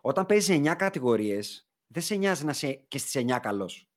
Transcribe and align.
Όταν 0.00 0.26
παίζεις 0.26 0.56
9 0.58 0.74
κατηγορίες, 0.76 1.68
δεν 1.86 2.02
σε 2.02 2.14
νοιάζει 2.14 2.44
να 2.44 2.50
είσαι 2.50 2.72
και 2.72 2.98
στις 2.98 3.14
9 3.14 3.38
καλός. 3.40 3.88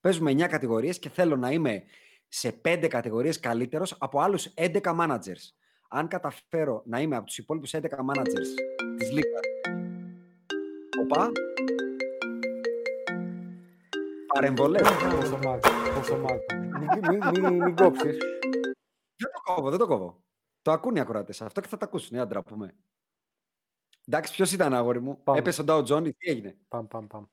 Παίζουμε 0.00 0.30
9 0.30 0.48
κατηγορίες 0.48 0.98
και 0.98 1.08
θέλω 1.08 1.36
να 1.36 1.50
είμαι 1.50 1.82
σε 2.28 2.52
5 2.52 2.88
κατηγορίες 2.88 3.40
καλύτερος 3.40 3.96
από 3.98 4.20
άλλους 4.20 4.52
11 4.54 4.80
managers. 4.82 5.52
Αν 5.88 6.08
καταφέρω 6.08 6.82
να 6.86 7.00
είμαι 7.00 7.16
από 7.16 7.26
τους 7.26 7.38
υπόλοιπους 7.38 7.74
11 7.74 7.80
managers 7.80 8.48
της 8.96 9.12
Λίγκα. 9.12 9.40
Οπα. 11.02 11.32
Παρεμβολές. 14.34 14.82
Πόσο 14.82 15.38
μάρκο. 15.44 15.68
Πόσο 15.94 16.16
μάρκο. 16.16 16.54
Μην 17.64 17.76
κόψεις. 17.76 18.16
Δεν 19.16 19.30
το 19.32 19.40
κόβω, 19.44 19.70
δεν 19.70 19.78
το 19.78 19.86
κόβω. 19.86 20.22
Το 20.62 20.70
ακούνε 20.72 20.98
οι 20.98 21.02
ακροατές. 21.02 21.42
Αυτό 21.42 21.60
και 21.60 21.68
θα 21.68 21.76
τα 21.76 21.84
ακούσουν. 21.84 22.16
Για 22.16 22.24
να 22.24 22.42
πούμε. 22.42 22.74
Εντάξει, 24.07 24.33
ποιο 24.33 24.45
ήταν 24.51 24.73
αγόρι 24.73 25.01
μου. 25.01 25.19
Πάμε. 25.23 25.39
Έπεσε 25.39 25.61
ο 25.61 25.63
Ντάου 25.63 25.83
Τζόνι, 25.83 26.13
τι 26.13 26.29
έγινε. 26.31 26.55
Πάμε, 26.67 26.87
πάμε, 26.87 27.07
πάμε. 27.07 27.25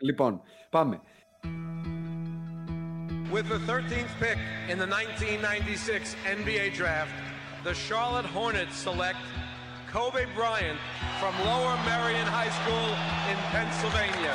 Λοιπόν, 0.00 0.42
πάμε. 0.70 1.00
With 3.32 3.48
the 3.48 3.60
13th 3.70 4.12
pick 4.18 4.38
in 4.72 4.76
the 4.82 4.88
1996 4.88 6.16
NBA 6.38 6.74
draft, 6.80 7.14
the 7.62 7.74
Charlotte 7.86 8.26
Hornets 8.26 8.76
select 8.86 9.22
Kobe 9.92 10.24
Bryant 10.34 10.80
from 11.20 11.32
Lower 11.48 11.76
Merion 11.88 12.28
High 12.38 12.52
School 12.60 12.88
in 13.30 13.36
Pennsylvania. 13.54 14.34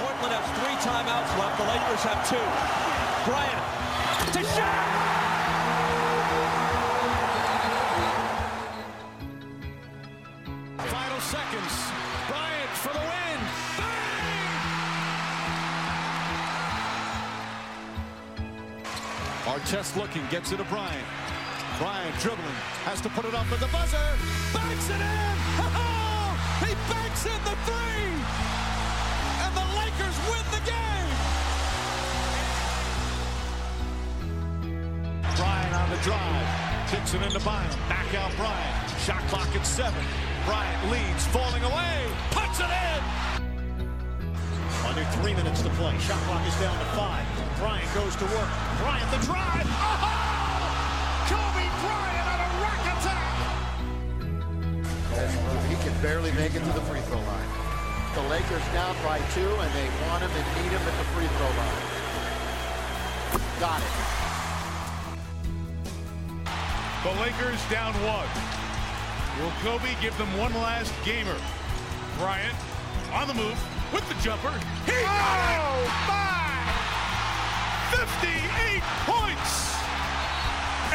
Portland 0.00 0.32
has 0.38 0.48
three 0.58 0.78
timeouts 0.88 1.32
left. 1.40 1.56
The 1.60 1.66
Lakers 1.72 2.02
have 2.08 2.20
two. 2.32 2.46
Bryant 3.28 3.64
to 4.34 4.40
shot. 4.54 5.11
Seconds. 11.33 11.75
Bryant 12.29 12.73
for 12.77 12.93
the 12.93 13.01
win. 13.09 13.39
Bang! 13.79 14.53
Artest 19.49 19.95
looking, 19.97 20.21
gets 20.29 20.51
it 20.51 20.57
to 20.57 20.63
Bryant. 20.65 21.07
Bryant 21.79 22.15
dribbling, 22.19 22.59
has 22.85 23.01
to 23.01 23.09
put 23.09 23.25
it 23.25 23.33
up 23.33 23.51
at 23.51 23.59
the 23.59 23.71
buzzer. 23.73 24.07
Banks 24.53 24.87
it 24.93 25.01
in. 25.01 25.35
Oh, 25.57 26.37
he 26.65 26.71
banks 26.85 27.25
in 27.25 27.39
the 27.49 27.57
three 27.65 28.13
and 29.41 29.53
the 29.57 29.67
Lakers 29.81 30.17
win 30.29 30.45
the 30.53 30.61
game. 30.69 31.09
Bryant 35.33 35.73
on 35.81 35.89
the 35.89 36.01
drive, 36.05 36.45
kicks 36.91 37.15
it 37.15 37.23
into 37.23 37.39
Bynum. 37.39 37.73
Back 37.89 38.13
out 38.21 38.31
Bryant. 38.37 39.01
Shot 39.01 39.23
clock 39.33 39.49
at 39.55 39.65
seven. 39.65 40.05
Bryant 40.45 40.91
leads, 40.91 41.25
falling 41.27 41.63
away, 41.63 42.03
puts 42.31 42.59
it 42.59 42.67
in. 42.67 43.01
Under 44.85 45.05
three 45.15 45.33
minutes 45.33 45.61
to 45.61 45.69
play. 45.79 45.97
Shot 45.99 46.19
clock 46.27 46.45
is 46.45 46.55
down 46.59 46.77
to 46.77 46.85
five. 46.99 47.25
Bryant 47.59 47.87
goes 47.95 48.15
to 48.17 48.25
work. 48.25 48.51
Bryant 48.83 49.09
the 49.11 49.19
drive. 49.23 49.63
Oh! 49.63 50.03
Kobe 51.31 51.63
Bryant 51.79 52.27
on 52.27 52.39
a 52.43 52.49
rack 52.59 52.83
attack. 52.91 53.39
He 55.69 55.75
can 55.79 55.95
barely 56.01 56.33
make 56.33 56.53
it 56.55 56.59
to 56.59 56.71
the 56.75 56.81
free 56.91 56.99
throw 57.07 57.23
line. 57.23 57.47
The 58.13 58.23
Lakers 58.27 58.67
down 58.73 58.95
by 59.01 59.19
two, 59.33 59.47
and 59.47 59.73
they 59.73 59.87
want 60.05 60.23
him 60.23 60.31
and 60.35 60.45
need 60.59 60.71
him 60.75 60.81
at 60.83 60.95
the 60.99 61.05
free 61.15 61.27
throw 61.39 61.51
line. 61.55 61.81
Got 63.61 63.79
it. 63.79 63.93
The 67.03 67.13
Lakers 67.21 67.63
down 67.71 67.93
one. 68.03 68.52
Will 69.39 69.55
Kobe 69.63 69.91
give 70.05 70.15
them 70.21 70.31
one 70.45 70.53
last 70.67 70.93
gamer? 71.09 71.37
Bryant 72.19 72.57
on 73.17 73.25
the 73.31 73.33
move 73.41 73.57
with 73.93 74.05
the 74.09 74.17
jumper. 74.25 74.53
He 74.89 74.97
got 75.09 75.37
it! 75.53 75.61
My! 76.09 76.23
58 77.97 78.83
points! 79.11 79.53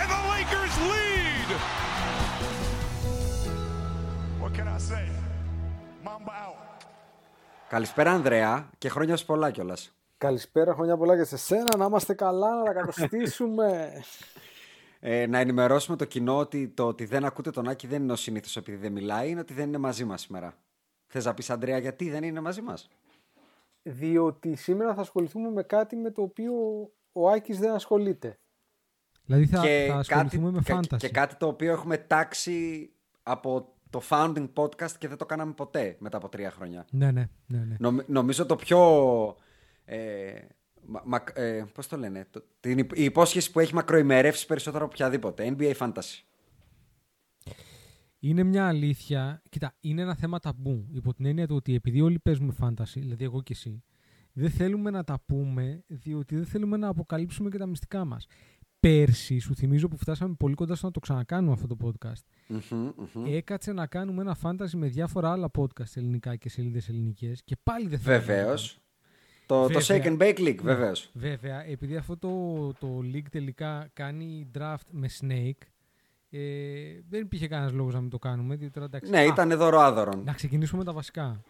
And 0.00 0.09
the 0.15 0.22
Lakers 0.32 0.75
lead! 0.93 1.49
What 4.41 4.53
can 4.56 4.66
I 4.69 4.78
say? 4.91 5.05
Mamba 6.05 6.32
out. 6.47 6.56
Καλησπέρα, 7.69 8.12
Ανδρέα, 8.12 8.69
και 8.78 8.88
χρόνια 8.88 9.16
σου 9.16 9.26
πολλά 9.26 9.50
κιόλα. 9.50 9.76
Καλησπέρα, 10.19 10.75
χρόνια 10.75 10.97
πολλά 10.97 11.16
και 11.16 11.25
σε 11.25 11.37
σένα. 11.37 11.76
Να 11.76 11.84
είμαστε 11.84 12.15
καλά, 12.15 12.55
να 12.55 12.62
τα 12.65 12.72
καταστήσουμε. 12.72 13.93
Ε, 15.00 15.26
να 15.26 15.38
ενημερώσουμε 15.38 15.97
το 15.97 16.04
κοινό 16.04 16.38
ότι 16.38 16.69
το 16.69 16.86
ότι 16.86 17.04
δεν 17.04 17.25
ακούτε 17.25 17.50
τον 17.50 17.69
Άκη 17.69 17.86
δεν 17.86 18.03
είναι 18.03 18.12
ο 18.12 18.16
συνήθως 18.16 18.56
επειδή 18.56 18.76
δεν 18.76 18.92
μιλάει, 18.92 19.31
είναι 19.31 19.41
ότι 19.41 19.54
δεν 19.54 19.69
είναι 19.69 19.78
μαζί 19.78 20.04
μας 20.04 20.20
σήμερα. 20.20 20.54
Θες 21.06 21.25
να 21.25 21.34
πεις, 21.34 21.50
Ανδρέα, 21.50 21.78
γιατί 21.78 22.10
δεν 22.10 22.22
είναι 22.22 22.41
μαζί 22.41 22.60
μας; 22.60 22.88
Διότι 23.82 24.54
σήμερα 24.54 24.94
θα 24.94 25.00
ασχοληθούμε 25.00 25.50
με 25.50 25.62
κάτι 25.62 25.97
με 25.97 26.10
το 26.10 26.22
οποίο 26.22 26.53
ο 27.12 27.28
Άκης 27.28 27.58
δεν 27.58 27.72
ασχολείται. 27.72 28.38
Δηλαδή 29.25 29.47
θα, 29.47 29.62
θα 29.87 29.97
ασχοληθούμε 29.97 30.50
με 30.50 30.60
και, 30.60 30.75
fantasy. 30.75 30.97
και 30.97 31.08
κάτι 31.08 31.37
το 31.37 31.47
οποίο 31.47 31.72
έχουμε 31.72 31.98
τάξει 31.98 32.91
από 33.22 33.72
το 33.91 34.03
founding 34.08 34.48
podcast 34.54 34.91
και 34.98 35.08
δεν 35.08 35.16
το 35.16 35.26
κάναμε 35.26 35.53
ποτέ 35.53 35.97
μετά 35.98 36.16
από 36.16 36.28
τρία 36.28 36.50
χρόνια. 36.50 36.87
Ναι, 36.91 37.10
ναι, 37.10 37.28
ναι. 37.47 37.58
ναι. 37.58 37.76
Νομ- 37.78 38.08
νομίζω 38.08 38.47
το 38.47 38.56
πιο. 38.56 38.78
Ε, 39.84 40.41
μα, 40.88 41.03
μα- 41.06 41.25
ε, 41.43 41.65
πώς 41.75 41.87
το 41.88 41.97
λένε, 41.97 42.26
το, 42.31 42.44
την, 42.60 42.78
υπ- 42.78 42.99
η 42.99 43.04
υπόσχεση 43.04 43.50
που 43.50 43.60
έχει 43.60 43.75
μακροημερεύσει 43.75 44.47
περισσότερο 44.47 44.84
από 44.84 44.93
οποιαδήποτε. 44.94 45.54
NBA 45.59 45.75
Fantasy. 45.76 46.22
Είναι 48.19 48.43
μια 48.43 48.66
αλήθεια. 48.69 49.43
Κοίτα, 49.49 49.75
είναι 49.81 50.03
ένα 50.03 50.15
θέμα 50.15 50.38
ταμπού. 50.38 50.87
Υπό 50.93 51.15
την 51.15 51.25
έννοια 51.26 51.47
του 51.47 51.56
ότι 51.56 51.75
επειδή 51.75 52.00
όλοι 52.00 52.19
παίζουμε 52.19 52.54
fantasy, 52.60 52.93
δηλαδή 52.94 53.25
εγώ 53.25 53.43
και 53.43 53.53
εσύ, 53.53 53.82
δεν 54.32 54.50
θέλουμε 54.50 54.91
να 54.91 55.04
τα 55.04 55.21
πούμε, 55.26 55.82
διότι 55.87 56.34
δεν 56.37 56.44
θέλουμε 56.47 56.76
να 56.76 56.88
αποκαλύψουμε 56.88 57.50
και 57.50 57.59
τα 57.59 57.66
μυστικά 57.66 58.05
μας. 58.05 58.26
Πέρσι, 58.81 59.38
σου 59.38 59.55
θυμίζω 59.55 59.88
που 59.88 59.97
φτάσαμε 59.97 60.34
πολύ 60.34 60.55
κοντά 60.55 60.75
στο 60.75 60.87
να 60.87 60.93
το 60.93 61.00
ξανακάνουμε 61.00 61.53
αυτό 61.53 61.66
το 61.66 61.76
podcast. 61.84 62.22
Μμμ, 62.49 62.91
μμμ. 63.15 63.25
Έκατσε 63.26 63.72
να 63.72 63.87
κάνουμε 63.87 64.20
ένα 64.22 64.37
fantasy 64.43 64.70
με 64.75 64.87
διάφορα 64.87 65.32
άλλα 65.32 65.50
podcast 65.59 65.97
ελληνικά 65.97 66.37
και 66.37 66.49
σελίδες 66.49 66.88
ελληνικές 66.88 67.43
και 67.44 67.56
πάλι 67.62 67.88
δεν 67.88 67.99
θέλαμε. 67.99 68.25
Βεβαίως. 68.25 68.78
Να 69.48 69.66
Το, 69.66 69.72
το 69.72 69.81
Βέβαια. 69.81 70.03
Shake 70.03 70.06
and 70.06 70.19
Bake 70.22 70.38
League, 70.38 70.62
Ναι. 70.62 70.75
βεβαίως. 70.75 71.10
Βέβαια, 71.12 71.64
επειδή 71.64 71.97
αυτό 71.97 72.16
το, 72.16 72.28
το 72.81 72.98
league 73.14 73.28
τελικά 73.31 73.91
κάνει 73.92 74.50
draft 74.59 74.86
με 74.91 75.09
Snake, 75.20 75.66
ε, 76.31 76.41
δεν 77.09 77.20
υπήρχε 77.20 77.48
κανένας 77.48 77.72
λόγος 77.72 77.94
να 77.94 78.00
μην 78.00 78.10
το 78.10 78.19
κάνουμε. 78.19 78.56
διότι 78.56 78.72
τώρα, 78.72 78.87
εντάξει, 78.87 79.10
Ναι, 79.10 79.19
Α, 79.19 79.25
ήταν 79.25 79.56
δώρο 79.56 79.78
άδωρον. 79.81 80.22
Να 80.25 80.32
ξεκινήσουμε 80.32 80.78
με 80.78 80.84
τα 80.84 80.92
βασικά. 80.92 81.42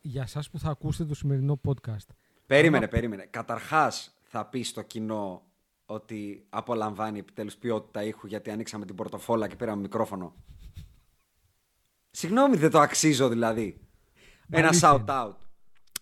Για 0.00 0.22
εσά 0.22 0.42
που 0.50 0.58
θα 0.58 0.70
ακούσετε 0.70 1.08
το 1.08 1.14
σημερινό 1.14 1.60
podcast. 1.68 2.06
Περίμενε, 2.46 2.76
Άμα- 2.84 2.88
περίμενε. 2.88 3.26
Καταρχάς, 3.30 4.16
θα 4.22 4.46
πεις 4.46 4.68
στο 4.68 4.82
κοινό 4.82 5.42
ότι 5.86 6.46
απολαμβάνει 6.48 7.18
επιτέλους 7.18 7.56
ποιότητα 7.56 8.02
ήχου 8.04 8.26
γιατί 8.26 8.50
ανοίξαμε 8.50 8.84
την 8.86 8.94
πορτοφόλα 8.94 9.48
και 9.48 9.56
πήραμε 9.56 9.80
μικρόφωνο. 9.82 10.34
Συγγνώμη, 12.10 12.56
δεν 12.56 12.70
το 12.70 12.80
αξίζω 12.80 13.28
δηλαδή. 13.28 13.80
Ένα 14.50 14.66
Αλήθεια 14.68 14.90
shout 14.92 14.98
είναι. 15.00 15.04
out. 15.08 15.34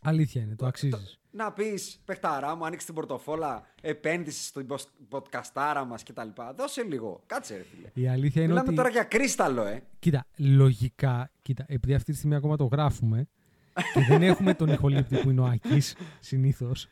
Αλήθεια 0.02 0.42
είναι, 0.42 0.54
το 0.56 0.66
αξίζεις. 0.66 1.18
Να 1.38 1.52
πεις, 1.52 2.00
παιχταρά 2.04 2.56
μου, 2.56 2.64
ανοίξει 2.66 2.86
την 2.86 2.94
πορτοφόλα, 2.94 3.66
επένδυση 3.80 4.44
στην 4.44 4.66
podcastάρα 5.10 5.84
μας 5.86 6.02
κτλ. 6.02 6.28
Δώσε 6.56 6.82
λίγο. 6.82 7.22
Κάτσε, 7.26 7.56
ρε 7.56 7.62
φίλε. 7.62 7.90
Η 7.94 8.08
αλήθεια 8.08 8.42
είναι 8.42 8.50
Μιλάμε 8.50 8.66
ότι. 8.66 8.76
τώρα 8.76 8.88
για 8.88 9.02
κρίσταλο, 9.02 9.62
ε. 9.62 9.82
Κοίτα, 9.98 10.26
λογικά, 10.36 11.30
κοίτα, 11.42 11.64
επειδή 11.68 11.94
αυτή 11.94 12.10
τη 12.12 12.16
στιγμή 12.16 12.34
ακόμα 12.34 12.56
το 12.56 12.64
γράφουμε 12.64 13.28
και 13.94 14.00
δεν 14.08 14.22
έχουμε 14.22 14.54
τον 14.54 14.68
ηχολήπτη 14.68 15.16
που 15.16 15.30
είναι 15.30 15.40
ο 15.40 15.44
Άκη 15.44 15.82
συνήθως. 16.20 16.88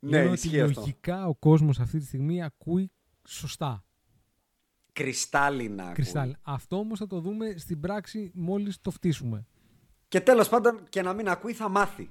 Ναι, 0.00 0.16
είναι 0.18 0.26
ότι 0.26 0.34
ισχύει 0.34 0.60
αυτό. 0.60 0.80
λογικά 0.80 1.26
ο 1.26 1.34
κόσμος 1.34 1.80
αυτή 1.80 1.98
τη 1.98 2.04
στιγμή 2.04 2.42
ακούει 2.42 2.90
σωστά. 3.26 3.84
Κρυστάλλινα. 4.92 5.82
ακούει. 5.82 5.94
Κρυστάλλ. 5.94 6.34
Αυτό 6.42 6.76
όμως 6.76 6.98
θα 6.98 7.06
το 7.06 7.20
δούμε 7.20 7.54
στην 7.56 7.80
πράξη 7.80 8.30
μόλις 8.34 8.80
το 8.80 8.90
φτύσουμε. 8.90 9.46
Και 10.08 10.20
τέλος 10.20 10.48
πάντων, 10.48 10.82
και 10.88 11.02
να 11.02 11.12
μην 11.12 11.28
ακούει, 11.28 11.52
θα 11.52 11.68
μάθει. 11.68 12.10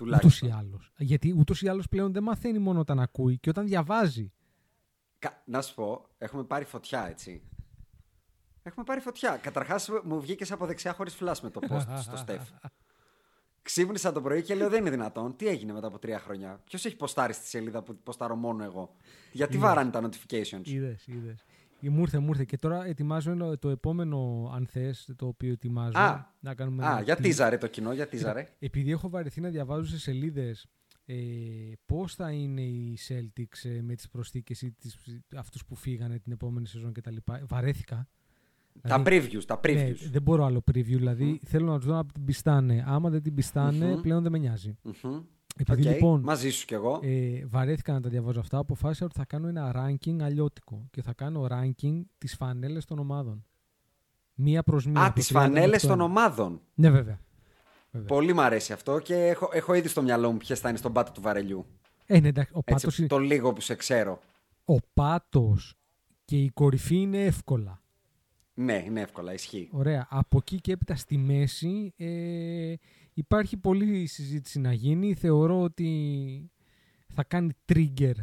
Ούτως 0.00 0.18
Τουλάχιστον. 0.20 0.48
ή 0.48 0.52
άλλως. 0.52 0.92
Γιατί 0.98 1.34
ούτως 1.38 1.62
ή 1.62 1.68
άλλως 1.68 1.88
πλέον 1.88 2.12
δεν 2.12 2.22
μαθαίνει 2.22 2.58
μόνο 2.58 2.80
όταν 2.80 3.00
ακούει 3.00 3.38
και 3.38 3.48
όταν 3.50 3.66
διαβάζει. 3.66 4.32
Κα- 5.18 5.42
Να 5.44 5.62
σου 5.62 5.74
πω, 5.74 6.06
έχουμε 6.18 6.44
πάρει 6.44 6.64
φωτιά, 6.64 7.06
έτσι. 7.08 7.42
Έχουμε 8.62 8.84
πάρει 8.84 9.00
φωτιά. 9.00 9.36
Καταρχάς, 9.36 9.90
μου 10.04 10.20
βγήκες 10.20 10.52
από 10.52 10.66
δεξιά 10.66 10.92
χωρίς 10.92 11.14
φλάσ 11.14 11.40
με 11.40 11.50
το 11.50 11.60
post 11.68 11.86
στο 12.02 12.16
Στεφ. 12.16 12.48
Ξύπνησα 13.62 14.12
το 14.12 14.20
πρωί 14.22 14.42
και 14.42 14.54
λέω: 14.54 14.68
Δεν 14.68 14.80
είναι 14.80 14.90
δυνατόν. 14.90 15.36
Τι 15.36 15.46
έγινε 15.46 15.72
μετά 15.72 15.86
από 15.86 15.98
τρία 15.98 16.18
χρόνια; 16.20 16.60
Ποιος 16.64 16.84
έχει 16.84 16.96
ποστάρει 16.96 17.32
στη 17.32 17.46
σελίδα 17.46 17.82
που 17.82 17.96
ποστάρω 18.02 18.36
μόνο 18.36 18.64
εγώ; 18.64 18.96
Γιατί 19.32 19.58
βάρανε 19.58 19.90
τα 19.90 20.08
notifications; 20.08 20.60
Είδες, 20.64 21.06
είδες. 21.06 21.44
Μου 21.88 22.00
ήρθε, 22.00 22.18
μου 22.18 22.28
ήρθε. 22.28 22.44
Και 22.44 22.58
τώρα 22.58 22.84
ετοιμάζω 22.86 23.30
ένα- 23.30 23.58
το 23.58 23.68
επόμενο, 23.68 24.50
αν 24.54 24.66
θες, 24.66 25.10
το 25.16 25.26
οποίο 25.26 25.52
ετοιμάζω. 25.52 25.98
Α, 25.98 26.26
να 26.40 26.54
κάνουμε 26.54 26.86
Α, 26.86 26.90
ένα 26.90 27.00
για 27.02 27.14
κλικ. 27.14 27.26
τίζαρε 27.26 27.56
το 27.58 27.66
κοινό, 27.66 27.92
για 27.92 28.06
τίζαρε. 28.08 28.48
Επειδή 28.58 28.90
έχω 28.90 29.08
βαρεθεί 29.08 29.40
να 29.40 29.48
διαβάζω 29.48 29.84
σε 29.84 29.98
σελίδες 29.98 30.66
ε, 31.04 31.16
πώς 31.86 32.14
θα 32.14 32.30
είναι 32.30 32.60
οι 32.62 32.98
Celtics 33.08 33.64
ε, 33.70 33.80
με 33.82 33.94
τις 33.94 34.08
προσθήκες 34.08 34.62
ή 34.62 34.72
τις, 34.72 34.96
αυτούς 35.36 35.64
που 35.64 35.74
φύγανε 35.74 36.18
την 36.18 36.32
επόμενη 36.32 36.66
σεζόν 36.66 36.92
κτλ. 36.92 37.16
Βαρέθηκα. 37.44 38.08
Τα 38.88 39.02
previews, 39.06 39.44
τα 39.46 39.60
Ναι, 39.66 39.88
previews. 39.88 40.08
δεν 40.10 40.22
μπορώ 40.22 40.44
άλλο 40.44 40.62
preview. 40.72 40.84
Δηλαδή 40.84 41.40
θέλω 41.44 41.66
να 41.72 41.76
τους 41.76 41.86
δω 41.86 41.94
να 41.94 42.06
την 42.06 42.24
πιστάνε. 42.24 42.84
Άμα 42.86 43.10
δεν 43.10 43.22
την 43.22 43.34
πιστανε 43.34 43.96
πλέον 43.96 44.22
δεν 44.22 44.32
με 44.32 44.38
νοιάζει. 44.38 44.78
Μμμ. 44.82 45.20
Επειδή 45.56 45.86
Οκ, 45.88 45.92
λοιπόν 45.94 46.20
Μαζί 46.20 46.50
σου 46.50 46.66
κι 46.66 46.74
εγώ. 46.74 47.00
ε, 47.02 47.46
βαρέθηκα 47.46 47.92
να 47.92 48.00
τα 48.00 48.08
διαβάζω 48.08 48.40
αυτά, 48.40 48.58
αποφάσισα 48.58 49.04
ότι 49.04 49.14
θα 49.18 49.24
κάνω 49.24 49.48
ένα 49.48 49.72
ranking 49.76 50.20
αλλιώτικο. 50.22 50.86
Και 50.90 51.02
θα 51.02 51.12
κάνω 51.12 51.46
ranking 51.50 52.00
τις 52.18 52.34
φανέλες 52.36 52.84
των 52.84 52.98
ομάδων. 52.98 53.44
Μία 54.34 54.62
προς 54.62 54.86
μία. 54.86 55.00
Α, 55.02 55.06
από 55.06 55.14
τις 55.14 55.28
30 55.28 55.32
φανέλες 55.32 55.64
μέχρι 55.70 55.80
το 55.80 55.86
των 55.86 55.96
ένα. 56.00 56.04
ομάδων. 56.04 56.60
Ναι, 56.74 56.90
βέβαια. 56.90 57.20
βέβαια. 57.90 58.06
Πολύ 58.08 58.32
μου 58.32 58.40
αρέσει 58.42 58.72
αυτό 58.72 58.98
και 58.98 59.14
έχω, 59.14 59.48
έχω 59.52 59.74
ήδη 59.74 59.88
στο 59.88 60.02
μυαλό 60.02 60.30
μου 60.32 60.36
ποιες 60.38 60.60
θα 60.60 60.68
είναι 60.68 60.78
στον 60.78 60.92
πάτο 60.92 61.12
του 61.12 61.20
βαρελιού. 61.20 61.66
Ε, 62.06 62.20
ναι, 62.20 62.28
εντάξει, 62.28 62.52
ο 62.54 62.60
Έτσι, 62.64 62.86
πάτος, 62.86 63.06
το 63.08 63.18
λίγο 63.18 63.52
που 63.52 63.60
σε 63.60 63.74
ξέρω. 63.74 64.20
ο 64.64 64.76
πάτος 64.94 65.74
και 66.24 66.36
η 66.36 66.50
κορυφή 66.54 66.96
είναι 66.96 67.24
εύκολα. 67.24 67.82
Ναι, 68.54 68.82
είναι 68.86 69.00
εύκολα, 69.00 69.32
ισχύει. 69.32 69.68
Ωραία. 69.72 70.06
Από 70.10 70.36
εκεί 70.36 70.60
και 70.60 70.72
έπειτα 70.72 70.94
στη 70.94 71.16
μέση 71.16 71.92
ε, 71.96 72.74
υπάρχει 73.20 73.56
πολλή 73.56 74.06
συζήτηση 74.06 74.60
να 74.60 74.72
γίνει. 74.72 75.14
Θεωρώ 75.14 75.62
ότι 75.62 76.50
θα 77.14 77.24
κάνει 77.24 77.52
trigger 77.72 78.14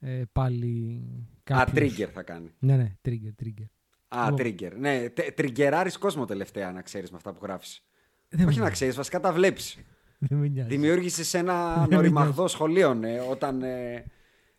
ε, 0.00 0.22
πάλι 0.32 1.02
Α, 1.24 1.42
κάποιος. 1.42 1.92
trigger 1.98 2.08
θα 2.12 2.22
κάνει. 2.22 2.54
Ναι, 2.58 2.76
ναι, 2.76 2.96
trigger, 3.08 3.44
trigger. 3.44 3.66
Α, 4.08 4.30
Λοιπόν. 4.30 4.46
trigger. 4.46 4.72
Ναι, 4.78 5.08
τριγκεράρει 5.34 5.90
κόσμο 5.90 6.24
τελευταία, 6.24 6.72
να 6.72 6.82
ξέρεις 6.82 7.10
με 7.10 7.16
αυτά 7.16 7.32
που 7.32 7.38
γράφεις. 7.42 7.82
Δεν 8.28 8.46
Όχι 8.46 8.58
με 8.58 8.64
να 8.64 8.70
ξέρεις, 8.70 8.96
βασικά 8.96 9.20
τα 9.20 9.32
βλέπεις. 9.32 9.78
Δεν 10.28 10.38
με 10.38 10.48
νοιάζει. 10.48 10.68
Δημιούργησες 10.68 11.34
ένα 11.34 11.76
με 11.88 11.96
νοριμαγδό 11.96 12.48
σχολείο 12.48 12.94
ναι, 12.94 13.20
όταν 13.30 13.62
ε, 13.62 14.04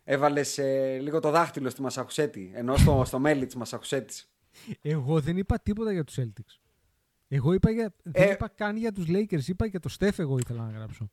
έβαλες 0.03 0.59
λίγο 1.01 1.19
το 1.19 1.31
δάχτυλο 1.31 1.69
στη 1.69 1.81
Μασαχουσέτη. 1.81 2.51
Ενώ 2.53 2.77
στο, 2.77 3.03
στο 3.05 3.19
μέλι 3.19 3.45
τη 3.45 3.57
Μασαχουσέτης. 3.57 4.31
Εγώ 4.81 5.19
δεν 5.19 5.37
είπα 5.37 5.59
τίποτα 5.59 5.91
για 5.91 6.03
τους 6.03 6.17
Celtics. 6.19 6.68
Εγώ 7.31 7.53
είπα 7.53 7.71
για, 7.71 7.93
δεν 8.03 8.29
Ε. 8.29 8.31
είπα 8.31 8.47
καν 8.47 8.77
για 8.77 8.91
τους 8.91 9.05
Lakers. 9.07 9.47
Είπα 9.47 9.65
για 9.65 9.79
το 9.79 9.89
Steph 9.99 10.19
εγώ 10.19 10.37
ήθελα 10.37 10.63
να 10.63 10.71
γράψω. 10.71 11.07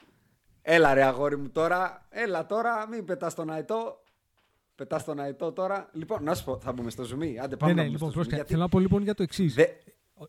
Έλα 0.62 0.94
ρε 0.94 1.02
αγόρι 1.04 1.36
μου 1.38 1.48
τώρα. 1.50 2.06
Έλα 2.10 2.46
τώρα, 2.46 2.88
μην 2.88 3.04
πετάς 3.04 3.34
τον 3.34 3.50
αετό. 3.50 4.02
Πετάς 4.74 5.04
τον 5.04 5.20
αετό 5.20 5.52
τώρα. 5.52 5.90
Λοιπόν, 5.92 6.22
να 6.22 6.34
σου 6.34 6.44
πω, 6.44 6.58
θα 6.60 6.72
μπούμε 6.72 6.90
στο 6.90 7.04
ζουμί. 7.04 7.38
Άντε 7.38 7.56
πάμε 7.56 7.72
ναι, 7.72 7.76
να 7.82 7.82
ναι, 7.82 7.88
μπούμε 7.88 7.92
λοιπόν, 7.92 7.96
στο 7.98 8.06
ζουμί. 8.06 8.12
πρόσεχε. 8.14 8.34
γιατί 8.34 8.50
Θέλω 8.50 8.62
να 8.62 8.68
πω 8.68 8.78
λοιπόν 8.78 9.02
για 9.02 9.14
το 9.14 9.22
εξής. 9.22 9.54
δε- 9.54 9.66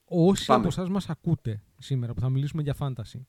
Όσοι 0.05 0.45
Πάμε. 0.45 0.59
από 0.59 0.67
εσάς 0.67 0.89
μας 0.89 1.09
ακούτε 1.09 1.63
σήμερα 1.77 2.13
που 2.13 2.19
θα 2.19 2.29
μιλήσουμε 2.29 2.61
για 2.61 2.75
fantasy 2.79 3.19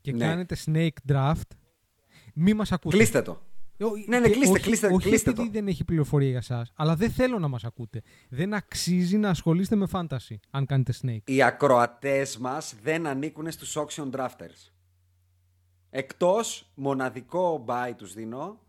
και 0.00 0.12
Ναι. 0.12 0.18
κάνετε 0.26 0.56
snake 0.66 1.12
draft, 1.12 1.50
μη 2.34 2.54
μας 2.54 2.72
ακούτε. 2.72 2.96
Κλείστε 2.96 3.22
το. 3.22 3.40
Ε, 3.80 3.84
ο- 3.84 3.90
Ναι, 4.06 4.18
ναι, 4.18 4.26
και 4.28 4.32
κλείστε, 4.34 4.52
όχι, 4.52 4.62
κλείστε, 4.62 4.86
όχι 4.86 5.08
κλείστε 5.08 5.30
επειδή 5.30 5.46
το. 5.46 5.52
δεν 5.52 5.68
έχει 5.68 5.84
πληροφορία 5.84 6.28
για 6.28 6.38
εσάς, 6.38 6.72
αλλά 6.74 6.96
δεν 6.96 7.10
θέλω 7.10 7.38
να 7.38 7.48
μας 7.48 7.64
ακούτε. 7.64 8.02
Δεν 8.28 8.54
αξίζει 8.54 9.16
να 9.16 9.28
ασχολείστε 9.30 9.76
με 9.76 9.86
fantasy 9.92 10.36
αν 10.50 10.66
κάνετε 10.66 10.92
snake. 11.02 11.20
Οι 11.30 11.42
ακροατές 11.42 12.38
μας 12.38 12.74
δεν 12.82 13.06
ανήκουν 13.06 13.50
στους 13.50 13.76
auction 13.78 14.10
drafters. 14.10 14.72
Εκτός 15.90 16.70
μοναδικό 16.74 17.64
buy 17.68 17.92
τους 17.96 18.14
δίνω 18.14 18.60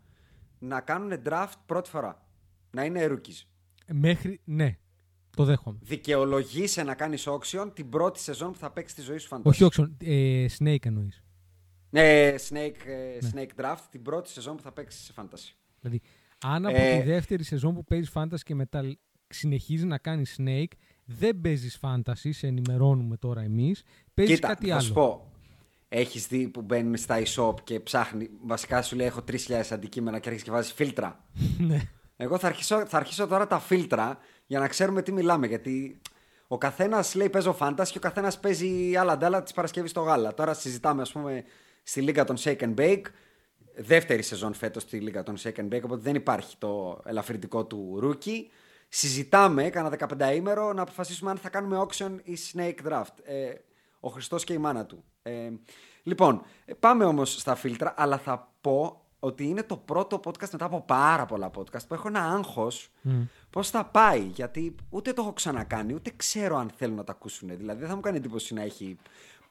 να 0.60 0.82
κάνουν 0.82 1.22
draft 1.26 1.54
πρώτη 1.66 1.90
φορά. 1.90 2.28
Να 2.72 2.84
είναι 2.86 3.08
rookies. 3.12 3.46
Μέχρι. 3.92 4.42
Ναι, 4.44 4.78
το 5.36 5.44
δέχομαι. 5.44 5.78
Δικαιολογείσαι 5.82 6.84
να 6.84 6.94
κάνεις 6.96 7.28
auction 7.28 7.72
την 7.74 7.90
πρώτη 7.90 8.20
σεζόν 8.20 8.52
που 8.52 8.58
θα 8.58 8.72
παίξεις 8.72 8.96
τη 8.98 9.02
ζωή 9.02 9.18
σου 9.18 9.30
fantasy. 9.36 9.44
Όχι 9.44 9.68
auction, 9.72 9.90
ε, 10.04 10.46
snake 10.60 10.86
εννοείς. 10.86 11.24
Ναι, 11.90 12.36
snake, 12.50 12.86
ε, 12.86 13.18
Ναι. 13.22 13.30
snake 13.34 13.62
draft 13.64 13.84
την 13.92 14.02
πρώτη 14.02 14.30
σεζόν 14.30 14.56
που 14.56 14.62
θα 14.62 14.72
παίξει 14.72 15.04
σε 15.04 15.14
fantasy. 15.18 15.54
Δηλαδή, 15.80 16.02
αν 16.46 16.66
από 16.66 16.78
Ε, 16.78 16.98
τη 17.00 17.08
δεύτερη 17.08 17.44
σεζόν 17.44 17.74
που 17.74 17.84
παίζεις 17.84 18.12
fantasy 18.14 18.40
και 18.44 18.56
μετά 18.56 18.98
συνεχίζεις 19.28 19.86
να 19.86 19.98
κάνεις 19.98 20.36
snake, 20.40 20.72
δεν 21.06 21.42
παίζεις 21.42 21.80
fantasy, 21.82 22.30
σε 22.30 22.48
ενημερώνουμε 22.48 23.18
τώρα 23.18 23.42
εμείς. 23.42 23.84
Παίζεις 24.14 24.36
Κοίτα, 24.36 24.48
κάτι 24.48 24.68
θα 24.68 24.74
άλλο. 24.74 24.84
σου 24.84 24.94
πω. 24.94 25.32
Έχεις 25.90 26.28
δει 26.28 26.48
που 26.48 26.62
μπαίνουν 26.62 26.98
στα 26.98 27.22
e-shop 27.26 27.54
και 27.64 27.80
ψάχνει. 27.80 28.30
Βασικά 28.42 28.82
σου 28.82 28.96
λέει 28.96 29.08
έχω 29.08 29.22
3.000 29.22 29.72
αντικείμενα 29.72 30.20
και 30.20 30.28
αρχίζεις 30.30 30.44
και 30.50 30.52
βάζεις 30.54 30.72
φίλτρα. 30.72 31.26
ναι. 31.68 31.82
Εγώ 32.18 32.38
θα 32.38 32.48
αρχίσω, 32.48 32.86
θα 32.86 32.98
αρχίσω 32.98 33.28
τώρα 33.28 33.48
τα 33.48 33.60
φίλτρα 33.60 34.18
για 34.46 34.60
να 34.60 34.68
ξέρουμε 34.68 35.02
τι 35.02 35.12
μιλάμε. 35.12 35.48
Γιατί 35.48 36.02
ο 36.48 36.58
καθένας 36.58 37.16
λέει 37.16 37.30
παίζω 37.30 37.54
φάνταση 37.54 37.92
και 37.92 37.98
ο 37.98 38.02
καθένας 38.02 38.40
παίζει 38.40 38.96
άλλα 38.96 39.18
ντάλα 39.18 39.44
τη 39.44 39.54
Παρασκευή 39.54 39.88
στο 39.88 40.02
γάλα. 40.02 40.34
Τώρα 40.34 40.54
συζητάμε, 40.54 41.02
ας 41.02 41.12
πούμε, 41.12 41.44
στη 41.90 42.02
Λίγα 42.02 42.24
των 42.24 42.36
Shake 42.40 42.60
and 42.60 42.74
Bake. 42.76 43.04
Δεύτερη 43.76 44.22
σεζόν 44.22 44.54
φέτος 44.54 44.82
στη 44.82 45.00
Λίγα 45.00 45.24
των 45.24 45.36
Shake 45.38 45.56
and 45.56 45.74
Bake, 45.74 45.82
οπότε 45.84 46.02
δεν 46.02 46.16
υπάρχει 46.16 46.58
το 46.58 47.02
ελαφρυντικό 47.06 47.66
του 47.66 48.00
Rookie. 48.04 48.46
Συζητάμε, 48.90 49.70
κάνα 49.70 49.98
15 50.20 50.36
ημέρο, 50.36 50.74
να 50.74 50.82
αποφασίσουμε 50.82 51.32
αν 51.32 51.38
θα 51.38 51.50
κάνουμε 51.50 51.86
auction 51.88 52.18
ή 52.24 52.38
snake 52.54 52.88
draft. 52.88 53.14
Ε, 53.24 53.54
ο 54.00 54.10
Χριστός 54.10 54.44
και 54.44 54.54
η 54.54 54.58
μάνα 54.58 54.86
του. 54.86 55.04
Ε, 55.22 55.50
λοιπόν, 56.04 56.42
ε, 56.66 56.74
πάμε 56.74 57.06
όμως 57.06 57.40
στα 57.40 57.56
φίλτρα, 57.56 57.94
αλλά 57.98 58.18
θα 58.18 58.54
πω 58.62 59.06
ότι 59.20 59.44
είναι 59.44 59.64
το 59.64 59.78
πρώτο 59.78 60.20
podcast 60.24 60.50
μετά 60.52 60.66
από 60.66 60.82
πάρα 60.82 61.26
πολλά 61.26 61.52
podcast 61.56 61.88
που 61.88 61.94
έχω 61.94 62.08
ένα 62.08 62.24
άγχος 62.24 62.90
πώς 63.50 63.70
θα 63.70 63.86
πάει. 63.86 64.22
Γιατί 64.22 64.76
ούτε 64.90 65.14
το 65.14 65.22
έχω 65.22 65.34
ξανακάνει, 65.34 65.94
ούτε 65.94 66.12
ξέρω 66.16 66.58
αν 66.58 66.72
θέλουν 66.76 66.96
να 66.96 67.04
το 67.04 67.12
ακούσουν. 67.12 67.58
Δηλαδή, 67.58 67.80
δεν 67.80 67.90
θα 67.90 67.96
μου 67.96 68.02
κάνει 68.02 68.18
εντύπωση 68.18 68.54
να 68.54 68.62
έχει 68.62 68.98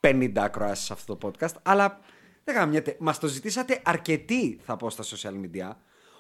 50 0.00 0.32
ακροάσεις 0.37 0.85
σε 0.85 0.93
αυτό 0.93 1.17
το 1.17 1.29
podcast, 1.29 1.55
αλλά 1.62 2.00
δεν 2.48 2.56
γαμιέται. 2.56 2.96
Μας 2.98 3.18
το 3.18 3.26
ζητήσατε 3.26 3.80
αρκετοί, 3.84 4.60
θα 4.64 4.76
πω 4.76 4.90
στα 4.90 5.04
social 5.04 5.32
media. 5.32 5.72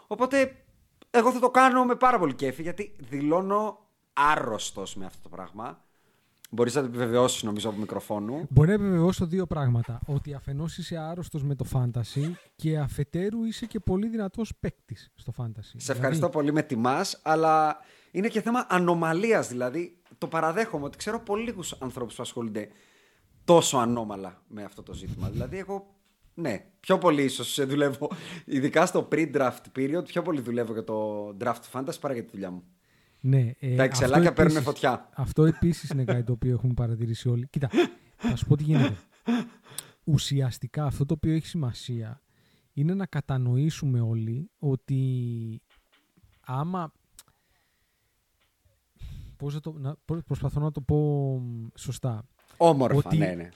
Οπότε, 0.06 0.64
εγώ 1.10 1.32
θα 1.32 1.38
το 1.38 1.50
κάνω 1.50 1.84
με 1.84 1.94
πάρα 1.94 2.18
πολύ 2.18 2.34
κέφι, 2.34 2.62
γιατί 2.62 2.96
δηλώνω 2.98 3.78
άρρωστος 4.12 4.94
με 4.94 5.04
αυτό 5.04 5.22
το 5.22 5.28
πράγμα. 5.28 5.82
Μπορείς 6.50 6.74
να 6.74 6.80
το 6.80 6.86
επιβεβαιώσεις, 6.86 7.42
νομίζω, 7.42 7.68
από 7.68 7.78
μικροφόνου. 7.78 8.46
Μπορεί 8.50 8.68
να 8.68 8.74
επιβεβαιώσω 8.74 9.26
δύο 9.26 9.46
πράγματα. 9.46 10.00
Ότι 10.06 10.34
αφενός 10.34 10.78
είσαι 10.78 10.96
άρρωστος 10.96 11.42
με 11.42 11.54
το 11.54 11.64
fantasy 11.72 12.32
και 12.56 12.78
αφετέρου 12.78 13.44
είσαι 13.44 13.66
και 13.66 13.80
πολύ 13.80 14.08
δυνατός 14.08 14.52
παίκτης 14.60 15.12
στο 15.14 15.32
fantasy. 15.38 15.74
Σε 15.76 15.92
ευχαριστώ 15.92 16.28
πολύ 16.28 16.52
με 16.52 16.62
τιμάς, 16.62 17.20
αλλά 17.22 17.76
είναι 18.10 18.28
και 18.28 18.40
θέμα 18.40 18.66
ανομαλίας. 18.68 19.48
Δηλαδή, 19.48 19.98
το 20.18 20.26
παραδέχομαι 20.26 20.84
ότι 20.84 20.96
ξέρω 20.96 21.20
πολύ 21.20 21.44
λίγους 21.44 21.72
ανθρώπους 21.72 22.14
που 22.14 22.22
ασχολούνται 22.22 22.68
τόσο 23.44 23.78
ανώμαλα 23.78 24.42
με 24.48 24.62
αυτό 24.64 24.82
το 24.82 24.92
ζήτημα. 24.92 25.28
δηλαδή, 25.28 25.58
εγώ, 25.58 25.97
ναι, 26.40 26.64
πιο 26.80 26.98
πολύ 26.98 27.22
ίσως 27.22 27.66
δουλεύω, 27.66 28.10
ειδικά 28.44 28.86
στο 28.86 29.08
pre-draft 29.12 29.62
period, 29.76 30.02
πιο 30.04 30.22
πολύ 30.22 30.40
δουλεύω 30.40 30.72
για 30.72 30.84
το 30.84 31.28
draft 31.40 31.60
fantasy 31.72 32.00
παρά 32.00 32.14
για 32.14 32.24
τη 32.24 32.30
δουλειά 32.30 32.50
μου. 32.50 32.62
Ναι, 33.20 33.38
ε, 33.38 33.50
Τα 33.50 33.66
αυτό 33.68 33.82
εξελάκια 33.82 34.32
παίρνουν 34.32 34.56
επίσης- 34.56 34.62
φωτιά. 34.72 35.08
Αυτό 35.14 35.44
επίσης 35.44 35.90
είναι 35.90 36.04
κάτι 36.04 36.22
το 36.22 36.32
οποίο 36.32 36.52
έχουμε 36.52 36.74
παρατηρήσει 36.74 37.28
όλοι. 37.28 37.46
Κοίτα, 37.50 37.68
θα 38.16 38.36
σου 38.36 38.46
πω 38.46 38.56
τι 38.56 38.62
γίνεται. 38.62 38.96
Ουσιαστικά 40.04 40.84
αυτό 40.84 41.06
το 41.06 41.14
οποίο 41.14 41.32
έχει 41.32 41.46
σημασία 41.46 42.22
είναι 42.72 42.94
να 42.94 43.06
κατανοήσουμε 43.06 44.00
όλοι 44.00 44.50
ότι 44.58 45.62
άμα. 46.40 46.92
Πώς 49.36 49.54
θα 49.54 49.60
το, 49.60 49.72
να, 49.78 49.96
πώς- 50.04 50.22
προσπαθώ 50.26 50.60
να 50.60 50.70
το 50.72 50.80
πω 50.80 50.96
μ, 51.40 51.66
σωστά. 51.74 52.26
Όμορφα, 52.56 52.96
Ότι- 52.96 53.16
ναι, 53.16 53.34
ναι. 53.34 53.48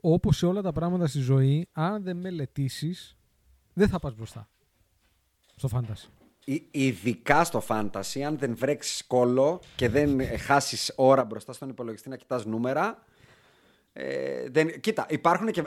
Όπως 0.00 0.36
σε 0.36 0.46
όλα 0.46 0.62
τα 0.62 0.72
πράγματα 0.72 1.06
στη 1.06 1.18
ζωή, 1.18 1.68
αν 1.72 2.02
δεν 2.02 2.16
μελετήσεις, 2.16 3.16
δεν 3.72 3.88
θα 3.88 3.98
πας 3.98 4.14
μπροστά. 4.14 4.48
Στο 5.56 5.68
φάνταση. 5.68 6.08
Ι- 6.44 6.62
Ειδικά 6.70 7.44
στο 7.44 7.62
fantasy, 7.68 8.20
αν 8.20 8.38
δεν 8.38 8.56
βρέξεις 8.56 9.06
κόλλο 9.06 9.60
και 9.76 9.88
δεν 9.88 10.20
χάσεις 10.38 10.92
ώρα 10.96 11.24
μπροστά 11.24 11.52
στον 11.52 11.68
υπολογιστή 11.68 12.08
να 12.08 12.16
κοιτάς 12.16 12.44
νούμερα. 12.44 13.02
Ε, 13.92 14.48
δεν, 14.50 14.80
κοίτα, 14.80 15.06
υπάρχουν 15.08 15.50
και. 15.50 15.62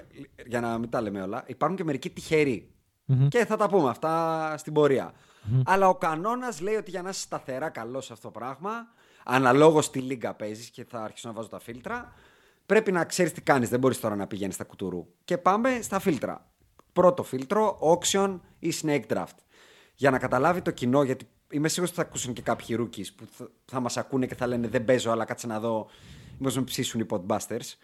Για 0.47 0.59
να 0.61 0.77
μην 0.77 0.89
τα 0.89 1.01
λέμε 1.01 1.21
όλα, 1.21 1.43
υπάρχουν 1.47 1.77
και 1.77 1.83
μερικοί 1.83 2.09
τυχεροί. 2.09 2.71
Και 3.27 3.45
θα 3.45 3.57
τα 3.57 3.69
πούμε 3.69 3.89
αυτά 3.89 4.53
στην 4.57 4.73
πορεια 4.73 5.13
Αλλά 5.65 5.87
ο 5.89 5.95
κανόνας 5.95 6.61
λέει 6.61 6.75
ότι 6.75 6.89
για 6.89 7.01
να 7.01 7.09
είσαι 7.09 7.19
σταθερά 7.19 7.69
καλός 7.69 8.05
σε 8.05 8.13
αυτό 8.13 8.31
το 8.31 8.39
πράγμα, 8.39 8.71
αναλόγως 9.25 9.89
τι 9.91 9.99
λίγα 9.99 10.33
παίζεις 10.33 10.69
και 10.69 10.85
θα 10.85 11.03
αρχίσω 11.03 11.27
να 11.27 11.33
βάζω 11.33 11.47
τα 11.47 11.59
φίλτρα, 11.59 12.13
πρέπει 12.65 12.91
να 12.91 13.05
ξέρεις 13.05 13.31
τι 13.31 13.41
κάνεις. 13.41 13.69
Δεν 13.69 13.79
μπορείς 13.79 13.99
τώρα 13.99 14.15
να 14.15 14.27
πηγαίνεις 14.27 14.55
στα 14.55 14.63
κουτουρού. 14.63 15.07
Και 15.23 15.37
πάμε 15.37 15.79
στα 15.81 15.99
φίλτρα. 15.99 16.51
Πρώτο 16.93 17.23
φίλτρο, 17.23 17.79
auction 17.81 18.39
ή 18.59 18.73
snake 18.81 19.05
draft. 19.07 19.35
Για 19.95 20.11
να 20.11 20.19
καταλάβει 20.19 20.61
το 20.61 20.71
κοινό, 20.71 21.03
γιατί 21.03 21.27
είμαι 21.51 21.67
σίγουρος 21.67 21.89
ότι 21.89 22.01
θα 22.01 22.07
ακούσουν 22.07 22.33
και 22.33 22.41
κάποιοι 22.41 22.77
rookies 22.79 23.07
που 23.15 23.25
θα, 23.31 23.49
θα 23.65 23.79
μας 23.79 23.97
ακούνε 23.97 24.25
και 24.25 24.35
θα 24.35 24.47
λένε 24.47 24.67
Δεν 24.67 24.85
παίζω, 24.85 25.11
αλλά 25.11 25.25
κάτσε 25.25 25.47
να 25.47 25.59
δω. 25.59 25.87
Μήπως 26.37 26.55
με 26.55 26.63
ψήσουν 26.63 26.99
οι 26.99 27.05
podbusters. 27.09 27.75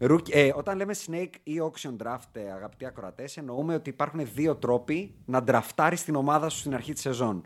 Rookie- 0.00 0.30
ε, 0.30 0.52
όταν 0.56 0.76
λέμε 0.76 0.94
snake 1.06 1.32
ή 1.42 1.52
auction 1.62 1.96
draft, 2.06 2.28
ε, 2.32 2.52
αγαπητοί 2.52 2.86
ακροατές, 2.86 3.36
εννοούμε 3.36 3.74
ότι 3.74 3.90
υπάρχουν 3.90 4.28
δύο 4.34 4.56
τρόποι 4.56 5.14
να 5.24 5.42
ντραφτάρει 5.42 5.96
την 5.96 6.14
ομάδα 6.14 6.48
σου 6.48 6.58
στην 6.58 6.74
αρχή 6.74 6.92
της 6.92 7.02
σεζόν. 7.02 7.44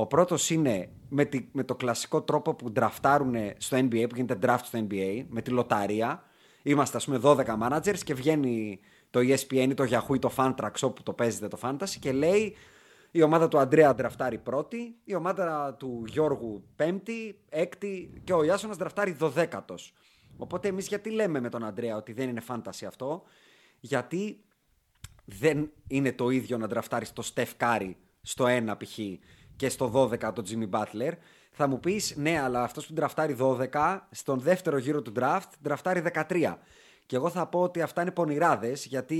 Ο 0.00 0.06
πρώτος 0.06 0.50
είναι 0.50 0.88
με, 1.08 1.24
τη- 1.24 1.48
με 1.52 1.64
το 1.64 1.74
κλασικό 1.74 2.22
τρόπο 2.22 2.54
που 2.54 2.70
ντραφτάρουν 2.70 3.34
στο 3.56 3.76
NBA, 3.76 4.04
που 4.08 4.14
γίνεται 4.14 4.38
draft 4.42 4.60
στο 4.64 4.86
NBA, 4.90 5.24
με 5.28 5.42
τη 5.42 5.50
λοταρία. 5.50 6.22
Είμαστε, 6.62 6.96
ας 6.96 7.04
πούμε, 7.04 7.18
12 7.22 7.44
managers 7.62 7.98
και 8.04 8.14
βγαίνει 8.14 8.80
το 9.10 9.20
E 9.20 9.34
ESPN 9.36 9.66
ή 9.70 9.74
το 9.74 9.84
Yahoo 9.90 10.14
ή 10.14 10.18
το 10.18 10.32
Fantrax 10.36 10.70
όπου 10.82 11.02
το 11.02 11.12
παίζετε 11.12 11.48
το 11.48 11.58
Fantasy 11.62 11.96
και 12.00 12.12
λέει 12.12 12.56
Η 13.10 13.22
ομάδα 13.22 13.48
του 13.48 13.58
Αντρέα 13.58 13.94
ντραφτάρει 13.94 14.38
πρώτη, 14.38 14.96
η 15.04 15.14
ομάδα 15.14 15.74
του 15.78 16.04
Γιώργου 16.06 16.64
πέμπτη, 16.76 17.38
έκτη 17.48 18.20
και 18.24 18.32
ο 18.32 18.42
Ιάσονας 18.44 18.76
ντραφτάρει 18.76 19.12
δωδέκατος. 19.12 19.92
Οπότε 20.36 20.68
εμείς 20.68 20.86
γιατί 20.88 21.10
λέμε 21.10 21.40
με 21.40 21.48
τον 21.48 21.64
Αντρέα 21.64 21.96
ότι 21.96 22.12
δεν 22.12 22.28
είναι 22.28 22.40
fantasy 22.40 22.86
αυτό, 22.86 23.22
γιατί 23.80 24.44
δεν 25.24 25.70
είναι 25.86 26.12
το 26.12 26.30
ίδιο 26.30 26.58
να 26.58 26.66
ντραφτάρεις 26.66 27.12
το 27.12 27.22
Στεφ 27.22 27.56
Κάρι 27.56 27.96
στο 28.22 28.44
1 28.48 28.74
π.χ. 28.78 28.98
και 29.58 29.68
στο 29.68 29.90
12 29.94 30.18
το 30.34 30.42
Jimmy 30.48 30.70
Butler. 30.70 31.12
Θα 31.50 31.66
μου 31.68 31.80
πεις, 31.80 32.14
ναι, 32.16 32.38
αλλά 32.38 32.62
αυτός 32.62 32.86
που 32.86 32.92
ντραφτάρει 32.92 33.36
12, 33.40 33.98
στον 34.10 34.40
δεύτερο 34.40 34.78
γύρο 34.78 35.02
του 35.02 35.12
draft, 35.16 35.48
ντραφτάρει 35.62 36.00
13. 36.00 36.58
Και 37.06 37.16
εγώ 37.16 37.30
θα 37.30 37.46
πω 37.46 37.60
ότι 37.60 37.80
αυτά 37.82 38.02
είναι 38.02 38.10
πονηράδες, 38.10 38.84
γιατί 38.86 39.18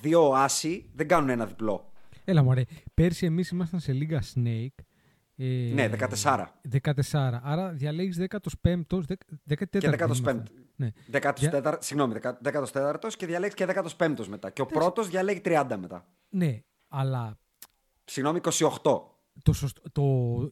δύο 0.00 0.30
άσοι 0.32 0.90
δεν 0.94 1.08
κάνουν 1.08 1.28
ένα 1.28 1.46
διπλό. 1.46 1.92
Έλα 2.24 2.42
μωρέ, 2.42 2.62
πέρσι 2.94 3.26
εμείς 3.26 3.48
ήμασταν 3.50 3.80
σε 3.80 3.92
λίγα 3.92 4.22
Snake. 4.34 4.74
Ε, 5.36 5.44
Ναι, 5.74 5.88
14. 6.22 6.44
14. 6.82 7.40
Άρα 7.42 7.68
διαλέγεις 7.72 8.18
15ος, 8.18 9.02
14 9.48 9.78
Και 9.78 9.90
15. 9.90 10.42
Ναι. 10.76 10.90
14, 11.10 11.76
Συγγνώμη, 11.78 12.14
14ο 12.42 13.08
και 13.16 13.26
διαλέγεις 13.26 13.54
και 13.54 13.66
15ο 13.66 14.26
μετά. 14.26 14.50
Και 14.50 14.60
ο 14.62 14.66
πρώτος 14.66 15.08
διαλέγει 15.08 15.40
30 15.44 15.76
μετά. 15.80 16.06
ναι, 16.28 16.62
αλλά 16.88 17.38
Συγγνώμη, 18.04 18.40
28. 18.82 19.13
Το 19.42 19.52
σωστό, 19.52 19.82
το, 19.92 20.02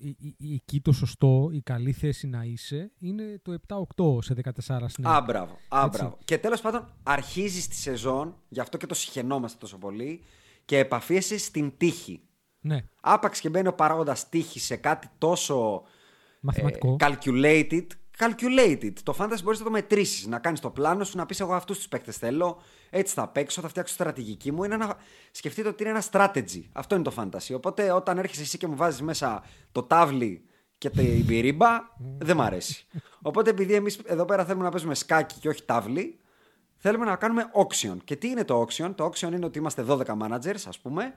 η- 0.01 0.17
η- 0.19 0.35
η- 0.39 0.55
εκεί 0.55 0.81
το 0.81 0.93
σωστό, 0.93 1.49
η 1.53 1.61
καλή 1.63 1.93
θέση 1.93 2.27
να 2.27 2.43
είσαι 2.45 2.93
είναι 2.99 3.41
το 3.43 3.53
7-8 3.69 4.23
σε 4.23 4.35
14 4.35 4.51
Snake. 4.67 5.03
Α, 5.03 5.21
μπράβο. 5.21 5.59
Α, 5.69 5.85
Έτσι. 5.85 5.99
μπράβο. 5.99 6.19
Και 6.25 6.39
τέλος 6.39 6.61
πάντων, 6.61 6.87
αρχίζεις 7.03 7.69
τη 7.69 7.75
σεζόν, 7.75 8.37
γι' 8.49 8.61
αυτό 8.61 8.77
και 8.77 8.87
το 8.87 8.95
συχαινόμαστε 8.95 9.59
τόσο 9.61 9.79
πολύ, 9.79 10.23
και 10.65 10.79
επαφίεσαι 10.79 11.39
στην 11.39 11.73
τύχη. 11.77 12.21
Ναι, 12.61 12.85
Άπαξ 13.01 13.41
και 13.41 13.49
μπαίνει 13.49 13.69
ο 13.69 13.75
παράγοντας 13.75 14.29
τύχη 14.29 14.61
σε 14.61 14.77
κάτι 14.77 15.09
τόσο 15.19 15.83
μαθηματικό. 16.41 16.97
ε, 17.01 17.07
calculated. 17.07 17.87
Calculated. 18.19 18.93
Το 19.03 19.15
fantasy 19.19 19.39
μπορείς 19.43 19.59
να 19.59 19.65
το 19.65 19.71
μετρήσεις, 19.71 20.27
να 20.27 20.39
κάνεις 20.39 20.61
το 20.61 20.71
πλάνο 20.71 21.05
σου, 21.05 21.17
να 21.17 21.27
πεις: 21.27 21.41
Εγώ 21.41 21.55
αυτούς 21.55 21.77
τους 21.77 21.89
παίκτες 21.89 22.17
θέλω, 22.17 22.61
έτσι 22.95 23.15
θα 23.15 23.29
παίξω, 23.29 23.61
θα 23.61 23.69
φτιάξω 23.69 23.95
στρατηγική 23.95 24.53
μου. 24.53 24.65
Είναι 24.65 24.75
ένα... 24.75 24.97
Σκεφτείτε 25.31 25.69
ότι 25.69 25.83
είναι 25.83 25.93
ένα 25.93 26.03
strategy. 26.11 26.63
Αυτό 26.73 26.95
είναι 26.95 27.05
το 27.05 27.13
fantasy. 27.17 27.55
Οπότε 27.55 27.93
όταν 27.93 28.19
έρχεσαι 28.19 28.43
εσύ 28.43 28.59
και 28.59 28.67
μου 28.67 28.77
βάζεις 28.77 29.03
μέσα 29.03 29.43
το 29.73 29.83
τάβλι 29.83 30.45
και 30.79 30.91
την 30.91 31.27
πυρίμπα, 31.27 31.69
δεν 32.19 32.37
μ' 32.37 32.43
αρέσει. 32.43 32.87
Οπότε 33.23 33.51
επειδή 33.51 33.75
εμείς 33.75 33.99
εδώ 34.05 34.25
πέρα 34.25 34.45
θέλουμε 34.45 34.65
να 34.65 34.71
παίζουμε 34.71 34.95
σκάκι 34.95 35.39
και 35.41 35.49
όχι 35.49 35.65
τάβλι, 35.65 36.19
θέλουμε 36.77 37.05
να 37.05 37.17
κάνουμε 37.17 37.51
auction. 37.55 37.97
Και 38.05 38.17
τι 38.17 38.29
είναι 38.29 38.45
το 38.45 38.63
auction? 38.63 38.93
Το 38.95 39.07
auction 39.07 39.33
είναι 39.33 39.45
ότι 39.45 39.59
είμαστε 39.59 39.85
12 39.89 40.05
managers, 40.05 40.63
ας 40.69 40.79
πούμε, 40.79 41.15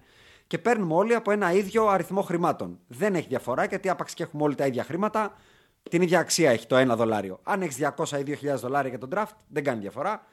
και 0.47 0.57
παίρνουμε 0.57 0.93
όλοι 0.93 1.15
από 1.15 1.31
ένα 1.31 1.53
ίδιο 1.53 1.87
αριθμό 1.87 2.21
χρημάτων. 2.21 2.79
Δεν 2.87 3.15
έχει 3.15 3.27
διαφορά 3.27 3.65
γιατί 3.65 3.89
άπαξ 3.89 4.13
και 4.13 4.23
έχουμε 4.23 4.43
όλοι 4.43 4.55
τα 4.55 4.65
ίδια 4.65 4.83
χρήματα, 4.83 5.33
την 5.89 6.01
ίδια 6.01 6.19
αξία 6.19 6.51
έχει 6.51 6.67
το 6.67 6.75
ένα 6.75 6.95
δολάριο. 6.95 7.39
Αν 7.43 7.61
έχεις 7.61 7.77
200 7.97 8.27
ή 8.27 8.37
2.000 8.41 8.55
δολάρια 8.55 8.89
για 8.89 8.99
τον 8.99 9.09
draft, 9.13 9.35
δεν 9.47 9.63
κάνει 9.63 9.79
διαφορά. 9.79 10.25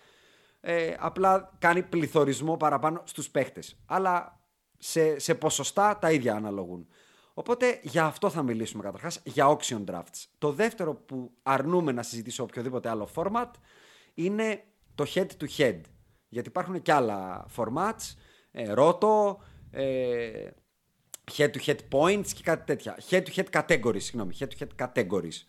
Ε, 0.65 0.95
απλά 0.99 1.53
κάνει 1.59 1.83
πληθωρισμό 1.83 2.57
παραπάνω 2.57 3.03
στους 3.05 3.31
παίχτες. 3.31 3.77
Αλλά 3.87 4.41
σε, 4.79 5.19
σε 5.19 5.35
ποσοστά 5.35 5.99
τα 5.99 6.13
ίδια 6.13 6.35
αναλογούν. 6.35 6.87
Οπότε 7.35 7.81
για 7.83 8.05
αυτό 8.05 8.31
θα 8.31 8.43
μιλήσουμε 8.43 8.83
καταρχάς, 8.83 9.21
για 9.25 9.47
auction 9.47 9.85
drafts. 9.85 10.25
Το 10.39 10.53
δεύτερο 10.53 10.95
που 10.95 11.33
αρνούμε 11.43 11.93
να 11.93 12.03
συζητήσω 12.03 12.43
οποιοδήποτε 12.43 12.89
άλλο 12.89 13.09
format 13.15 13.51
είναι 14.15 14.65
το 14.95 15.05
head 15.15 15.27
to 15.41 15.47
head. 15.57 15.81
Γιατί 16.29 16.49
υπάρχουν 16.49 16.83
και 16.83 16.93
άλλα 16.93 17.47
formats, 17.57 18.15
ε, 18.51 18.73
roto, 18.77 19.37
ε, 19.71 20.51
head 21.37 21.51
to 21.51 21.65
head 21.67 21.79
points 21.91 22.27
και 22.35 22.43
κάτι 22.43 22.65
τέτοια. 22.65 22.99
Head 23.11 23.23
to 23.23 23.35
head 23.35 23.63
categories, 23.63 24.03
συγγνώμη, 24.03 24.37
head 24.39 24.47
to 24.47 24.67
head 24.67 24.87
categories. 24.87 25.47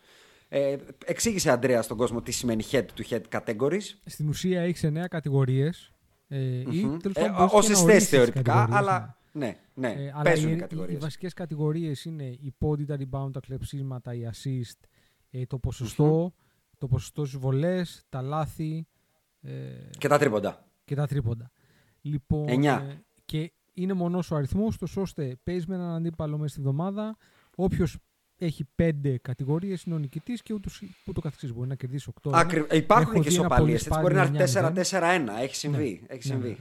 Ε, 0.55 0.75
εξήγησε 1.05 1.49
Αντρέα 1.51 1.81
στον 1.81 1.97
κόσμο 1.97 2.21
τι 2.21 2.31
σημαίνει 2.31 2.63
head 2.71 2.85
to 2.97 3.03
head 3.09 3.21
categories. 3.29 3.81
Στην 4.05 4.27
ουσία 4.29 4.61
έχει 4.61 4.87
9 4.93 5.07
κατηγορίες. 5.09 5.91
Ε, 6.27 6.37
ή 6.59 6.63
τέλος 7.01 7.01
πάντων 7.01 7.23
Ε, 7.23 7.29
μπορείς 7.37 7.51
και 7.51 7.55
Όσε 7.57 7.71
να 7.71 7.77
θες 7.77 7.81
ορίσεις 7.83 8.01
τις 8.09 8.17
θεωρητικά, 8.17 8.41
κατηγορίες, 8.41 8.77
αλλά 8.77 9.17
ναι, 9.31 9.59
ναι, 9.73 9.87
Ε, 9.91 10.11
αλλά 10.13 10.21
παίζουν 10.21 10.49
οι 10.49 10.53
οι, 10.55 10.59
κατηγορίες. 10.59 10.95
οι 10.97 10.99
βασικές 10.99 11.33
κατηγορίες 11.33 12.05
είναι 12.05 12.23
η 12.23 12.53
πόντι, 12.57 12.85
τα 12.85 12.97
rebound, 12.99 13.31
τα 13.33 13.39
κλεψίματα, 13.39 14.13
η 14.13 14.21
assist, 14.31 14.79
ε, 15.31 15.45
το 15.45 15.57
ποσοστό, 15.59 16.33
το 16.77 16.87
ποσοστό 16.87 17.25
στις 17.25 17.39
βολές, 17.39 18.03
τα 18.09 18.21
λάθη 18.21 18.87
ε, 19.41 19.51
Και 19.97 20.07
τα 20.07 20.17
τρίποντα. 20.17 20.65
και 20.85 20.95
τα 20.95 21.07
τρίποντα. 21.07 21.51
Λοιπόν, 22.01 22.47
Εννιά. 22.47 22.85
ε, 22.89 23.01
και 23.25 23.51
είναι 23.73 23.93
μονός 23.93 24.31
ο 24.31 24.35
αριθμός, 24.35 24.77
ώστε 24.95 25.37
παίζεις 25.43 25.65
με 25.67 25.75
έναν 25.75 25.95
αντίπαλο 25.95 26.37
μέσα 26.37 26.53
στη 26.53 26.61
βδομάδα. 26.61 27.17
Όποιος 27.55 27.97
έχει 28.45 28.63
πέντε 28.75 29.17
κατηγορίες 29.17 29.83
είναι 29.83 29.95
ο 29.95 29.97
νικητής 29.97 30.41
και 30.41 30.53
ούτως 30.53 30.83
ούτω 31.05 31.21
καθεξής. 31.21 31.53
Μπορεί 31.53 31.67
να 31.67 31.75
κερδίσει 31.75 32.13
8. 32.21 32.31
Άκρι... 32.33 32.65
Υπάρχουν 32.71 33.21
και 33.21 33.27
ισοπαλίες. 33.27 33.87
Έτσι 33.87 33.99
μπορεί 33.99 34.13
να 34.13 34.23
είναι 34.23 34.43
4-4-1. 34.53 34.73
4-4-1. 35.37 35.41
Έχει 35.41 35.55
συμβεί. 35.55 35.99
Ναι. 36.01 36.15
Έχει 36.15 36.27
Ναι, 36.27 36.33
συμβεί. 36.33 36.49
ναι. 36.49 36.55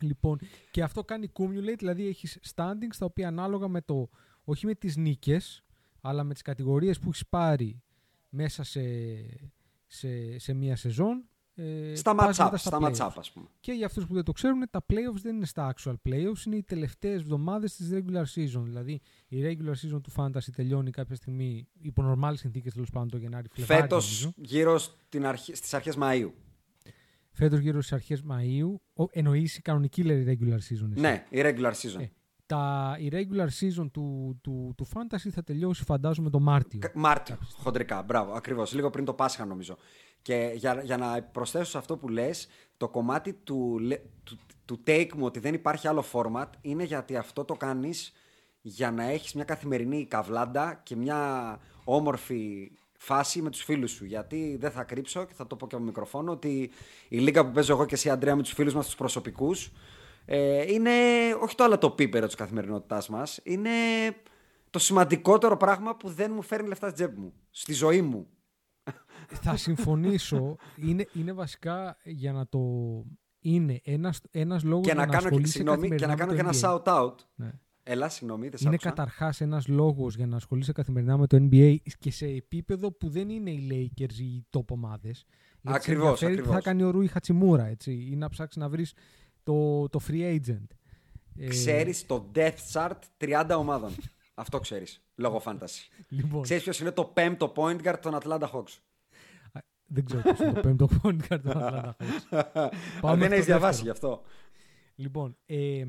Λοιπόν, 0.00 0.38
και 0.70 0.82
αυτό 0.82 1.04
κάνει 1.04 1.30
cumulate, 1.38 1.78
δηλαδή 1.78 2.06
έχεις 2.06 2.38
standings 2.54 2.96
τα 2.98 3.04
οποία 3.04 3.28
ανάλογα 3.28 3.68
με 3.68 3.80
το, 3.80 4.08
όχι 4.44 4.66
με 4.66 4.74
τις 4.74 4.96
νίκες, 4.96 5.64
αλλά 6.00 6.24
με 6.24 6.32
τις 6.32 6.42
κατηγορίες 6.42 6.98
που 6.98 7.08
έχεις 7.08 7.26
πάρει 7.28 7.82
μέσα 8.28 8.62
σε, 8.64 8.80
σε, 9.86 10.38
σε 10.38 10.52
μία 10.52 10.76
σεζόν. 10.76 11.24
Ε, 11.54 11.94
Στα 11.94 12.14
πας 12.14 12.36
match-up, 12.36 12.44
μετά 12.44 12.56
στα 12.56 12.78
playoffs. 12.80 13.06
match-up, 13.06 13.12
ας 13.16 13.30
πούμε. 13.32 13.46
Και 13.60 13.72
για 13.72 13.86
αυτούς 13.86 14.06
που 14.06 14.14
δεν 14.14 14.24
το 14.24 14.32
ξέρουν, 14.32 14.62
τα 14.70 14.84
playoffs 14.92 15.20
δεν 15.22 15.36
είναι 15.36 15.46
στα 15.46 15.74
actual 15.74 15.94
playoffs, 16.08 16.46
είναι 16.46 16.56
οι 16.56 16.62
τελευταίες 16.62 17.20
εβδομάδες 17.20 17.74
της 17.76 17.90
regular 17.92 18.24
season. 18.34 18.62
Δηλαδή, 18.62 19.00
η 19.28 19.42
regular 19.42 19.70
season 19.94 20.00
του 20.02 20.12
fantasy 20.16 20.50
τελειώνει 20.56 20.90
κάποια 20.90 21.14
στιγμή, 21.16 21.68
υπό 21.80 22.02
νορμάλες 22.02 22.38
συνθήκες 22.40 22.72
τέλος 22.72 22.90
πάντων 22.90 23.08
το 23.08 23.16
Γενάρη, 23.16 23.48
Φλεβάρι, 23.52 23.80
Φέτος 23.80 24.04
νομίζω. 24.10 24.32
γύρω 24.36 24.78
στην 24.78 25.26
αρχή, 25.26 25.54
στις 25.54 25.74
αρχές 25.74 25.96
Μαΐου. 26.00 26.30
Φέτος 27.34 27.58
γύρω 27.58 27.80
στις 27.80 27.92
αρχές 27.92 28.22
Μαΐου, 28.30 28.74
ο- 28.94 29.06
εννοείς 29.10 29.56
η 29.56 29.62
κανονική 29.62 30.02
λέει, 30.02 30.24
regular 30.40 30.54
season. 30.54 30.90
εσύ. 30.90 31.00
Ναι, 31.00 31.26
η 31.30 31.40
regular 31.42 31.72
season. 31.72 32.00
Ε, 32.00 32.06
τα, 32.52 32.96
η 32.98 33.08
regular 33.12 33.46
season 33.60 33.86
του, 33.92 34.38
του, 34.42 34.74
του 34.76 34.86
Fantasy 34.94 35.28
θα 35.30 35.42
τελειώσει 35.42 35.84
φαντάζομαι 35.84 36.30
το 36.30 36.40
Μάρτιο. 36.40 36.78
Κα- 36.78 36.90
Μάρτιο, 36.94 37.38
χοντρικά. 37.56 38.02
Μπράβο, 38.02 38.32
ακριβώς. 38.32 38.72
Λίγο 38.72 38.90
πριν 38.90 39.04
το 39.04 39.12
Πάσχα, 39.12 39.44
νομίζω. 39.44 39.76
Και 40.22 40.52
για, 40.54 40.82
για 40.82 40.96
να 40.96 41.22
προσθέσω 41.22 41.70
σε 41.70 41.78
αυτό 41.78 41.96
που 41.96 42.08
λες, 42.08 42.48
το 42.76 42.88
κομμάτι 42.88 43.32
του, 43.32 43.78
λε- 43.78 44.00
του, 44.24 44.38
του 44.64 44.80
take 44.86 45.08
μου 45.16 45.24
ότι 45.24 45.38
δεν 45.38 45.54
υπάρχει 45.54 45.88
άλλο 45.88 46.04
format 46.12 46.46
είναι 46.60 46.84
γιατί 46.84 47.16
αυτό 47.16 47.44
το 47.44 47.54
κάνεις 47.54 48.12
για 48.60 48.90
να 48.90 49.02
έχεις 49.04 49.32
μια 49.34 49.44
καθημερινή 49.44 50.06
καβλάντα 50.06 50.80
και 50.82 50.96
μια 50.96 51.58
όμορφη 51.84 52.70
φάση 52.98 53.42
με 53.42 53.50
τους 53.50 53.62
φίλους 53.62 53.90
σου. 53.90 54.04
Γιατί 54.04 54.56
δεν 54.60 54.70
θα 54.70 54.82
κρύψω 54.84 55.24
και 55.24 55.34
θα 55.34 55.46
το 55.46 55.56
πω 55.56 55.66
και 55.66 55.74
από 55.74 55.84
μικροφόνο 55.84 56.32
ότι 56.32 56.70
η 57.08 57.18
λίγα 57.18 57.44
που 57.46 57.52
παίζω 57.52 57.72
εγώ 57.72 57.84
και 57.86 57.94
εσύ, 57.94 58.10
Αντρέα, 58.10 58.36
με 58.36 58.42
τους 58.42 58.52
φίλους 58.52 58.74
μας, 58.74 58.84
τους 58.86 58.94
προσωπικούς, 58.94 59.72
ε, 60.24 60.72
είναι 60.72 60.90
όχι 61.42 61.54
το 61.54 61.64
άλλο 61.64 61.78
το 61.78 61.90
πίπερο 61.90 62.26
της 62.26 62.34
καθημερινότητάς 62.34 63.08
μας, 63.08 63.40
είναι 63.42 63.70
το 64.70 64.78
σημαντικότερο 64.78 65.56
πράγμα 65.56 65.96
που 65.96 66.08
δεν 66.08 66.32
μου 66.34 66.42
φέρνει 66.42 66.68
λεφτά 66.68 66.88
στην 66.88 67.04
τσέπη 67.04 67.20
μου, 67.20 67.32
στη 67.50 67.72
ζωή 67.72 68.02
μου. 68.02 68.26
θα 69.26 69.56
συμφωνήσω. 69.56 70.56
Είναι, 70.76 71.06
είναι 71.12 71.32
βασικά 71.32 71.96
για 72.04 72.32
να 72.32 72.46
το. 72.48 72.60
Είναι 73.44 73.80
ένας, 73.84 74.20
ένας 74.30 74.62
λόγος 74.62 74.86
Και 74.86 74.92
για 74.92 75.00
να, 75.00 75.06
κάνω, 75.06 75.18
και, 75.20 75.26
ασχολείσαι 75.26 75.52
συγγνώμη, 75.52 75.88
και 75.88 76.06
να 76.06 76.14
καθημερινά 76.14 76.16
κάνω 76.16 76.30
και 76.36 76.42
με 76.42 76.68
ένα 76.68 76.82
το 76.82 76.82
NBA. 76.84 77.10
shout-out. 77.12 77.14
Ναι. 77.34 77.52
Έλα, 77.82 78.08
συγγνώμη, 78.08 78.48
δεν 78.48 78.58
σ' 78.58 78.62
Είναι 78.62 78.74
άκουσα. 78.74 78.88
καταρχάς 78.88 79.40
ένας 79.40 79.68
λόγος 79.68 80.16
για 80.16 80.26
να 80.26 80.36
ασχολείσαι 80.36 80.72
καθημερινά 80.72 81.16
με 81.16 81.26
το 81.26 81.36
NBA 81.50 81.76
και 81.98 82.10
σε 82.10 82.26
επίπεδο 82.26 82.92
που 82.92 83.08
δεν 83.08 83.28
είναι 83.28 83.50
οι 83.50 83.68
Lakers 83.70 84.12
ή 84.18 84.24
οι 84.24 84.46
top 84.56 84.64
ομάδες. 84.68 85.24
Γιατί 85.62 85.84
σε 85.84 85.90
Ακριβώς, 85.90 86.22
ενδιαφέρει 86.22 86.34
τι 86.34 86.36
θα 86.42 86.42
ακριβώς. 86.56 86.64
κάνει 86.64 86.82
ο 86.82 86.90
Ρούι 86.90 87.06
Χατσιμούρα, 87.06 87.66
έτσι, 87.66 88.08
ή 88.10 88.16
να 88.16 88.28
ψάξεις 88.28 88.62
να 88.62 88.68
βρεις 88.68 88.94
το, 89.42 89.88
το 89.88 90.00
free 90.08 90.34
agent. 90.40 90.66
Ε, 91.38 91.46
Ξέρεις 91.46 92.06
το 92.06 92.30
death 92.34 92.56
chart 92.72 92.98
30 93.18 93.44
ομάδων. 93.58 93.90
Αυτό 94.34 94.58
ξέρεις, 94.60 95.02
λόγω 95.14 95.42
fantasy. 95.44 95.88
λοιπόν, 96.08 96.42
Ξέρεις 96.42 96.62
ποιος 96.62 96.80
είναι 96.80 96.90
το 96.90 97.04
πέμπτο 97.04 97.52
point 97.56 97.82
guard 97.82 97.98
των 98.00 98.18
Atlanta 98.22 98.48
Hawks; 98.52 98.78
δεν 99.86 100.04
ξέρω 100.04 100.22
ποιος 100.22 100.38
είναι 100.38 100.52
το 100.52 100.60
πέμπτο 100.60 100.88
point 101.02 101.16
guard 101.28 101.40
των 101.42 101.52
Atlanta 101.54 101.92
Hawks. 101.92 101.96
Α, 102.30 102.68
Πάμε 103.00 103.16
δεν 103.16 103.24
στο 103.26 103.34
έχεις 103.34 103.44
διαβάσει 103.46 103.82
δεύτερο. 103.82 103.82
γι' 103.82 103.90
αυτό. 103.90 104.22
Λοιπόν, 104.94 105.36
ε, 105.46 105.84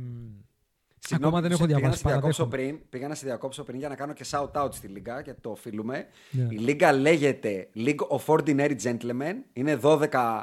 Συγγνώμη, 1.05 1.35
Ακόμα 1.35 1.41
δεν 1.41 1.51
έχω 1.51 1.65
πήγα 1.65 1.73
να 1.73 1.79
διαβάσει, 1.79 2.01
σε 2.01 2.09
διακόψω 2.09 2.43
παραδέχομαι. 2.47 2.77
πριν, 2.79 2.89
πήγα 2.89 3.07
να 3.07 3.15
σε 3.15 3.25
διακόψω 3.25 3.63
πριν 3.63 3.79
για 3.79 3.89
να 3.89 3.95
κάνω 3.95 4.13
και 4.13 4.25
shout 4.29 4.51
out 4.51 4.69
στη 4.73 4.87
Λίγκα 4.87 5.21
γιατί 5.21 5.41
το 5.41 5.49
οφείλουμε. 5.49 6.05
Ναι. 6.31 6.47
Η 6.49 6.57
Λίγκα 6.57 6.91
λέγεται 6.93 7.69
League 7.75 8.07
of 8.09 8.25
Ordinary 8.25 8.75
Gentlemen. 8.81 9.33
Είναι 9.53 9.79
12 9.83 10.41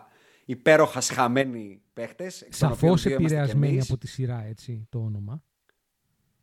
υπέροχα 0.50 1.00
σχαμένοι 1.00 1.82
παίχτες. 1.92 2.42
εκ 2.42 2.56
των 2.58 2.72
οποίων 2.72 2.80
σαφώς 2.90 3.02
δύο 3.02 3.10
είμαστε 3.10 3.26
κι 3.36 3.40
επηρεασμένη 3.40 3.72
εμείς. 3.74 3.90
από 3.90 3.98
τη 4.00 4.06
σειρά, 4.06 4.44
έτσι, 4.44 4.86
το 4.88 4.98
όνομα. 4.98 5.42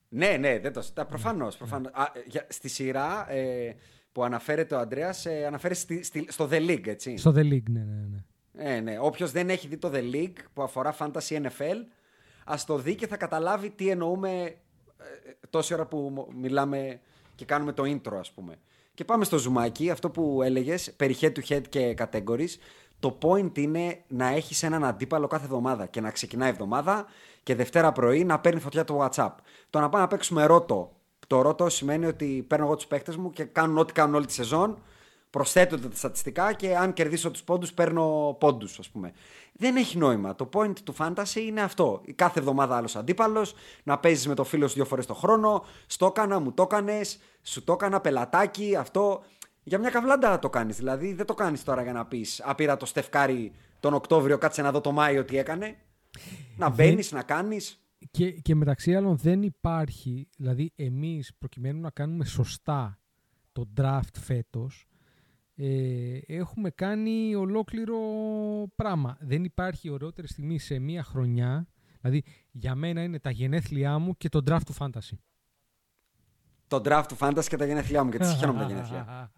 Ναι, 0.10 0.38
ναι, 0.40 0.60
δεν 0.60 0.74
το 0.74 0.82
συζητά. 0.82 1.06
Προφανώς. 1.06 1.58
Προφανώς. 1.58 1.92
Α, 1.94 2.12
για- 2.26 2.46
στη 2.50 2.68
σειρά 2.70 3.32
ε, 3.32 3.76
που 4.12 4.24
αναφέρεται 4.24 4.76
ο 4.76 4.80
Αντρέας, 4.80 5.26
ε, 5.26 5.46
αναφέρει 5.46 5.76
στη, 5.76 6.04
στη- 6.04 6.26
στο 6.30 6.48
The 6.52 6.70
League, 6.70 6.88
έτσι. 6.88 7.18
Στο 7.18 7.32
The 7.36 7.40
League, 7.44 7.70
ναι, 7.70 7.80
ναι, 7.84 8.08
ναι. 8.10 8.24
Ε, 8.76 8.80
ναι. 8.80 8.98
Όποιος 9.00 9.32
δεν 9.32 9.50
έχει 9.50 9.68
δει 9.68 9.78
το 9.78 9.92
The 9.94 10.14
League 10.14 10.36
που 10.54 10.62
αφορά 10.62 10.96
Fantasy 11.00 11.42
NFL, 11.42 11.76
ας 12.46 12.66
το 12.66 12.78
δει 12.78 12.96
και 12.96 13.08
θα 13.08 13.18
καταλάβει 13.18 13.70
τι 13.70 13.90
εννοούμε 13.90 14.42
ε, 14.44 14.54
τόση 15.50 15.74
ώρα 15.74 15.86
που 15.86 15.98
μ- 16.16 16.36
μιλάμε 16.42 17.00
και 17.36 17.46
κάνουμε 17.46 17.74
το 17.74 17.84
intro, 17.84 18.14
ας 18.20 18.32
πούμε. 18.32 18.56
Και 18.94 19.04
πάμε 19.06 19.26
στο 19.26 19.38
ζουμάκι, 19.38 19.90
αυτό 19.90 20.10
που 20.10 20.42
έλεγες, 20.44 20.94
περί 20.96 21.16
head 21.22 21.32
to 21.32 21.42
head 21.50 21.62
και 21.70 21.96
categories. 21.98 22.50
Το 23.00 23.18
point 23.22 23.58
είναι 23.58 24.04
να 24.08 24.28
έχεις 24.28 24.64
έναν 24.64 24.84
αντίπαλο 24.84 25.28
κάθε 25.28 25.46
εβδομάδα 25.46 25.86
και 25.86 26.02
να 26.02 26.12
ξεκινάει 26.12 26.50
η 26.50 26.52
εβδομάδα 26.52 27.06
και 27.44 27.56
Δευτέρα 27.56 27.92
πρωί 27.92 28.24
να 28.24 28.40
παίρνει 28.40 28.60
φωτιά 28.60 28.84
το 28.84 29.02
WhatsApp. 29.02 29.34
Το 29.70 29.80
να 29.80 29.90
πάμε 29.90 30.04
να 30.04 30.10
παίξουμε 30.10 30.46
ρότο. 30.46 30.92
Το 31.28 31.42
ρότο 31.42 31.70
σημαίνει 31.70 32.06
ότι 32.06 32.46
παίρνω 32.48 32.66
εγώ 32.66 32.76
τους 32.76 32.88
παίχτες 32.88 33.16
μου 33.16 33.30
και 33.30 33.44
κάνουν 33.44 33.78
ό,τι 33.78 33.94
κάνουν 33.94 34.16
όλη 34.16 34.26
τη 34.26 34.34
σεζόν 34.34 34.78
προσθέτονται 35.30 35.88
τα 35.88 35.96
στατιστικά 35.96 36.54
και 36.54 36.78
αν 36.78 36.94
κερδίσω 36.94 37.32
τους 37.32 37.44
πόντους 37.44 37.74
παίρνω 37.74 38.36
πόντους 38.40 38.80
ας 38.80 38.90
πούμε. 38.90 39.14
Δεν 39.54 39.76
έχει 39.76 39.98
νόημα. 39.98 40.36
Το 40.36 40.50
point 40.54 40.80
του 40.84 40.96
fantasy 40.98 41.36
είναι 41.36 41.62
αυτό. 41.62 42.02
Η 42.06 42.14
κάθε 42.14 42.40
εβδομάδα 42.40 42.76
άλλος 42.78 42.96
αντίπαλος, 42.96 43.56
να 43.84 44.00
παίζεις 44.00 44.28
με 44.28 44.36
το 44.36 44.44
φίλο 44.44 44.68
σου 44.68 44.74
δύο 44.74 44.86
φορές 44.86 45.06
το 45.06 45.14
χρόνο, 45.14 45.66
στο 45.88 46.06
έκανα, 46.06 46.40
μου 46.40 46.52
το 46.52 46.64
έκανες, 46.64 47.20
σου 47.42 47.64
το 47.64 47.74
έκανα, 47.74 48.02
πελατάκι, 48.02 48.76
αυτό. 48.76 49.24
Για 49.68 49.80
μια 49.80 49.90
καβλάντα 49.90 50.40
το 50.40 50.50
κάνεις. 50.50 50.78
Δηλαδή 50.78 51.14
δεν 51.14 51.26
το 51.26 51.34
κάνεις 51.34 51.64
τώρα 51.64 51.84
για 51.84 51.94
να 51.94 52.06
πεις 52.06 52.42
απήρα 52.44 52.78
το 52.78 52.86
Στεφκάρι 52.86 53.52
τον 53.80 53.94
Οκτώβριο, 53.94 54.38
κάτσε 54.38 54.62
να 54.62 54.72
δω 54.72 54.82
το 54.82 54.92
Μάιο 54.92 55.26
τι 55.26 55.38
έκανε. 55.38 55.76
Να 56.58 56.70
μπαίνεις, 56.70 57.12
να 57.12 57.24
κάνεις. 57.24 57.82
Και, 58.12 58.32
και 58.32 58.56
μεταξύ 58.56 58.96
άλλων 58.96 59.18
δεν 59.18 59.42
υπάρχει, 59.42 60.28
δηλαδή 60.38 60.72
εμείς 60.76 61.34
προκειμένου 61.38 61.80
να 61.80 61.90
κάνουμε 61.90 62.26
σωστά 62.26 63.00
το 63.52 63.66
draft 63.78 64.16
φέτος, 64.20 64.88
ε, 65.56 66.18
έχουμε 66.28 66.70
κάνει 66.70 67.36
ολόκληρο 67.36 67.98
πράγμα. 68.76 69.18
Δεν 69.20 69.44
υπάρχει 69.44 69.90
ωραιότερη 69.90 70.28
στιγμή 70.28 70.60
σε 70.60 70.80
μία 70.80 71.04
χρονιά, 71.04 71.68
δηλαδή 72.02 72.24
για 72.52 72.76
μένα 72.76 73.04
είναι 73.04 73.20
τα 73.20 73.32
γενέθλιά 73.32 73.98
μου 73.98 74.18
και 74.18 74.30
το 74.30 74.42
draft 74.48 74.64
του 74.66 74.76
fantasy. 74.80 75.18
Το 76.68 76.82
draft 76.86 77.04
του 77.08 77.18
fantasy 77.20 77.46
και 77.48 77.56
τα 77.58 77.66
γενέθλιά 77.66 78.04
μου 78.04 78.12
και 78.12 78.18
τις 78.18 78.28
συγχαίρω 78.30 78.54
με 78.54 78.60
τα 78.60 78.66
γενέθλια. 78.66 79.32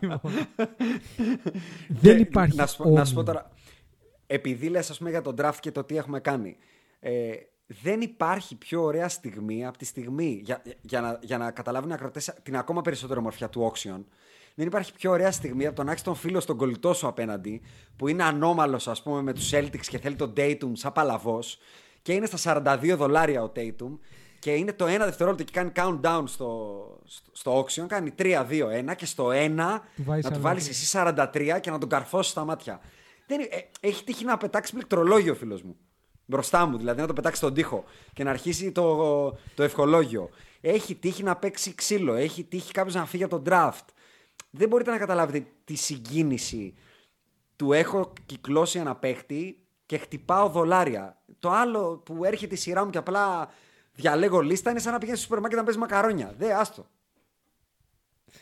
λοιπόν, 0.00 0.32
δεν 2.02 2.16
Και 2.16 2.22
υπάρχει 2.22 2.56
Να 2.56 2.66
σου, 2.66 2.76
πω- 2.82 2.88
να 2.90 3.04
σου 3.04 3.14
πω 3.14 3.20
όμοιο. 3.20 3.32
τώρα, 3.34 3.50
επειδή 4.26 4.68
λες 4.68 4.90
ας 4.90 4.98
πούμε 4.98 5.10
για 5.10 5.20
τον 5.22 5.34
draft 5.38 5.56
και 5.60 5.70
το 5.72 5.84
τι 5.84 5.96
έχουμε 5.96 6.20
κάνει, 6.20 6.56
ε, 7.00 7.30
δεν 7.66 8.00
υπάρχει 8.00 8.56
πιο 8.56 8.82
ωραία 8.82 9.08
στιγμή 9.08 9.66
από 9.66 9.78
τη 9.78 9.84
στιγμή, 9.84 10.40
για, 10.44 10.62
για, 10.80 11.00
να, 11.00 11.18
για 11.22 11.38
να 11.38 11.50
καταλάβουν 11.50 11.90
οι 11.90 11.92
ακροτές 11.92 12.34
την 12.42 12.56
ακόμα 12.56 12.80
περισσότερη 12.80 13.18
ομορφιά 13.18 13.48
του 13.48 13.72
auction, 13.72 14.04
δεν 14.54 14.66
υπάρχει 14.66 14.92
πιο 14.92 15.10
ωραία 15.10 15.30
στιγμή 15.32 15.66
από 15.66 15.76
το 15.76 15.82
να 15.84 15.90
έχεις 15.90 16.02
τον 16.02 16.14
φίλο 16.14 16.40
στον 16.40 16.56
κολλητό 16.56 16.92
σου 16.94 17.06
απέναντι, 17.06 17.62
που 17.96 18.08
είναι 18.08 18.22
ανώμαλος, 18.24 18.88
ας 18.88 19.02
πούμε, 19.02 19.22
με 19.22 19.32
τους 19.32 19.50
Celtics 19.54 19.86
και 19.88 19.98
θέλει 19.98 20.14
τον 20.16 20.32
Tatum 20.36 20.70
σαν 20.72 20.92
παλαβός, 20.92 21.58
και 22.02 22.12
είναι 22.12 22.26
στα 22.26 22.62
42 22.80 22.96
δολάρια 22.96 23.42
ο 23.42 23.52
Tatum, 23.56 23.98
και 24.40 24.54
είναι 24.54 24.72
το 24.72 24.86
ένα 24.86 25.04
δευτερόλεπτο 25.04 25.44
και 25.44 25.52
κάνει 25.52 25.72
countdown 25.76 26.22
στο, 26.26 26.80
στο, 27.04 27.30
στο 27.32 27.60
auction, 27.60 27.86
κάνει 27.86 28.14
3, 28.18 28.46
2, 28.50 28.90
1 28.90 28.96
και 28.96 29.06
στο 29.06 29.28
1 29.32 29.56
Του 29.96 30.02
βάζεις 30.04 30.24
να 30.24 30.30
του 30.30 30.38
43. 30.38 30.40
βάλεις 30.42 30.68
εσύ 30.68 30.98
43 31.04 31.58
και 31.60 31.70
να 31.70 31.78
τον 31.78 31.88
καρφώσεις 31.88 32.30
στα 32.30 32.44
μάτια. 32.44 32.80
Δεν, 33.26 33.40
είναι- 33.40 33.48
ε, 33.80 33.88
έχει 33.88 34.04
τύχει 34.04 34.24
να 34.24 34.36
πετάξει 34.36 34.72
πληκτρολόγιο 34.72 35.32
ο 35.32 35.36
φίλος 35.36 35.62
μου. 35.62 35.76
Μπροστά 36.26 36.66
μου, 36.66 36.76
δηλαδή 36.78 37.00
να 37.00 37.06
το 37.06 37.12
πετάξει 37.12 37.36
στον 37.36 37.54
τοίχο 37.54 37.84
και 38.12 38.24
να 38.24 38.30
αρχίσει 38.30 38.72
το, 38.72 38.96
το 39.54 39.62
ευχολόγιο. 39.62 40.30
Έχει 40.60 40.94
τύχει 40.94 41.22
να 41.22 41.36
παίξει 41.36 41.74
ξύλο. 41.74 42.14
Έχει 42.14 42.44
τύχει 42.44 42.72
κάποιος 42.72 42.94
να 42.94 43.06
φύγει 43.06 43.24
από 43.24 43.40
τον 43.40 43.44
draft. 43.54 43.84
Δεν 44.50 44.68
μπορείτε 44.68 44.90
να 44.90 44.98
καταλάβετε 44.98 45.46
τη 45.64 45.74
συγκίνηση 45.74 46.74
του 47.56 47.72
έχω 47.72 48.12
κυκλώσει 48.26 48.78
ένα 48.78 48.96
παίχτη 48.96 49.58
και 49.86 49.98
χτυπάω 49.98 50.48
δολάρια. 50.48 51.18
Το 51.38 51.50
άλλο 51.50 51.96
που 52.04 52.24
έρχεται 52.24 52.54
η 52.54 52.58
σειρά 52.58 52.84
μου 52.84 52.90
και 52.90 52.98
απλά 52.98 53.48
διαλέγω 53.92 54.40
λίστα 54.40 54.70
είναι 54.70 54.78
σαν 54.78 54.92
να 54.92 54.98
πηγαίνεις 54.98 55.20
στο 55.20 55.28
σούπερ 55.28 55.40
μάρκετ 55.42 55.58
να 55.58 55.64
παίζεις 55.64 55.82
μακαρόνια. 55.82 56.34
Δε, 56.38 56.52
άστο. 56.54 56.86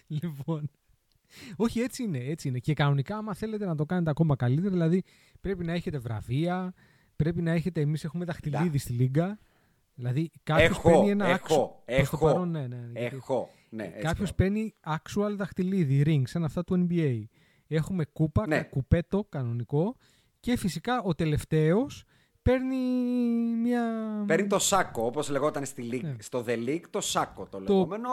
Λοιπόν. 0.06 0.70
Όχι, 1.56 1.80
έτσι 1.80 2.02
είναι, 2.02 2.18
έτσι 2.18 2.48
είναι. 2.48 2.58
Και 2.58 2.74
κανονικά, 2.74 3.16
άμα 3.16 3.34
θέλετε 3.34 3.66
να 3.66 3.74
το 3.74 3.86
κάνετε 3.86 4.10
ακόμα 4.10 4.36
καλύτερα, 4.36 4.70
δηλαδή 4.70 5.02
πρέπει 5.40 5.64
να 5.64 5.72
έχετε 5.72 5.98
βραβεία, 5.98 6.74
πρέπει 7.16 7.42
να 7.42 7.50
έχετε. 7.52 7.80
Εμείς 7.80 8.04
έχουμε 8.04 8.24
δαχτυλίδι 8.24 8.78
στη 8.78 8.92
Λίγκα. 8.92 9.38
Δηλαδή 9.94 10.30
κάποιος 10.42 10.68
Έχω, 10.68 10.90
παίρνει 10.90 11.10
ένα 11.10 11.26
έχω, 11.26 11.34
άξο- 11.34 11.82
προς 11.84 11.96
το 12.10 12.16
έχω, 12.16 12.26
παρόν, 12.26 12.50
ναι, 12.50 12.66
ναι, 12.66 12.76
ναι, 12.76 13.00
γιατί 13.00 13.16
έχω. 13.16 13.50
Ναι, 13.70 13.84
έτσι 13.84 14.00
Κάποιος 14.00 14.34
πράγμα. 14.34 14.54
παίρνει 14.54 14.74
actual 14.86 15.36
δαχτυλίδι, 15.36 16.02
ring, 16.06 16.22
σαν 16.26 16.44
αυτά 16.44 16.64
του 16.64 16.86
NBA. 16.90 17.22
Έχουμε 17.68 18.04
κούπα, 18.04 18.46
Ναι. 18.46 18.56
κα- 18.56 18.62
κουπέτο 18.64 19.24
κανονικό. 19.28 19.96
Και 20.40 20.56
φυσικά 20.56 21.02
ο 21.02 21.14
τελευταίος 21.14 22.04
παίρνει 22.52 22.76
μια. 23.62 23.82
Παίρνει 24.26 24.46
το 24.46 24.58
σάκο, 24.58 25.04
όπως 25.04 25.28
λεγόταν 25.30 25.64
στη 25.64 25.88
League, 25.92 26.00
Ναι. 26.02 26.16
στο 26.18 26.44
The 26.46 26.66
League, 26.68 26.82
το 26.90 27.00
σάκο 27.00 27.46
το, 27.46 27.58
Το- 27.58 27.72
λεγόμενο. 27.74 28.10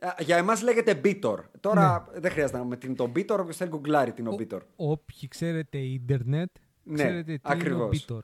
Α, 0.00 0.14
Για 0.20 0.36
εμάς 0.36 0.62
λέγεται 0.62 1.00
Bitor. 1.04 1.38
Τώρα 1.60 2.06
δεν 2.14 2.30
χρειάζεται 2.30 2.58
να 2.58 2.64
με 2.64 2.76
την 2.76 2.96
τον 2.96 3.10
Bitor, 3.16 3.36
όποιο 3.40 3.52
θέλει 3.52 3.70
γκουγκλάρει 3.70 4.12
την 4.12 4.26
ο 4.26 4.30
Ναι. 4.30 4.36
Ο- 4.36 4.46
Bitor. 4.56 4.60
Όποιοι 4.76 5.28
ξέρετε 5.28 5.78
ίντερνετ, 5.78 6.50
Ναι, 6.82 6.94
ξέρετε 6.94 7.34
τι 7.34 7.40
ακριβώς. 7.42 8.04
είναι 8.08 8.16
ο 8.16 8.16
Bitor. 8.18 8.22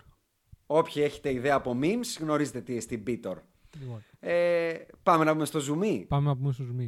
Όποιοι 0.66 1.02
έχετε 1.06 1.32
ιδέα 1.32 1.54
από 1.54 1.78
memes, 1.82 2.16
γνωρίζετε 2.20 2.60
τι 2.60 2.72
είναι 2.72 2.80
στην 2.80 3.02
Bitor. 3.06 3.36
Λοιπόν, 3.80 4.02
Ε, 4.20 4.72
πάμε 5.02 5.24
να 5.24 5.32
πούμε 5.32 5.44
στο 5.44 5.58
zoom. 5.60 6.04
πάμε 6.08 6.28
να 6.28 6.36
πούμε 6.36 6.52
στο 6.52 6.64
zoom. 6.64 6.86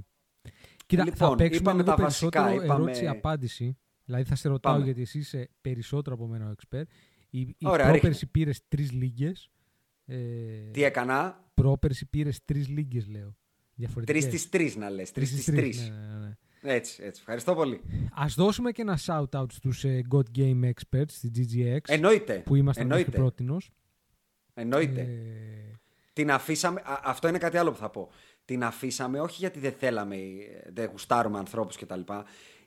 Κοίτα, 0.86 1.04
θα 1.04 1.10
Λοιπόν, 1.10 1.36
παίξουμε 1.36 1.60
είπαμε 1.70 1.82
λίγο 1.82 1.96
τα 1.96 2.02
βασικά, 2.02 2.28
περισσότερο 2.30 2.64
είπαμε- 2.64 2.82
ερώτηση-απάντηση. 2.84 3.76
Δηλαδή 4.04 4.24
θα 4.24 4.34
σε 4.34 4.48
ρωτάω 4.48 4.72
Πάμε. 4.72 4.84
γιατί 4.84 5.00
εσύ 5.02 5.18
είσαι 5.18 5.50
περισσότερο 5.60 6.14
από 6.16 6.26
μένα 6.26 6.48
ο 6.48 6.52
expert. 6.58 6.82
Η, 7.34 7.40
η 7.40 7.56
Ωραία, 7.64 7.90
πρόπερση 7.90 8.26
πήρες 8.26 8.60
τρεις 8.68 8.90
λίγε. 8.92 9.32
Ε, 10.06 10.16
Τι 10.70 10.82
έκανα, 10.82 11.44
πρόπερση 11.54 12.06
πήρες 12.06 12.44
τρεις 12.44 12.68
λίγε, 12.68 13.00
λέω. 13.08 13.08
τρεις 13.26 13.36
Διαφορετικές. 13.74 14.22
στις 14.24 14.48
τρεις 14.48 14.76
να 14.76 14.90
λες. 14.90 15.10
Τρεις 15.12 15.30
Τρεις 15.30 15.42
στις 15.42 15.42
στις 15.42 15.54
τρεις. 15.62 15.76
τρεις, 15.76 15.88
ναι, 15.90 16.06
ναι, 16.18 16.18
ναι. 16.26 16.74
Έτσι, 16.74 17.02
έτσι. 17.02 17.20
Ευχαριστώ 17.20 17.54
πολύ. 17.54 17.80
Ας 18.14 18.34
δώσουμε 18.34 18.70
και 18.72 18.82
ένα 18.82 18.98
shout-out 19.06 19.52
στους 19.52 19.84
ε, 19.84 20.00
God 20.10 20.22
Game 20.38 20.64
Experts 20.70 21.08
στη 21.10 21.30
GGX 21.36 21.78
Εννοείται. 21.86 22.38
που 22.44 22.54
ήμασταν 22.54 22.86
μέχρι 22.86 23.02
Εννοείται. 23.02 23.10
πρότινος. 23.18 23.70
Εννοείται. 24.54 25.00
Ε, 25.00 25.78
Την 26.12 26.30
αφήσαμε. 26.30 26.80
α, 26.80 27.00
αυτό 27.04 27.28
είναι 27.28 27.38
κάτι 27.38 27.56
άλλο 27.56 27.70
που 27.70 27.78
θα 27.78 27.90
πω. 27.90 28.10
Την 28.44 28.64
αφήσαμε 28.64 29.20
όχι 29.20 29.36
γιατί 29.38 29.58
δεν 29.58 29.72
θέλαμε, 29.72 30.16
ε, 30.16 30.70
δεν 30.72 30.88
γουστάρουμε 30.90 31.38
ανθρώπους 31.38 31.76
κτλ. 31.76 32.00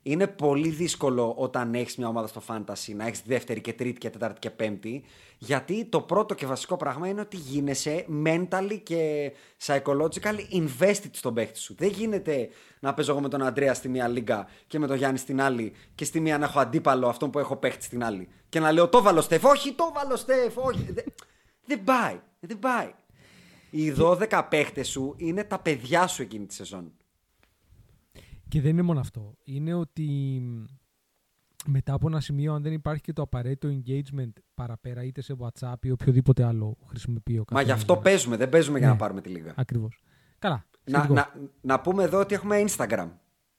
Είναι 0.08 0.28
πολύ 0.28 0.70
δύσκολο 0.70 1.34
όταν 1.38 1.74
έχεις 1.76 1.96
μια 1.98 2.08
ομάδα 2.08 2.28
στο 2.28 2.42
fantasy 2.48 2.94
να 2.96 3.06
έχεις 3.06 3.22
δεύτερη 3.26 3.62
και 3.62 3.74
τρίτη 3.74 3.98
και 4.00 4.10
τέταρτη 4.10 4.40
και 4.40 4.50
πέμπτη. 4.50 5.04
Γιατί 5.38 5.86
το 5.86 6.02
πρώτο 6.02 6.34
και 6.34 6.46
βασικό 6.46 6.78
πράγμα 6.78 7.08
είναι 7.08 7.22
ότι 7.22 7.38
γίνεσαι 7.38 8.06
mentally 8.26 8.80
και 8.84 9.32
psychologically 9.66 10.40
invested 10.52 11.10
στον 11.12 11.34
παίχτη 11.34 11.60
σου. 11.60 11.76
Δεν 11.78 11.90
γίνεται 11.90 12.50
να 12.80 12.94
παίζω 12.94 13.12
εγώ 13.12 13.22
με 13.22 13.30
τον 13.30 13.42
Αντρέα 13.44 13.74
στη 13.74 13.90
μία 13.90 14.08
λίγα 14.08 14.48
και 14.68 14.80
με 14.80 14.88
τον 14.88 14.98
Γιάννη 14.98 15.18
στην 15.18 15.42
άλλη 15.42 15.74
και 15.96 16.06
στη 16.06 16.20
μία 16.20 16.38
να 16.38 16.46
έχω 16.46 16.60
αντίπαλο 16.60 17.08
αυτόν 17.08 17.30
που 17.30 17.40
έχω 17.40 17.56
παίχτη 17.56 17.84
στην 17.84 18.04
άλλη. 18.04 18.28
Και 18.50 18.60
να 18.60 18.72
λέω 18.72 18.88
το 18.88 19.02
βάλω 19.02 19.22
Στεφ, 19.22 19.44
όχι 19.44 19.74
το 19.74 19.92
βάλω 19.96 20.16
Στεφ, 20.16 20.58
όχι. 20.58 20.92
Δεν- 20.92 21.14
Δεν 21.66 21.84
πάει. 21.84 22.20
Δεν 22.40 22.60
πάει. 22.60 22.94
Οι 23.70 23.92
12 23.92 24.44
παίχτες 24.50 24.88
σου 24.88 25.14
είναι 25.18 25.44
τα 25.44 25.60
παιδιά 25.60 26.08
σου 26.08 26.22
εκείνη 26.22 26.46
τη 26.46 26.54
σεζόν. 26.54 26.92
Και 28.48 28.62
δεν 28.62 28.72
είναι 28.72 28.82
μόνο 28.82 29.00
αυτό. 29.00 29.36
Είναι 29.44 29.74
ότι 29.74 30.42
μετά 31.68 31.94
από 31.94 32.08
ένα 32.08 32.20
σημείο, 32.20 32.54
αν 32.54 32.62
δεν 32.62 32.74
υπάρχει 32.74 33.02
και 33.02 33.14
το 33.14 33.22
απαραίτητο 33.22 33.70
engagement 33.84 34.30
παραπέρα, 34.54 35.04
είτε 35.04 35.22
σε 35.22 35.36
WhatsApp 35.40 35.74
ή 35.82 35.92
οποιοδήποτε 35.92 36.44
άλλο 36.44 36.78
χρησιμοποιεί 36.88 37.34
ο 37.34 37.38
Μα 37.38 37.44
καθένας 37.46 37.66
γι' 37.66 37.72
αυτό 37.72 37.94
για- 37.94 38.02
παίζουμε, 38.02 38.36
δεν 38.38 38.50
παίζουμε 38.50 38.78
για 38.78 38.88
Ναι. 38.88 38.94
να 38.94 39.00
πάρουμε 39.00 39.22
τη 39.22 39.30
λίγα. 39.30 39.54
Ακριβώς. 39.56 40.02
Καλά. 40.40 40.66
Να, 40.84 40.98
σχετικό. 40.98 41.14
να, 41.14 41.32
να 41.62 41.80
πούμε 41.82 42.04
εδώ 42.04 42.20
ότι 42.20 42.34
έχουμε 42.36 42.64
Instagram 42.68 43.08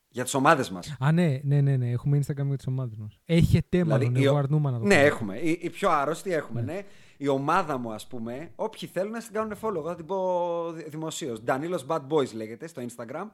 για 0.09 0.23
τις 0.23 0.33
ομάδες 0.33 0.69
μας. 0.69 0.95
Α, 0.99 1.11
ναι, 1.11 1.39
ναι, 1.43 1.61
ναι, 1.61 1.77
ναι. 1.77 1.89
Έχουμε 1.91 2.17
Instagram 2.17 2.45
για 2.45 2.55
τις 2.57 2.67
ομάδες 2.67 2.97
μας. 2.97 3.19
Έχετε 3.25 3.83
μάλλον, 3.83 4.15
η- 4.15 4.23
εγώ 4.23 4.35
αρνούμαι 4.37 4.71
να 4.71 4.79
το 4.79 4.85
Ναι, 4.85 4.95
πω. 4.99 5.05
έχουμε. 5.05 5.37
Η, 5.37 5.59
η 5.61 5.69
πιο 5.69 5.89
άρρωστη 5.89 6.33
έχουμε, 6.33 6.61
ναι. 6.61 6.81
Η 7.17 7.27
ομάδα 7.27 7.77
μου, 7.77 7.93
ας 7.93 8.07
πούμε, 8.07 8.51
όποιοι 8.55 8.89
θέλουν 8.89 9.11
να 9.11 9.19
την 9.19 9.31
κάνουν 9.33 9.53
follow, 9.61 9.75
εγώ 9.75 9.87
θα 9.87 9.95
την 9.95 10.05
πω 10.05 10.71
δημοσίως. 10.87 11.41
Ντανίλο 11.43 11.81
Bad 11.87 12.01
Boys 12.09 12.33
λέγεται 12.33 12.67
στο 12.67 12.81
Instagram. 12.81 13.27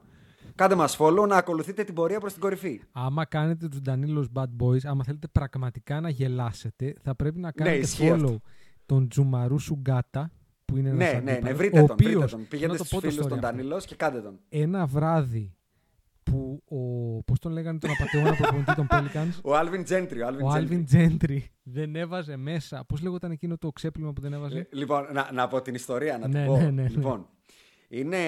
Κάντε 0.54 0.74
μας 0.74 0.96
follow 0.98 1.26
να 1.28 1.36
ακολουθείτε 1.36 1.84
την 1.84 1.94
πορεία 1.94 2.20
προς 2.20 2.32
την 2.32 2.40
κορυφή. 2.42 2.80
Άμα 2.92 3.24
κάνετε 3.24 3.68
τους 3.68 3.80
Danilos 3.86 4.24
Bad 4.32 4.62
Boys, 4.62 4.78
άμα 4.84 5.04
θέλετε 5.04 5.28
πραγματικά 5.28 6.00
να 6.00 6.08
γελάσετε, 6.08 6.94
θα 7.02 7.14
πρέπει 7.14 7.38
να 7.38 7.52
κάνετε 7.52 7.76
ισχύει 7.76 8.08
follow 8.12 8.14
αυτό. 8.24 8.40
τον 8.86 9.08
Τζουμαρού 9.08 9.58
Σουγκάτα, 9.58 10.30
που 10.64 10.76
είναι 10.76 10.88
ένας 10.88 10.98
Ναι, 11.12 11.12
ναι, 11.12 11.20
ναι, 11.22 11.30
αντίπαλος, 11.32 11.56
βρείτε 11.58 11.80
ο 11.80 11.86
τον. 11.86 11.96
Βρείτε 11.96 12.14
οποίος, 12.14 12.30
τον. 12.30 12.46
Πηγαίνετε 12.48 12.72
να 12.72 12.78
το 12.78 12.84
στους 12.84 12.98
πω 12.98 13.04
το 13.04 13.10
φίλους 13.10 13.24
story 13.26 13.28
των 13.28 13.38
αυτό. 13.38 13.50
Ντανίλο 13.56 13.78
και 13.86 13.94
κάντε 13.94 14.20
τον. 14.20 14.38
Ένα 14.48 14.86
βράδυ 14.86 15.54
που 16.22 16.62
ο, 16.68 17.22
πώς 17.22 17.38
τον 17.38 17.52
λέγανε 17.52 17.78
τον 17.78 17.90
απαταιώνα 17.90 18.36
προπονητή 18.40 18.74
των 18.74 18.86
Pelicans, 18.90 19.40
Ο 19.42 19.50
Alvin 19.52 19.86
Gentry. 19.88 20.18
Ο 20.24 20.28
Alvin 20.28 20.42
ο 20.42 20.52
Gentry. 20.54 20.68
Alvin 20.68 20.84
Gentry 20.92 21.38
δεν 21.62 21.96
έβαζε 21.96 22.36
μέσα. 22.36 22.84
Πώς 22.84 23.02
λέγονταν 23.02 23.30
εκείνο 23.30 23.58
το 23.58 23.70
ξέπλυμα 23.72 24.12
που 24.12 24.20
δεν 24.20 24.32
έβαζε; 24.32 24.58
Ε, 24.58 24.66
Λοιπόν, 24.72 25.06
να, 25.12 25.30
να 25.32 25.48
πω 25.48 25.62
την 25.62 25.74
ιστορία, 25.74 26.18
να 26.18 26.28
Ναι, 26.28 26.38
την 26.38 26.46
πω. 26.46 26.56
ναι, 26.56 26.62
ναι, 26.64 26.70
ναι. 26.82 26.88
Λοιπόν, 26.88 27.26
είναι 27.98 28.20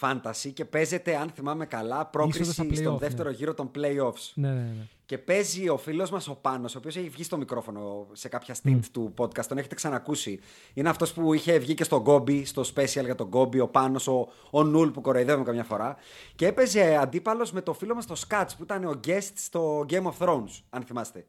fantasy 0.00 0.50
και 0.54 0.64
παίζεται, 0.64 1.16
αν 1.16 1.30
θυμάμαι 1.30 1.66
καλά, 1.66 1.94
Είσοδο 1.94 2.10
πρόκριση 2.10 2.52
στα 2.52 2.52
στον 2.52 2.68
play-off, 2.70 2.98
δεύτερο 2.98 3.28
ναι. 3.28 3.34
γύρο 3.34 3.54
των 3.54 3.70
playoffs. 3.74 4.30
Ναι, 4.34 4.48
ναι, 4.48 4.60
ναι. 4.60 4.86
και 5.06 5.18
παίζει 5.18 5.68
ο 5.68 5.76
φίλος 5.76 6.10
μας 6.10 6.28
ο 6.28 6.34
Πάνος, 6.34 6.74
ο 6.74 6.78
οποίος 6.78 6.96
έχει 6.96 7.08
βγει 7.08 7.22
στο 7.22 7.36
μικρόφωνο 7.36 8.06
σε 8.12 8.28
κάποια 8.28 8.56
stint 8.62 8.80
του 8.92 9.14
podcast, 9.16 9.44
τον 9.44 9.58
έχετε 9.58 9.74
ξανακούσει. 9.74 10.40
Είναι 10.74 10.88
αυτός 10.88 11.12
που 11.12 11.32
είχε 11.32 11.58
βγει 11.58 11.74
και 11.74 11.84
στο 11.84 12.00
Γκόμπι, 12.00 12.44
στο 12.44 12.62
special 12.74 13.04
για 13.04 13.14
τον 13.14 13.26
Γκόμπι, 13.26 13.60
ο 13.60 13.68
Πάνος, 13.68 14.06
ο, 14.06 14.28
ο 14.50 14.62
Νουλ 14.62 14.88
που 14.88 15.00
κοροϊδεύουμε 15.00 15.44
καμιά 15.44 15.64
φορά. 15.64 15.96
Και 16.34 16.46
έπαιζε 16.46 16.96
αντίπαλος 16.96 17.52
με 17.52 17.60
το 17.60 17.72
φίλο 17.72 17.94
μας 17.94 18.06
το 18.06 18.14
Σκάτς 18.14 18.56
που 18.56 18.62
ήταν 18.62 18.84
ο 18.84 19.00
guest 19.06 19.32
στο 19.34 19.86
Game 19.88 20.02
of 20.02 20.26
Thrones, 20.26 20.60
αν 20.70 20.82
θυμάστε. 20.82 21.26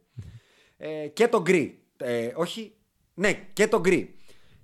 Ε, 0.78 1.08
και 1.08 1.28
τον 1.28 1.42
Γκρι. 1.42 1.80
Ε, 1.98 2.32
όχι, 2.36 2.76
ναι, 3.14 3.34
και 3.54 3.68
τον 3.68 3.82
Γκρι. 3.82 4.16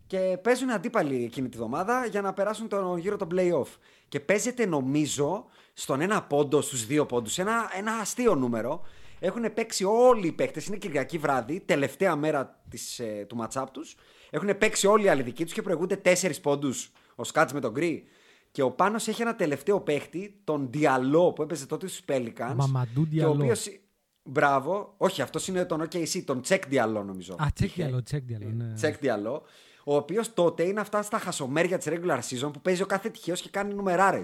Και 0.10 0.38
παίζουν 0.44 0.70
αντίπαλοι 0.70 1.24
εκείνη 1.24 1.50
τη 1.50 1.58
βδομάδα 1.58 2.06
για 2.06 2.22
να 2.22 2.34
περάσουν 2.34 2.68
τον 2.68 2.98
γύρο 2.98 3.16
των 3.18 3.28
playoff. 3.36 3.68
Και 4.08 4.20
παίζεται 4.20 4.66
νομίζω 4.66 5.46
στον 5.74 6.02
ένα 6.02 6.24
πόντο, 6.24 6.62
στους 6.62 6.86
δύο 6.86 7.06
πόντους, 7.06 7.38
ένα, 7.38 7.70
ένα 7.78 7.92
αστείο 7.94 8.36
νούμερο. 8.36 8.82
Έχουν 9.20 9.54
παίξει 9.54 9.84
όλοι 9.84 10.28
οι 10.28 10.32
παίκτες. 10.32 10.66
Είναι 10.68 10.78
Κυριακή 10.78 11.18
βράδυ, 11.18 11.60
τελευταία 11.60 12.16
μέρα 12.16 12.62
της, 12.70 13.00
ε, 13.00 13.26
του 13.30 13.38
matchup 13.42 13.66
τους. 13.72 13.96
Έχουν 14.30 14.58
παίξει 14.58 14.88
όλοι 14.88 15.06
οι 15.06 15.10
άλλοι 15.10 15.22
δικοί 15.22 15.44
τους 15.44 15.54
και 15.54 15.62
προηγούνται 15.62 15.96
τέσσερις 15.96 16.40
πόντους 16.42 16.92
ο 17.16 17.24
Σκάτς 17.24 17.54
με 17.54 17.60
τον 17.60 17.72
Γκρι. 17.72 18.04
Και 18.52 18.62
ο 18.62 18.72
Πάνος 18.72 19.08
έχει 19.08 19.22
ένα 19.22 19.36
τελευταίο 19.36 19.82
παίχτη, 19.82 20.42
τον 20.44 20.68
Διαλό 20.72 21.34
που 21.34 21.42
έπαιζε 21.42 21.66
τότε 21.66 21.88
στους 21.88 22.02
Pelicans. 22.08 22.54
Μαμαντού 22.56 23.08
και 23.08 23.26
ο 23.26 23.32
Diallo. 23.32 23.34
οποίος- 23.34 23.80
Μπράβο. 24.24 24.94
Όχι, 24.98 25.22
αυτός 25.22 25.48
είναι 25.48 25.66
τον 25.66 25.82
OKC, 25.82 26.24
τον 26.26 26.42
Τσεκ 26.42 26.68
Διαλό 26.68 27.04
νομίζω. 27.04 27.34
Α, 27.34 27.46
τσεκ 27.54 27.68
Είχε. 27.70 27.84
διαλό, 27.84 28.04
τσεκ 28.04 28.24
διαλό. 28.24 28.50
Ναι. 28.50 28.74
Τσεκ 28.74 28.98
Διαλό. 28.98 29.44
Ο 29.86 29.96
οποίος 29.96 30.34
τότε 30.34 30.64
είναι 30.64 30.80
αυτά 30.80 31.02
στα 31.02 31.20
χασομέρια 31.20 31.78
της 31.78 31.88
regular 31.90 32.20
season 32.20 32.54
που 32.54 32.62
παίζει 32.62 32.82
ο 32.82 32.86
κάθε 32.86 33.10
τυχαίος 33.10 33.42
και 33.42 33.50
κάνει 33.50 33.74
νουμεράρε. 33.74 34.22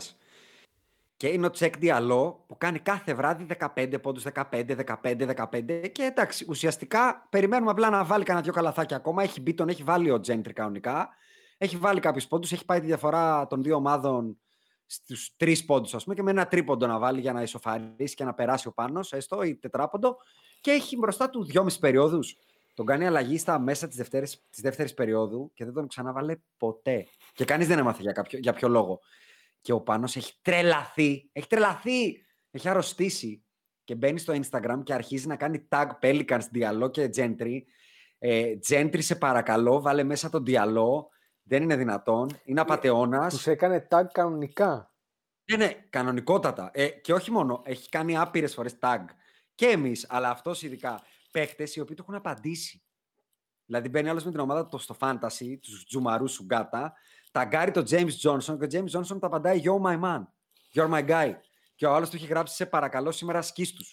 Και 1.17 1.27
είναι 1.27 1.45
ο 1.45 1.49
Τσεκ 1.49 1.77
Διαλό 1.77 2.43
που 2.47 2.57
κάνει 2.57 2.79
κάθε 2.79 3.13
βράδυ 3.13 3.45
15 3.75 4.01
πόντους, 4.01 4.23
15, 4.23 4.75
15, 5.01 5.25
15. 5.51 5.89
Και 5.91 6.03
εντάξει, 6.03 6.45
ουσιαστικά 6.49 7.27
περιμένουμε 7.29 7.71
απλά 7.71 7.89
να 7.89 8.03
βάλει 8.03 8.23
κανένα 8.23 8.43
δυο 8.45 8.53
καλαθάκια 8.53 8.97
ακόμα. 8.97 9.23
Έχει 9.23 9.41
μπει, 9.41 9.53
τον 9.53 9.69
έχει 9.69 9.83
βάλει 9.83 10.11
ο 10.11 10.19
Τζέντρι 10.19 10.53
κανονικά. 10.53 11.09
Έχει 11.57 11.77
βάλει 11.77 11.99
κάποιους 11.99 12.27
πόντους, 12.27 12.51
έχει 12.51 12.65
πάει 12.65 12.79
τη 12.79 12.85
διαφορά 12.85 13.47
των 13.47 13.63
δύο 13.63 13.75
ομάδων 13.75 14.37
στους 14.85 15.35
τρεις 15.37 15.65
πόντους, 15.65 15.93
ας 15.93 16.03
πούμε, 16.03 16.15
και 16.15 16.23
με 16.23 16.31
ένα 16.31 16.47
τρίποντο 16.47 16.87
να 16.87 16.99
βάλει 16.99 17.19
για 17.19 17.33
να 17.33 17.41
ισοφαρίσει 17.41 18.15
και 18.15 18.23
να 18.23 18.33
περάσει 18.33 18.67
ο 18.67 18.71
πάνω, 18.71 18.99
έστω, 19.09 19.43
ή 19.43 19.55
τετράποντο. 19.55 20.17
Και 20.61 20.71
έχει 20.71 20.97
μπροστά 20.97 21.29
του 21.29 21.43
δυόμιση 21.43 21.79
περιόδους. 21.79 22.37
Τον 22.75 22.85
κάνει 22.85 23.05
αλλαγή 23.05 23.37
στα 23.37 23.59
μέσα 23.59 23.87
της 23.87 24.09
της 24.49 24.61
δεύτερης 24.61 24.93
περίοδου 24.93 25.51
και 25.53 25.65
δεν 25.65 25.73
τον 25.73 25.87
ξανάβαλε 25.87 26.35
ποτέ. 26.57 27.07
Και 27.33 27.45
κανείς 27.45 27.67
δεν 27.67 27.77
έμαθε 27.77 28.01
για, 28.01 28.11
κάποιο, 28.11 28.39
για 28.39 28.53
ποιο 28.53 28.67
λόγο. 28.67 28.99
Και 29.61 29.71
ο 29.71 29.81
Πάνος 29.81 30.15
έχει 30.15 30.33
τρελαθεί. 30.41 31.29
Έχει 31.31 31.47
τρελαθεί. 31.47 32.25
Έχει 32.51 32.69
αρρωστήσει. 32.69 33.43
Και 33.83 33.95
μπαίνει 33.95 34.19
στο 34.19 34.33
Instagram 34.33 34.81
και 34.83 34.93
αρχίζει 34.93 35.27
να 35.27 35.35
κάνει 35.35 35.67
tag 35.69 35.87
Pelicans, 36.01 36.41
Diallo 36.53 36.91
και 36.91 37.09
Gentry. 37.15 37.59
Ε, 38.17 38.53
Gentry, 38.67 39.03
σε 39.03 39.15
παρακαλώ, 39.15 39.81
βάλε 39.81 40.03
μέσα 40.03 40.29
τον 40.29 40.43
Diallo. 40.47 41.05
Δεν 41.43 41.63
είναι 41.63 41.75
δυνατόν. 41.75 42.29
Είναι 42.43 42.61
απαταιώνας. 42.61 43.33
Τους 43.33 43.47
έκανε 43.47 43.87
tag 43.91 44.03
κανονικά. 44.11 44.93
Ναι, 45.51 45.57
ναι, 45.57 45.73
κανονικότατα. 45.89 46.71
Ε, 46.73 46.87
και 46.87 47.13
όχι 47.13 47.31
μόνο, 47.31 47.61
έχει 47.65 47.89
κάνει 47.89 48.17
άπειρες 48.17 48.53
φορές 48.53 48.77
tag. 48.79 49.01
Και 49.55 49.65
εμείς, 49.65 50.05
αλλά 50.09 50.29
αυτός 50.29 50.63
ειδικά. 50.63 51.01
Παίχτες 51.35 51.75
οι 51.75 51.79
οποίοι 51.79 51.95
του 51.95 52.01
έχουν 52.01 52.15
απαντήσει. 52.15 52.83
Δηλαδή 53.65 53.89
μπαίνει 53.89 54.09
άλλος 54.09 54.23
με 54.23 54.31
την 54.31 54.39
ομάδα 54.39 54.67
του 54.67 54.77
στο 54.77 54.95
fantasy, 54.99 55.57
τους 55.61 55.85
τζουμαρούς 55.85 56.31
σου 56.31 56.43
γκάτα, 56.43 56.93
ταγκάρει 57.31 57.71
τον 57.71 57.83
James 57.89 58.11
Johnson 58.21 58.57
και 58.59 58.65
ο 58.65 58.67
James 58.71 58.99
Johnson 58.99 59.19
τα 59.19 59.27
απαντάει 59.27 59.61
Yo 59.63 59.81
my 59.81 60.01
man, 60.01 60.23
you're 60.73 60.89
my 60.89 61.07
guy. 61.07 61.33
Και 61.75 61.85
ο 61.85 61.93
άλλος 61.93 62.09
του 62.09 62.15
έχει 62.15 62.25
γράψει 62.25 62.55
σε 62.55 62.65
παρακαλώ 62.65 63.11
σήμερα 63.11 63.41
σκίστου. 63.41 63.83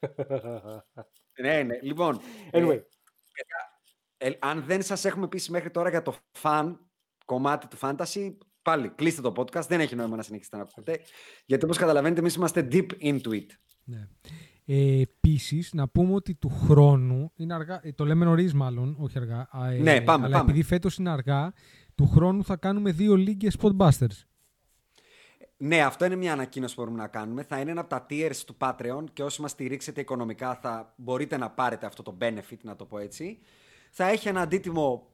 ναι, 1.42 1.62
ναι. 1.62 1.78
Λοιπόν, 1.82 2.20
ε, 2.50 2.62
Anyway, 2.62 2.80
ε, 4.16 4.30
αν 4.38 4.62
δεν 4.62 4.82
σας 4.82 5.04
έχουμε 5.04 5.28
πείσει 5.28 5.50
μέχρι 5.50 5.70
τώρα 5.70 5.90
για 5.90 6.02
το 6.02 6.16
fan 6.42 6.76
κομμάτι 7.24 7.66
του 7.66 7.78
fantasy, 7.80 8.36
πάλι 8.62 8.88
κλείστε 8.88 9.20
το 9.20 9.32
podcast. 9.36 9.66
Δεν 9.66 9.80
έχει 9.80 9.94
νόημα 9.94 10.16
να 10.16 10.22
συνεχίσετε 10.22 10.56
να 10.56 10.62
ακούτε. 10.62 11.00
Γιατί 11.46 11.64
όπως 11.64 11.76
καταλαβαίνετε 11.76 12.20
εμείς 12.20 12.34
είμαστε 12.34 12.68
deep 12.72 12.88
into 13.00 13.28
it. 13.28 13.46
Ναι. 13.84 14.08
Ε, 14.70 15.00
Επίσης, 15.00 15.72
να 15.72 15.88
πούμε 15.88 16.14
ότι 16.14 16.34
του 16.34 16.48
χρόνου 16.48 17.32
είναι 17.36 17.54
αργά. 17.54 17.80
ε, 17.82 17.92
το 17.92 18.04
λέμε 18.04 18.24
νωρίς, 18.24 18.54
μάλλον, 18.54 18.96
όχι 18.98 19.18
αργά. 19.18 19.48
α, 19.50 19.70
ε, 19.70 19.78
Ναι, 19.78 20.00
πάμε, 20.00 20.24
Αλλά 20.24 20.36
πάμε. 20.38 20.50
επειδή 20.50 20.62
φέτος 20.66 20.96
είναι 20.96 21.10
αργά, 21.10 21.52
του 21.94 22.06
χρόνου 22.08 22.44
θα 22.44 22.56
κάνουμε 22.56 22.92
δύο 22.92 23.16
λίγε 23.16 23.48
Spotbusters. 23.60 24.22
Ναι, 25.56 25.82
αυτό 25.82 26.04
είναι 26.04 26.16
μια 26.16 26.32
ανακοίνωση 26.32 26.74
που 26.74 26.80
μπορούμε 26.82 27.02
να 27.02 27.08
κάνουμε. 27.08 27.42
Θα 27.42 27.60
είναι 27.60 27.70
ένα 27.70 27.80
από 27.80 27.88
τα 27.90 28.06
tiers 28.10 28.36
του 28.46 28.56
Patreon 28.58 29.04
και 29.12 29.22
όσοι 29.22 29.40
μας 29.40 29.50
στηρίξετε 29.50 30.00
οικονομικά 30.00 30.54
θα 30.54 30.92
μπορείτε 30.96 31.36
να 31.36 31.50
πάρετε 31.50 31.86
αυτό 31.86 32.02
το 32.02 32.16
benefit, 32.20 32.58
να 32.62 32.76
το 32.76 32.84
πω 32.84 32.98
έτσι. 32.98 33.38
Θα 33.90 34.04
έχει 34.08 34.28
ένα 34.28 34.40
αντίτιμο 34.40 35.06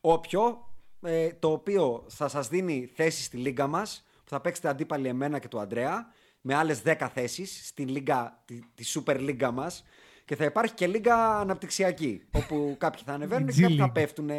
όποιο, 0.00 0.68
ε, 1.02 1.28
το 1.38 1.52
οποίο 1.52 2.04
θα 2.08 2.28
σας 2.28 2.48
δίνει 2.48 2.90
θέση 2.94 3.22
στη 3.22 3.36
λίγα 3.36 3.66
μας, 3.66 4.04
που 4.24 4.30
θα 4.30 4.40
παίξετε 4.40 4.68
αντίπαλοι 4.68 5.08
εμένα 5.08 5.38
και 5.38 5.48
του 5.48 5.60
Αντρέα, 5.60 6.06
με 6.46 6.54
άλλες 6.54 6.82
10 6.84 7.08
θέσεις 7.14 7.66
στην 7.68 7.88
λίγα, 7.88 8.42
τη, 8.44 8.58
τη 8.74 8.84
super 8.94 9.16
λίγα 9.18 9.50
μας. 9.50 9.84
Και 10.24 10.36
θα 10.36 10.44
υπάρχει 10.44 10.74
και 10.74 10.86
λίγα 10.86 11.14
αναπτυξιακή, 11.38 12.22
όπου 12.32 12.74
κάποιοι 12.78 13.02
θα 13.06 13.12
ανεβαίνουν 13.12 13.48
και 13.48 13.60
κάποιοι 13.60 13.76
θα 13.76 13.86
G-League. 13.86 13.92
πέφτουν. 13.94 14.30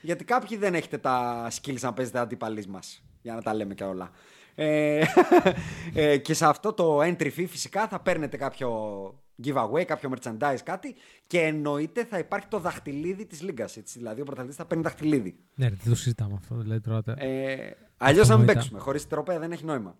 Γιατί 0.00 0.24
κάποιοι 0.24 0.56
δεν 0.56 0.74
έχετε 0.74 0.98
τα 0.98 1.48
skills 1.60 1.80
να 1.80 1.92
παίζετε 1.92 2.18
αντίπαλοι 2.18 2.66
μας. 2.68 3.02
Για 3.22 3.34
να 3.34 3.42
τα 3.42 3.54
λέμε 3.54 3.74
και 3.74 3.84
όλα. 3.84 4.10
Ε, 4.54 5.02
ε, 5.94 6.16
και 6.16 6.34
σε 6.34 6.46
αυτό 6.46 6.72
το 6.72 6.98
entry 7.00 7.30
fee 7.36 7.46
φυσικά 7.48 7.88
θα 7.88 8.00
παίρνετε 8.00 8.36
κάποιο 8.36 8.70
giveaway, 9.44 9.84
κάποιο 9.84 10.10
merchandise, 10.14 10.58
κάτι 10.64 10.94
και 11.26 11.40
εννοείται 11.40 12.04
θα 12.04 12.18
υπάρχει 12.18 12.46
το 12.46 12.58
δαχτυλίδι 12.58 13.26
της 13.26 13.42
λίγας. 13.42 13.76
Έτσι, 13.76 13.98
δηλαδή 13.98 14.20
ο 14.20 14.24
πρωταθλητής 14.24 14.56
θα 14.58 14.64
παίρνει 14.66 14.82
δαχτυλίδι. 14.82 15.36
Ναι, 15.54 15.68
ρε, 15.68 15.74
δεν 15.82 15.92
το 15.92 15.98
συζητάμε 15.98 16.34
αυτό. 16.38 16.54
Δηλαδή, 16.54 16.80
τώρα, 16.80 17.02
τε- 17.02 17.16
Ε, 17.22 17.76
Αλλιώς 17.96 18.28
να 18.28 18.34
μην 18.36 18.42
Αυτονόητα. 18.42 18.52
παίξουμε. 18.52 18.78
Χωρίς 18.80 19.06
τροπέα 19.06 19.38
δεν 19.38 19.52
έχει 19.52 19.64
νόημα. 19.64 19.96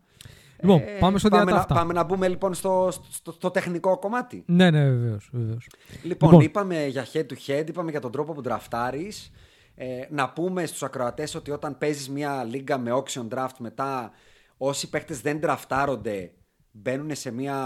Λοιπόν, 0.63 0.81
Ε, 0.81 0.97
πάμε 0.99 1.19
στο 1.19 1.29
πάμε, 1.29 1.45
να, 1.45 1.51
διατάφτα. 1.51 1.75
πάμε 1.75 1.93
να 1.93 2.03
μπούμε 2.05 2.29
λοιπόν 2.29 2.55
στο, 2.55 2.89
στο, 3.11 3.33
στο 3.33 3.51
τεχνικό 3.51 3.99
κομμάτι. 3.99 4.43
Ναι, 4.47 4.71
ναι, 4.71 4.91
βεβαίως. 4.91 5.29
Βεβαίως. 5.33 5.69
Λοιπόν, 6.03 6.29
Λοιπόν. 6.31 6.45
είπαμε 6.45 6.87
για 6.87 7.07
head 7.13 7.27
to 7.27 7.35
head, 7.47 7.69
είπαμε 7.69 7.91
για 7.91 8.01
τον 8.01 8.13
τρόπο 8.13 8.33
που 8.33 8.41
ντραφτάρεις. 8.41 9.33
Ε, 9.75 9.87
να 10.11 10.31
πούμε 10.31 10.67
στους 10.67 10.83
ακροατές 10.83 11.35
ότι 11.35 11.51
όταν 11.51 11.79
παίζεις 11.79 12.09
μια 12.09 12.45
λίγα 12.45 12.79
με 12.79 12.91
auction 12.95 13.29
draft 13.35 13.55
μετά, 13.59 14.11
όσοι 14.57 14.89
παίχτες 14.91 15.21
δεν 15.21 15.39
ντραφτάρονται, 15.39 16.33
μπαίνουν 16.71 17.15
σε, 17.15 17.31
μια, 17.31 17.57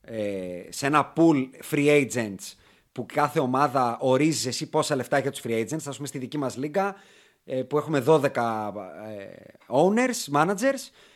ε, 0.00 0.62
σε 0.68 0.86
ένα 0.86 1.12
pool 1.16 1.36
free 1.70 2.06
agents 2.06 2.52
που 2.92 3.06
κάθε 3.12 3.40
ομάδα 3.40 3.96
ορίζεις 4.00 4.46
εσύ 4.46 4.68
πόσα 4.68 4.96
λεφτά 4.96 5.16
έχει 5.16 5.28
για 5.28 5.32
τους 5.32 5.42
free 5.46 5.60
agents. 5.60 5.86
Ας 5.88 5.96
πούμε 5.96 6.08
στη 6.08 6.18
δική 6.18 6.38
μας 6.38 6.56
λίγα 6.56 6.94
ε, 7.44 7.62
που 7.62 7.76
έχουμε 7.78 8.04
12 8.06 8.22
ε, 8.22 8.30
owners, 9.68 10.34
managers, 10.40 10.54
ε, 10.54 10.56
ε, 10.56 11.13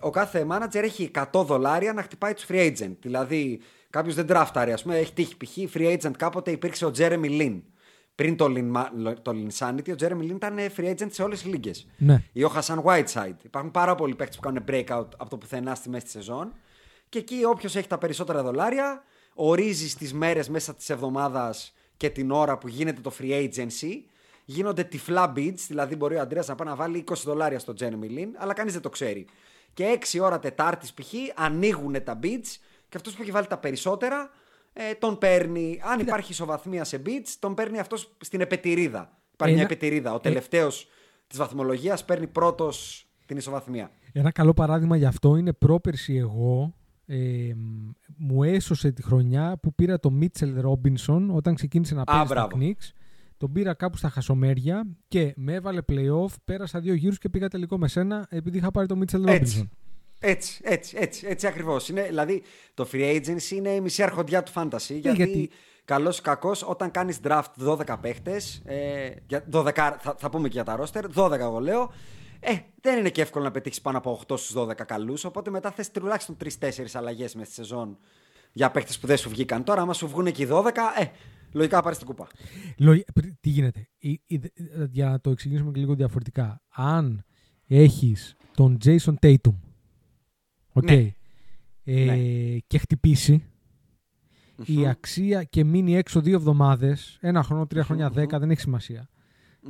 ο 0.00 0.10
κάθε 0.10 0.46
manager 0.50 0.82
έχει 0.82 1.10
100 1.32 1.44
δολάρια 1.44 1.92
να 1.92 2.02
χτυπάει 2.02 2.34
τους 2.34 2.44
free 2.48 2.72
agent. 2.72 2.96
Δηλαδή, 3.00 3.60
κάποιος 3.90 4.14
δεν 4.14 4.26
τράφταρε, 4.26 4.72
ας 4.72 4.82
πούμε, 4.82 4.96
έχει 4.98 5.12
τύχει 5.12 5.36
π.χ. 5.36 5.56
free 5.74 5.98
agent 5.98 6.12
κάποτε 6.18 6.50
υπήρξε 6.50 6.86
ο 6.86 6.92
Jeremy 6.96 7.40
Lin. 7.40 7.60
Πριν 8.14 8.36
το 8.36 8.44
Lin, 8.48 8.72
Ma- 8.72 9.14
το 9.22 9.32
Lin 9.34 9.58
Sanity, 9.58 9.90
ο 9.90 9.94
Jeremy 9.98 10.22
Lin 10.22 10.34
ήταν 10.34 10.56
free 10.76 10.94
agent 10.94 11.10
σε 11.10 11.22
όλες 11.22 11.42
τις 11.42 11.52
λίγες. 11.52 11.86
Ναι. 11.96 12.22
Ή 12.32 12.44
ο 12.44 12.52
Hassan 12.54 12.82
Whiteside. 12.82 13.36
Υπάρχουν 13.42 13.70
πάρα 13.70 13.94
πολλοί 13.94 14.14
παίκτες 14.14 14.36
που 14.36 14.42
κάνουν 14.42 14.64
breakout 14.68 15.08
από 15.16 15.30
το 15.30 15.38
πουθενά 15.38 15.74
στη 15.74 15.88
μέση 15.88 16.04
της 16.04 16.12
σεζόν. 16.12 16.52
Και 17.08 17.18
εκεί 17.18 17.44
όποιος 17.44 17.76
έχει 17.76 17.88
τα 17.88 17.98
περισσότερα 17.98 18.42
δολάρια, 18.42 19.02
ορίζει 19.34 19.94
τι 19.94 20.14
μέρες 20.14 20.48
μέσα 20.48 20.74
της 20.74 20.90
εβδομάδας 20.90 21.74
και 21.96 22.10
την 22.10 22.30
ώρα 22.30 22.58
που 22.58 22.68
γίνεται 22.68 23.00
το 23.00 23.12
free 23.18 23.32
agency. 23.32 24.02
Γίνονται 24.44 24.84
τυφλά 24.84 25.32
bids, 25.36 25.58
δηλαδή 25.68 25.96
μπορεί 25.96 26.14
ο 26.16 26.20
Αντρέας 26.20 26.48
να 26.48 26.54
πάει 26.54 26.68
να 26.68 26.74
βάλει 26.74 27.04
20 27.10 27.14
δολάρια 27.24 27.58
στο 27.58 27.74
Jeremy 27.80 28.18
Lin, 28.18 28.28
αλλά 28.36 28.52
κανείς 28.52 28.72
δεν 28.72 28.82
το 28.82 28.88
ξέρει. 28.88 29.26
Και 29.72 29.98
6 30.12 30.20
ώρα 30.22 30.38
Τετάρτης 30.38 30.92
π.χ. 30.94 31.12
ανοίγουν 31.34 32.04
τα 32.04 32.18
bids 32.22 32.56
και 32.88 32.96
αυτός 32.96 33.14
που 33.14 33.22
έχει 33.22 33.30
βάλει 33.30 33.46
τα 33.46 33.58
περισσότερα 33.58 34.30
ε, 34.72 34.94
τον 34.94 35.18
παίρνει. 35.18 35.80
Αν 35.84 36.00
υπάρχει 36.00 36.32
ισοβαθμία 36.32 36.84
σε 36.84 37.02
bids, 37.06 37.28
τον 37.38 37.54
παίρνει 37.54 37.78
αυτός 37.78 38.16
στην 38.20 38.40
επετηρίδα. 38.40 39.18
Υπάρχει 39.32 39.54
μια 39.54 39.64
Ένα- 39.64 39.72
επετηρίδα. 39.72 40.14
Ο 40.14 40.20
τελευταίος 40.20 40.88
της 41.26 41.38
βαθμολογίας 41.38 42.04
παίρνει 42.04 42.26
πρώτος 42.26 43.06
την 43.26 43.36
ισοβαθμία. 43.36 43.90
Ένα 44.12 44.30
καλό 44.30 44.52
παράδειγμα 44.54 44.96
γι' 44.96 45.04
αυτό 45.06 45.36
είναι 45.36 45.52
πρόπερση 45.52 46.14
εγώ. 46.14 46.74
Ε, 47.06 47.16
μ, 47.56 47.90
μου 48.16 48.42
έσωσε 48.42 48.90
τη 48.92 49.02
χρονιά 49.02 49.58
που 49.62 49.74
πήρα 49.74 50.00
το 50.00 50.10
Μίτσελ 50.10 50.60
Ρόμπινσον 50.60 51.30
όταν 51.30 51.54
ξεκίνησε 51.54 51.94
να 51.94 52.04
παίζει 52.04 52.24
στα 52.26 52.34
μπράβο. 52.34 52.56
Knicks. 52.60 52.92
Τον 53.36 53.52
πήρα 53.52 53.74
κάπου 53.74 53.96
στα 53.96 54.08
χασομέρια 54.08 54.86
και 55.08 55.32
με 55.36 55.52
έβαλε 55.54 55.80
playoff. 55.88 56.32
Πέρασα 56.44 56.80
δύο 56.80 56.94
γύρους 56.94 57.18
και 57.18 57.28
πήγα 57.28 57.48
τελικό 57.48 57.78
με 57.78 57.88
σένα 57.88 58.26
επειδή 58.30 58.56
είχα 58.58 58.70
πάρει 58.70 58.86
το 58.86 58.96
Μίτσελ 58.96 59.20
Έτσι. 59.26 59.32
Ρόμπινσον. 59.38 59.70
Έτσι, 60.18 60.60
έτσι, 60.64 60.96
έτσι, 61.00 61.26
έτσι 61.28 61.46
ακριβώς. 61.46 61.90
Δηλαδή, 61.92 62.42
το 62.74 62.88
free 62.92 63.16
agency 63.16 63.50
είναι 63.50 63.68
η 63.70 63.80
μισή 63.80 64.02
αρχοντιά 64.02 64.42
του 64.42 64.52
fantasy. 64.54 64.78
γιατί, 65.00 65.08
Ε, 65.08 65.12
γιατί- 65.12 65.50
καλός 65.84 66.18
ή 66.18 66.22
κακός, 66.22 66.62
όταν 66.68 66.90
κάνεις 66.90 67.18
draft 67.24 67.42
12 67.56 67.96
παίχτες, 68.00 68.62
ε, 68.64 69.10
για 69.26 69.44
12, 69.48 69.96
θα, 70.00 70.14
θα 70.18 70.30
πούμε 70.30 70.48
και 70.48 70.54
για 70.54 70.64
τα 70.64 70.78
roster, 70.80 71.04
12 71.14 71.44
εγώ 71.44 71.58
λέω, 71.60 71.92
ε, 72.40 72.52
δεν 72.80 72.98
είναι 72.98 73.10
και 73.10 73.20
εύκολο 73.22 73.44
να 73.44 73.50
πετύχεις 73.50 73.80
πάνω 73.80 73.98
από 73.98 74.10
8 74.10 74.36
στους 74.36 74.52
12 74.52 74.84
καλούς. 74.84 75.24
Οπότε 75.24 75.50
μετά 75.50 75.70
θες 75.70 75.90
τουλάχιστον 75.90 76.36
3-4 76.36 76.94
αλλαγές 76.94 77.34
μέσα 77.34 77.46
στη 77.46 77.54
σεζόν 77.54 77.98
για 78.52 78.70
παίχτες 78.70 78.98
που 78.98 79.06
δεν 79.06 79.16
σου 79.16 79.28
βγήκαν. 79.28 79.64
Τώρα, 79.64 79.82
άμα 79.82 79.92
σου 79.92 80.08
βγουν 80.08 80.32
και 80.32 80.42
οι 80.42 80.46
12, 80.46 80.82
ε, 80.98 81.04
λογικά 81.54 81.82
πάρεις 81.82 81.98
την 81.98 82.06
κούπα. 82.06 82.26
Λογι- 82.78 83.12
πρι- 83.14 83.34
Τι 83.40 83.48
γίνεται; 83.50 83.88
Η- 83.98 84.20
η- 84.26 84.40
Για 84.90 85.08
να 85.10 85.20
το 85.20 85.30
εξηγήσουμε 85.30 85.70
και 85.70 85.80
λίγο 85.80 85.94
διαφορετικά. 85.94 86.62
Αν 86.68 87.24
έχεις 87.66 88.34
τον 88.54 88.76
Jason 88.84 89.14
Tatum 89.20 89.54
OK, 90.72 90.84
Ναι. 90.90 91.12
ε, 91.84 92.58
και 92.66 92.78
χτυπήσει 92.78 93.42
η 94.66 94.86
αξία 94.86 95.44
και 95.44 95.64
μείνει 95.64 95.96
έξω 95.96 96.20
δύο 96.20 96.34
εβδομάδες, 96.34 97.18
ένα 97.20 97.42
χρόνο, 97.42 97.66
τρία 97.66 97.84
χρόνια, 97.84 98.10
δέκα, 98.10 98.38
δεν 98.38 98.50
έχει 98.50 98.60
σημασία. 98.60 99.08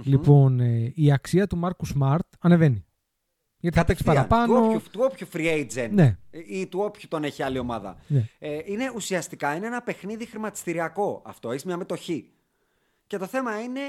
Λοιπόν, 0.05 0.61
ε, 0.61 0.93
η 0.95 1.13
αξία 1.13 1.47
του 1.47 1.57
Μάρκου 1.57 1.87
Σμαρτ 1.87 2.27
ανεβαίνει. 2.41 2.85
Γιατί 3.65 3.79
θα 3.79 3.85
παίξει 3.85 4.05
Κατευθείαν, 4.05 4.29
παραπάνω. 4.29 4.61
Του 4.61 4.67
όποιου, 4.67 4.91
του 4.93 5.01
όποιου 5.11 5.27
free 5.33 5.67
agent 5.67 5.91
Ναι. 5.91 6.17
ή 6.31 6.67
του 6.67 6.81
όποιου 6.81 7.09
τον 7.09 7.25
έχει 7.25 7.43
άλλη 7.43 7.59
ομάδα. 7.59 7.97
Ναι. 8.07 8.29
Ε, 8.39 8.59
είναι 8.65 8.93
ουσιαστικά 8.95 9.55
είναι 9.55 9.67
ένα 9.67 9.83
παιχνίδι 9.83 10.27
χρηματιστηριακό 10.27 11.23
αυτό. 11.25 11.51
Έχεις 11.51 11.65
μια 11.65 11.77
μετοχή. 11.77 12.31
Και 13.07 13.19
το 13.19 13.27
θέμα 13.27 13.61
είναι, 13.61 13.81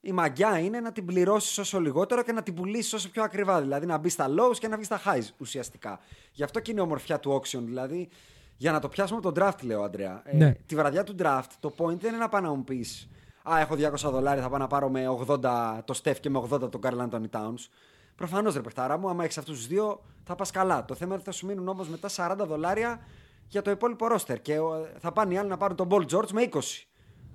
η 0.00 0.12
μαγιά 0.12 0.58
είναι 0.58 0.80
να 0.80 0.92
την 0.92 1.06
πληρώσεις 1.06 1.58
όσο 1.58 1.80
λιγότερο 1.80 2.22
και 2.22 2.32
να 2.32 2.42
την 2.42 2.54
πουλήσεις 2.54 2.92
όσο 2.92 3.10
πιο 3.10 3.22
ακριβά. 3.22 3.60
Δηλαδή 3.60 3.86
να 3.86 3.98
μπεις 3.98 4.12
στα 4.12 4.26
lows 4.28 4.56
και 4.58 4.68
να 4.68 4.74
βγεις 4.76 4.86
στα 4.86 5.00
highs 5.04 5.28
ουσιαστικά. 5.38 6.00
Γι' 6.32 6.42
αυτό 6.42 6.60
και 6.60 6.70
είναι 6.70 6.80
η 6.80 6.84
ομορφιά 6.84 7.20
του 7.20 7.40
auction. 7.40 7.60
Δηλαδή, 7.64 8.08
για 8.56 8.72
να 8.72 8.78
το 8.80 8.88
πιάσουμε 8.88 9.18
από 9.22 9.32
τον 9.32 9.44
draft, 9.44 9.62
λέω 9.62 9.82
Αντρέα. 9.82 10.22
Ε, 10.24 10.36
Ναι. 10.36 10.54
Τη 10.66 10.74
βραδιά 10.74 11.04
του 11.04 11.14
draft, 11.18 11.50
το 11.60 11.74
point 11.76 11.98
δεν 11.98 12.10
είναι 12.10 12.20
να 12.20 12.28
πάω 12.28 12.40
να 12.40 12.54
μου 12.54 12.64
πεις 12.64 13.08
Α, 13.50 13.58
έχω 13.60 13.74
200 13.74 14.10
δολάρια, 14.10 14.42
θα 14.42 14.48
πάω 14.48 14.58
να 14.58 14.66
πάρω 14.66 14.88
με 14.90 15.04
80 15.26 15.80
το 15.84 16.00
Steph 16.02 16.16
και 16.20 16.30
με 16.30 16.38
80 16.50 16.70
τον 16.70 16.80
Carl 16.82 17.08
Anthony 17.08 17.30
Towns. 17.30 17.68
Προφανώς 18.14 18.54
ρε 18.54 18.60
παιχτάρα 18.60 18.98
μου, 18.98 19.08
άμα 19.08 19.24
έχεις 19.24 19.38
αυτούς 19.38 19.56
τους 19.56 19.66
δύο, 19.66 20.02
θα 20.24 20.34
πας 20.34 20.50
καλά. 20.50 20.84
Το 20.84 20.94
θέμα 20.94 21.10
είναι 21.10 21.14
ότι 21.14 21.24
θα 21.24 21.32
σου 21.32 21.46
μείνουν 21.46 21.68
όμως 21.68 21.88
μετά 21.88 22.08
40 22.16 22.46
δολάρια 22.46 23.00
για 23.48 23.62
το 23.62 23.70
υπόλοιπο 23.70 24.06
ρόστερ. 24.06 24.40
Και 24.42 24.58
ο, 24.58 24.88
θα 24.98 25.12
πάνε 25.12 25.34
οι 25.34 25.36
άλλοι 25.36 25.48
να 25.48 25.56
πάρουν 25.56 25.76
τον 25.76 25.88
Ball 25.90 26.06
George 26.06 26.30
με 26.32 26.48
20. 26.52 26.58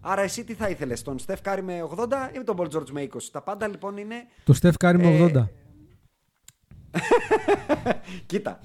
Άρα 0.01 0.21
εσύ 0.21 0.43
τι 0.43 0.53
θα 0.53 0.69
ήθελες, 0.69 1.01
τον 1.01 1.17
Steph 1.25 1.41
Curry 1.43 1.61
με 1.63 1.87
80 1.95 2.07
ή 2.33 2.37
με 2.37 2.43
τον 2.43 2.55
Ball 2.59 2.67
George 2.75 2.89
με 2.89 3.07
20. 3.13 3.21
Τα 3.31 3.41
πάντα 3.41 3.67
λοιπόν 3.67 3.97
είναι. 3.97 4.15
Το 4.43 4.53
Steph 4.61 4.85
Curry 4.85 4.97
με 4.97 5.07
Ε, 5.07 5.31
80. 5.33 5.47
Κοίτα. 8.25 8.59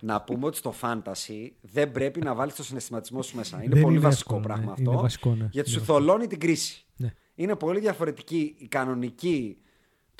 Να 0.00 0.20
πούμε 0.22 0.46
ότι 0.46 0.56
στο 0.56 0.74
fantasy 0.80 1.50
δεν 1.60 1.90
πρέπει 1.92 2.20
να 2.20 2.34
βάλεις 2.34 2.54
το 2.54 2.62
συναισθηματισμό 2.64 3.22
σου 3.22 3.36
μέσα. 3.36 3.62
Είναι 3.62 3.74
Δεν 3.74 3.82
πολύ 3.82 3.96
είναι 3.96 4.04
βασικό 4.04 4.36
εύκολο, 4.36 4.54
πράγμα 4.54 4.64
ναι. 4.64 4.72
αυτό. 4.72 4.90
Είναι 4.92 5.00
βασικό, 5.00 5.34
ναι. 5.34 5.48
Γιατί 5.50 5.70
Είναι 5.70 5.78
σου 5.78 5.84
θολώνει 5.84 6.26
την 6.26 6.40
κρίση. 6.40 6.86
Ναι. 6.96 7.12
Είναι 7.34 7.54
πολύ 7.56 7.80
διαφορετική 7.80 8.54
η 8.58 8.68
κανονική, 8.68 9.58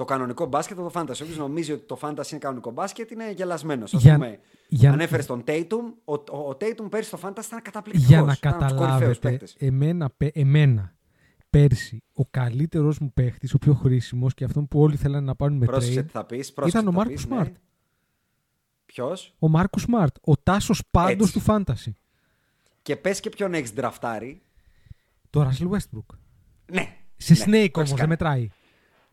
το 0.04 0.08
κανονικό 0.12 0.46
μπάσκετ 0.46 0.78
από 0.78 0.90
το 0.90 1.00
fantasy. 1.00 1.20
Όποιος 1.22 1.36
νομίζει 1.36 1.72
ότι 1.72 1.86
το 1.86 1.98
fantasy 2.02 2.30
είναι 2.30 2.40
κανονικό 2.40 2.70
μπάσκετ 2.70 3.10
είναι 3.10 3.30
γελασμένος. 3.32 3.94
Α 3.94 3.98
Για- 3.98 4.14
πούμε, 4.14 4.38
για- 4.68 4.92
ανέφερες 4.92 5.26
τον 5.26 5.44
Tatum. 5.46 5.92
Ο, 6.04 6.12
ο, 6.14 6.36
ο 6.48 6.50
Tatum 6.60 6.86
πέρσι 6.90 7.08
στο 7.08 7.18
fantasy 7.22 7.44
ήταν 7.46 7.62
καταπληκτικός. 7.62 8.08
Για 8.10 8.22
να 8.22 8.34
καταλάβετε, 8.34 9.38
εμένα, 9.58 10.10
πε- 10.16 10.36
εμένα 10.36 10.94
πέρσι 11.50 12.02
ο 12.12 12.26
καλύτερος 12.26 12.98
μου 12.98 13.12
παίχτης, 13.12 13.54
ο 13.54 13.58
πιο 13.58 13.74
χρήσιμος 13.74 14.34
και 14.34 14.44
αυτόν 14.44 14.68
που 14.68 14.80
όλοι 14.80 14.96
θέλανε 14.96 15.26
να 15.26 15.34
πάρουν 15.34 15.56
με 15.56 15.64
Πρόσεξε 15.66 16.00
trade 16.00 16.04
τι 16.04 16.10
θα 16.10 16.24
πεις. 16.24 16.54
ήταν 16.66 16.88
ο 16.88 16.92
Μάρκο 16.92 17.18
Σμαρτ. 17.18 17.54
Ποιος; 18.86 19.34
Ο 19.38 19.48
Μάρκο 19.48 19.78
Σμαρτ, 19.78 20.16
ο 20.20 20.36
τάσος 20.36 20.82
πάντως 20.90 21.28
Έτσι. 21.28 21.32
του 21.32 21.44
Fantasy. 21.46 21.92
Και 22.82 22.96
πες 22.96 23.20
και 23.20 23.28
ποιον 23.28 23.54
έχεις 23.54 23.72
ντραφτάρει. 23.74 24.42
Το 25.30 25.48
Russell 25.48 25.68
Westbrook. 25.70 26.16
Ναι. 26.72 26.96
Σε 27.16 27.32
ναι, 27.32 27.40
Snake 27.40 27.48
το 27.48 27.54
έχεις 27.56 27.74
όμως, 27.76 27.88
δεν 27.88 27.96
κάνει. 27.98 28.08
μετράει. 28.08 28.48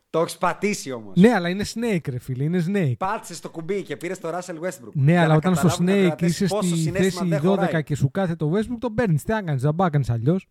Το 0.10 0.20
έχεις 0.20 0.38
πατήσει 0.38 0.92
όμως. 0.92 1.16
Ναι, 1.18 1.34
αλλά 1.34 1.50
είναι 1.50 1.66
Snake 1.74 2.10
ρε 2.10 2.20
φίλε, 2.20 2.44
είναι 2.44 2.64
Snake. 2.68 2.94
Πάτησες 2.98 3.40
το 3.40 3.50
κουμπί 3.50 3.84
και 3.84 3.98
πήρες 3.98 4.20
το 4.20 4.30
Russell 4.30 4.60
Westbrook. 4.60 4.92
Ναι, 4.94 5.12
Για 5.12 5.20
αλλά 5.22 5.30
να 5.32 5.36
όταν 5.36 5.56
στο 5.56 5.68
καταλάβουν 5.68 5.88
οι 5.88 5.92
Snake 5.92 6.04
ακροατές 6.04 6.30
είσαι 6.30 6.48
πόσο 6.48 6.68
στη 6.70 6.78
συναίσθημα 6.78 7.20
θέση 7.20 7.42
δεν 7.42 7.52
12 7.52 7.56
χωράει. 7.66 7.84
και 7.84 7.96
σου 7.96 8.12
κάθεται 8.12 8.36
το 8.36 8.52
Westbrook, 8.56 8.78
τον 8.80 8.94
παίρνεις. 8.94 9.24
Τι 9.24 9.34
έκανε, 9.34 9.56
δεν 9.58 9.76
πάει 9.76 9.90
αλλιώς. 10.08 10.48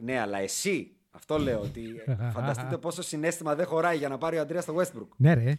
Ναι, 0.00 0.20
αλλά 0.20 0.38
εσύ. 0.38 0.96
Αυτό 1.10 1.38
λέω 1.38 1.60
ότι 1.60 1.82
φανταστείτε 2.34 2.76
πόσο 2.78 3.02
συνέστημα 3.02 3.54
δεν 3.54 3.66
χωράει 3.66 3.96
για 3.96 4.08
να 4.08 4.18
πάρει 4.18 4.36
ο 4.38 4.40
Αντρέα 4.40 4.60
στο 4.60 4.74
Westbrook. 4.76 5.08
Ναι, 5.16 5.34
ρε. 5.34 5.58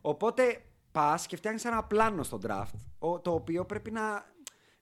Οπότε 0.00 0.42
πας 0.92 1.26
και 1.26 1.36
φτιάχνεις 1.36 1.64
ένα 1.64 1.84
πλάνο 1.84 2.22
στο 2.22 2.38
draft, 2.46 2.78
ο- 2.98 3.20
το 3.20 3.30
οποίο 3.34 3.64
πρέπει 3.64 3.90
να, 3.90 4.02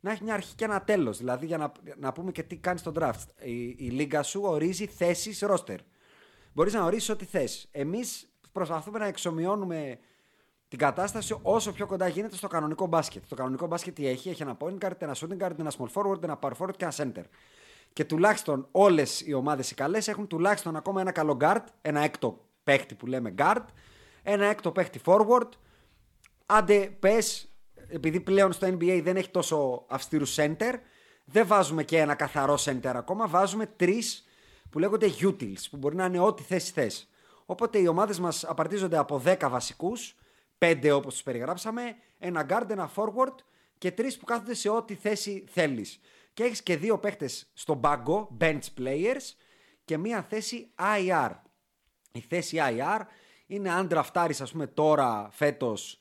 να 0.01 0.11
έχει 0.11 0.25
μια 0.25 0.35
αρχή 0.35 0.55
και 0.55 0.65
ένα 0.65 0.81
τέλος. 0.83 1.19
Δηλαδή, 1.19 1.47
για 1.47 1.57
να, 1.59 1.73
να 1.99 2.13
πούμε 2.13 2.31
και 2.33 2.43
τι 2.43 2.57
κάνεις 2.57 2.81
στο 2.81 2.93
draft. 2.95 3.27
Η, 3.45 3.63
η 3.79 3.89
λίγα 3.91 4.23
σου 4.23 4.41
ορίζει 4.45 4.87
θέσεις 4.87 5.45
roster. 5.49 5.77
Μπορείς 6.53 6.73
να 6.73 6.85
ορίσεις 6.85 7.09
ό,τι 7.09 7.25
θες. 7.25 7.69
Εμείς 7.71 8.33
προσπαθούμε 8.53 8.99
να 8.99 9.07
εξομοιώνουμε 9.07 9.99
την 10.69 10.79
κατάσταση 10.79 11.39
όσο 11.43 11.73
πιο 11.73 11.87
κοντά 11.87 12.09
γίνεται 12.09 12.37
στο 12.37 12.49
κανονικό 12.49 12.87
μπάσκετ. 12.87 13.23
Το 13.29 13.35
κανονικό 13.35 13.67
μπάσκετ 13.67 13.95
τι 13.95 14.07
έχει, 14.07 14.29
έχει 14.29 14.43
ένα 14.43 14.57
point 14.61 14.79
guard, 14.79 14.99
ένα 14.99 15.15
shooting 15.15 15.39
guard, 15.43 15.59
ένα 15.59 15.73
small 15.79 15.93
forward, 15.93 16.23
ένα 16.23 16.39
power 16.43 16.53
forward 16.59 16.77
και 16.77 16.85
ένα 16.85 16.93
center. 16.97 17.25
Και 17.93 18.05
τουλάχιστον 18.05 18.69
όλες 18.71 19.21
οι 19.21 19.33
ομάδες 19.33 19.71
οι 19.71 19.75
καλές 19.75 20.09
έχουν 20.09 20.27
τουλάχιστον 20.27 20.77
ακόμα 20.77 21.01
ένα 21.01 21.13
καλό 21.13 21.37
guard, 21.41 21.65
ένα 21.83 22.01
έκτο 22.01 22.45
παίχτη 22.65 22.95
που 22.95 23.07
λέμε 23.07 23.35
guard, 23.39 23.65
ένα 24.23 24.47
έκτο 24.47 24.73
παίχτη 24.73 25.01
forward. 25.05 25.49
Άντε, 26.47 26.97
πες, 26.99 27.53
επειδή 27.89 28.21
πλέον 28.21 28.53
στο 28.53 28.67
NBA 28.67 29.01
δεν 29.03 29.17
έχει 29.17 29.31
τόσο 29.31 29.85
αυστηρούς 29.89 30.37
center, 30.39 30.75
δεν 31.25 31.47
βάζουμε 31.47 31.83
και 31.83 31.99
ένα 31.99 32.15
καθαρό 32.15 32.59
center 32.65 32.93
ακόμα, 32.95 33.29
βάζουμε 33.29 33.67
τρεις 33.67 34.27
που 34.73 34.79
λέγονται 34.79 35.07
utils, 35.21 35.69
που 35.71 35.77
μπορεί 35.77 35.97
να 35.97 36.05
είναι 36.05 36.19
ό,τι 36.19 36.43
θέση 36.43 36.73
θες. 36.73 37.09
Οπότε 37.47 37.79
οι 37.79 37.87
ομάδες 37.87 38.19
μας 38.21 38.45
απαρτίζονται 38.45 38.99
από 38.99 39.23
10 39.25 39.49
βασικούς, 39.49 40.15
5 40.59 40.91
όπως 40.93 41.13
τους 41.13 41.23
περιγράψαμε, 41.23 41.97
ένα 42.19 42.47
guard, 42.49 42.71
ένα 42.71 42.91
forward 42.95 43.35
και 43.79 43.91
τρεις 43.91 44.19
που 44.19 44.25
κάθονται 44.25 44.55
σε 44.55 44.69
ό,τι 44.69 44.95
θέση 44.95 45.45
θέλεις. 45.49 46.01
Και 46.35 46.43
έχεις 46.43 46.63
και 46.63 46.77
δύο 46.77 46.99
παίχτες 46.99 47.51
στον 47.55 47.81
πάγκο, 47.81 48.37
bench 48.41 48.67
players, 48.79 49.35
και 49.85 49.97
μία 49.97 50.23
θέση 50.23 50.71
IR. 50.79 51.31
Η 52.13 52.21
θέση 52.21 52.57
IR 52.61 53.01
είναι 53.47 53.71
αν 53.71 53.87
ντραφτάρεις 53.87 54.41
ας 54.41 54.53
πούμε 54.53 54.67
τώρα 54.67 55.29
φέτος 55.33 55.99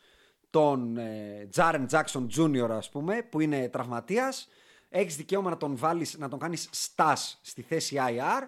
τον 0.49 0.97
ε, 0.97 1.49
Jaren 1.55 1.85
Jackson 1.89 2.27
Jr. 2.37 2.69
ας 2.69 2.89
πούμε 2.89 3.21
που 3.21 3.39
είναι 3.39 3.69
τραυματίας 3.69 4.47
έχεις 4.91 5.15
δικαίωμα 5.15 5.49
να 5.49 5.57
τον 5.57 5.75
βάλεις, 5.75 6.17
να 6.17 6.29
τον 6.29 6.39
κάνεις 6.39 6.69
στάς 6.71 7.39
στη 7.41 7.61
θέση 7.61 7.95
IR 7.99 8.41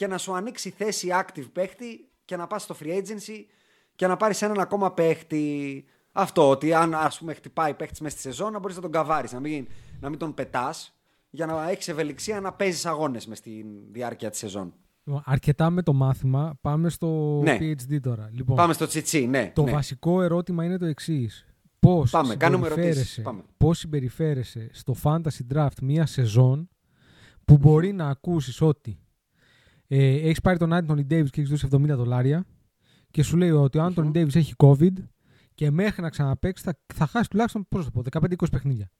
και 0.00 0.06
να 0.06 0.18
σου 0.18 0.34
ανοίξει 0.34 0.70
θέση 0.70 1.08
active 1.12 1.48
παίχτη 1.52 2.08
και 2.24 2.36
να 2.36 2.46
πας 2.46 2.62
στο 2.62 2.76
free 2.80 2.86
agency 2.86 3.44
και 3.94 4.06
να 4.06 4.16
πάρεις 4.16 4.42
έναν 4.42 4.60
ακόμα 4.60 4.92
παίχτη 4.92 5.84
αυτό 6.12 6.50
ότι 6.50 6.72
αν 6.74 6.94
ας 6.94 7.18
πούμε 7.18 7.34
χτυπάει 7.34 7.74
παίχτης 7.74 8.00
μέσα 8.00 8.18
στη 8.18 8.28
σεζόν 8.28 8.52
να 8.52 8.58
μπορείς 8.58 8.76
να 8.76 8.82
τον 8.82 8.90
καβάρεις 8.90 9.32
να 9.32 9.40
μην, 9.40 9.68
να 10.00 10.08
μην 10.08 10.18
τον 10.18 10.34
πετάς 10.34 10.94
για 11.30 11.46
να 11.46 11.70
έχεις 11.70 11.88
ευελιξία 11.88 12.40
να 12.40 12.52
παίζεις 12.52 12.86
αγώνες 12.86 13.26
μες 13.26 13.38
στη 13.38 13.64
διάρκεια 13.90 14.30
της 14.30 14.38
σεζόν. 14.38 14.74
Λοιπόν, 15.04 15.22
Αρκετά 15.24 15.70
με 15.70 15.82
το 15.82 15.92
μάθημα. 15.92 16.58
Πάμε 16.60 16.88
στο 16.88 17.40
Ναι. 17.42 17.58
PhD 17.60 18.00
τώρα. 18.00 18.30
Λοιπόν, 18.32 18.56
Πάμε 18.56 18.72
στο 18.72 18.86
τσιτσί, 18.86 19.26
ναι. 19.26 19.52
το 19.54 19.62
ναι. 19.62 19.70
βασικό 19.70 20.22
ερώτημα 20.22 20.64
είναι 20.64 20.78
το 20.78 20.86
εξής. 20.86 21.46
Πώς 21.78 22.10
Πάμε, 22.10 22.36
κάνουμε 22.36 22.66
ερωτήσεις. 22.66 23.22
Πάμε. 23.22 23.42
πώς 23.56 23.78
συμπεριφέρεσαι 23.78 24.68
στο 24.72 24.94
fantasy 25.02 25.54
draft 25.54 25.80
μία 25.82 26.06
σεζόν 26.06 26.68
που 27.44 27.56
μπορεί 27.56 27.92
να 27.92 28.08
ακούσεις 28.08 28.60
ότι 28.60 28.98
ε, 29.92 30.14
έχεις 30.14 30.40
πάρει 30.40 30.58
τον 30.58 30.70
Anthony 30.72 31.12
Davis 31.12 31.30
και 31.30 31.40
έχεις 31.40 31.48
δώσει 31.48 31.68
70 31.70 31.78
δολάρια 31.86 32.46
και 33.10 33.22
σου 33.22 33.36
λέει 33.36 33.50
ότι 33.50 33.78
ο 33.78 33.86
Anthony 33.86 34.12
Davis 34.12 34.34
έχει 34.34 34.54
COVID 34.56 34.92
και 35.54 35.70
μέχρι 35.70 36.02
να 36.02 36.10
ξαναπαίξει 36.10 36.64
θα, 36.64 36.78
θα 36.94 37.06
χάσει 37.06 37.30
τουλάχιστον 37.30 37.66
πώς 37.68 37.84
θα 37.84 37.90
το 37.90 38.10
πω, 38.10 38.26
15-20 38.28 38.50
παιχνίδια. 38.50 38.90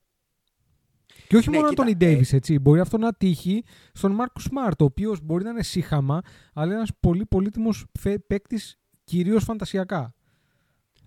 Και 1.27 1.37
όχι 1.37 1.51
Ναι, 1.51 1.57
μόνο 1.57 1.69
κοίτα, 1.69 1.85
Anthony 1.87 2.03
Davis, 2.03 2.33
έτσι. 2.33 2.59
Μπορεί 2.59 2.81
αυτό 2.81 2.99
να 2.99 3.13
τύχει 3.13 3.65
στον 3.93 4.13
Μάρκο 4.13 4.41
Σμαρτ, 4.41 4.83
ο 4.83 4.85
οποίος 4.85 5.21
μπορεί 5.21 5.45
να 5.45 5.51
είναι 5.51 5.63
σύχαμα, 5.63 6.21
αλλά 6.53 6.67
είναι 6.67 6.75
ένας 6.75 6.91
πολύ 7.01 7.27
πολύτιμος 7.27 7.87
παίκτης, 8.27 8.81
κυρίως 9.05 9.45
φαντασιακά. 9.45 10.15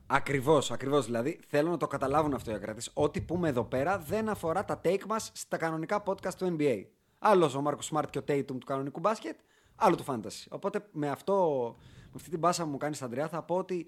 Ακριβώς, 0.06 0.72
ακριβώς. 0.72 1.06
Δηλαδή 1.06 1.40
θέλω 1.48 1.70
να 1.70 1.78
το 1.78 1.88
καταλάβουν 1.88 2.34
αυτό 2.34 2.52
οι 2.52 2.54
ακρατέ. 2.54 2.82
Ό,τι 2.94 3.22
πούμε 3.22 3.50
εδώ 3.50 3.64
πέρα 3.64 3.98
δεν 3.98 4.30
αφορά 4.30 4.66
τα 4.66 4.82
take 4.84 5.06
μας 5.08 5.32
στα 5.34 5.58
κανονικά 5.58 6.04
podcast 6.06 6.34
του 6.38 6.56
NBA. 6.60 6.84
Άλλος 7.20 7.56
ο 7.56 7.62
Μάρκο 7.62 7.82
Σμαρτ 7.82 8.10
και 8.10 8.18
ο 8.18 8.24
Tatum 8.28 8.46
του 8.46 8.66
κανονικού 8.66 9.00
μπάσκετ, 9.00 9.36
άλλο 9.76 9.96
του 9.96 10.04
fantasy. 10.08 10.46
Οπότε 10.50 10.88
με, 10.92 11.10
αυτό, 11.10 11.76
με 11.80 12.12
αυτή 12.16 12.30
την 12.30 12.40
πάσα 12.40 12.64
που 12.64 12.70
μου 12.70 12.78
κάνεις, 12.78 13.02
Αντρέα, 13.02 13.28
θα 13.28 13.44
πω 13.44 13.56
ότι 13.56 13.88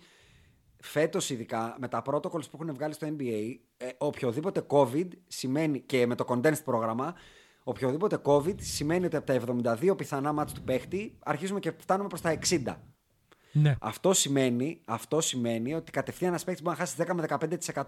φέτος 0.82 1.30
ειδικά 1.30 1.76
με 1.80 1.88
τα 1.88 2.02
protocols 2.06 2.50
που 2.50 2.58
έχουν 2.62 2.74
βγάλει 2.74 2.94
στο 2.94 3.08
NBA, 3.18 3.56
ε, 3.78 3.88
οποιοδήποτε 3.98 4.66
COVID 4.68 5.08
σημαίνει 5.28 5.80
και 5.80 6.08
με 6.08 6.16
το 6.16 6.26
condensed 6.28 6.64
πρόγραμμα, 6.64 7.16
οποιοδήποτε 7.64 8.22
COVID 8.24 8.56
σημαίνει 8.62 9.06
ότι 9.06 9.16
από 9.16 9.26
τα 9.26 9.34
72 9.84 9.98
πιθανά 9.98 10.34
μάτς 10.34 10.54
του 10.54 10.62
παίχτη 10.62 11.18
αρχίζουμε 11.24 11.60
και 11.60 11.72
φτάνουμε 11.78 12.08
προς 12.08 12.22
τα 12.22 12.40
60. 12.50 12.76
Ναι. 13.52 13.76
Αυτό 13.82 14.14
σημαίνει, 14.14 14.82
αυτό 14.86 15.22
σημαίνει 15.22 15.74
ότι 15.74 15.92
κατευθείαν 15.92 16.30
ένας 16.30 16.44
παίκτη 16.44 16.62
μπορεί 16.62 16.78
να 16.78 16.86
χάσει 16.86 16.96
10 16.98 17.14
με 17.14 17.26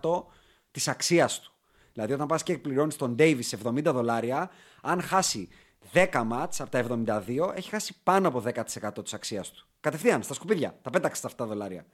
15% 0.02 0.24
της 0.72 0.88
αξίας 0.88 1.40
του. 1.40 1.52
Δηλαδή, 1.94 2.14
όταν 2.14 2.28
πας 2.28 2.44
και 2.44 2.58
πληρώνει 2.58 2.94
τον 2.94 3.16
Davis 3.20 3.50
70 3.64 3.82
δολάρια, 3.84 4.50
αν 4.82 5.02
χάσει 5.02 5.48
10 5.94 6.24
μάτς 6.26 6.62
από 6.62 6.70
τα 6.70 6.86
72, 7.28 7.52
έχει 7.56 7.70
χάσει 7.70 7.96
πάνω 8.04 8.28
από 8.28 8.44
10% 8.46 9.04
της 9.04 9.14
αξίας 9.14 9.52
του. 9.52 9.68
Κατευθείαν, 9.80 10.24
στα 10.24 10.34
σκουπίδια. 10.34 10.80
Τα 10.82 10.90
πέταξε 10.90 11.22
τα 11.22 11.44
7 11.44 11.48
δολάρια. 11.48 11.86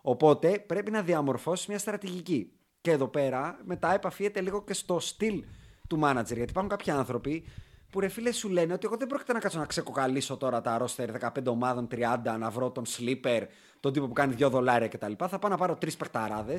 Οπότε 0.00 0.58
πρέπει 0.58 0.90
να 0.90 1.02
διαμορφώσεις 1.02 1.66
μια 1.66 1.78
στρατηγική. 1.78 2.52
Και 2.80 2.90
εδώ 2.90 3.08
πέρα 3.08 3.58
μετά 3.64 3.94
επαφίεται 3.94 4.40
λίγο 4.40 4.64
και 4.64 4.74
στο 4.74 5.00
στυλ 5.00 5.44
του 5.88 6.00
manager. 6.02 6.24
Γιατί 6.24 6.50
υπάρχουν 6.50 6.68
κάποιοι 6.68 6.92
άνθρωποι 6.92 7.48
που 7.90 8.00
ρε 8.00 8.08
φίλε 8.08 8.32
σου 8.32 8.48
λένε 8.48 8.72
ότι 8.72 8.86
εγώ 8.86 8.96
δεν 8.96 9.06
πρόκειται 9.06 9.32
να 9.32 9.38
κάτσω 9.38 9.58
να 9.58 9.66
ξεκοκαλίσω 9.66 10.36
τώρα 10.36 10.60
τα 10.60 10.82
roster 10.84 11.08
15 11.20 11.44
ομάδων 11.46 11.88
30, 11.90 12.36
να 12.38 12.50
βρω 12.50 12.70
τον 12.70 12.84
sleeper, 12.86 13.42
τον 13.80 13.92
τύπο 13.92 14.06
που 14.06 14.12
κάνει 14.12 14.34
2 14.38 14.48
δολάρια 14.50 14.88
κτλ. 14.88 15.12
Θα 15.16 15.38
πάω 15.38 15.50
να 15.50 15.56
πάρω 15.56 15.76
τρεις 15.76 15.96
παιχταράδε. 15.96 16.58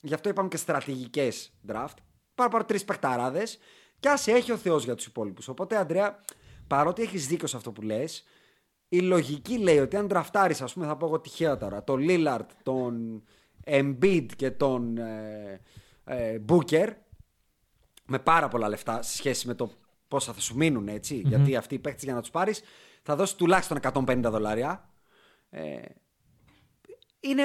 Γι' 0.00 0.14
αυτό 0.14 0.28
υπάρχουν 0.28 0.50
και 0.50 0.56
στρατηγικές 0.56 1.52
draft. 1.68 1.96
Πάω 2.34 2.46
να 2.46 2.48
πάρω 2.48 2.64
τρεις 2.64 2.84
παιχταράδε 2.84 3.42
και 4.00 4.08
άσε 4.08 4.32
έχει 4.32 4.52
ο 4.52 4.56
Θεός 4.56 4.84
για 4.84 4.94
τους 4.94 5.06
υπόλοιπους. 5.06 5.48
Οπότε, 5.48 5.76
Αντρέα, 5.76 6.24
παρότι 6.66 7.02
έχεις 7.02 7.26
δίκιο 7.26 7.46
σε 7.46 7.56
αυτό 7.56 7.72
που 7.72 7.82
λες, 7.82 8.24
η 8.88 9.00
λογική 9.00 9.58
λέει 9.58 9.78
ότι 9.78 9.96
αν 9.96 10.08
τραφτάρει, 10.08 10.54
ας 10.60 10.72
πούμε, 10.72 10.86
θα 10.86 10.96
πω 10.96 11.06
εγώ 11.06 11.20
τυχαία 11.20 11.56
τώρα, 11.56 11.84
τον 11.84 12.06
Lillard, 12.08 12.46
τον 12.62 13.22
Embiid 13.64 14.26
και 14.36 14.50
τον 14.50 14.98
ε, 14.98 15.60
ε, 16.04 16.40
Booker, 16.48 16.88
με 18.06 18.18
πάρα 18.18 18.48
πολλά 18.48 18.68
λεφτά 18.68 19.02
σε 19.02 19.16
σχέση 19.16 19.46
με 19.46 19.54
το 19.54 19.70
πόσα 20.08 20.32
θα 20.32 20.40
σου 20.40 20.56
μείνουν, 20.56 20.88
Γιατί 21.02 21.56
αυτοί 21.56 21.74
οι 21.74 21.78
παίκτες 21.78 22.04
για 22.04 22.14
να 22.14 22.20
τους 22.20 22.30
πάρεις 22.30 22.62
θα 23.02 23.16
δώσεις 23.16 23.36
τουλάχιστον 23.36 23.78
150 23.82 24.20
δολάρια. 24.22 24.90
Ε, 25.50 25.80
είναι, 27.20 27.42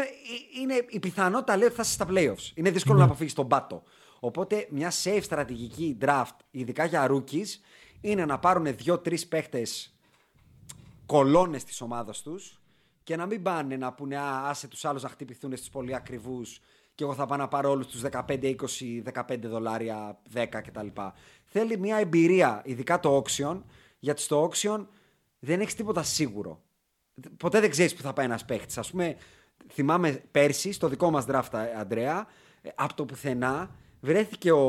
είναι, 0.62 0.86
η 0.90 1.00
πιθανότητα 1.00 1.58
λέει 1.58 1.68
ότι 1.68 1.76
θα 1.76 1.82
είσαι 1.82 1.92
στα 1.92 2.08
playoffs. 2.10 2.52
Είναι 2.54 2.72
δύσκολο 2.72 3.00
να 3.00 3.06
αποφύγεις 3.06 3.34
τον 3.34 3.48
πάτο. 3.48 3.84
Οπότε 4.26 4.68
μια 4.70 4.92
safe 5.04 5.20
στρατηγική 5.22 5.98
draft, 6.02 6.36
ειδικά 6.52 6.86
για 6.86 7.08
rookies, 7.12 7.48
είναι 8.02 8.26
να 8.26 8.40
πάρουν 8.40 8.76
δύο-τρεις 8.76 9.28
παίχτες 9.28 9.96
κολόνες 11.06 11.64
της 11.64 11.82
ομάδας 11.82 12.22
τους 12.22 12.62
και 13.04 13.16
να 13.16 13.26
μην 13.26 13.42
πάνε 13.42 13.78
να 13.78 13.94
πούνε 13.94 14.18
Α, 14.18 14.50
άσε 14.50 14.68
τους 14.68 14.86
άλλους 14.86 15.04
να 15.04 15.10
χτυπηθούν 15.10 15.58
στι 15.58 15.70
πολύ 15.72 15.96
ακριβούς 15.96 16.60
και 16.96 17.04
εγώ 17.04 17.14
θα 17.14 17.26
πάω 17.26 17.38
να 17.38 17.48
πάρω 17.48 17.70
όλους 17.70 17.88
τους 17.88 18.02
15, 18.02 18.22
20, 18.28 19.04
15 19.28 19.40
δολάρια, 19.42 20.20
10 20.34 20.46
κτλ. 20.50 20.88
Θέλει 21.44 21.78
μια 21.78 21.98
εμπειρία, 21.98 22.62
ειδικά 22.66 23.00
το 23.00 23.24
auction, 23.24 23.62
γιατί 24.00 24.22
στο 24.22 24.50
auction 24.50 24.86
δεν 25.40 25.62
έχεις 25.62 25.76
τίποτα 25.76 26.04
σίγουρο. 26.04 26.62
Ποτέ 27.38 27.60
δεν 27.60 27.70
ξέρεις 27.70 27.96
που 27.96 28.02
θα 28.02 28.14
πάει 28.14 28.26
ένας 28.26 28.46
παίχτης. 28.46 28.78
Α 28.78 28.84
πούμε, 28.92 29.18
θυμάμαι 29.68 30.24
πέρσι, 30.32 30.72
στο 30.72 30.88
δικό 30.88 31.12
μας 31.12 31.26
draft, 31.28 31.66
Αντρέα, 31.80 32.28
από 32.76 32.94
το 32.94 33.06
πουθενά 33.06 33.82
βρέθηκε 34.04 34.52
ο, 34.52 34.66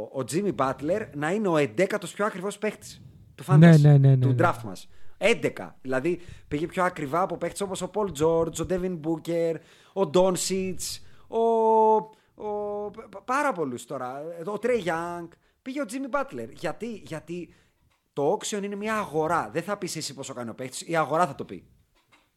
ο 0.00 0.24
Jimmy 0.30 0.54
Butler 0.54 1.06
να 1.14 1.30
είναι 1.30 1.48
ο 1.48 1.54
11ο 1.54 2.04
πιο 2.14 2.24
ακριβώ 2.24 2.48
παίχτης 2.60 3.02
του 3.34 3.44
fantasy, 3.46 3.58
ναι, 3.58 3.76
ναι, 3.76 3.96
ναι, 3.98 4.16
του 4.16 4.28
ναι. 4.28 4.34
draft 4.38 4.62
μας. 4.64 4.88
11. 5.18 5.50
Δηλαδή 5.80 6.20
πήγε 6.48 6.66
πιο 6.66 6.84
ακριβά 6.84 7.20
από 7.20 7.36
παίχτες 7.36 7.60
όπως 7.60 7.82
ο 7.82 7.90
Paul 7.94 8.08
George, 8.20 8.60
ο 8.60 8.66
Devin 8.68 9.00
Booker, 9.00 9.54
ο 9.92 10.10
Doncic, 10.14 10.76
ο, 11.28 11.38
ο, 12.44 12.90
πάρα 13.24 13.52
πολλούς 13.52 13.84
τώρα. 13.86 14.22
Ο 14.46 14.58
Trey 14.62 14.84
Young. 14.84 15.28
Πήγε 15.62 15.80
ο 15.80 15.84
Jimmy 15.88 16.20
Butler. 16.20 16.48
Γιατί, 16.50 17.02
γιατί 17.06 17.54
το 18.12 18.32
auction 18.32 18.62
είναι 18.62 18.76
μια 18.76 18.94
αγορά. 18.94 19.50
Δεν 19.52 19.62
θα 19.62 19.76
πεις 19.76 19.96
εσύ 19.96 20.14
πόσο 20.14 20.34
κάνει 20.34 20.50
ο 20.50 20.54
παίχτης, 20.54 20.88
η 20.88 20.96
αγορά 20.96 21.26
θα 21.26 21.34
το 21.34 21.44
πει. 21.44 21.64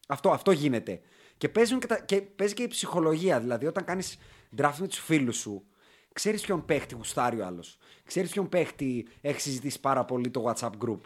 Αυτό, 0.07 0.29
αυτό 0.29 0.51
γίνεται. 0.51 0.99
Και, 1.37 1.49
παίζουν 1.49 1.79
και, 1.79 1.87
τα, 1.87 1.99
και 1.99 2.21
παίζει 2.21 2.53
και 2.53 2.63
η 2.63 2.67
ψυχολογία. 2.67 3.39
Δηλαδή, 3.39 3.65
όταν 3.65 3.83
κάνεις 3.83 4.17
draft 4.57 4.75
με 4.79 4.87
τους 4.87 4.99
φίλους 4.99 5.37
σου, 5.37 5.65
ξέρεις 6.13 6.41
ποιον 6.41 6.65
παίχτη 6.65 6.95
γουστάρει 6.95 7.39
ο 7.39 7.45
άλλος; 7.45 7.78
Ξέρεις 8.06 8.32
ποιον 8.32 8.50
παίχτη 8.50 9.08
έχει 9.21 9.41
συζητήσει 9.41 9.80
πάρα 9.80 10.06
πολύ 10.06 10.30
το 10.30 10.43
WhatsApp 10.47 10.71
group; 10.86 11.00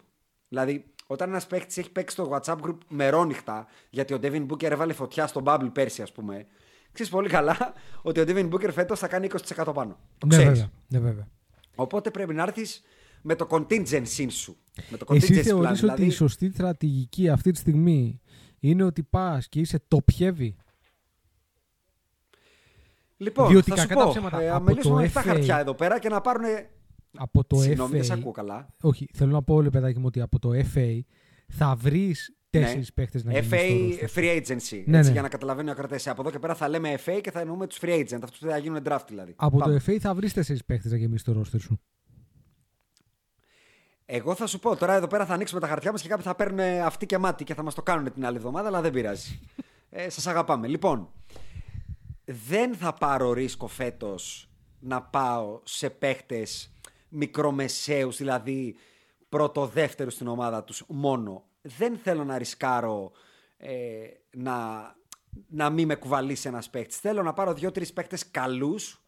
Δηλαδή, 0.50 0.86
όταν 1.08 1.30
ένας 1.30 1.48
παίχτης 1.48 1.78
έχει 1.78 1.92
παίξει 1.92 2.16
το 2.16 2.32
WhatsApp 2.34 2.58
group 2.62 2.78
μερόνυχτα, 2.88 3.68
γιατί 3.90 4.14
ο 4.14 4.20
Devin 4.22 4.46
Booker 4.48 4.64
έβαλε 4.72 4.94
φωτιά 4.94 5.28
στο 5.28 5.42
Bubble 5.46 5.70
πέρσι, 5.74 6.02
ας 6.02 6.12
πούμε, 6.12 6.46
ξέρεις 6.92 7.12
πολύ 7.12 7.30
καλά 7.30 7.74
ότι 8.02 8.20
ο 8.20 8.24
Devin 8.28 8.50
Booker 8.50 8.70
φέτος 8.72 9.00
θα 9.00 9.08
κάνει 9.08 9.28
20% 9.56 9.72
πάνω. 9.74 9.98
Το 10.18 10.26
Ναι, 10.28 10.36
ξέρεις. 10.38 10.60
βέβαια. 10.60 10.72
Ναι, 10.88 11.00
βέβαια. 11.00 11.28
Οπότε 11.76 12.12
πρέπει 12.12 12.34
να 12.34 12.44
έρθεις 12.44 12.82
με 13.22 13.36
το 13.36 13.48
contingency 13.50 14.28
σου. 14.30 14.58
Με 14.90 14.98
το 14.98 15.06
Εσύ 15.14 15.28
contingency 15.34 15.40
plan. 15.40 15.44
θεωρείς 15.44 15.70
ότι 15.70 15.80
δηλαδή, 15.80 16.06
η 16.06 16.10
σωστή 16.10 16.52
στρατηγική 16.54 17.30
αυτή 17.30 17.52
τη 17.52 17.58
στιγμή 17.58 18.22
είναι 18.60 18.84
ότι 18.84 19.04
πας 19.04 19.50
και 19.50 19.60
είσαι 19.60 19.84
top 19.96 20.20
heavy. 20.20 20.50
Λοιπόν, 23.18 23.48
διότι 23.48 23.70
θα 23.70 23.78
σου 23.78 23.88
κακά 23.88 24.00
τα 24.00 24.06
πω, 24.06 24.12
ψέματα, 24.12 24.42
ε, 24.42 24.50
από 24.50 24.64
μιλήσουμε 24.64 24.96
το 24.96 25.02
με 25.02 25.10
τα 25.10 25.22
FA 25.22 25.24
χαρτιά 25.26 25.60
εδώ 25.60 25.74
πέρα 25.74 26.00
και 26.00 26.10
να 26.10 26.22
πάρουν. 26.22 26.44
Από 27.18 27.44
το 27.44 27.56
Συγγνώμη, 27.56 27.90
FA... 27.90 27.94
δεν 27.94 28.04
σε 28.04 28.14
ακούω 28.14 28.32
καλά. 28.32 28.68
Όχι, 28.82 29.08
θέλω 29.14 29.32
να 29.32 29.44
πω, 29.44 29.62
ρε 29.62 29.70
παιδάκι 29.70 30.00
μου, 30.00 30.06
ότι 30.08 30.22
από 30.22 30.40
το 30.40 30.50
FA 30.74 31.00
θα 31.48 31.76
βρεις 31.76 32.36
τέσσερις 32.50 32.86
Ναι. 32.86 32.94
παίχτες 32.94 33.24
να 33.24 33.32
γίνουν 33.40 33.52
FA 33.52 33.98
στο 33.98 34.06
roster. 34.06 34.20
free 34.20 34.38
agency. 34.38 34.84
Ναι, 34.86 34.98
έτσι, 34.98 35.10
ναι. 35.10 35.12
Για 35.12 35.22
να 35.22 35.30
καταλαβαίνει 35.30 35.70
ο 35.70 35.72
ακροτέ. 35.72 36.00
Από 36.06 36.22
εδώ 36.22 36.32
και 36.32 36.40
πέρα 36.40 36.56
θα 36.56 36.70
λέμε 36.70 37.00
FA 37.06 37.20
και 37.22 37.32
θα 37.32 37.40
εννοούμε 37.40 37.68
τους 37.68 37.78
free 37.82 38.00
agent. 38.00 38.20
Αυτούς 38.24 38.40
που 38.40 38.48
θα 38.48 38.58
γίνουν 38.58 38.80
draft 38.86 39.06
δηλαδή. 39.08 39.34
Από 39.36 39.58
Πάμε. 39.58 39.80
το 39.80 39.84
FA 39.88 39.98
θα 39.98 40.14
βρεις 40.14 40.34
τέσσερις 40.34 40.66
παίχτες 40.66 40.92
να 40.92 40.98
γεμίσεις 40.98 41.24
το 41.24 41.42
roster 41.42 41.60
σου. 41.60 41.80
Εγώ 44.06 44.36
θα 44.36 44.48
σου 44.48 44.60
πω 44.60 44.76
τώρα 44.76 44.94
εδώ 44.94 45.08
πέρα 45.08 45.26
θα 45.26 45.34
ανοίξουμε 45.34 45.60
τα 45.60 45.68
χαρτιά 45.68 45.92
μας 45.92 46.02
και 46.02 46.08
κάποιοι 46.08 46.24
θα 46.24 46.36
παίρνουν 46.36 46.60
αυτή 46.60 47.06
και 47.06 47.18
μάτι 47.18 47.44
και 47.44 47.54
θα 47.54 47.64
μας 47.64 47.74
το 47.76 47.82
κάνουν 47.82 48.14
την 48.14 48.26
άλλη 48.26 48.38
εβδομάδα, 48.38 48.68
αλλά 48.68 48.82
δεν 48.82 48.92
πειράζει. 48.92 49.40
ε, 49.90 50.10
Σας 50.10 50.28
αγαπάμε. 50.28 50.68
Λοιπόν, 50.68 51.10
δεν 52.26 52.76
θα 52.76 52.94
πάρω 52.94 53.34
ρίσκο 53.34 53.68
φέτος 53.68 54.50
να 54.80 55.02
πάω 55.02 55.60
σε 55.64 55.90
παίχτες 55.90 56.74
μικρομεσαίους, 57.10 58.18
δηλαδή 58.18 58.76
πρώτο-δεύτερου 59.30 60.10
στην 60.10 60.28
ομάδα 60.28 60.64
τους 60.64 60.84
μόνο. 60.88 61.44
Δεν 61.62 61.98
θέλω 61.98 62.24
να 62.24 62.38
ρισκάρω 62.38 63.12
ε, 63.58 63.74
να, 64.32 64.82
να 65.48 65.70
μην 65.70 65.88
με 65.88 65.96
κουβαλήσει 65.96 66.48
ένας 66.48 66.70
παίχτης. 66.70 66.98
Θέλω 66.98 67.24
να 67.24 67.34
πάρω 67.34 67.54
δύο-τρεις 67.54 67.94
παίχτες 67.94 68.32
καλούς. 68.32 69.00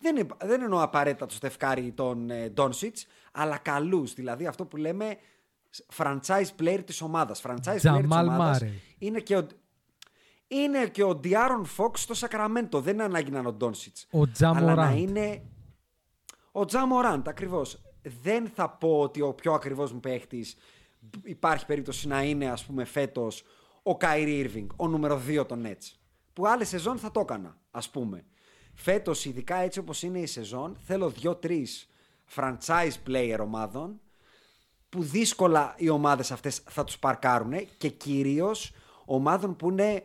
Δεν, 0.00 0.16
είναι- 0.16 0.34
δεν 0.44 0.62
εννοώ 0.62 0.82
απαραίτητα 0.82 1.26
το 1.26 1.34
Στεφκάρη 1.34 1.82
ή 1.84 1.92
τον 1.92 2.30
ε, 2.30 2.48
Ντόνσιτς, 2.48 3.06
αλλά 3.32 3.58
καλούς. 3.58 4.14
Δηλαδή 4.14 4.46
αυτό 4.46 4.64
που 4.64 4.76
λέμε 4.76 5.16
franchise 5.96 6.46
player 6.60 6.82
της 6.86 7.00
ομάδας. 7.00 7.42
Franchise 7.46 7.54
player 7.56 7.72
της 7.72 7.80
Τζαμάλ 7.80 8.26
ομάδας 8.26 8.60
Μάρεϊ. 8.60 8.80
είναι 8.98 9.20
και 9.20 9.36
ο, 9.36 9.46
είναι 10.48 10.86
και 10.86 11.02
ο 11.02 11.14
Ντιάρον 11.14 11.64
Φόξ 11.64 12.02
στο 12.02 12.14
Σακραμέντο. 12.14 12.80
Δεν 12.80 12.94
είναι 12.94 13.02
ανάγκη 13.02 13.30
να 13.30 13.38
είναι 13.38 13.48
ο 13.48 13.52
Ντόνσιτς. 13.52 14.06
Ο 14.10 14.28
Τζα 14.30 14.48
Αλλά 14.48 14.74
να 14.74 14.84
Μοράντ. 14.84 14.98
είναι 14.98 15.42
ο 16.52 16.64
Τζα 16.64 16.86
Μοράντ, 16.86 17.28
ακριβώς. 17.28 17.80
Δεν 18.22 18.48
θα 18.54 18.70
πω 18.70 19.00
ότι 19.00 19.20
ο 19.20 19.34
πιο 19.34 19.52
ακριβώ 19.52 19.88
μου 19.92 20.00
παίχτης 20.00 20.56
υπάρχει 21.22 21.66
περίπτωση 21.66 22.08
να 22.08 22.22
είναι, 22.22 22.50
ας 22.50 22.64
πούμε, 22.64 22.84
φέτος 22.84 23.44
ο 23.82 23.96
Κάιρι 23.96 24.38
Ήρβινγκ, 24.38 24.68
ο 24.76 24.88
νούμερο 24.88 25.16
2 25.26 25.46
των 25.46 25.62
Nets. 25.66 25.96
Που 26.32 26.46
άλλη 26.46 26.64
σεζόν 26.64 26.98
θα 26.98 27.10
το 27.10 27.20
έκανα, 27.20 27.56
ας 27.70 27.90
πούμε. 27.90 28.24
Φέτος, 28.74 29.24
ειδικά 29.24 29.56
έτσι 29.56 29.78
όπως 29.78 30.02
είναι 30.02 30.18
η 30.18 30.26
σεζόν, 30.26 30.76
θέλω 30.86 31.12
2-3 31.22 31.88
franchise 32.34 32.92
player 33.06 33.38
ομάδων 33.40 34.00
που 34.88 35.02
δύσκολα 35.02 35.74
οι 35.78 35.88
ομάδες 35.88 36.30
αυτές 36.30 36.62
θα 36.68 36.84
τους 36.84 36.98
παρκάρουν 36.98 37.52
και 37.78 37.88
κυρίως 37.88 38.72
ομάδων 39.04 39.56
που 39.56 39.70
είναι 39.70 40.04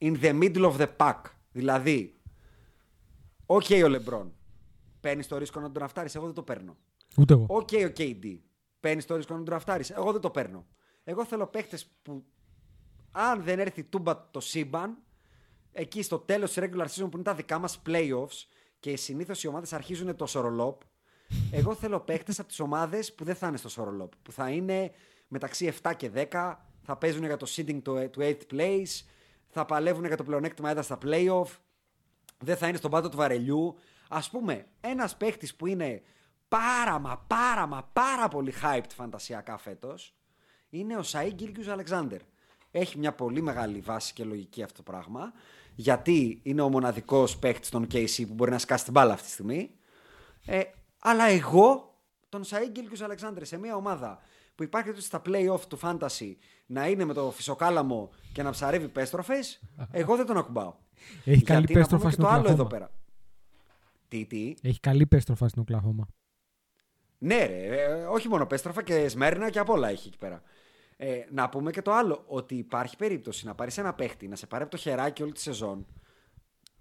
in 0.00 0.20
the 0.20 0.40
middle 0.42 0.72
of 0.72 0.76
the 0.76 0.88
pack. 0.96 1.20
Δηλαδή, 1.52 2.20
οκ 3.46 3.64
ο 3.84 3.88
Λεμπρόν, 3.88 4.32
παίρνεις 5.00 5.28
το 5.28 5.38
ρίσκο 5.38 5.60
να 5.60 5.70
τον 5.70 5.82
αφτάρεις, 5.82 6.14
εγώ 6.14 6.24
δεν 6.24 6.34
το 6.34 6.42
παίρνω. 6.42 6.76
Ούτε 7.16 7.32
εγώ. 7.32 7.46
Οκ 7.48 7.68
ο 7.72 7.92
KD, 7.96 8.38
παίρνεις 8.80 9.06
το 9.06 9.16
ρίσκο 9.16 9.36
να 9.36 9.42
τον 9.42 9.54
αφτάρεις, 9.54 9.90
εγώ 9.90 10.12
δεν 10.12 10.20
το 10.20 10.30
παίρνω. 10.30 10.66
Εγώ 11.04 11.24
θέλω 11.24 11.46
παίχτες 11.46 11.86
που 12.02 12.24
αν 13.12 13.42
δεν 13.42 13.58
έρθει 13.58 13.84
τούμπα 13.84 14.30
το 14.30 14.40
σύμπαν, 14.40 14.98
εκεί 15.72 16.02
στο 16.02 16.18
τέλος 16.18 16.52
της 16.52 16.64
regular 16.64 16.86
season 16.86 17.10
που 17.10 17.10
είναι 17.14 17.22
τα 17.22 17.34
δικά 17.34 17.58
μας 17.58 17.82
playoffs 17.86 18.46
και 18.80 18.96
συνήθως 18.96 19.42
οι 19.42 19.46
ομάδες 19.46 19.72
αρχίζουν 19.72 20.16
το 20.16 20.26
σορολόπ, 20.26 20.80
εγώ 21.50 21.74
θέλω 21.74 22.00
παίχτες 22.00 22.38
από 22.38 22.48
τις 22.48 22.60
ομάδες 22.60 23.14
που 23.14 23.24
δεν 23.24 23.34
θα 23.34 23.46
είναι 23.46 23.56
στο 23.56 23.68
σορολόπ, 23.68 24.12
που 24.22 24.32
θα 24.32 24.50
είναι 24.50 24.92
μεταξύ 25.28 25.72
7 25.82 25.92
και 25.96 26.10
10, 26.14 26.54
θα 26.82 26.96
παίζουν 26.96 27.24
για 27.24 27.36
το 27.36 27.46
seeding 27.48 27.80
του, 27.82 28.10
του 28.10 28.20
8th 28.20 28.52
place, 28.52 29.04
θα 29.50 29.64
παλεύουν 29.64 30.04
για 30.04 30.16
το 30.16 30.24
πλεονέκτημα 30.24 30.70
έδρα 30.70 30.82
στα 30.82 30.98
playoff, 31.02 31.46
δεν 32.38 32.56
θα 32.56 32.68
είναι 32.68 32.76
στον 32.76 32.90
πάτο 32.90 33.08
του 33.08 33.16
βαρελιού. 33.16 33.76
Ας 34.08 34.30
πούμε, 34.30 34.66
ένας 34.80 35.16
παίχτης 35.16 35.54
που 35.54 35.66
είναι 35.66 36.02
πάρα 36.48 36.98
μα 36.98 37.24
πάρα 37.26 37.66
μα 37.66 37.90
πάρα 37.92 38.28
πολύ 38.28 38.54
hyped 38.62 38.90
φαντασιακά 38.94 39.56
φέτος, 39.56 40.14
είναι 40.70 40.96
ο 40.96 41.02
Σαΐ 41.04 41.30
Γκίλκιους 41.34 41.68
Αλεξάνδερ. 41.68 42.20
Έχει 42.70 42.98
μια 42.98 43.12
πολύ 43.12 43.42
μεγάλη 43.42 43.80
βάση 43.80 44.12
και 44.12 44.24
λογική 44.24 44.62
αυτό 44.62 44.82
το 44.82 44.90
πράγμα, 44.90 45.32
γιατί 45.74 46.40
είναι 46.42 46.60
ο 46.60 46.68
μοναδικός 46.68 47.38
παίχτης 47.38 47.68
των 47.68 47.86
KC 47.92 48.26
που 48.26 48.34
μπορεί 48.34 48.50
να 48.50 48.58
σκάσει 48.58 48.84
την 48.84 48.92
μπάλα 48.92 49.12
αυτή 49.12 49.26
τη 49.26 49.32
στιγμή. 49.32 49.70
Ε, 50.46 50.60
αλλά 50.98 51.24
εγώ 51.24 51.94
τον 52.28 52.42
Σαΐ 52.44 52.68
Γκίλκιους 52.70 53.00
Αλεξάνδρ 53.00 53.44
σε 53.44 53.58
μια 53.58 53.76
ομάδα 53.76 54.20
που 54.60 54.66
υπάρχει 54.66 54.92
περίπτωση 54.92 55.06
στα 55.06 55.22
play-off 55.26 55.60
του 55.68 55.78
fantasy 55.82 56.34
να 56.66 56.88
είναι 56.88 57.04
με 57.04 57.14
το 57.14 57.30
φυσοκάλαμο 57.30 58.10
και 58.32 58.42
να 58.42 58.50
ψαρεύει 58.50 58.88
πέστροφες, 58.88 59.60
εγώ 59.90 60.16
δεν 60.16 60.26
τον 60.26 60.36
ακουμπάω. 60.36 60.74
Έχει 61.24 61.42
καλή 61.42 61.64
Γιατί 61.66 61.78
να 61.78 61.86
πούμε 61.86 62.02
πέστροφα 62.02 62.04
και 62.04 62.10
στην 62.10 62.24
το 62.24 62.28
άλλο 62.30 62.48
εδώ 62.48 62.64
Οκλαχώμα. 62.64 62.68
πέρα. 62.68 62.90
Τι, 64.08 64.26
τι; 64.26 64.54
Έχει 64.62 64.80
καλή 64.80 65.06
πέστροφα 65.06 65.48
στην 65.48 65.62
Οκλαχώμα. 65.62 66.08
Ναι, 67.18 67.46
ρε, 67.46 67.82
ε, 67.82 68.04
όχι 68.04 68.28
μόνο 68.28 68.46
πέστροφα 68.46 68.82
και 68.82 69.08
σμέρνα 69.08 69.50
και 69.50 69.58
απ' 69.58 69.68
όλα 69.68 69.88
έχει 69.88 70.08
εκεί 70.08 70.18
πέρα. 70.18 70.42
Ε, 70.96 71.20
να 71.30 71.48
πούμε 71.48 71.70
και 71.70 71.82
το 71.82 71.92
άλλο, 71.92 72.24
ότι 72.26 72.54
υπάρχει 72.54 72.96
περίπτωση 72.96 73.46
να 73.46 73.54
πάρεις 73.54 73.78
ένα 73.78 73.94
παίχτη, 73.94 74.28
να 74.28 74.36
σε 74.36 74.46
πάρει 74.46 74.62
από 74.62 74.70
το 74.72 74.76
χεράκι 74.76 75.22
όλη 75.22 75.32
τη 75.32 75.40
σεζόν, 75.40 75.86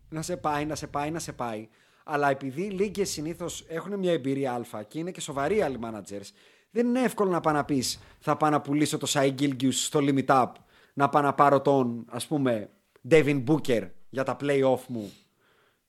να 0.09 0.21
σε 0.21 0.37
πάει, 0.37 0.65
να 0.65 0.75
σε 0.75 0.87
πάει, 0.87 1.11
να 1.11 1.19
σε 1.19 1.33
πάει. 1.33 1.69
Αλλά 2.03 2.29
επειδή 2.29 2.61
οι 2.61 2.69
λίγκες 2.69 3.09
συνήθως 3.09 3.65
έχουν 3.67 3.99
μια 3.99 4.11
εμπειρία 4.11 4.53
αλφα 4.53 4.83
και 4.83 4.99
είναι 4.99 5.11
και 5.11 5.21
σοβαροί 5.21 5.61
άλλοι 5.61 5.79
managers, 5.83 6.29
δεν 6.71 6.87
είναι 6.87 7.01
εύκολο 7.01 7.29
να 7.29 7.39
πάω 7.39 7.53
να 7.53 7.65
πεις 7.65 7.99
θα 8.19 8.37
πάω 8.37 8.49
να 8.49 8.61
πουλήσω 8.61 8.97
το 8.97 9.05
Σάι 9.05 9.33
Gilgius 9.39 9.73
στο 9.73 9.99
Limit 10.01 10.25
Up, 10.25 10.47
να 10.93 11.09
πάω 11.09 11.21
να 11.21 11.33
πάρω 11.33 11.61
τον 11.61 12.05
ας 12.09 12.27
πούμε 12.27 12.69
Devin 13.09 13.43
Booker 13.47 13.89
για 14.09 14.23
τα 14.23 14.37
playoff 14.41 14.85
μου 14.87 15.11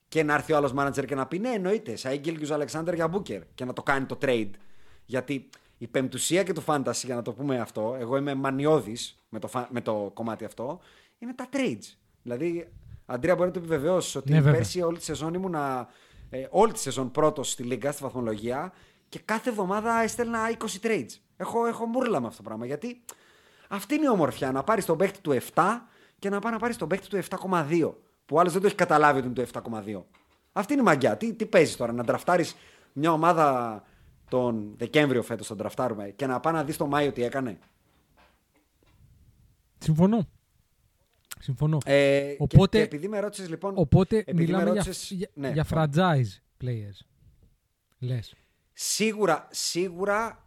και 0.08 0.22
να 0.22 0.34
έρθει 0.34 0.52
ο 0.52 0.56
άλλος 0.56 0.72
manager 0.76 1.04
και 1.06 1.14
να 1.14 1.26
πει 1.26 1.38
ναι, 1.38 1.48
εννοείται, 1.48 1.96
Σάι 1.96 2.20
Gilgius 2.24 2.60
Alexander 2.60 2.94
για 2.94 3.10
Booker 3.14 3.40
και 3.54 3.64
να 3.64 3.72
το 3.72 3.82
κάνει 3.82 4.06
το 4.06 4.18
trade. 4.22 4.50
Γιατί 5.04 5.48
η 5.78 5.86
πεμπτουσία 5.86 6.42
και 6.42 6.52
το 6.52 6.62
fantasy, 6.66 7.02
για 7.04 7.14
να 7.14 7.22
το 7.22 7.32
πούμε 7.32 7.58
αυτό, 7.60 7.96
εγώ 7.98 8.16
είμαι 8.16 8.34
μανιώδης 8.34 9.16
με, 9.28 9.38
το, 9.38 9.48
φα- 9.48 9.68
με 9.70 9.80
το 9.80 10.10
κομμάτι 10.14 10.44
αυτό, 10.44 10.80
είναι 11.18 11.34
τα 11.34 11.48
trades. 11.52 11.94
Δηλαδή, 12.22 12.68
Αντρέα, 13.06 13.34
μπορεί 13.34 13.46
να 13.46 13.52
το 13.54 13.58
επιβεβαιώσεις 13.58 14.14
ότι 14.14 14.30
Ναι, 14.30 14.36
βέβαια. 14.36 14.52
πέρσι 14.52 14.82
όλη 14.82 14.98
τη 14.98 15.04
σεζόν 15.04 15.34
ήμουνα. 15.34 15.88
Ε, 16.30 16.46
όλη 16.50 16.72
τη 16.72 16.78
σεζόν 16.78 17.10
πρώτος 17.10 17.50
στη 17.50 17.62
Λίγκα, 17.62 17.92
στη 17.92 18.02
βαθμολογία 18.02 18.72
και 19.10 19.18
κάθε 19.24 19.50
εβδομάδα 19.50 20.00
έστελνα 20.02 20.38
20 20.58 20.86
trades. 20.86 21.06
Έχω, 21.36 21.66
έχω 21.66 21.86
μούρλα 21.86 22.20
με 22.20 22.26
αυτό 22.26 22.42
το 22.42 22.48
πράγμα 22.48 22.66
γιατί 22.66 23.00
αυτή 23.68 23.94
είναι 23.94 24.04
η 24.04 24.08
ομορφιά. 24.08 24.52
Να 24.52 24.62
πάρεις 24.64 24.84
τον 24.84 24.96
παίκτη 24.98 25.20
του 25.20 25.38
7 25.54 25.62
και 26.18 26.28
να 26.28 26.38
πάει 26.40 26.52
να 26.52 26.58
πάρεις 26.58 26.76
τον 26.76 26.88
παίκτη 26.88 27.08
του 27.08 27.16
7,2. 27.16 27.92
Που 28.26 28.36
ο 28.36 28.40
άλλος 28.40 28.52
δεν 28.52 28.60
το 28.60 28.66
έχει 28.66 28.76
καταλάβει 28.76 29.18
ότι 29.18 29.26
είναι 29.26 29.34
το 29.34 29.42
7,2. 29.42 30.02
Αυτή 30.52 30.72
είναι 30.72 30.82
η 30.82 30.84
μαγιά. 30.84 31.16
Τι, 31.16 31.34
τι 31.34 31.46
παίζεις 31.46 31.76
τώρα, 31.76 31.92
να 31.92 32.04
τραφτάρει 32.04 32.44
μια 32.92 33.12
ομάδα 33.12 33.82
τον 34.28 34.74
Δεκέμβριο 34.76 35.22
φέτος, 35.22 35.46
τον 35.46 35.56
τραφτάρουμε 35.56 36.08
και 36.10 36.26
να 36.26 36.40
πάει 36.40 36.52
να 36.52 36.64
δεις 36.64 36.76
τον 36.76 36.88
Μάιο 36.88 37.12
τι 37.12 37.22
έκανε; 37.22 37.58
Συμφωνώ. 39.78 40.28
Συμφωνώ. 41.38 41.78
Ε, 41.84 42.20
και- 42.20 42.36
Οπότε- 42.38 42.76
και, 42.76 42.82
επειδή 42.82 43.08
με 43.08 43.20
ρώτησες 43.20 43.48
λοιπόν. 43.48 43.72
Οπότε 43.76 44.16
επειδή 44.16 44.36
μιλάμε 44.42 44.64
με 44.64 44.70
για, 44.70 44.82
ρώτησες- 44.84 45.10
για, 45.10 45.28
ναι, 45.34 45.50
για 45.50 45.64
πάμε. 45.64 45.90
franchise 45.94 46.64
players. 46.64 47.06
Λες. 47.98 48.34
Σίγουρα, 48.82 49.48
σίγουρα 49.50 50.44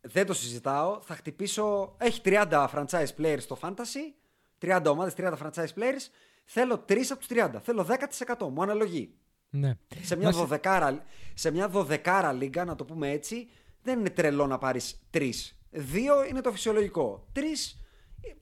δεν 0.00 0.26
το 0.26 0.32
συζητάω. 0.34 1.00
Θα 1.02 1.14
χτυπήσω. 1.14 1.94
Έχει 1.98 2.20
30 2.24 2.66
franchise 2.74 3.06
players 3.18 3.40
στο 3.40 3.58
fantasy. 3.62 4.14
30 4.58 4.82
ομάδες, 4.86 5.14
30 5.16 5.32
franchise 5.42 5.74
players. 5.76 6.06
Θέλω 6.44 6.84
3 6.88 7.10
από 7.10 7.18
τους 7.18 7.28
30. 7.30 7.50
Θέλω 7.62 7.84
10%. 7.84 8.48
Μου 8.48 8.62
αναλογεί. 8.62 9.14
Ναι. 9.50 9.72
Σε 10.02 10.16
μια, 10.16 10.26
Να 10.26 10.32
σε- 10.32 10.38
δωδεκάρα, 10.38 11.04
σε 11.34 11.50
μια 11.50 11.68
δωδεκάρα 11.68 12.32
λίγκα, 12.32 12.64
να 12.64 12.74
το 12.74 12.84
πούμε 12.84 13.10
έτσι, 13.10 13.48
δεν 13.82 13.98
είναι 13.98 14.10
τρελό 14.10 14.46
να 14.46 14.58
πάρεις 14.58 15.06
3. 15.10 15.30
2 15.70 16.24
είναι 16.28 16.40
το 16.40 16.52
φυσιολογικό. 16.52 17.26
3 17.32 17.78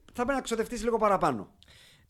θα 0.05 0.23
πρέπει 0.23 0.31
να 0.33 0.41
ξοδευτείς 0.41 0.83
λίγο 0.83 0.97
παραπάνω. 0.97 1.54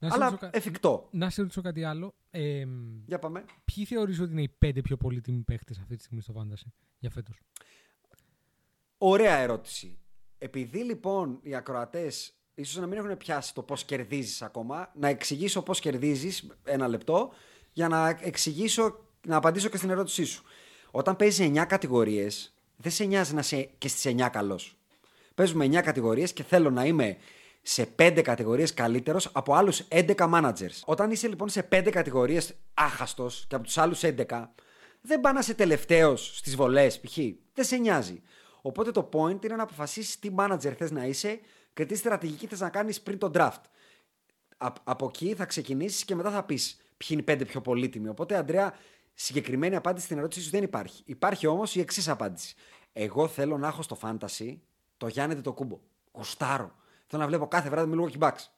Να 0.06 0.12
σε 0.12 0.16
Αλλά 0.16 0.30
ρωτήσω 0.30 0.50
κα- 0.52 0.58
εφικτό. 0.58 1.08
Να 1.12 1.30
σε 1.30 1.42
ρωτήσω 1.42 1.62
κάτι 1.62 1.84
άλλο. 1.84 2.16
Ε, 2.32 2.66
Για 3.06 3.20
πάμε. 3.20 3.46
ποιοι 3.66 3.86
θεωρείς 3.86 4.20
ότι 4.20 4.32
είναι 4.32 4.42
οι 4.42 4.50
πέντε 4.58 4.82
πιο 4.82 4.98
πολύτιμοι 4.98 5.42
παίχτες 5.42 5.78
αυτή 5.80 5.96
τη 5.96 6.02
στιγμή 6.02 6.22
στο 6.22 6.34
Fantasy 6.38 6.68
για 7.00 7.10
φέτος; 7.10 7.40
Ωραία 8.98 9.36
ερώτηση. 9.38 10.00
Επειδή 10.38 10.84
λοιπόν 10.84 11.40
οι 11.42 11.56
ακροατές 11.56 12.34
ίσως 12.56 12.76
να 12.78 12.88
μην 12.88 12.98
έχουν 12.98 13.18
πιάσει 13.18 13.54
το 13.54 13.62
πώς 13.64 13.84
κερδίζεις 13.86 14.42
ακόμα, 14.42 14.92
να 14.96 15.08
εξηγήσω 15.08 15.62
πώς 15.62 15.80
κερδίζεις 15.80 16.48
ένα 16.64 16.88
λεπτό 16.88 17.32
για 17.74 17.88
να 17.88 18.20
εξηγήσω, 18.22 19.00
να 19.28 19.36
απαντήσω 19.36 19.70
και 19.70 19.78
στην 19.78 19.90
ερώτησή 19.90 20.24
σου. 20.26 20.44
Όταν 20.92 21.16
παίζει 21.16 21.52
9 21.56 21.66
κατηγορίες, 21.66 22.54
δεν 22.78 22.92
σε 22.92 23.04
νοιάζει 23.04 23.34
να 23.34 23.40
είσαι 23.40 23.70
και 23.78 23.88
στις 23.88 24.06
9 24.06 24.30
καλός. 24.30 24.78
Παίζουμε 25.36 25.66
9 25.66 25.82
κατηγορίες 25.82 26.34
και 26.34 26.44
θέλω 26.44 26.70
να 26.70 26.86
είμαι 26.86 27.18
σε 27.68 27.88
5 28.00 28.22
κατηγορίες 28.24 28.74
καλύτερος 28.74 29.30
από 29.34 29.54
άλλους 29.54 29.82
11 29.90 30.16
managers. 30.18 30.80
Όταν 30.86 31.12
είσαι 31.12 31.28
λοιπόν 31.28 31.50
σε 31.50 31.68
5 31.72 31.90
κατηγορίες 31.92 32.54
άχαστος 32.74 33.46
και 33.50 33.56
από 33.56 33.64
τους 33.64 33.78
άλλους 33.78 34.02
11, 34.04 34.26
δεν 35.02 35.22
πάει 35.22 35.34
να 35.34 35.40
είσαι 35.40 35.54
τελευταίος 35.54 36.38
στις 36.38 36.56
βολές, 36.56 37.00
π.χ. 37.00 37.18
Δεν 37.54 37.66
σε 37.66 37.78
νοιάζει. 37.78 38.22
Οπότε 38.62 38.92
το 38.92 39.10
point 39.14 39.46
είναι 39.46 39.56
να 39.56 39.64
αποφασίσεις 39.64 40.20
τι 40.20 40.30
manager 40.38 40.74
θες 40.78 40.92
να 40.92 41.06
είσαι 41.06 41.40
και 41.74 41.86
τι 41.86 41.96
στρατηγική 41.96 42.48
θες 42.48 42.60
να 42.60 42.70
κάνεις 42.70 43.02
πριν 43.02 43.18
το 43.18 43.32
draft. 43.34 43.62
Α- 44.58 44.72
από 44.84 45.06
εκεί 45.06 45.34
θα 45.34 45.46
ξεκινήσεις 45.46 46.06
και 46.06 46.16
μετά 46.16 46.32
θα 46.32 46.44
πεις 46.44 46.76
ποιοι 46.98 47.08
είναι 47.12 47.22
οι 47.22 47.24
πέντε 47.24 47.46
πιο 47.46 47.62
πολύτιμοι. 47.62 48.08
Οπότε, 48.08 48.36
Αντρέα, 48.36 48.74
συγκεκριμένη 49.14 49.76
απάντηση 49.76 50.06
στην 50.06 50.18
ερώτησή 50.18 50.42
σου 50.44 50.50
δεν 50.50 50.64
υπάρχει. 50.64 51.04
Υπάρχει 51.06 51.48
όμως 51.48 51.76
η 51.76 51.80
εξής 51.80 52.08
απάντηση. 52.08 52.56
Εγώ 52.94 53.28
θέλω 53.28 53.58
να 53.58 53.68
έχω 53.68 53.82
στο 53.82 53.98
fantasy 54.02 54.58
το 54.98 55.08
Γιάννη 55.08 55.42
το 55.42 55.54
κούμπο. 55.54 55.80
Γουστάρω. 56.12 56.76
Θέλω 57.08 57.22
να 57.22 57.28
βλέπω 57.28 57.48
κάθε 57.48 57.70
βράδυ 57.70 57.90
με 57.90 57.96
λίγο 57.96 58.10
μπαξ. 58.18 58.56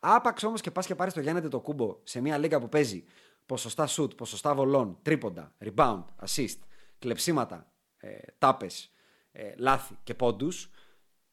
Άπαξ 0.00 0.42
όμως 0.42 0.60
και 0.60 0.70
πας 0.70 0.86
και 0.86 0.94
πάρεις 0.94 1.14
το 1.14 1.20
Γιάννη 1.20 1.48
το 1.48 1.60
κούμπο 1.60 1.96
σε 2.02 2.20
μια 2.20 2.38
λίγα 2.38 2.60
που 2.60 2.68
παίζει 2.68 3.04
ποσοστά 3.46 3.88
shoot, 3.88 4.16
ποσοστά 4.16 4.54
βολών, 4.54 4.98
τρίποντα, 5.02 5.54
rebound, 5.64 6.04
assist, 6.26 6.58
κλεψίματα, 6.98 7.72
ε, 7.96 8.16
τάπες, 8.38 8.92
ε, 9.32 9.54
λάθη 9.56 9.98
και 10.02 10.14
πόντους. 10.14 10.70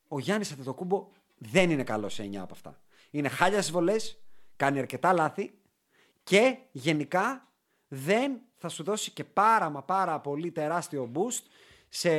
Ο 0.07 0.19
Γιάννης 0.19 0.51
Αντετοκούμπο 0.51 1.09
δεν 1.37 1.69
είναι 1.69 1.83
καλός 1.83 2.13
σε 2.13 2.23
9 2.23 2.41
από 2.41 2.53
αυτά. 2.53 2.81
Είναι 3.11 3.27
χάλια 3.27 3.61
στις 3.61 3.73
βολές, 3.73 4.21
κάνει 4.55 4.79
αρκετά 4.79 5.13
λάθη 5.13 5.53
και 6.23 6.57
γενικά 6.71 7.51
δεν 7.87 8.41
θα 8.55 8.69
σου 8.69 8.83
δώσει 8.83 9.11
και 9.11 9.23
πάρα 9.23 9.69
μα 9.69 9.83
πάρα 9.83 10.19
πολύ 10.19 10.51
τεράστιο 10.51 11.11
boost 11.15 11.43
σε, 11.89 12.11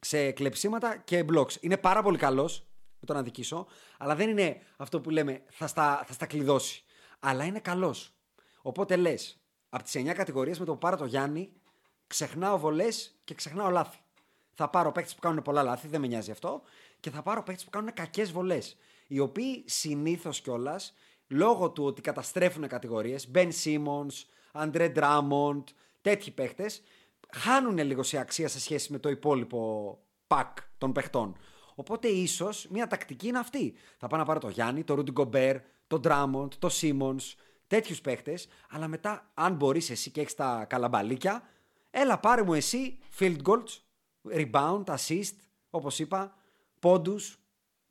σε 0.00 0.30
κλεψίματα 0.30 0.96
και 0.96 1.24
blocks. 1.32 1.56
Είναι 1.60 1.76
πάρα 1.76 2.02
πολύ 2.02 2.18
καλός, 2.18 2.66
με 3.06 3.12
τον 3.12 3.22
αδικήσω, 3.22 3.66
αλλά 3.98 4.14
δεν 4.14 4.28
είναι 4.28 4.60
αυτό 4.76 5.00
που 5.00 5.10
λέμε 5.10 5.42
θα 5.50 5.66
στα, 5.66 6.04
θα 6.06 6.12
στα 6.12 6.26
κλειδώσει. 6.26 6.84
Αλλά 7.20 7.44
είναι 7.44 7.58
καλός. 7.58 8.14
Οπότε 8.62 8.96
λες, 8.96 9.38
από 9.68 9.82
τις 9.82 9.94
9 9.96 10.12
κατηγορίες 10.14 10.58
με 10.58 10.64
το 10.64 10.72
που 10.72 10.78
πάρω 10.78 10.96
το 10.96 11.04
Γιάννη, 11.04 11.52
ξεχνάω 12.06 12.58
βολές 12.58 13.14
και 13.24 13.34
ξεχνάω 13.34 13.70
λάθη. 13.70 13.98
Θα 14.54 14.68
πάρω 14.68 14.92
παίκτε 14.92 15.12
που 15.14 15.20
κάνουν 15.20 15.42
πολλά 15.42 15.62
λάθη, 15.62 15.88
δεν 15.88 16.00
με 16.00 16.06
νοιάζει 16.06 16.30
αυτό, 16.30 16.62
και 17.00 17.10
θα 17.10 17.22
πάρω 17.22 17.42
παίκτε 17.42 17.64
που 17.64 17.70
κάνουν 17.70 17.92
κακές 17.92 18.32
βολές. 18.32 18.76
Οι 19.06 19.18
οποίοι 19.18 19.64
συνήθως 19.66 20.40
κιόλας, 20.40 20.94
λόγω 21.28 21.70
του 21.70 21.84
ότι 21.84 22.00
καταστρέφουν 22.00 22.68
κατηγορίες, 22.68 23.30
Ben 23.34 23.50
Simmons, 23.64 24.24
Andre 24.52 24.94
Drummond, 24.94 25.64
τέτοιοι 26.00 26.30
παίκτε, 26.30 26.70
χάνουν 27.34 27.78
λίγο 27.78 28.02
σε 28.02 28.18
αξία 28.18 28.48
σε 28.48 28.60
σχέση 28.60 28.92
με 28.92 28.98
το 28.98 29.08
υπόλοιπο 29.08 29.98
πακ 30.26 30.58
των 30.78 30.92
παιχτών. 30.92 31.36
Οπότε 31.74 32.08
ίσως 32.08 32.66
μια 32.70 32.86
τακτική 32.86 33.28
είναι 33.28 33.38
αυτή. 33.38 33.74
Θα 33.98 34.06
πάω 34.06 34.18
να 34.18 34.24
πάρω 34.24 34.40
το 34.40 34.48
Γιάννη, 34.48 34.84
το 34.84 34.94
Rudy 34.98 35.22
Gobert, 35.22 35.60
το 35.86 36.00
Drummond, 36.04 36.48
το 36.58 36.68
Simmons, 36.72 37.34
τέτοιους 37.66 38.00
παίχτες, 38.00 38.48
αλλά 38.70 38.88
μετά, 38.88 39.30
αν 39.34 39.54
μπορείς 39.54 39.90
εσύ 39.90 40.10
και 40.10 40.20
έχεις 40.20 40.34
τα 40.34 40.64
καλαμπαλίκια, 40.68 41.42
έλα 41.90 42.18
πάρε 42.18 42.42
μου 42.42 42.54
εσύ 42.54 42.98
field 43.18 43.36
goals, 43.42 43.80
rebound, 44.32 44.84
assist, 44.84 45.34
όπως 45.70 45.98
είπα, 45.98 46.34
πόντους, 46.80 47.38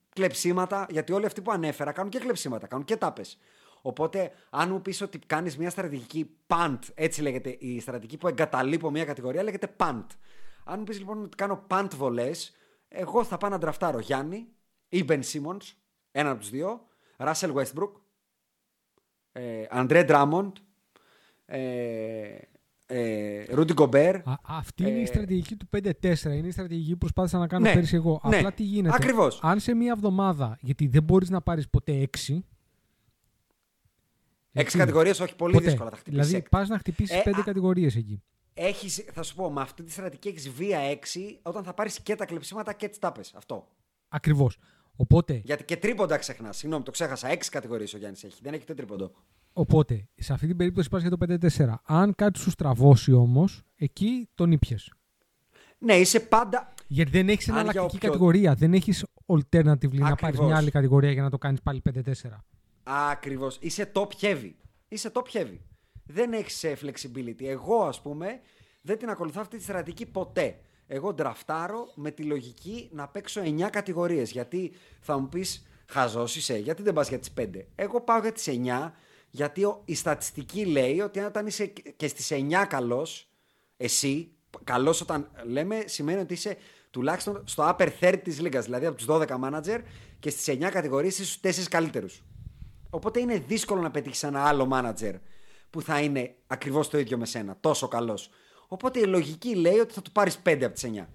κλεψίματα, 0.10 0.86
γιατί 0.90 1.14
όλοι 1.14 1.26
αυτοί 1.26 1.42
που 1.42 1.52
ανέφερα 1.52 1.92
κάνουν 1.92 2.12
και 2.12 2.20
κλεψίματα, 2.20 2.68
κάνουν 2.68 2.86
και 2.86 2.98
τάπες. 2.98 3.38
Οπότε, 3.82 4.32
αν 4.50 4.70
μου 4.70 4.82
πεις 4.82 5.02
ότι 5.02 5.20
κάνεις 5.20 5.58
μια 5.58 5.70
στρατηγική 5.70 6.30
punt, 6.48 6.80
έτσι 6.94 7.22
λέγεται 7.22 7.50
η 7.60 7.80
στρατηγική 7.80 8.18
που 8.18 8.28
εγκαταλείπω 8.28 8.92
μια 8.92 9.06
κατηγορία, 9.06 9.44
λέγεται 9.44 9.76
punt. 9.78 10.06
Αν 10.64 10.80
μου 10.80 10.84
πεις 10.84 11.00
λοιπόν 11.00 11.24
ότι 11.24 11.36
κάνω 11.36 11.66
punt 11.70 11.88
βολές, 11.96 12.56
εγώ 12.96 13.24
θα 13.24 13.38
πάω 13.38 13.50
να 13.50 13.58
ντραφτάρω 13.58 14.00
Γιάννη 14.00 14.48
ή 14.90 15.06
Ben 15.08 15.20
Simmons, 15.24 15.74
ένα 16.12 16.30
από 16.30 16.40
τους 16.40 16.50
δύο, 16.50 16.88
Russell 17.18 17.54
Westbrook, 17.54 17.92
ε, 19.32 19.64
André 19.72 20.10
Drummond, 20.10 20.52
ε, 21.46 22.38
ε, 22.86 23.46
Rudy 23.50 23.74
Gobert. 23.76 24.22
Α, 24.24 24.34
αυτή 24.44 24.84
είναι 24.84 24.98
η 25.00 25.02
Ε, 25.02 25.06
στρατηγική 25.06 25.56
του 25.56 25.68
5-4. 25.70 26.36
Είναι 26.36 26.48
η 26.48 26.52
στρατηγική 26.52 26.92
που 26.92 26.98
προσπάθησα 26.98 27.38
να 27.38 27.48
κάνω 27.48 27.66
Ναι, 27.66 27.74
πέρσι 27.74 27.96
εγώ. 27.96 28.22
ναι, 28.30 28.38
Απλά 28.38 28.52
τι 28.54 28.64
γίνεται; 28.64 28.96
ακριβώς. 28.96 29.40
Αν 29.44 29.60
σε 29.60 29.74
μία 29.74 29.92
εβδομάδα, 29.92 30.58
γιατί 30.62 30.88
δεν 30.88 31.04
μπορείς 31.04 31.30
να 31.30 31.42
πάρεις 31.42 31.70
ποτέ 31.70 31.92
6. 31.92 32.44
Έξι 34.52 34.78
κατηγορίες, 34.78 35.20
όχι 35.20 35.36
πολύ 35.36 35.54
ποτέ. 35.54 35.66
δύσκολα 35.66 35.90
θα 35.90 35.96
χτυπήσεις. 35.98 36.28
Δηλαδή 36.28 36.50
πας 36.50 36.70
να 36.70 36.78
χτυπήσεις 36.78 37.16
Ε, 37.18 37.22
5 37.26 37.40
α- 37.40 37.44
κατηγορίες 37.44 37.96
εκεί. 37.96 38.24
Έχεις, 38.54 39.06
θα 39.14 39.24
σου 39.24 39.36
πω, 39.36 39.52
με 39.52 39.62
αυτή 39.62 39.84
τη 39.84 39.92
στρατηγική 39.92 40.28
έχεις 40.28 40.50
βία 40.50 40.80
6 40.80 41.40
όταν 41.42 41.64
θα 41.64 41.74
πάρεις 41.74 42.00
και 42.00 42.16
τα 42.16 42.26
κλεψίματα 42.26 42.74
και 42.74 42.88
τις 42.90 43.00
τάπες. 43.00 43.34
Αυτό. 43.36 43.68
Ακριβώς. 44.08 44.58
Οπότε, 44.96 45.42
Γιατί 45.44 45.64
και 45.64 45.78
τρίποντα 45.78 46.18
ξεχνάς. 46.18 46.58
Συγγνώμη, 46.58 46.84
το 46.84 46.92
ξέχασα. 46.92 47.28
6 47.30 47.50
κατηγορίες 47.52 47.94
ο 47.94 47.98
Γιάννης 47.98 48.24
έχει. 48.24 48.40
Δεν 48.42 48.54
έχει 48.54 48.62
ούτε 48.64 48.74
τρίποντο. 48.74 49.12
οπότε, 49.54 50.08
σε 50.16 50.34
αυτή 50.34 50.48
την 50.48 50.58
περίπτωση 50.58 50.90
πας 50.90 51.02
για 51.02 51.10
το 51.10 51.18
5-4. 51.18 51.82
Αν 51.84 52.16
κάτι 52.16 52.40
σου 52.40 52.50
στραβώσει 52.50 53.12
όμως, 53.14 53.62
εκεί 53.76 54.30
τον 54.36 54.52
ήπιες. 54.52 54.94
Ναι, 55.78 55.94
είσαι 55.96 56.20
πάντα. 56.20 56.74
Γιατί 56.88 57.12
δεν 57.12 57.30
έχεις 57.30 57.48
Αν 57.48 57.54
για 57.54 57.62
εναλλακτική 57.64 57.96
όποιο- 57.96 58.10
κατηγορία. 58.10 58.54
Δεν 58.56 58.74
έχεις 58.74 59.06
alternatively 59.26 59.98
να 59.98 60.06
πάρεις 60.06 60.24
Ακριβώς. 60.24 60.46
μια 60.46 60.56
άλλη 60.58 60.72
κατηγορία 60.72 61.12
για 61.12 61.22
να 61.22 61.30
το 61.30 61.38
κάνεις 61.38 61.62
πάλι 61.62 61.82
5-4. 61.82 62.44
Ακριβώς. 62.84 63.58
Είσαι 63.62 63.92
top 63.96 64.08
heavy. 64.22 64.52
Είσαι 64.88 65.12
top 65.14 65.24
heavy. 65.34 65.58
Δεν 66.06 66.34
έχεις 66.34 66.66
flexibility. 66.82 67.44
Εγώ, 67.44 67.84
ας 67.84 68.02
πούμε, 68.02 68.40
δεν 68.82 68.98
την 68.98 69.10
ακολουθώ 69.10 69.42
αυτή 69.42 69.58
τη 69.58 69.64
στρατηγική 69.64 70.06
ποτέ. 70.06 70.60
Εγώ 70.88 71.14
ντραφτάρω 71.14 71.92
με 71.96 72.12
τη 72.12 72.24
λογική 72.24 72.90
να 72.92 73.08
παίξω 73.08 73.42
9 73.42 73.70
κατηγορίες. 73.70 74.32
Γιατί 74.32 74.72
θα 75.00 75.18
μου 75.20 75.28
πεις, 75.30 75.68
χαζό 75.90 76.24
είσαι, 76.24 76.58
γιατί 76.58 76.82
δεν 76.82 76.94
πας 76.94 77.10
για 77.10 77.20
τις 77.20 77.32
5. 77.32 77.68
Εγώ 77.76 78.02
πάω 78.02 78.20
για 78.20 78.32
τις 78.32 78.48
9 78.48 78.94
Γιατί 79.30 79.64
ο- 79.64 79.82
η 79.86 79.96
στατιστική 79.96 80.66
λέει 80.66 81.00
ότι 81.00 81.20
όταν 81.20 81.48
είσαι 81.48 81.66
και 81.96 82.08
στις 82.08 82.32
9 82.32 82.66
καλός, 82.66 83.28
εσύ, 83.78 84.32
καλός 84.64 85.02
όταν 85.02 85.30
λέμε, 85.44 85.84
σημαίνει 85.86 86.20
ότι 86.20 86.34
είσαι 86.34 86.58
τουλάχιστον 86.92 87.44
στο 87.46 87.64
upper 87.78 87.90
third 88.00 88.20
της 88.24 88.40
λίγας, 88.42 88.66
δηλαδή 88.66 88.86
από 88.86 88.96
τους 88.98 89.06
12 89.06 89.40
manager 89.44 89.80
και 90.20 90.30
στις 90.30 90.48
9 90.48 90.70
κατηγορίες 90.70 91.14
είσαι 91.20 91.24
στους 91.24 91.40
4 91.66 91.70
καλύτερους. 91.70 92.24
Οπότε 92.90 93.20
είναι 93.20 93.38
δύσκολο 93.38 93.82
να 93.82 93.92
πετύχεις 93.92 94.24
ένα 94.24 94.44
άλλο 94.48 94.70
manager 94.74 95.14
που 95.74 95.82
θα 95.82 96.00
είναι 96.00 96.36
ακριβώς 96.48 96.90
το 96.90 96.98
ίδιο 96.98 97.18
με 97.18 97.26
σένα, 97.26 97.58
τόσο 97.60 97.88
καλός. 97.88 98.30
Οπότε 98.68 99.00
η 99.00 99.06
λογική 99.06 99.56
λέει 99.56 99.80
ότι 99.80 99.94
θα 99.94 100.02
του 100.02 100.12
πάρεις 100.12 100.40
5 100.44 100.64
από 100.64 100.74
τις 100.74 100.84
9. 100.84 101.08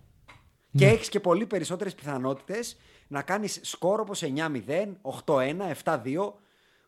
Και 0.72 0.86
έχεις 0.86 1.08
και 1.08 1.20
πολύ 1.20 1.46
περισσότερες 1.46 1.94
πιθανότητες 1.94 2.76
να 3.08 3.22
κάνεις 3.22 3.60
σκόρ 3.62 4.00
όπως 4.00 4.22
9-0, 4.22 4.96
8-1, 5.02 5.68
7-2, 5.68 6.32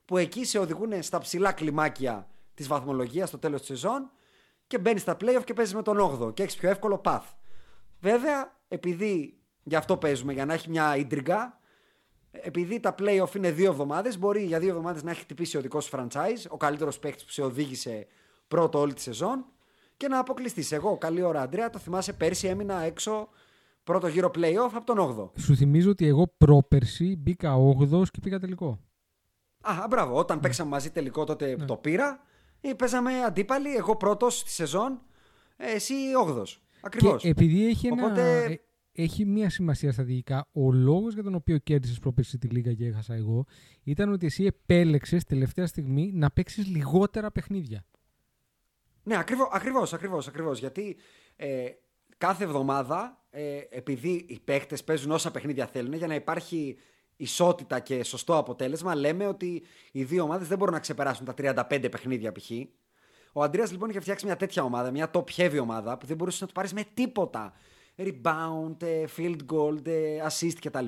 που 0.04 0.16
εκεί 0.16 0.44
σε 0.44 0.58
οδηγούν 0.58 1.02
στα 1.02 1.18
ψηλά 1.18 1.52
κλιμάκια 1.52 2.28
της 2.54 2.68
βαθμολογίας 2.68 3.28
στο 3.28 3.38
τέλος 3.38 3.60
της 3.60 3.68
σεζόν 3.68 4.10
και 4.66 4.78
μπαίνεις 4.78 5.02
στα 5.02 5.16
playoff 5.20 5.42
και 5.44 5.54
παίζεις 5.54 5.74
με 5.74 5.82
τον 5.82 5.98
8ο 6.00 6.34
και 6.34 6.42
έχεις 6.42 6.56
πιο 6.56 6.70
εύκολο 6.70 7.00
path. 7.04 7.34
Βέβαια, 8.00 8.58
επειδή 8.68 9.38
γι' 9.62 9.76
αυτό 9.76 9.96
παίζουμε, 9.96 10.32
για 10.32 10.44
να 10.44 10.52
έχει 10.52 10.70
μια 10.70 10.96
ίντριγκα, 10.96 11.59
επειδή 12.30 12.80
τα 12.80 12.94
playoff 12.98 13.34
είναι 13.34 13.50
δύο 13.50 13.70
εβδομάδες, 13.70 14.18
μπορεί 14.18 14.42
για 14.44 14.58
δύο 14.58 14.68
εβδομάδες 14.68 15.02
να 15.02 15.10
έχει 15.10 15.20
χτυπήσει 15.20 15.56
ο 15.56 15.60
δικός 15.60 15.84
σου 15.84 15.96
franchise, 15.96 16.46
ο 16.48 16.56
καλύτερος 16.56 16.98
παίκτης 16.98 17.24
που 17.24 17.30
σε 17.30 17.42
οδήγησε 17.42 18.06
πρώτο 18.48 18.78
όλη 18.78 18.94
τη 18.94 19.00
σεζόν 19.00 19.44
και 19.96 20.08
να 20.08 20.18
αποκλειστείς. 20.18 20.72
Εγώ, 20.72 20.98
καλή 20.98 21.22
ώρα, 21.22 21.40
Αντρέα, 21.42 21.70
το 21.70 21.78
θυμάσαι 21.78 22.12
πέρσι 22.12 22.46
έμεινα 22.48 22.82
έξω 22.82 23.28
πρώτο 23.84 24.06
γύρο 24.06 24.30
playoff 24.34 24.70
από 24.74 24.84
τον 24.84 24.98
8ο. 24.98 25.40
Σου 25.40 25.56
θυμίζω 25.56 25.90
ότι 25.90 26.06
εγώ 26.06 26.34
πρόπερση 26.38 27.16
μπήκα 27.18 27.54
8 27.56 28.02
και 28.10 28.20
πήγα 28.22 28.38
τελικό. 28.38 28.80
Α, 29.60 29.86
μπράβο. 29.88 30.16
Όταν 30.16 30.40
παίξαμε 30.40 30.70
μαζί 30.70 30.90
τελικό 30.90 31.24
τότε 31.24 31.56
που 31.56 31.64
το 31.64 31.76
πήρα, 31.76 32.20
ε, 32.60 32.72
παίζαμε 32.72 33.22
αντίπαλοι. 33.24 33.74
Εγώ 33.76 33.96
πρώτος 33.96 34.38
στη 34.38 34.50
σεζόν, 34.50 35.00
ε, 35.56 35.70
εσύ 35.72 35.94
8ο. 36.26 36.60
Ακριβώς. 36.80 37.22
Και 37.22 37.28
επειδή 37.28 37.66
έχει, 37.66 37.86
ένα, 37.86 38.04
Οπότε- 38.04 38.50
ε, 38.50 38.60
έχει 38.92 39.24
μία 39.24 39.50
σημασία 39.50 39.92
στρατηγικά, 39.92 40.48
ο 40.52 40.72
λόγος 40.72 41.14
για 41.14 41.22
τον 41.22 41.34
οποίο 41.34 41.58
κέρδισες 41.58 41.98
πρόπερση 41.98 42.38
τη 42.38 42.48
Λίγα 42.48 42.74
και 42.74 42.86
έχασα 42.86 43.14
εγώ 43.14 43.46
ήταν 43.82 44.12
ότι 44.12 44.26
εσύ 44.26 44.44
επέλεξες 44.44 45.24
τελευταία 45.24 45.66
στιγμή 45.66 46.12
να 46.14 46.30
παίξεις 46.30 46.66
λιγότερα 46.66 47.30
παιχνίδια. 47.30 47.84
Ναι, 49.02 49.16
ακριβώς, 49.16 49.48
ακριβώς, 49.52 49.92
ακριβώς, 49.92 50.28
ακριβώς. 50.28 50.58
Γιατί 50.58 50.96
ε, 51.36 51.66
κάθε 52.18 52.44
εβδομάδα, 52.44 53.24
ε, 53.30 53.60
επειδή 53.70 54.24
οι 54.28 54.40
παίχτες 54.44 54.84
παίζουν 54.84 55.10
όσα 55.10 55.30
παιχνίδια 55.30 55.66
θέλουν, 55.66 55.92
για 55.92 56.06
να 56.06 56.14
υπάρχει 56.14 56.76
ισότητα 57.16 57.80
και 57.80 58.04
σωστό 58.04 58.36
αποτέλεσμα, 58.36 58.94
λέμε 58.94 59.26
ότι 59.26 59.62
οι 59.92 60.04
δύο 60.04 60.22
ομάδες 60.22 60.48
δεν 60.48 60.58
μπορούν 60.58 60.74
να 60.74 60.80
ξεπεράσουν 60.80 61.24
τα 61.24 61.34
35 61.70 61.88
παιχνίδια 61.90 62.32
π.χ. 62.32 62.50
Ο 63.32 63.42
Αντρέας 63.42 63.70
λοιπόν 63.72 63.90
είχε 63.90 64.00
φτιάξει 64.00 64.26
μια 64.26 64.36
τέτοια 64.36 64.62
ομάδα, 64.62 64.90
μια 64.90 65.10
top 65.12 65.24
heavy 65.36 65.58
ομάδα 65.60 65.98
που 65.98 66.06
δεν 66.06 66.16
μπορούσες 66.16 66.40
να 66.40 66.46
του 66.46 66.52
πάρεις 66.52 66.72
με 66.72 66.84
τίποτα. 66.94 67.52
Rebound, 68.00 68.82
ε, 68.82 69.04
field 69.16 69.38
goal, 69.52 69.86
ε, 69.86 70.26
assist 70.28 70.56
κτλ. 70.60 70.86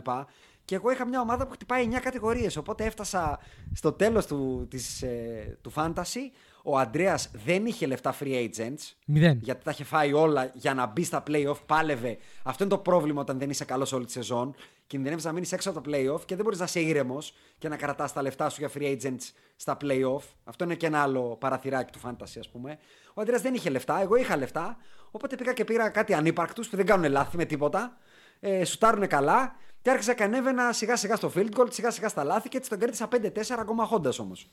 Και 0.64 0.74
εγώ 0.74 0.90
είχα 0.90 1.06
μια 1.06 1.20
ομάδα 1.20 1.46
που 1.46 1.52
χτυπάει 1.52 1.84
9 1.84 2.00
κατηγορίες. 2.00 2.56
Οπότε 2.56 2.84
έφτασα 2.84 3.38
στο 3.74 3.92
τέλος 3.92 4.26
του, 4.26 4.66
της, 4.70 5.02
ε, 5.02 5.58
του 5.60 5.72
fantasy. 5.74 6.30
Ο 6.64 6.78
Αντρέας 6.78 7.30
δεν 7.44 7.66
είχε 7.66 7.86
λεφτά 7.86 8.14
free 8.20 8.48
agents. 8.48 8.94
Μηδέν. 9.06 9.38
Γιατί 9.42 9.64
τα 9.64 9.70
είχε 9.70 9.84
φάει 9.84 10.12
όλα 10.12 10.50
για 10.54 10.74
να 10.74 10.86
μπει 10.86 11.04
στα 11.04 11.22
playoff. 11.26 11.56
Πάλευε. 11.66 12.18
Αυτό 12.42 12.64
είναι 12.64 12.72
το 12.72 12.78
πρόβλημα 12.78 13.20
όταν 13.20 13.38
δεν 13.38 13.50
είσαι 13.50 13.64
καλός 13.64 13.92
όλη 13.92 14.04
τη 14.04 14.12
σεζόν. 14.12 14.54
Κινδυνεύεις 14.86 15.24
να 15.24 15.32
μείνεις 15.32 15.52
έξω 15.52 15.70
από 15.70 15.80
τα 15.80 15.90
playoff 15.90 16.20
και 16.24 16.34
δεν 16.34 16.44
μπορείς 16.44 16.58
να 16.58 16.64
είσαι 16.64 16.80
ήρεμος 16.80 17.34
και 17.58 17.68
να 17.68 17.76
κρατάς 17.76 18.12
τα 18.12 18.22
λεφτά 18.22 18.48
σου 18.48 18.56
για 18.60 18.70
free 18.74 18.96
agents 18.96 19.30
στα 19.56 19.76
playoff. 19.80 20.22
Αυτό 20.44 20.64
είναι 20.64 20.74
και 20.74 20.86
ένα 20.86 21.02
άλλο 21.02 21.36
παραθυράκι 21.40 21.92
του 21.92 22.00
fantasy, 22.04 22.36
ας 22.38 22.48
πούμε. 22.48 22.78
Ο 23.14 23.20
Αντρέας 23.20 23.42
δεν 23.42 23.54
είχε 23.54 23.70
λεφτά. 23.70 24.00
Εγώ 24.00 24.16
είχα 24.16 24.36
λεφτά. 24.36 24.76
Οπότε 25.12 25.36
πήγα 25.36 25.52
και 25.52 25.64
πήρα 25.64 25.88
κάτι 25.88 26.14
ανύπαρκτους 26.14 26.68
που 26.68 26.76
δεν 26.76 26.86
κάνουν 26.86 27.10
λάθη 27.10 27.36
με 27.36 27.44
τίποτα. 27.44 27.96
Ε, 28.40 28.64
σουτάρουν 28.64 29.06
καλά. 29.06 29.56
Και 29.82 29.90
άρχισα 29.90 30.14
και 30.14 30.22
ανέβαινα 30.22 30.72
σιγά 30.72 30.96
σιγά 30.96 31.16
στο 31.16 31.32
field 31.34 31.48
goal, 31.56 31.66
σιγά 31.70 31.90
σιγά 31.90 32.08
στα 32.08 32.24
λάθη 32.24 32.48
και 32.48 32.56
έτσι 32.56 32.70
τον 32.70 32.78
κέρδισα 32.78 33.08
5-4 33.08 33.30
ακόμα 33.58 33.84
χώντας 33.84 34.18
όμως. 34.18 34.50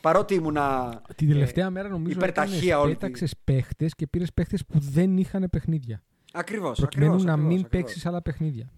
Παρότι 0.00 0.34
ήμουνα. 0.34 1.00
Την 1.16 1.28
τελευταία 1.28 1.66
ε, 1.66 1.70
μέρα 1.70 1.88
νομίζω 1.88 2.16
υπερταχεία 2.16 2.80
όλη. 2.80 2.92
πέταξες 2.92 3.34
παίχτες 3.44 3.94
και 3.94 4.06
πήρες 4.06 4.32
παίχτες 4.32 4.64
που 4.66 4.78
δεν 4.78 5.16
είχαν 5.16 5.48
παιχνίδια. 5.50 6.02
Ακριβώς. 6.32 6.78
Προκειμένου 6.78 7.22
να 7.22 7.36
μην 7.36 7.68
παίξεις 7.68 8.06
άλλα 8.06 8.22
παιχνίδια. 8.22 8.70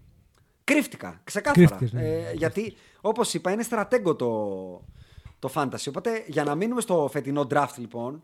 Κρύφτηκα, 0.63 1.21
ξεκάθαρα. 1.23 1.67
Κρύφτηκες, 1.67 1.93
ναι. 1.93 2.07
ε, 2.07 2.33
γιατί, 2.33 2.75
όπως 3.01 3.33
είπα, 3.33 3.51
είναι 3.51 3.63
στρατέγκο 3.63 4.15
το, 4.15 4.29
το 5.39 5.51
fantasy. 5.53 5.85
Οπότε, 5.87 6.23
για 6.27 6.43
να 6.43 6.55
μείνουμε 6.55 6.81
στο 6.81 7.09
φετινό 7.11 7.47
draft, 7.51 7.73
λοιπόν, 7.77 8.23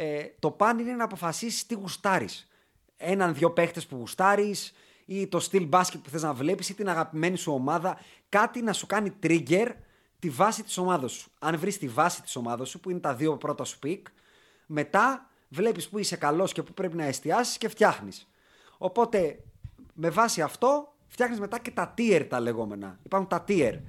ε, 0.00 0.24
το 0.38 0.50
παν 0.50 0.78
είναι 0.78 0.92
να 0.92 1.04
αποφασίσεις 1.04 1.66
τι 1.66 1.74
γουστάρεις. 1.74 2.48
Έναν-δυο 2.96 3.50
παίχτες 3.50 3.86
που 3.86 3.96
γουστάρεις, 3.96 4.72
ή 5.04 5.26
το 5.26 5.40
στυλ 5.40 5.66
μπάσκετ 5.66 6.00
που 6.00 6.10
θες 6.10 6.22
να 6.22 6.32
βλέπεις, 6.32 6.68
ή 6.68 6.74
την 6.74 6.88
αγαπημένη 6.88 7.36
σου 7.36 7.52
ομάδα. 7.52 7.98
Κάτι 8.28 8.62
να 8.62 8.72
σου 8.72 8.86
κάνει 8.86 9.12
trigger 9.22 9.66
τη 10.18 10.30
βάση 10.30 10.62
της 10.62 10.78
ομάδα 10.78 11.08
σου. 11.08 11.30
Αν 11.38 11.58
βρεις 11.58 11.78
τη 11.78 11.88
βάση 11.88 12.22
της 12.22 12.36
ομάδα 12.36 12.64
σου, 12.64 12.80
που 12.80 12.90
είναι 12.90 12.98
τα 12.98 13.14
δύο 13.14 13.36
πρώτα 13.36 13.64
σου 13.64 13.78
pick, 13.82 14.02
μετά 14.66 15.30
βλέπεις 15.48 15.88
που 15.88 15.98
είσαι 15.98 16.16
καλός 16.16 16.52
και 16.52 16.62
που 16.62 16.72
πρέπει 16.72 16.96
να 16.96 17.04
εστιάσεις 17.04 17.58
και 17.58 17.68
φτιάχνεις. 17.68 18.28
Οπότε, 18.78 19.38
με 19.92 20.10
βάση 20.10 20.42
αυτό, 20.42 20.94
φτιάχνεις 21.06 21.40
μετά 21.40 21.58
και 21.58 21.70
τα 21.70 21.94
tier 21.98 22.26
τα 22.28 22.40
λεγόμενα. 22.40 22.98
Υπάρχουν 23.02 23.28
τα 23.28 23.44
tier. 23.48 23.80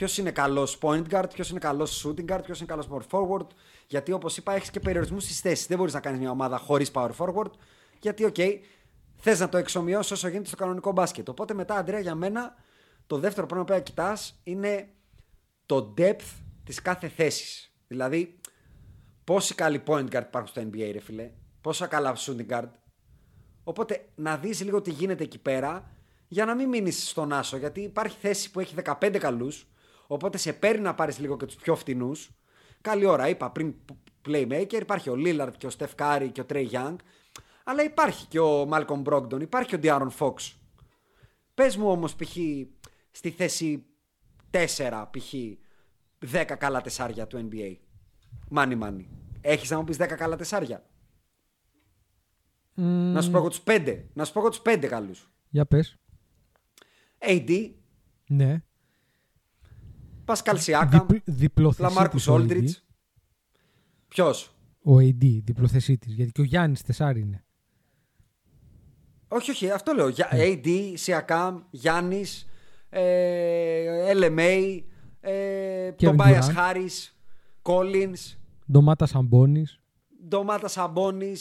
Ποιος 0.00 0.18
είναι 0.18 0.30
καλός 0.30 0.78
point 0.80 1.04
guard, 1.10 1.26
ποιος 1.32 1.50
είναι 1.50 1.58
καλός 1.58 2.06
shooting 2.06 2.32
guard, 2.32 2.40
ποιος 2.44 2.58
είναι 2.58 2.66
καλός 2.66 2.88
power 2.90 3.02
forward. 3.10 3.46
Γιατί 3.86 4.12
όπως 4.12 4.36
είπα, 4.36 4.52
έχεις 4.52 4.70
και 4.70 4.80
περιορισμούς 4.80 5.24
στις 5.24 5.40
θέσεις. 5.40 5.66
Δεν 5.66 5.78
μπορείς 5.78 5.92
να 5.92 6.00
κάνεις 6.00 6.18
μια 6.20 6.30
ομάδα 6.30 6.58
χωρίς 6.58 6.90
power 6.94 7.10
forward. 7.18 7.50
Γιατί, 8.00 8.24
OK, 8.24 8.34
okay, 8.38 8.58
θες 9.16 9.40
να 9.40 9.48
το 9.48 9.56
εξομοιώσεις 9.56 10.10
όσο 10.10 10.28
γίνεται 10.28 10.46
στο 10.46 10.56
κανονικό 10.56 10.92
μπάσκετ. 10.92 11.28
Οπότε 11.28 11.54
μετά, 11.54 11.74
Αντρέα, 11.74 12.00
για 12.00 12.14
μένα, 12.14 12.54
το 13.06 13.18
δεύτερο 13.18 13.46
πράγμα 13.46 13.64
που 13.64 13.82
κοιτάς 13.82 14.40
είναι 14.42 14.88
το 15.66 15.94
depth 15.98 16.42
της 16.64 16.82
κάθε 16.82 17.08
θέσης. 17.08 17.72
Δηλαδή, 17.86 18.40
πόσοι 19.24 19.54
καλοί 19.54 19.82
point 19.86 20.04
guard 20.04 20.24
υπάρχουν 20.26 20.46
στο 20.46 20.62
NBA, 20.62 20.90
ρε 20.92 21.00
φιλέ. 21.00 21.30
Πόσα 21.60 21.86
καλά 21.86 22.16
shooting 22.16 22.46
guard. 22.48 22.70
Οπότε 23.64 24.08
να 24.14 24.36
δεις 24.36 24.62
λίγο 24.62 24.82
τι 24.82 24.90
γίνεται 24.90 25.24
εκεί 25.24 25.38
πέρα 25.38 25.90
για 26.28 26.44
να 26.44 26.54
μην 26.54 26.68
μείνεις 26.68 27.08
στον 27.08 27.32
άσο. 27.32 27.56
Γιατί 27.56 27.80
υπάρχει 27.80 28.16
θέση 28.20 28.50
που 28.50 28.60
έχει 28.60 28.74
15 28.84 29.18
καλούς. 29.18 29.69
Οπότε 30.12 30.38
σε 30.38 30.52
παίρνει 30.52 30.82
να 30.82 30.94
πάρεις 30.94 31.18
λίγο 31.18 31.36
και 31.36 31.46
τους 31.46 31.54
πιο 31.54 31.76
φτηνούς. 31.76 32.30
Καλή 32.80 33.04
ώρα, 33.04 33.28
είπα 33.28 33.50
πριν 33.50 33.74
playmaker. 34.26 34.80
Υπάρχει 34.80 35.10
ο 35.10 35.14
Lillard 35.16 35.52
και 35.58 35.66
ο 35.66 35.70
Steph 35.78 35.94
Curry 35.96 36.28
και 36.32 36.40
ο 36.40 36.46
Trey 36.48 36.70
Young. 36.70 36.96
Αλλά 37.64 37.82
υπάρχει 37.82 38.26
και 38.26 38.38
ο 38.38 38.68
Malcolm 38.72 39.02
Brogdon, 39.02 39.40
υπάρχει 39.40 39.68
και 39.68 39.76
ο 39.76 39.78
Diaron 39.82 40.10
Fox. 40.18 40.52
Πες 41.54 41.76
μου 41.76 41.90
όμως 41.90 42.16
π.χ. 42.16 42.36
στη 43.10 43.30
θέση 43.30 43.86
4 44.50 45.04
π.χ. 45.10 45.34
10 46.32 46.54
καλά 46.58 46.80
τεσσάρια 46.80 47.26
του 47.26 47.48
NBA. 47.50 47.76
Money 48.54 48.82
money. 48.82 49.04
Έχεις 49.40 49.70
να 49.70 49.76
μου 49.76 49.84
πεις 49.84 49.96
10 50.00 50.06
καλά 50.16 50.36
τεσσάρια; 50.36 50.86
Να 52.74 53.22
σου 53.22 53.30
πω 53.30 53.38
εγώ 53.38 53.48
τους 53.48 53.62
5. 53.64 54.04
Να 54.12 54.24
σου 54.24 54.32
πω 54.32 54.40
εγώ 54.40 54.48
τους 54.48 54.62
5 54.64 54.86
καλού. 54.88 55.14
Για 55.48 55.66
πες. 55.66 55.96
AD, 57.18 57.70
Ναι. 58.26 58.62
Πασκάλ 60.30 60.58
Σιάκαμ, 60.58 61.06
Διπλ, 61.06 61.32
διπλοθεσίτης 61.32 61.94
Λαμάρκους 61.94 62.26
Όλντριτζ. 62.26 62.78
AD. 62.78 62.82
Ποιος; 64.08 64.54
Ο 64.84 64.96
AD, 64.98 65.40
διπλοθεσίτης. 65.44 66.12
Γιατί 66.14 66.32
και 66.32 66.40
ο 66.40 66.44
Γιάννης 66.44 66.82
τεσάρι 66.82 67.20
είναι. 67.20 67.44
Όχι, 69.28 69.50
όχι, 69.50 69.70
αυτό 69.70 69.92
λέω. 69.92 70.08
Για- 70.08 70.28
AD, 70.32 70.92
Σιακάμ, 70.94 71.60
Γιάννης, 71.70 72.48
ε, 72.88 74.12
LMA, 74.14 74.80
ε, 75.20 75.90
Kevin 75.98 76.16
Tobias 76.16 76.40
Durant. 76.40 76.54
Harris, 76.56 77.12
Collins, 77.62 78.36
Ντομάντας 78.72 79.06
Σαμπόνις. 79.06 79.80
Ντομάντας 80.28 80.68
Σαμπόνις. 80.68 81.32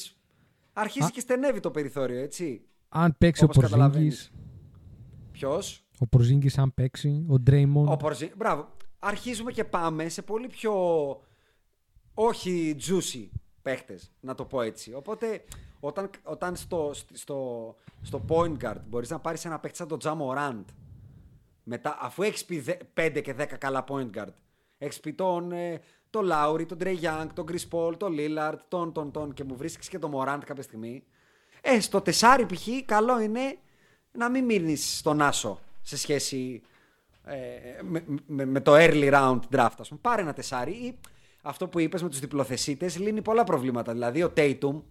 Αρχίζει 0.74 1.06
Α. 1.06 1.10
και 1.10 1.20
στενεύει 1.20 1.60
το 1.60 1.72
περιθώριο, 1.72 2.20
έτσι. 2.20 2.62
Αν 2.90 3.16
παίξει 3.18 3.44
Όπως 3.44 3.56
ο 3.58 3.60
Πορζίνγκης. 3.60 3.86
καταλαβαίνεις. 3.88 4.32
Ποιος; 5.32 5.84
Ο 6.00 6.08
Πορζίνγκης 6.08 6.58
αν 6.58 6.74
παίξει. 6.74 7.26
Ο 7.28 7.40
Ντρέιμον. 7.40 7.88
Ο 7.92 7.98
Πορζί... 7.98 8.32
Μπράβο. 8.38 8.68
Αρχίζουμε 9.00 9.52
και 9.52 9.64
πάμε 9.64 10.10
σε 10.10 10.22
πολύ 10.22 10.48
πιο 10.48 10.74
όχι 12.14 12.76
juicy 12.88 13.28
παίχτες, 13.62 14.12
να 14.20 14.36
το 14.36 14.46
πω 14.46 14.62
έτσι. 14.62 14.94
Οπότε, 14.94 15.44
όταν, 15.80 16.10
όταν 16.24 16.56
στο, 16.56 16.92
στο, 17.14 17.76
στο 18.02 18.26
point 18.28 18.58
guard 18.64 18.82
μπορείς 18.88 19.10
να 19.10 19.20
πάρεις 19.20 19.46
ένα 19.46 19.60
παίχτη 19.60 19.78
σαν 19.78 19.88
τον 19.88 20.00
Τζα 20.00 20.18
Morant, 20.20 20.66
μετά, 21.64 21.98
αφού 22.02 22.24
έχεις 22.24 22.46
πει 22.46 22.64
5 22.94 23.20
και 23.24 23.36
10 23.40 23.46
καλά 23.58 23.84
point 23.88 24.10
guard, 24.18 24.34
έχεις 24.78 25.00
πει 25.00 25.14
τον, 25.14 25.52
ε, 25.52 25.82
τον 26.10 26.30
Lowry, 26.32 26.66
τον 26.68 26.78
Trey 26.82 27.00
Young, 27.02 27.28
τον 27.34 27.46
Chris 27.52 27.68
Paul, 27.72 28.00
τον 28.00 28.16
Lillard, 28.18 28.58
τον, 28.68 28.94
τον, 28.94 29.12
τον 29.12 29.34
και 29.34 29.44
μου 29.44 29.56
βρίσκεις 29.56 29.90
και 29.90 30.00
τον 30.00 30.12
Morant 30.16 30.42
κάποια 30.46 30.64
στιγμή. 30.64 31.04
Ε, 31.62 31.80
στο 31.80 32.02
τεσάρι 32.02 32.46
π.χ. 32.46 32.68
καλό 32.86 33.20
είναι 33.20 33.58
να 34.12 34.30
μην 34.30 34.46
μείνεις 34.46 34.98
στον 34.98 35.22
άσο 35.22 35.60
σε 35.82 35.98
σχέση 35.98 36.62
ε, 36.64 36.78
με, 37.84 38.04
με, 38.26 38.46
με 38.46 38.60
το 38.60 38.74
early 38.76 39.14
round 39.14 39.40
draft, 39.52 39.76
ας 39.80 39.88
πούμε. 39.88 40.00
Πάρε 40.02 40.22
ένα 40.22 40.34
τεσάρι 40.34 40.72
ή 40.72 41.00
αυτό 41.42 41.68
που 41.68 41.80
είπες 41.80 42.04
με 42.04 42.10
τους 42.10 42.20
διπλοθεσίτες 42.20 42.98
λύνει 43.00 43.22
πολλά 43.22 43.44
προβλήματα. 43.44 43.92
Δηλαδή 43.92 44.24
ο 44.24 44.34
Tatum 44.38 44.82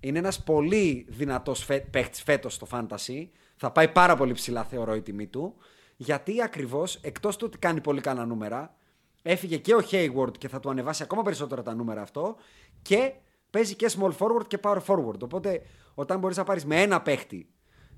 είναι 0.00 0.18
ένας 0.18 0.42
πολύ 0.42 1.06
δυνατός 1.08 1.64
φε... 1.64 1.80
παίχτης 1.80 2.22
φέτος 2.22 2.54
στο 2.54 2.66
fantasy. 2.70 3.28
Θα 3.56 3.70
πάει 3.70 3.88
πάρα 3.88 4.16
πολύ 4.16 4.32
ψηλά 4.32 4.64
θεωρώ 4.64 4.94
η 4.94 5.02
τιμή 5.02 5.26
του. 5.26 5.54
Γιατί 5.96 6.42
ακριβώς 6.42 6.96
εκτός 6.96 7.36
του 7.36 7.44
ότι 7.48 7.58
κάνει 7.58 7.80
πολύ 7.80 8.00
καλά 8.00 8.26
νούμερα 8.26 8.74
έφυγε 9.22 9.56
και 9.56 9.74
ο 9.74 9.80
Hayward 9.90 10.38
και 10.38 10.48
θα 10.48 10.60
του 10.60 10.70
ανεβάσει 10.70 11.02
ακόμα 11.02 11.22
περισσότερα 11.22 11.62
τα 11.62 11.74
νούμερα 11.74 12.02
αυτό 12.02 12.36
και 12.82 13.12
παίζει 13.50 13.74
και 13.74 13.90
small 13.98 14.12
forward 14.18 14.46
και 14.46 14.58
power 14.62 14.78
forward. 14.86 15.20
Οπότε 15.20 15.62
όταν 15.94 16.18
μπορείς 16.18 16.36
να 16.36 16.44
πάρεις 16.44 16.64
με 16.64 16.82
ένα 16.82 17.02
παίχτη 17.02 17.48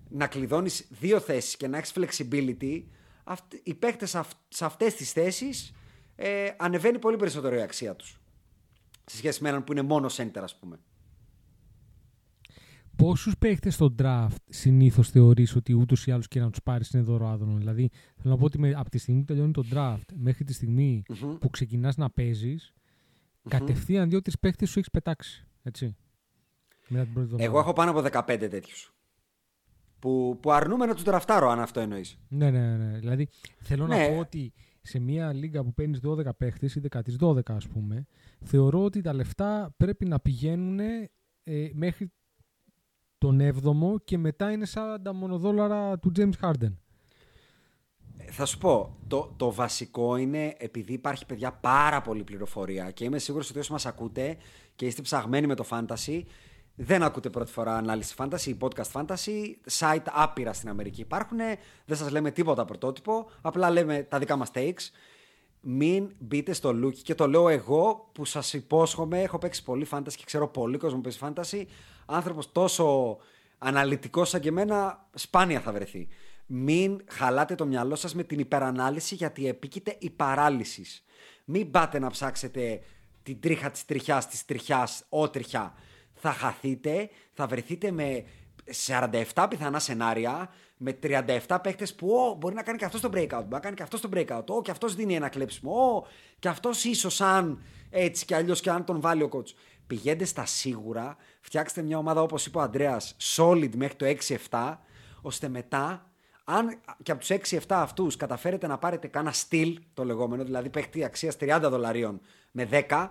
να 0.09 0.27
κλειδώνεις 0.27 0.87
δύο 0.91 1.21
θέσεις 1.21 1.57
και 1.57 1.69
να 1.69 1.79
έχεις 1.79 1.93
flexibility 1.95 2.83
αυτ- 3.25 3.55
οι 3.63 3.75
παίχτες 3.75 4.15
αυ- 4.15 4.37
σε 4.49 4.65
αυτές 4.65 4.95
τις 4.95 5.13
θέσεις 5.13 5.73
ε, 6.17 6.49
ανεβαίνει 6.59 6.99
πολύ 6.99 7.17
περισσότερο 7.17 7.57
η 7.57 7.61
αξία 7.61 7.97
τους. 7.97 8.21
Σε 9.05 9.17
σχέση 9.17 9.43
με 9.43 9.49
έναν 9.49 9.65
που 9.65 9.73
είναι 9.73 9.83
μόνο 9.83 10.09
center 10.11 10.41
ας 10.43 10.59
πούμε. 10.59 10.79
Πόσους 12.97 13.39
παίχτε 13.39 13.71
στο 13.71 13.95
draft 13.99 14.37
συνήθως 14.49 15.11
θεωρείς 15.11 15.57
ότι 15.57 15.73
ούτως 15.73 16.07
ή 16.07 16.11
άλλως 16.13 16.29
και 16.29 16.41
να 16.41 16.51
τους 16.51 16.63
πάρεις 16.63 16.91
είναι 16.91 17.03
δωρεάδων. 17.03 17.59
Δηλαδή, 17.59 17.91
θέλω 18.17 18.35
να 18.35 18.41
πω 18.41 18.45
ότι 18.45 18.59
με, 18.59 18.73
από 18.77 18.91
τη 18.91 18.99
στιγμή 18.99 19.21
που 19.21 19.27
τελειώνει 19.27 19.53
το 19.53 19.65
draft 19.73 20.05
μέχρι 20.15 20.45
τη 20.45 20.53
στιγμη 20.53 21.03
που 21.41 21.51
ξεκινάς 21.51 21.97
να 21.97 22.11
παίζεις, 22.11 22.73
κατευθείαν 23.49 24.09
δύο-τρεις 24.09 24.39
παίχτε 24.39 24.67
σου 24.67 24.79
έχεις 24.79 24.91
πετάξει. 24.91 25.47
Έτσι. 25.63 25.97
Μετά 26.89 27.05
την 27.05 27.13
πρώτη 27.13 27.27
εβδομάδα. 27.27 27.45
Εγώ 27.51 27.59
έχω 27.59 27.73
πάνω 27.73 27.91
από 27.91 28.01
15 28.01 28.49
τέτοιους. 28.51 28.92
Που, 30.03 30.39
που 30.43 30.53
αρνούμε 30.53 30.87
να 30.87 30.95
του 30.95 31.03
τραφτάρω, 31.03 31.49
αν 31.51 31.61
αυτό 31.61 31.81
εννοείς. 31.81 32.19
Ναι, 32.29 32.51
ναι, 32.51 32.77
ναι. 32.77 32.99
Δηλαδή, 32.99 33.29
θέλω 33.61 33.87
Ναι. 33.87 33.97
να 33.97 34.09
πω 34.15 34.19
ότι 34.19 34.53
σε 34.83 34.99
μια 34.99 35.33
λίγα 35.33 35.63
που 35.65 35.75
παίρνεις 35.75 36.01
12 36.05 36.37
παίχτες 36.37 36.75
ή 36.75 36.81
10 36.81 37.01
12, 37.21 37.41
ας 37.55 37.69
πούμε, 37.69 38.07
θεωρώ 38.45 38.85
ότι 38.85 39.01
τα 39.01 39.13
λεφτά 39.13 39.75
πρέπει 39.77 40.05
να 40.07 40.21
πηγαίνουν 40.21 40.79
ε, 40.81 41.71
μέχρι 41.73 42.13
τον 43.19 43.41
7ο 43.41 44.05
και 44.05 44.19
μετά 44.19 44.51
είναι 44.51 44.65
σαν 44.65 45.03
τα 45.03 45.13
μονοδόλαρα 45.13 45.99
του 45.99 46.13
James 46.19 46.33
Harden. 46.41 46.73
Θα 48.31 48.45
σου 48.45 48.59
πω, 48.59 48.97
το, 49.07 49.33
το 49.37 49.53
βασικό 49.53 50.17
είναι 50.17 50.55
επειδή 50.59 50.93
υπάρχει 50.93 51.27
παιδιά 51.27 51.53
πάρα 51.53 52.01
πολύ 52.03 52.25
πληροφορία 52.25 52.91
και 52.91 53.05
είμαι 53.05 53.19
σίγουρος 53.19 53.51
ότι 53.51 53.59
όσοι 53.59 53.73
μας 53.73 53.87
ακούτε 53.87 54.37
και 54.75 54.87
είστε 54.87 55.03
ψαγμένοι 55.03 55.47
με 55.47 55.55
το 55.55 55.65
fantasy, 55.71 56.23
δεν 56.75 57.03
ακούτε 57.03 57.31
πρώτη 57.31 57.53
φορά 57.53 57.77
ανάλυση 57.77 58.15
fantasy 58.19 58.47
ή 58.47 58.57
podcast 58.61 58.93
fantasy, 58.93 59.55
site 59.79 60.05
άπειρα 60.05 60.53
στην 60.53 60.69
Αμερική 60.69 61.01
υπάρχουν, 61.01 61.39
δεν 61.85 61.97
σας 61.97 62.11
λέμε 62.11 62.31
τίποτα 62.31 62.65
πρωτότυπο, 62.65 63.31
απλά 63.41 63.71
λέμε 63.71 64.03
τα 64.03 64.19
δικά 64.19 64.37
μας 64.37 64.51
takes. 64.55 64.91
Μην 65.61 66.15
μπείτε 66.19 66.53
στο 66.53 66.73
λούκι 66.73 67.03
και 67.03 67.15
το 67.15 67.29
λέω 67.29 67.49
εγώ 67.49 68.11
που 68.13 68.25
σας 68.25 68.53
υπόσχομαι, 68.53 69.23
έχω 69.23 69.39
παίξει 69.39 69.63
πολύ 69.63 69.87
fantasy 69.91 70.13
και 70.13 70.25
ξέρω 70.25 70.49
πολύ 70.49 70.79
κόσμο 70.79 71.01
που 71.01 71.11
παίζει 71.11 71.19
fantasy, 71.23 71.65
άνθρωπος 72.07 72.53
τόσο 72.53 73.17
αναλυτικός 73.59 74.29
σαν 74.29 74.41
και 74.41 74.49
εμένα 74.49 75.09
σπάνια 75.15 75.61
θα 75.61 75.73
βρεθεί. 75.73 76.09
Μην 76.47 77.05
χαλάτε 77.09 77.55
το 77.55 77.67
μυαλό 77.67 77.95
σας 77.95 78.15
με 78.15 78.23
την 78.23 78.39
υπερανάλυση 78.39 79.15
γιατί 79.15 79.49
επίκειται 79.49 79.97
η 79.99 80.11
παράλυσης. 80.11 81.05
Μην 81.45 81.71
πάτε 81.71 81.99
να 81.99 82.11
ψάξετε 82.11 82.81
την 83.23 83.41
τρίχα 83.41 83.71
της 83.71 83.85
τριχιάς 83.85 84.29
της 84.29 84.45
τριχιάς, 84.45 85.05
ο 85.09 85.31
τριχιά. 85.31 85.75
Θα 86.25 86.33
χαθείτε, 86.33 87.11
θα 87.33 87.47
βρεθείτε 87.47 87.91
με 87.91 88.25
47 89.35 89.47
πιθανά 89.51 89.79
σενάρια, 89.79 90.53
με 90.77 90.99
37 91.03 91.59
παίχτες 91.63 91.95
που 91.95 92.09
«Ω, 92.09 92.35
μπορεί 92.35 92.55
να 92.55 92.63
κάνει 92.63 92.79
και 92.79 92.85
αυτός 92.85 93.01
το 93.01 93.11
breakout, 93.13 93.29
μπορεί 93.29 93.49
να 93.49 93.61
κάνει 93.61 93.77
και 93.77 93.83
αυτός 93.83 94.01
το 94.01 94.09
breakout, 94.13 94.45
«Ω, 94.47 94.63
και 94.63 94.71
αυτός 94.71 94.95
δίνει 94.95 95.15
ένα 95.15 95.29
κλέψιμο, 95.29 95.73
«Ω, 95.73 96.07
και 96.39 96.49
αυτός 96.49 96.85
ίσως 96.85 97.21
αν 97.21 97.63
έτσι 97.91 98.25
και 98.25 98.35
αλλιώς 98.35 98.61
και 98.61 98.71
αν 98.71 98.85
τον 98.85 99.01
βάλει 99.01 99.23
ο 99.23 99.29
coach. 99.33 99.55
Πηγαίνετε 99.87 100.25
στα 100.25 100.47
σίγουρα, 100.47 101.17
φτιάξτε 101.41 101.83
μια 101.83 101.99
ομάδα 101.99 102.23
όπως 102.23 102.47
είπε 102.47 102.59
ο 102.59 102.61
Αντρέας, 102.61 103.17
solid 103.37 103.71
μέχρι 103.75 103.95
το 103.95 104.07
6-7, 104.51 104.79
ώστε 105.23 105.49
μετά 105.49 106.11
αν 106.45 106.81
και 107.03 107.11
από 107.11 107.21
τους 107.21 107.31
6-7 107.31 107.59
αυτούς 107.69 108.17
καταφέρετε 108.17 108.67
να 108.67 108.79
πάρετε 108.79 109.07
κάνα 109.07 109.33
στυλ, 109.33 109.81
το 109.95 110.05
λεγόμενο, 110.05 110.45
δηλαδή 110.45 110.71
παίχτη 110.71 111.05
αξίας 111.05 111.37
30 111.41 111.59
δολαρίων 111.63 112.21
με 112.51 112.69
10, 112.89 113.09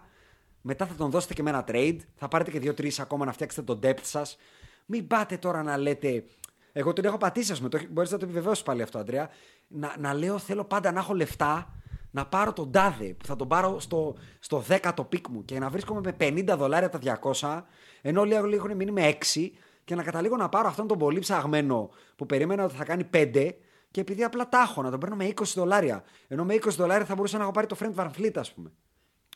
μετά 0.61 0.85
θα 0.85 0.93
τον 0.93 1.09
δώσετε 1.09 1.33
και 1.33 1.43
με 1.43 1.49
ένα 1.49 1.63
trade, 1.67 1.97
θα 2.15 2.27
πάρετε 2.27 2.51
και 2.51 2.73
2-3 2.77 2.89
ακόμα 2.99 3.25
να 3.25 3.31
φτιάξετε 3.31 3.61
τον 3.75 3.79
depth 3.83 4.03
σας. 4.03 4.37
Μην 4.85 5.07
πάτε 5.07 5.37
τώρα 5.37 5.63
να 5.63 5.77
λέτε. 5.77 6.23
Εγώ 6.71 6.93
τον 6.93 7.05
έχω 7.05 7.17
πατήσει, 7.17 7.51
ας 7.51 7.61
πούμε, 7.61 7.87
μπορείς 7.89 8.11
να 8.11 8.17
το 8.17 8.25
επιβεβαιώσεις 8.25 8.63
πάλι 8.63 8.81
αυτό, 8.81 8.97
Αντρέα. 8.97 9.29
Να, 9.67 9.95
να 9.99 10.13
λέω, 10.13 10.37
θέλω 10.37 10.63
πάντα 10.63 10.91
να 10.91 10.99
έχω 10.99 11.13
λεφτά 11.13 11.73
να 12.11 12.25
πάρω 12.25 12.53
τον 12.53 12.71
τάδε 12.71 13.05
που 13.05 13.25
θα 13.25 13.35
τον 13.35 13.47
πάρω 13.47 13.79
στο, 13.79 14.15
στο 14.39 14.63
10ο 14.67 15.09
pick 15.09 15.27
μου 15.27 15.45
και 15.45 15.59
να 15.59 15.69
βρίσκομαι 15.69 16.01
με 16.03 16.15
50 16.19 16.55
δολάρια 16.57 16.89
τα 16.89 17.19
200, 17.39 17.61
ενώ 18.01 18.21
όλοι 18.21 18.35
άλλοι 18.35 18.55
έχουν 18.55 18.75
μείνει 18.75 18.91
με 18.91 19.17
6 19.33 19.49
και 19.83 19.95
να 19.95 20.03
καταλήγω 20.03 20.35
να 20.35 20.49
πάρω 20.49 20.67
αυτόν 20.67 20.87
τον 20.87 20.97
πολύ 20.97 21.19
ψαγμένο 21.19 21.89
που 22.15 22.25
περίμενα 22.25 22.63
ότι 22.63 22.75
θα 22.75 22.83
κάνει 22.83 23.09
5 23.13 23.49
και 23.91 24.01
επειδή 24.01 24.23
απλά 24.23 24.49
τα 24.49 24.59
έχω 24.59 24.81
να 24.81 24.89
τον 24.89 24.99
παίρνω 24.99 25.15
με 25.15 25.27
20 25.35 25.43
δολάρια. 25.55 26.03
Ενώ 26.27 26.45
με 26.45 26.53
20 26.53 26.59
δολάρια 26.69 27.05
θα 27.05 27.15
μπορούσα 27.15 27.37
να 27.37 27.43
έχω 27.43 27.51
πάρει 27.51 27.67
το 27.67 27.77
Fred 27.79 27.93
VanVleet, 27.95 28.33
ας 28.35 28.53
πούμε. 28.53 28.71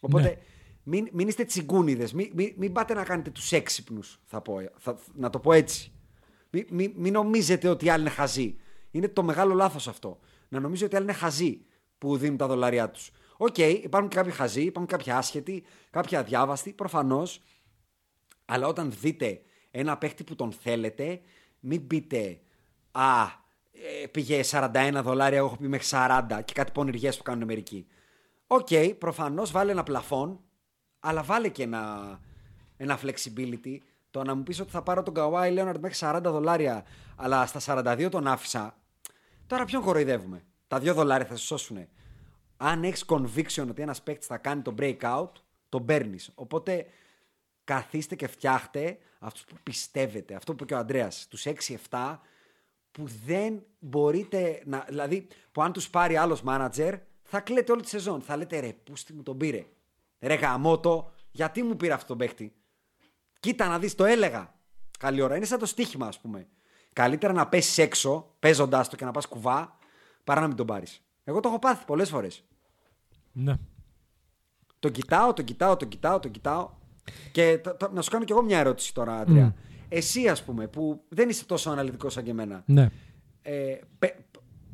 Οπότε 0.02 0.24
Ναι. 0.24 0.38
Μην, 0.88 1.08
μην 1.12 1.28
είστε 1.28 1.44
τσιγκούνιδες. 1.44 2.14
Μην, 2.14 2.32
μην, 2.34 2.54
μην 2.58 2.72
πάτε 2.72 2.94
να 2.94 3.04
κάνετε 3.04 3.30
τους 3.30 3.52
έξυπνους, 3.52 4.20
θα 4.26 4.42
πω. 4.42 4.58
Θα, 4.78 4.98
να 5.14 5.30
το 5.30 5.40
πω 5.40 5.54
έτσι. 5.54 5.92
Μην, 6.50 6.68
μην, 6.70 6.94
μην 6.96 7.14
νομίζετε 7.14 7.68
ότι 7.68 7.86
οι 7.86 7.90
άλλοι 7.90 8.02
είναι 8.02 8.10
χαζοί. 8.10 8.58
Είναι 8.92 9.08
το 9.08 9.24
μεγάλο 9.24 9.54
λάθος 9.54 9.88
αυτό. 9.88 10.20
Να 10.48 10.60
νομίζω 10.60 10.86
ότι 10.86 10.94
οι 10.94 10.98
άλλοι 10.98 11.06
είναι 11.06 11.18
χαζοί 11.18 11.66
που 11.98 12.18
δίνουν 12.18 12.38
τα 12.38 12.48
δολάρια 12.48 12.90
τους. 12.90 13.12
Οκ, 13.38 13.58
υπάρχουν 13.58 14.10
και 14.10 14.16
κάποιοι 14.16 14.32
χαζοί, 14.32 14.62
υπάρχουν 14.62 14.98
κάποιοι 14.98 15.12
άσχετοι, 15.12 15.64
κάποιοι 15.90 16.18
αδιάβαστοι, 16.18 16.74
προφανώς. 16.74 17.42
Αλλά 18.46 18.68
όταν 18.68 18.94
δείτε 19.00 19.42
ένα 19.72 19.98
παίχτη 19.98 20.24
που 20.24 20.36
τον 20.36 20.52
θέλετε, 20.52 21.22
μην 21.60 21.88
πείτε 21.88 22.40
Α, 22.98 23.24
ε, 23.72 24.08
πήγε 24.08 24.42
41 24.52 25.00
δολάρια, 25.04 25.38
εγώ 25.38 25.48
έχω 25.48 25.58
πει 25.58 25.68
μέχρι 25.68 25.88
40 25.92 26.42
και 26.46 26.54
κάτι 26.54 26.72
πονηριές 26.72 27.18
που 27.18 27.24
κάνουν 27.24 27.46
μερικοί. 27.46 27.88
OK, 28.48 28.68
okay, 28.70 28.96
προφανώς 28.98 29.52
βάλε 29.52 29.72
ένα 29.72 29.84
πλαφόν, 29.84 30.40
αλλά 31.06 31.24
βάλε 31.24 31.50
και 31.50 31.64
ένα, 31.64 32.20
ένα 32.78 33.00
flexibility. 33.02 33.78
Το 34.12 34.24
να 34.24 34.36
μου 34.36 34.44
πεις 34.44 34.60
ότι 34.60 34.72
θα 34.72 34.82
πάρω 34.82 35.04
τον 35.04 35.14
Kawhi 35.18 35.58
Leonard 35.60 35.80
μέχρι 35.80 35.98
40 36.00 36.20
δολάρια, 36.24 36.86
αλλά 37.16 37.46
στα 37.46 37.60
42 37.66 38.08
τον 38.12 38.28
άφησα. 38.28 38.78
Τώρα 39.48 39.66
ποιον 39.66 39.82
κοροϊδεύουμε; 39.84 40.44
Τα 40.68 40.78
2 40.78 40.94
δολάρια 40.94 41.26
θα 41.26 41.36
σε 41.36 41.46
σώσουν. 41.46 41.88
Αν 42.58 42.84
έχεις 42.84 43.06
conviction 43.08 43.68
ότι 43.70 43.82
ένας 43.82 44.02
παίκτης 44.02 44.28
θα 44.28 44.38
κάνει 44.38 44.62
το 44.62 44.76
breakout, 44.78 45.30
τον 45.70 45.86
παίρνεις. 45.86 46.32
Οπότε 46.36 46.86
καθίστε 47.64 48.16
και 48.16 48.28
φτιάχτε 48.28 48.98
αυτούς 49.20 49.44
που 49.44 49.56
πιστεύετε. 49.64 50.36
Αυτό 50.36 50.52
που 50.52 50.64
είπε 50.64 50.66
και 50.66 50.74
ο 50.74 50.78
Αντρέα, 50.78 51.12
τους 51.30 51.46
6-7 51.90 52.20
που 52.92 53.04
δεν 53.26 53.64
μπορείτε 53.80 54.62
να. 54.66 54.86
Δηλαδή, 54.88 55.28
που 55.52 55.62
αν 55.62 55.74
τους 55.74 55.90
πάρει 55.90 56.18
άλλος 56.18 56.44
manager, 56.48 57.00
θα 57.24 57.40
κλαίτε 57.40 57.72
όλη 57.72 57.82
τη 57.82 57.90
σεζόν. 57.90 58.22
Θα 58.22 58.38
λέτε 58.38 58.60
ρε, 58.60 58.74
πούστη 58.74 59.14
μου 59.14 59.24
τον 59.24 59.38
πήρε. 59.38 59.66
Ρε 60.26 60.34
γαμότο, 60.36 61.12
γιατί 61.32 61.64
μου 61.64 61.76
πήρε 61.76 61.94
αυτό 61.94 62.08
τον 62.08 62.18
παίχτη; 62.18 62.54
Κοίτα 63.40 63.68
να 63.68 63.80
δεις, 63.80 63.96
το 63.96 64.06
έλεγα. 64.06 64.54
Καλή 65.00 65.22
ώρα. 65.22 65.36
Είναι 65.36 65.46
σαν 65.46 65.60
το 65.60 65.66
στοίχημα, 65.66 66.08
ας 66.08 66.20
πούμε. 66.20 66.48
Καλύτερα 66.94 67.34
να 67.34 67.48
πέσεις 67.48 67.78
έξω, 67.78 68.36
παίζοντάς 68.40 68.90
το 68.90 68.96
και 68.96 69.06
να 69.06 69.12
πας 69.12 69.28
κουβά, 69.28 69.78
παρά 70.24 70.42
να 70.42 70.48
μην 70.48 70.56
τον 70.56 70.66
πάρεις. 70.66 71.02
Εγώ 71.24 71.40
το 71.40 71.50
έχω 71.50 71.60
πάθει 71.60 71.86
πολλές 71.86 72.10
φορές. 72.10 72.44
Ναι. 73.32 73.54
Τον 74.80 74.92
κοιτάω, 74.92 75.34
τον 75.34 75.46
κοιτάω, 75.46 75.76
τον 75.78 75.88
κοιτάω, 75.88 76.20
τον 76.20 76.32
κοιτάω. 76.32 76.70
Και 77.32 77.60
το- 77.64 77.76
το- 77.76 77.92
να 77.92 78.02
σου 78.02 78.10
κάνω 78.10 78.24
κι 78.24 78.32
εγώ 78.32 78.42
μια 78.44 78.60
ερώτηση 78.60 78.94
τώρα, 78.94 79.18
Αντρέα. 79.18 79.56
Εσύ, 79.90 80.28
ας 80.28 80.44
πούμε, 80.44 80.68
που 80.68 81.04
δεν 81.10 81.30
είσαι 81.30 81.46
τόσο 81.46 81.70
αναλυτικός 81.70 82.14
σαν 82.14 82.24
και 82.24 82.30
εμένα. 82.30 82.64
Ναι. 82.66 82.90
Ε, 83.42 83.80
πε, 84.00 84.16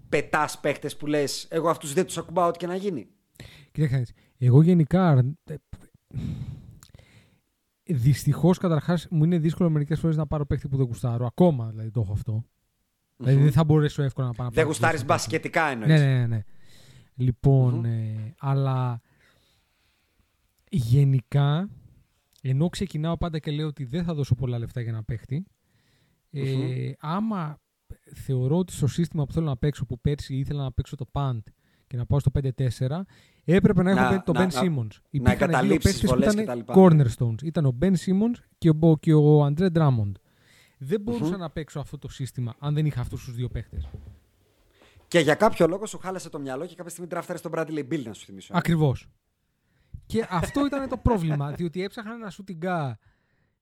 Πετάς 0.09 0.59
παίχτες 0.59 0.97
που 0.97 1.07
λες, 1.07 1.47
Εγώ 1.49 1.69
αυτούς 1.69 1.93
δεν 1.93 2.05
τους 2.05 2.17
ακουμπάω 2.17 2.47
ό,τι 2.47 2.57
και 2.57 2.67
να 2.67 2.75
γίνει. 2.75 3.07
Κοίταξε, 3.71 3.95
να 3.95 4.01
δεις. 4.01 4.13
Εγώ 4.45 4.61
γενικά. 4.61 5.35
Δυστυχώς, 7.83 8.57
καταρχάς, 8.57 9.07
μου 9.09 9.23
είναι 9.23 9.37
δύσκολο 9.37 9.69
μερικές 9.69 9.99
φορές 9.99 10.15
να 10.15 10.27
πάρω 10.27 10.45
παίχτη 10.45 10.67
που 10.67 10.77
δεν 10.77 10.85
γουστάρω. 10.85 11.25
Ακόμα 11.25 11.69
δηλαδή 11.69 11.91
το 11.91 12.01
έχω 12.01 12.11
αυτό. 12.11 12.45
Δηλαδή 13.17 13.41
δεν 13.41 13.51
θα 13.51 13.63
μπορέσω 13.63 14.03
εύκολα 14.03 14.27
να 14.27 14.33
πάω 14.33 14.45
να 14.45 14.51
Δεν 14.51 14.63
πάρω 14.63 14.67
γουστάρεις 14.67 15.05
παίχτη. 15.05 15.13
μπασκετικά 15.13 15.65
εννοείς. 15.65 15.89
Ναι, 15.91 16.05
ναι, 16.05 16.13
ναι. 16.13 16.27
ναι. 16.27 16.43
λοιπον 17.15 17.85
ε, 17.85 18.33
αλλά 18.39 19.01
γενικά, 20.69 21.69
ενώ 22.41 22.69
ξεκινάω 22.69 23.17
πάντα 23.17 23.39
και 23.39 23.51
λέω 23.51 23.67
ότι 23.67 23.83
δεν 23.83 24.03
θα 24.03 24.13
δώσω 24.13 24.35
πολλά 24.35 24.59
λεφτά 24.59 24.81
για 24.81 24.91
να 24.91 25.03
παίχτη, 25.03 25.45
ε, 26.31 26.91
άμα 26.99 27.59
θεωρώ 28.13 28.57
ότι 28.57 28.73
στο 28.73 28.87
σύστημα 28.87 29.25
που 29.25 29.33
θέλω 29.33 29.45
να 29.45 29.57
παίξω, 29.57 29.85
που 29.85 29.99
πέρσι 29.99 30.35
ήθελα 30.35 30.63
να 30.63 30.71
παίξω 30.71 30.95
το 30.95 31.05
punt 31.11 31.39
και 31.87 31.97
να 31.97 32.05
πάω 32.05 32.19
στο 32.19 32.31
5-4, 32.43 33.01
έπρεπε 33.55 33.83
να 33.83 33.91
έχω 33.91 33.99
Να- 34.01 34.09
παί- 34.09 34.23
τον 34.23 34.35
να- 34.35 34.45
Ben 34.47 34.53
να- 34.53 34.61
Simmons. 34.61 34.87
να 34.87 35.01
Υπήρχαν 35.09 35.37
δύο 35.37 35.45
εγκαταλείψεις 35.47 35.91
παίχτες 35.91 36.01
που 36.01 36.07
βολές 36.15 36.33
ήταν 36.33 36.39
και 36.39 36.49
τα 36.49 36.55
λοιπά. 36.55 36.73
cornerstones. 36.77 37.41
Ήταν 37.43 37.65
ο 37.65 37.77
Ben 37.81 37.91
Simmons 37.91 38.39
και 38.57 38.69
ο, 38.81 38.97
και 38.99 39.13
ο 39.13 39.45
Andre 39.45 39.67
Drummond. 39.73 40.11
Δεν 40.77 41.01
μπορούσα 41.01 41.37
να 41.37 41.49
παίξω 41.49 41.79
αυτό 41.79 41.97
το 41.97 42.09
σύστημα 42.09 42.55
αν 42.59 42.73
δεν 42.73 42.85
είχα 42.85 43.01
αυτούς 43.01 43.23
τους 43.23 43.35
δύο 43.35 43.47
παίχτες. 43.49 43.87
Και 45.07 45.19
για 45.19 45.35
κάποιο 45.35 45.67
λόγο 45.67 45.85
σου 45.85 45.97
χάλασε 45.97 46.29
το 46.29 46.39
μυαλό 46.39 46.65
και 46.65 46.75
κάποια 46.75 46.91
στιγμή 46.91 47.09
τράφταρες 47.09 47.41
τον 47.41 47.51
Bradley 47.55 47.79
Bill 47.91 48.03
να 48.03 48.13
σου 48.13 48.25
θυμίσω. 48.25 48.53
Ακριβώς. 48.55 49.07
Και 50.05 50.25
αυτό 50.29 50.65
ήταν 50.65 50.89
το 50.89 50.97
πρόβλημα. 50.97 51.51
διότι 51.57 51.83
έψαχνα 51.83 52.13
ένα 52.13 52.31
shooting 52.31 52.65
guard, 52.65 52.93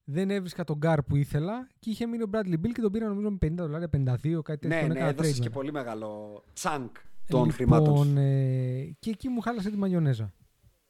δεν 0.04 0.30
έβρισκα 0.30 0.64
τον 0.64 0.78
guard 0.82 0.98
που 1.06 1.16
ήθελα 1.16 1.68
και 1.78 1.90
είχε 1.90 2.06
μείνει 2.06 2.22
ο 2.22 2.30
Bradley 2.32 2.54
Bill 2.54 2.70
και 2.74 2.80
τον 2.80 2.92
πήρα 2.92 3.06
νομίζω 3.08 3.30
με 3.30 3.36
50 3.46 3.54
δολάρια, 3.56 3.88
52, 3.88 4.42
κάτι 4.42 4.68
τέτοιο. 4.68 4.68
Ναι, 4.68 4.80
τον 4.80 4.88
ναι, 4.88 4.94
έκανα 4.94 5.08
έδωσες 5.08 5.30
trade 5.32 5.34
και 5.34 5.40
μετά. 5.42 5.54
πολύ 5.54 5.72
μεγάλο 5.72 6.42
τσάνκ 6.52 6.96
των 7.30 7.40
Λοιπόν, 7.40 7.52
χρημάτων. 7.52 8.16
ε, 8.16 8.96
και 8.98 9.10
εκεί 9.10 9.28
μου 9.28 9.40
χάλασε 9.40 9.70
τη 9.70 9.76
μαγιονέζα. 9.76 10.32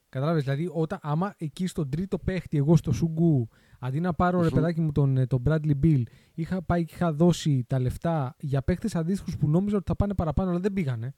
Κατάλαβες, 0.08 0.42
δηλαδή, 0.42 0.70
όταν, 0.72 0.98
άμα 1.02 1.34
εκεί 1.38 1.66
στον 1.66 1.88
τρίτο 1.90 2.18
παίχτη, 2.18 2.56
εγώ 2.56 2.76
στο 2.76 2.92
Σουγκού, 2.92 3.48
αντί 3.78 4.00
να 4.00 4.14
πάρω 4.14 4.42
ρε 4.42 4.48
παιδάκι 4.48 4.80
μου 4.80 4.92
τον, 4.92 5.16
ε, 5.16 5.26
τον 5.26 5.42
Bradley 5.46 5.72
Bill, 5.82 6.02
είχα 6.34 6.62
πάει 6.62 6.84
και 6.84 6.94
είχα 6.94 7.12
δώσει 7.12 7.64
τα 7.66 7.78
λεφτά 7.78 8.34
για 8.40 8.62
παίχτες 8.62 8.94
αντίστοιχους 8.94 9.36
που 9.36 9.48
νόμιζα 9.48 9.76
ότι 9.76 9.84
θα 9.86 9.96
πάνε 9.96 10.14
παραπάνω, 10.14 10.50
αλλά 10.50 10.58
δεν 10.60 10.72
πήγανε. 10.72 11.14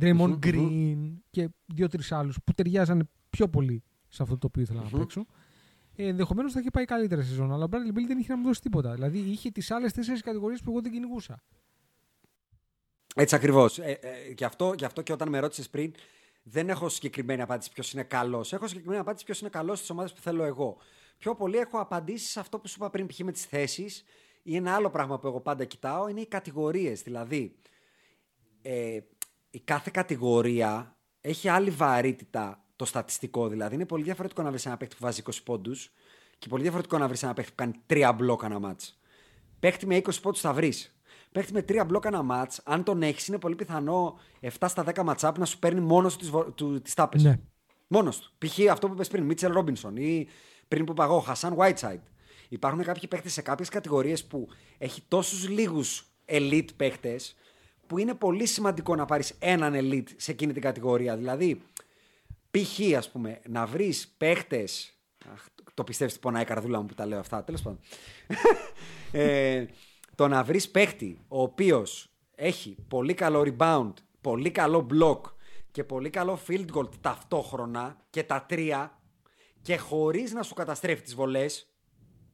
Draymond 0.00 0.38
Green 0.46 0.96
και 1.30 1.48
δύο-τρεις 1.66 2.12
άλλους 2.12 2.38
που 2.44 2.52
ταιριάζανε 2.52 3.04
πιο 3.30 3.48
πολύ 3.48 3.82
σε 4.08 4.22
αυτό 4.22 4.38
το 4.38 4.46
οποίο 4.46 4.62
ήθελα 4.62 4.82
να 4.82 4.98
παίξω. 4.98 5.26
Ε, 5.96 6.06
Ενδεχομένως 6.06 6.52
θα 6.52 6.60
είχε 6.60 6.70
πάει 6.70 6.84
καλύτερα 6.84 7.22
σεζόν, 7.22 7.52
αλλά 7.52 7.64
ο 7.64 7.68
Bradley 7.70 7.98
Bill 7.98 8.04
δεν 8.06 8.18
είχε 8.18 8.32
να 8.32 8.38
μου 8.38 8.44
δώσει 8.44 8.60
τίποτα. 8.60 8.94
Δηλαδή 8.94 9.18
είχε 9.18 9.50
τις 9.50 9.70
άλλες 9.70 9.92
τέσσερις 9.92 10.20
κατηγορίες 10.22 10.60
που 10.60 10.70
εγώ 10.70 10.80
δεν 10.80 10.92
κυνηγούσα. 10.92 11.42
Έτσι 13.14 13.34
ακριβώς. 13.34 13.78
Ε, 13.78 13.98
ε, 14.00 14.32
γι, 14.36 14.44
αυτό, 14.44 14.72
γι' 14.76 14.84
αυτό 14.84 15.02
και 15.02 15.12
όταν 15.12 15.28
με 15.28 15.38
ρώτησες 15.38 15.68
πριν, 15.68 15.94
δεν 16.42 16.68
έχω 16.68 16.88
συγκεκριμένη 16.88 17.42
απάντηση 17.42 17.70
ποιος 17.72 17.92
είναι 17.92 18.02
καλός. 18.02 18.52
Έχω 18.52 18.66
συγκεκριμένη 18.66 19.00
απάντηση 19.00 19.24
ποιος 19.24 19.40
είναι 19.40 19.50
καλός 19.50 19.78
στις 19.78 19.90
ομάδες 19.90 20.12
που 20.12 20.20
θέλω 20.20 20.44
εγώ. 20.44 20.76
Πιο 21.18 21.34
πολύ 21.34 21.56
έχω 21.56 21.78
απαντήσει 21.78 22.30
σε 22.30 22.40
αυτό 22.40 22.58
που 22.58 22.68
σου 22.68 22.74
είπα 22.78 22.90
πριν, 22.90 23.06
π.χ. 23.06 23.18
με 23.18 23.32
τις 23.32 23.44
θέσεις. 23.44 24.04
Ή 24.42 24.56
ένα 24.56 24.74
άλλο 24.74 24.90
πράγμα 24.90 25.18
που 25.18 25.26
εγώ 25.26 25.40
πάντα 25.40 25.64
κοιτάω 25.64 26.08
είναι 26.08 26.20
οι 26.20 26.26
κατηγορίες. 26.26 27.02
Δηλαδή, 27.02 27.56
ε, 28.62 28.98
η 29.50 29.60
κάθε 29.60 29.90
κατηγορία 29.92 30.96
έχει 31.20 31.48
άλλη 31.48 31.70
βαρύτητα 31.70 32.64
το 32.76 32.84
στατιστικό. 32.84 33.48
Δηλαδή, 33.48 33.74
είναι 33.74 33.86
πολύ 33.86 34.02
διαφορετικό 34.02 34.42
να 34.42 34.50
βρεις 34.50 34.66
ένα 34.66 34.76
παίχτη 34.76 34.94
που 34.94 35.00
βάζει 35.04 35.22
20 35.26 35.42
πόντους 35.44 35.92
και 36.38 36.48
πολύ 36.48 36.62
διαφορετικό 36.62 36.98
να 36.98 37.08
βρεις 37.08 37.22
ένα 37.22 37.34
παίχτη 37.34 37.50
που 37.50 37.56
κάνει 37.56 37.74
3 37.86 38.12
μπλοκ 38.16 38.42
ένα 38.42 38.58
μάτς. 38.58 39.00
Παίχτη 39.60 39.86
με 39.86 39.96
20 39.96 40.20
πόντους 40.22 40.40
θα 40.40 40.52
βρεις. 40.52 41.01
Παίχτη 41.32 41.52
με 41.52 41.64
3 41.68 41.84
μπλοκ 41.86 42.04
ένα 42.04 42.22
μάτς, 42.22 42.60
αν 42.64 42.82
τον 42.82 43.02
έχεις, 43.02 43.26
είναι 43.26 43.38
πολύ 43.38 43.54
πιθανό 43.54 44.18
7 44.40 44.48
στα 44.68 44.84
10 44.84 45.02
ματσάπ 45.02 45.38
να 45.38 45.44
σου 45.44 45.58
παίρνει 45.58 45.80
μόνος 45.80 46.12
του 46.12 46.18
τις 46.18 46.30
βο- 46.30 46.50
του 46.50 46.80
τις 46.82 46.94
τάπες. 46.94 47.22
Ναι. 47.22 47.38
Μόνος 47.88 48.18
του. 48.18 48.32
Π.χ. 48.38 48.58
αυτό 48.70 48.86
που 48.86 48.92
είπες 48.94 49.08
πριν, 49.08 49.24
Μίτσελ 49.24 49.52
Ρόμπινσον 49.52 49.96
ή 49.96 50.28
πριν 50.68 50.84
που 50.84 50.92
είπα 50.92 51.04
εγώ, 51.04 51.18
Χασάν 51.18 51.56
Whiteside. 51.58 52.00
Υπάρχουν 52.48 52.82
κάποιοι 52.82 53.08
παίχτες 53.08 53.32
σε 53.32 53.42
κάποιες 53.42 53.68
κατηγορίες 53.68 54.24
που 54.24 54.48
έχει 54.78 55.02
τόσους 55.08 55.48
λίγους 55.48 56.04
elite 56.26 56.68
παίχτες 56.76 57.34
που 57.86 57.98
είναι 57.98 58.14
πολύ 58.14 58.46
σημαντικό 58.46 58.94
να 58.96 59.04
πάρεις 59.04 59.34
έναν 59.38 59.72
elite 59.76 60.08
σε 60.16 60.30
εκείνη 60.30 60.52
την 60.52 60.62
κατηγορία. 60.62 61.16
Δηλαδή, 61.16 61.62
π.χ. 62.50 62.96
ας 62.96 63.10
πούμε, 63.10 63.40
να 63.48 63.66
βρεις 63.66 64.14
παίχτες. 64.18 64.96
Το 65.74 65.84
πιστεύεις 65.84 66.12
ότι 66.12 66.22
πονάει 66.22 66.42
η 66.42 66.46
καρδούλα 66.46 66.80
μου 66.80 66.86
που 66.86 66.94
τα 66.94 67.06
λέω 67.06 67.18
αυτά, 67.18 67.44
τέλος 67.44 67.62
πάντων. 67.62 67.80
ε, 69.12 69.64
το 70.22 70.28
να 70.28 70.44
βρεις 70.44 70.70
παίχτη 70.70 71.20
ο 71.28 71.42
οποίος 71.42 72.12
έχει 72.34 72.76
πολύ 72.88 73.14
καλό 73.14 73.42
rebound, 73.46 73.92
πολύ 74.20 74.50
καλό 74.50 74.86
block 74.90 75.20
και 75.70 75.84
πολύ 75.84 76.10
καλό 76.10 76.38
field 76.48 76.66
goal 76.74 76.88
ταυτόχρονα 77.00 77.96
και 78.10 78.22
τα 78.22 78.44
τρία 78.48 78.98
και 79.62 79.76
χωρίς 79.76 80.32
να 80.32 80.42
σου 80.42 80.54
καταστρέφει 80.54 81.02
τις 81.02 81.14
βολές 81.14 81.72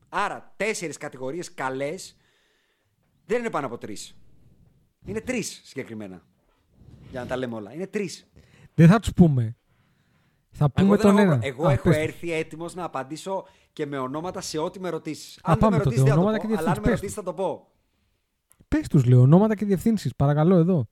άρα 0.08 0.52
τέσσερις 0.56 0.96
κατηγορίες 0.96 1.54
καλές 1.54 2.16
δεν 3.26 3.38
είναι 3.38 3.50
πάνω 3.50 3.66
από 3.66 3.78
τρεις. 3.78 4.16
Είναι 5.04 5.20
τρεις 5.20 5.60
συγκεκριμένα. 5.64 6.22
Για 7.10 7.20
να 7.20 7.26
τα 7.26 7.36
λέμε 7.36 7.54
όλα. 7.54 7.74
Είναι 7.74 7.86
τρεις. 7.86 8.30
Δεν 8.74 8.88
θα 8.88 8.98
τους 8.98 9.12
πούμε. 9.12 9.56
Θα 10.50 10.70
πούμε 10.70 10.86
εγώ, 10.86 10.96
δεν 10.96 11.06
τον 11.06 11.18
έχω, 11.18 11.32
ένα. 11.32 11.40
εγώ 11.42 11.66
Α, 11.66 11.72
έχω 11.72 11.82
πες 11.88 11.96
το. 11.96 12.02
έρθει 12.02 12.32
έτοιμος 12.32 12.74
να 12.74 12.84
απαντήσω 12.84 13.46
και 13.72 13.86
με 13.86 13.98
ονόματα 13.98 14.40
σε 14.40 14.58
ό,τι 14.58 14.80
με 14.80 14.88
ρωτήσεις. 14.88 15.36
Α, 15.36 15.40
αν 15.42 15.58
δεν 15.58 15.70
με 15.70 15.76
πάμε 15.76 15.76
τότε, 15.76 15.84
ρωτήσεις 15.84 16.04
δεν 16.04 16.12
θα 16.12 16.20
ονόματα 16.20 16.36
το 16.36 16.46
και 16.46 16.54
πω 16.54 16.60
αλλά 16.60 16.70
αν 16.70 16.76
με 16.76 16.82
διευθύνσεις, 16.82 17.00
ρωτήσεις 17.00 17.14
θα 17.14 17.22
το 17.22 17.32
πω 17.32 17.76
Πες 18.68 18.88
τους 18.88 19.04
λέω, 19.04 19.20
ονόματα 19.20 19.54
και 19.54 19.64
διευθύνσεις. 19.64 20.14
Παρακαλώ 20.16 20.56
εδώ. 20.56 20.88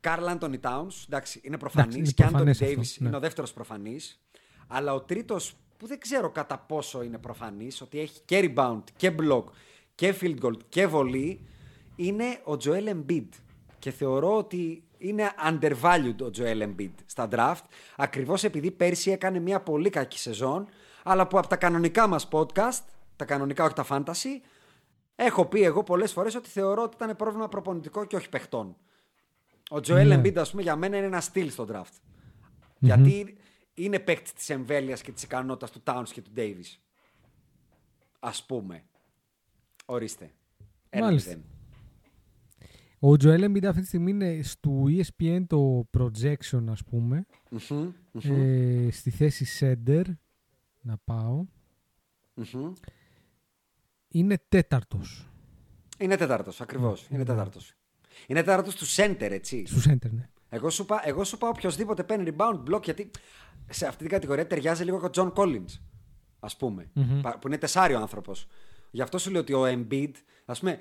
Καρλ 0.00 0.28
Άντωνι 0.28 0.58
Τάουν, 0.58 0.90
εντάξει, 1.06 1.40
είναι 1.44 1.58
προφανής. 1.58 1.96
είναι 1.96 2.10
Και 2.10 2.22
Άντωνι 2.22 2.32
προφανές 2.32 2.60
αυτό, 2.60 2.66
Ντέιβις 2.66 3.00
ναι. 3.00 3.08
είναι 3.08 3.16
ο 3.16 3.20
δεύτερος 3.20 3.52
προφανής. 3.52 4.20
Αλλά 4.66 4.94
ο 4.94 5.00
τρίτος 5.00 5.56
που 5.76 5.86
δεν 5.86 5.98
ξέρω 5.98 6.30
κατά 6.30 6.58
πόσο 6.58 7.02
είναι 7.02 7.18
προφανής, 7.18 7.80
ότι 7.80 8.00
έχει 8.00 8.20
και 8.24 8.52
rebound 8.56 8.82
και 8.96 9.14
block 9.18 9.44
και 9.94 10.14
field 10.20 10.38
goal 10.42 10.56
και 10.68 10.86
βολή, 10.86 11.46
είναι 11.96 12.24
ο 12.44 12.52
Joel 12.64 12.88
Embiid. 12.88 13.28
Και 13.78 13.90
θεωρώ 13.90 14.36
ότι 14.36 14.82
είναι 14.98 15.30
undervalued 15.50 16.16
ο 16.22 16.30
Joel 16.36 16.62
Embiid 16.62 16.92
στα 17.06 17.28
draft, 17.32 17.64
ακριβώς 17.96 18.44
επειδή 18.44 18.70
πέρσι 18.70 19.10
έκανε 19.10 19.38
μια 19.38 19.60
πολύ 19.60 19.90
κακή 19.90 20.18
σεζόν, 20.18 20.66
αλλά 21.02 21.26
που 21.26 21.38
από 21.38 21.46
τα 21.46 21.56
κανονικά 21.56 22.06
μας 22.06 22.28
podcast, 22.30 22.82
τα 23.16 23.24
κανονικά 23.24 23.64
όχι 23.64 23.74
τα 23.74 23.86
fantasy, 23.88 24.40
έχω 25.16 25.46
πει 25.46 25.62
εγώ 25.62 25.82
πολλές 25.82 26.12
φορές 26.12 26.34
ότι 26.34 26.48
θεωρώ 26.48 26.82
ότι 26.82 26.96
ήταν 27.02 27.16
πρόβλημα 27.16 27.48
προπονητικό 27.48 28.04
και 28.04 28.16
όχι 28.16 28.28
παιχτών. 28.28 28.76
Ο 29.70 29.80
Τζοέλ 29.80 30.08
Ναι. 30.08 30.20
Embiid, 30.20 30.36
ας 30.36 30.50
πούμε, 30.50 30.62
για 30.62 30.76
μένα 30.76 30.96
είναι 30.96 31.06
ένα 31.06 31.20
στυλ 31.20 31.50
στο 31.50 31.66
draft. 31.70 31.92
Γιατί 32.78 33.36
είναι 33.74 33.98
παίκτη 33.98 34.32
της 34.32 34.50
εμβέλειας 34.50 35.02
και 35.02 35.12
της 35.12 35.22
ικανότητας 35.22 35.70
του 35.70 35.80
Towns 35.84 36.08
και 36.12 36.22
του 36.22 36.30
Davis. 36.36 36.76
Α 38.20 38.30
πούμε. 38.46 38.84
Ορίστε. 39.86 40.30
Ένα 40.90 41.04
Μάλιστα. 41.04 41.30
μηδέν. 41.30 41.44
Ο 42.98 43.16
Τζοέλ 43.16 43.44
Embiid 43.50 43.64
αυτή 43.64 43.80
τη 43.80 43.86
στιγμή 43.86 44.10
είναι 44.10 44.42
στο 44.42 44.84
E 44.86 45.02
ESPN 45.02 45.44
το 45.46 45.88
projection 45.98 46.64
ας 46.68 46.84
πούμε. 46.84 47.26
Μμμ, 47.50 47.92
Ε, 48.22 48.88
στη 48.90 49.10
θέση 49.10 49.46
center. 49.60 50.02
Να 50.80 50.96
πάω. 51.04 51.44
μμμ. 52.34 52.72
Είναι 54.18 54.38
τέταρτος. 54.48 55.26
Είναι 55.98 56.16
τέταρτος, 56.16 56.60
ακριβώς. 56.60 57.06
Είναι 57.10 57.24
τέταρτος. 57.24 57.72
Είναι 58.26 58.42
τέταρτος 58.42 58.74
του 58.74 58.86
center, 58.86 59.16
έτσι. 59.30 59.66
Στου 59.66 59.90
center, 59.90 60.10
ναι. 60.10 60.28
Εγώ 60.48 60.70
σου, 60.70 60.82
είπα, 60.82 61.00
εγώ 61.08 61.24
σου 61.24 61.34
είπα 61.36 61.48
οποιοδήποτε 61.48 62.02
παίρνει 62.02 62.30
rebound 62.36 62.62
block 62.70 62.82
γιατί 62.82 63.10
σε 63.70 63.86
αυτή 63.86 63.98
την 64.02 64.08
κατηγορία 64.08 64.46
ταιριάζει 64.46 64.84
λίγο 64.84 64.98
και 65.08 65.20
ο 65.20 65.24
John 65.24 65.32
Collins. 65.42 65.78
Α 66.40 66.56
πούμε. 66.56 66.90
πα- 67.22 67.38
Που 67.38 67.46
είναι 67.46 67.58
τεσάριο 67.58 67.98
άνθρωπος. 67.98 68.46
Γι' 68.90 69.02
αυτό 69.02 69.18
σου 69.18 69.30
λέω 69.30 69.40
ότι 69.40 69.52
ο 69.52 69.64
Embiid, 69.66 70.10
ας 70.44 70.58
πούμε, 70.58 70.78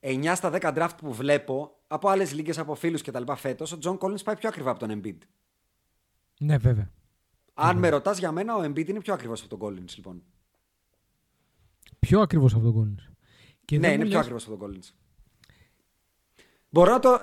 9 0.00 0.34
στα 0.34 0.50
10 0.50 0.72
draft 0.74 0.96
που 0.96 1.12
βλέπω 1.12 1.78
από 1.86 2.08
άλλες 2.08 2.32
λίγες, 2.32 2.58
από 2.58 2.74
φίλους 2.74 3.02
κτλ. 3.02 3.32
φέτος, 3.36 3.72
ο 3.72 3.78
John 3.82 3.98
Collins 3.98 4.22
πάει 4.24 4.36
πιο 4.36 4.48
ακριβά 4.48 4.70
από 4.70 4.78
τον 4.86 5.00
Embiid. 5.02 5.18
Ναι, 6.40 6.56
βέβαια. 6.56 6.90
Αν 7.54 7.76
με 7.78 7.88
ρωτάς 7.88 8.18
για 8.18 8.32
μένα, 8.32 8.56
ο 8.56 8.60
Embiid 8.62 8.88
είναι 8.88 9.00
πιο 9.00 9.14
ακριβώ 9.14 9.34
από 9.44 9.56
τον 9.56 9.58
Collins, 9.62 9.94
λοιπόν. 9.96 10.22
Πιο 11.98 12.20
ακριβώς 12.20 12.54
από 12.54 12.62
τον 12.62 12.74
Collins. 12.74 13.12
Και 13.64 13.78
ναι, 13.78 13.80
δεν 13.86 13.94
είναι 13.94 14.04
μου 14.04 14.08
πιο 14.10 14.18
λες- 14.18 14.26
ακριβώς 14.26 14.46
από 14.46 14.56
τον 14.56 14.70
Collins. 14.74 14.92
Μπορώ 16.70 16.92
να 16.92 16.98
το. 16.98 17.08
α, 17.10 17.20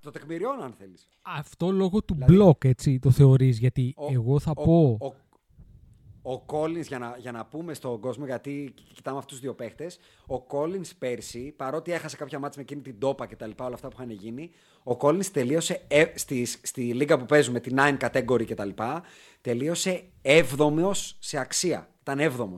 το 0.00 0.10
τεκμηριώνω 0.10 0.62
αν 0.62 0.74
θέλεις. 0.78 1.08
Αυτό 1.22 1.70
λόγω 1.70 2.02
του 2.02 2.14
Δηλαδή- 2.14 2.38
block, 2.40 2.64
έτσι, 2.64 2.98
το 2.98 3.10
θεωρείς. 3.10 3.58
Γιατί 3.58 3.94
εγώ 4.10 4.38
θα 4.40 4.52
πω... 4.54 4.96
Ο, 5.00 5.14
ο 6.32 6.44
Collins, 6.46 6.86
για 6.86 6.98
να, 6.98 7.16
για 7.18 7.32
να 7.32 7.44
πούμε 7.46 7.74
στον 7.74 8.00
κόσμο, 8.00 8.24
γιατί 8.26 8.72
κι- 8.74 8.92
κοιτάμε 8.94 9.18
αυτούς 9.18 9.32
τους 9.32 9.40
δύο 9.40 9.54
παίχτες, 9.54 9.98
ο 10.26 10.34
Collins 10.48 10.90
πέρσι, 10.98 11.54
παρότι 11.56 11.92
έχασε 11.92 12.16
κάποια 12.16 12.38
μάτια 12.38 12.56
με 12.56 12.62
εκείνη 12.62 12.80
την 12.80 12.98
τόπα 12.98 13.26
και 13.26 13.36
τα 13.36 13.46
λοιπά, 13.46 13.64
όλα 13.64 13.74
αυτά 13.74 13.88
που 13.88 13.96
είχαν 13.98 14.10
γίνει, 14.10 14.50
ο 14.84 14.96
Collins 15.00 15.24
τελείωσε 15.26 15.84
ε, 15.88 16.04
στη, 16.14 16.44
στη 16.44 16.94
λίγα 16.94 17.18
που 17.18 17.24
παίζουμε, 17.24 17.60
τη 17.60 17.74
9 17.76 17.96
category 17.98 18.44
και 18.44 18.54
τα 18.54 18.64
λοιπά, 18.64 19.02
τελείωσε 19.40 20.04
7ο 20.22 20.90
σε 21.18 21.38
αξία. 21.38 21.88
Ήταν 22.00 22.18
7ο. 22.20 22.56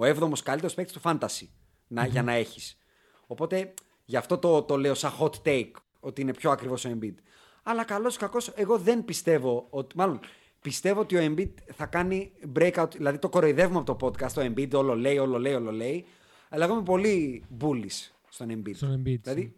Ο 0.00 0.04
7ο 0.04 0.38
καλύτερος 0.44 0.74
παίκτης 0.74 0.94
του 0.94 1.00
fantasy 1.04 1.46
να, 1.86 2.06
για 2.06 2.22
να 2.22 2.32
έχεις. 2.32 2.78
Οπότε 3.26 3.74
γι' 4.04 4.16
αυτό 4.16 4.38
το, 4.38 4.62
το 4.62 4.76
λέω 4.76 4.94
σαν 4.94 5.12
hot 5.20 5.32
take 5.42 5.70
ότι 6.00 6.20
είναι 6.20 6.34
πιο 6.34 6.50
ακριβώς 6.50 6.84
ο 6.84 6.90
Embiid. 6.98 7.14
Αλλά 7.62 7.84
καλός 7.84 8.14
ή 8.14 8.18
κακός, 8.18 8.48
εγώ 8.54 8.78
δεν 8.78 9.04
πιστεύω 9.04 9.66
ότι. 9.70 9.96
Μάλλον 9.96 10.20
πιστεύω 10.60 11.00
ότι 11.00 11.16
ο 11.16 11.20
Embiid 11.34 11.50
θα 11.74 11.86
κάνει 11.86 12.32
breakout. 12.58 12.90
Δηλαδή 12.96 13.18
το 13.18 13.28
κοροϊδεύουμε 13.28 13.78
από 13.78 13.96
το 13.96 14.06
podcast. 14.06 14.32
Το 14.32 14.40
Embiid 14.44 14.70
όλο 14.72 14.96
λέει, 14.96 15.18
όλο 15.18 15.38
λέει, 15.38 15.54
όλο 15.54 15.72
λέει. 15.72 16.06
Αλλά 16.48 16.64
εγώ 16.64 16.74
είμαι 16.74 16.82
πολύ 16.82 17.44
bullish 17.60 18.10
στον 18.28 18.48
Embiid. 18.50 18.74
Στον 18.74 19.02
Embiid, 19.02 19.18
Δηλαδή 19.22 19.54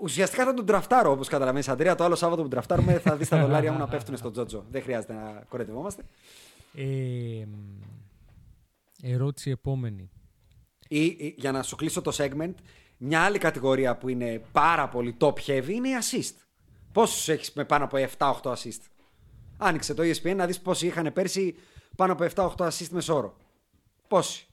ουσιαστικά 0.00 0.44
θα 0.44 0.54
τον 0.54 0.66
τραφτάρω 0.66 1.10
όπως 1.10 1.28
καταλαβαίνεις, 1.28 1.68
Αντρέα. 1.68 1.94
Το 1.94 2.04
άλλο 2.04 2.14
Σάββατο 2.14 2.42
που 2.42 2.48
τον 2.48 2.58
τραφτάρουμε 2.58 2.98
θα 2.98 3.16
δεις 3.16 3.28
τα 3.28 3.40
δολάρια 3.40 3.72
μου 3.72 3.78
να 3.78 3.88
πέφτουν 3.92 4.16
στον 4.16 4.32
Τζότζο. 4.32 4.64
Δεν 4.70 4.82
χρειάζεται 4.82 5.12
να 5.12 5.44
κοροϊδευόμαστε. 5.48 6.02
Ε, 6.74 6.82
μ, 7.46 7.82
ερώτηση 9.02 9.50
επόμενη. 9.50 10.10
Ή, 10.88 11.04
ή, 11.04 11.34
για 11.38 11.52
να 11.52 11.62
σου 11.62 11.76
κλείσω 11.76 12.02
το 12.02 12.16
segment, 12.16 12.54
μια 12.96 13.20
άλλη 13.22 13.38
κατηγορία 13.38 13.96
που 13.96 14.08
είναι 14.08 14.42
πάρα 14.52 14.88
πολύ 14.88 15.16
top 15.20 15.34
heavy 15.46 15.68
είναι 15.68 15.88
η 15.88 15.92
assist. 16.00 16.34
Πόσους 16.92 17.28
έχεις 17.28 17.52
με 17.52 17.64
πάνω 17.64 17.84
από 17.84 17.96
7-8 18.18 18.40
assist; 18.42 18.80
Άνοιξε 19.56 19.94
το 19.94 20.02
E 20.02 20.14
ESPN 20.14 20.34
να 20.36 20.46
δεις 20.46 20.60
πόσοι 20.60 20.86
είχαν 20.86 21.12
πέρσι 21.12 21.54
πάνω 21.96 22.12
από 22.12 22.26
7-8 22.34 22.68
assist 22.68 22.88
μεσόρο. 22.88 23.36
Πόσοι; 24.08 24.46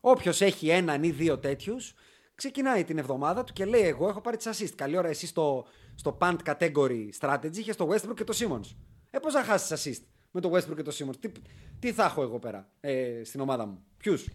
Όποιος 0.00 0.40
έχει 0.40 0.68
έναν 0.68 1.02
ή 1.02 1.10
δύο 1.10 1.38
τέτοιους, 1.38 1.94
ξεκινάει 2.34 2.84
την 2.84 2.98
εβδομάδα 2.98 3.44
του 3.44 3.52
και 3.52 3.64
λέει: 3.64 3.82
Εγώ 3.82 4.08
έχω 4.08 4.20
πάρει 4.20 4.36
τις 4.36 4.48
assist. 4.52 4.72
Καλή 4.74 4.96
ώρα 4.96 5.08
εσύ 5.08 5.26
στο, 5.26 5.66
στο 5.94 6.18
punt 6.20 6.36
category 6.44 7.08
strategy 7.20 7.56
είχες 7.56 7.76
το 7.76 7.88
Westbrook 7.90 8.14
και 8.14 8.24
το 8.24 8.36
Simmons. 8.38 8.76
Ε, 9.10 9.18
πώς 9.18 9.32
θα 9.32 9.44
χάσεις 9.44 9.98
assist; 9.98 10.02
Με 10.30 10.40
το 10.40 10.50
Westbrook 10.52 10.76
και 10.76 10.82
το 10.82 10.92
Simmons. 10.98 11.16
Τι, 11.20 11.30
τι 11.78 11.92
θα 11.92 12.04
έχω 12.04 12.22
εγώ 12.22 12.38
πέρα 12.38 12.68
ε, 12.80 13.20
στην 13.24 13.40
ομάδα 13.40 13.66
μου; 13.66 13.78
Ποιους; 13.96 14.28